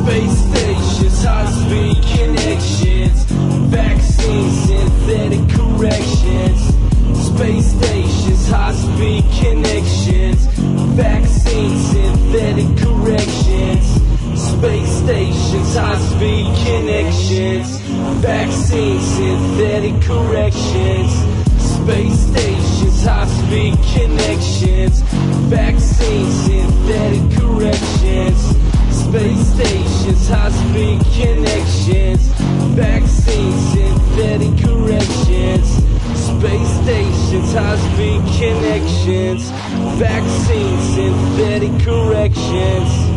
Space 0.04 0.38
stations, 0.38 1.24
high 1.24 1.50
speed 1.50 2.04
connections, 2.04 3.24
vaccines, 3.72 4.54
synthetic 4.66 5.50
corrections. 5.50 6.62
Space 7.26 7.68
stations, 7.72 8.50
high 8.50 8.74
speed 8.74 9.24
connections, 9.40 10.46
vaccines, 10.98 11.86
synthetic 11.88 12.78
corrections. 12.84 13.86
Space 14.36 14.92
stations, 14.92 15.76
high 15.78 15.98
speed 15.98 16.48
connections, 16.66 17.78
vaccines, 18.20 19.04
synthetic 19.04 20.02
corrections. 20.02 21.14
Space 21.64 22.20
stations, 22.28 23.06
high 23.06 23.26
speed 23.26 23.76
connections, 23.94 25.00
vaccines, 25.48 26.34
synthetic 26.44 27.40
corrections. 27.40 28.63
Space 29.14 29.54
stations, 29.54 30.28
high 30.28 30.50
speed 30.50 31.00
connections, 31.14 32.30
vaccines, 32.74 33.62
synthetic 33.72 34.58
corrections. 34.58 35.68
Space 36.18 36.70
stations, 36.82 37.54
high 37.54 37.78
speed 37.78 38.22
connections, 38.40 39.52
vaccines, 40.00 40.96
synthetic 40.96 41.86
corrections. 41.86 43.13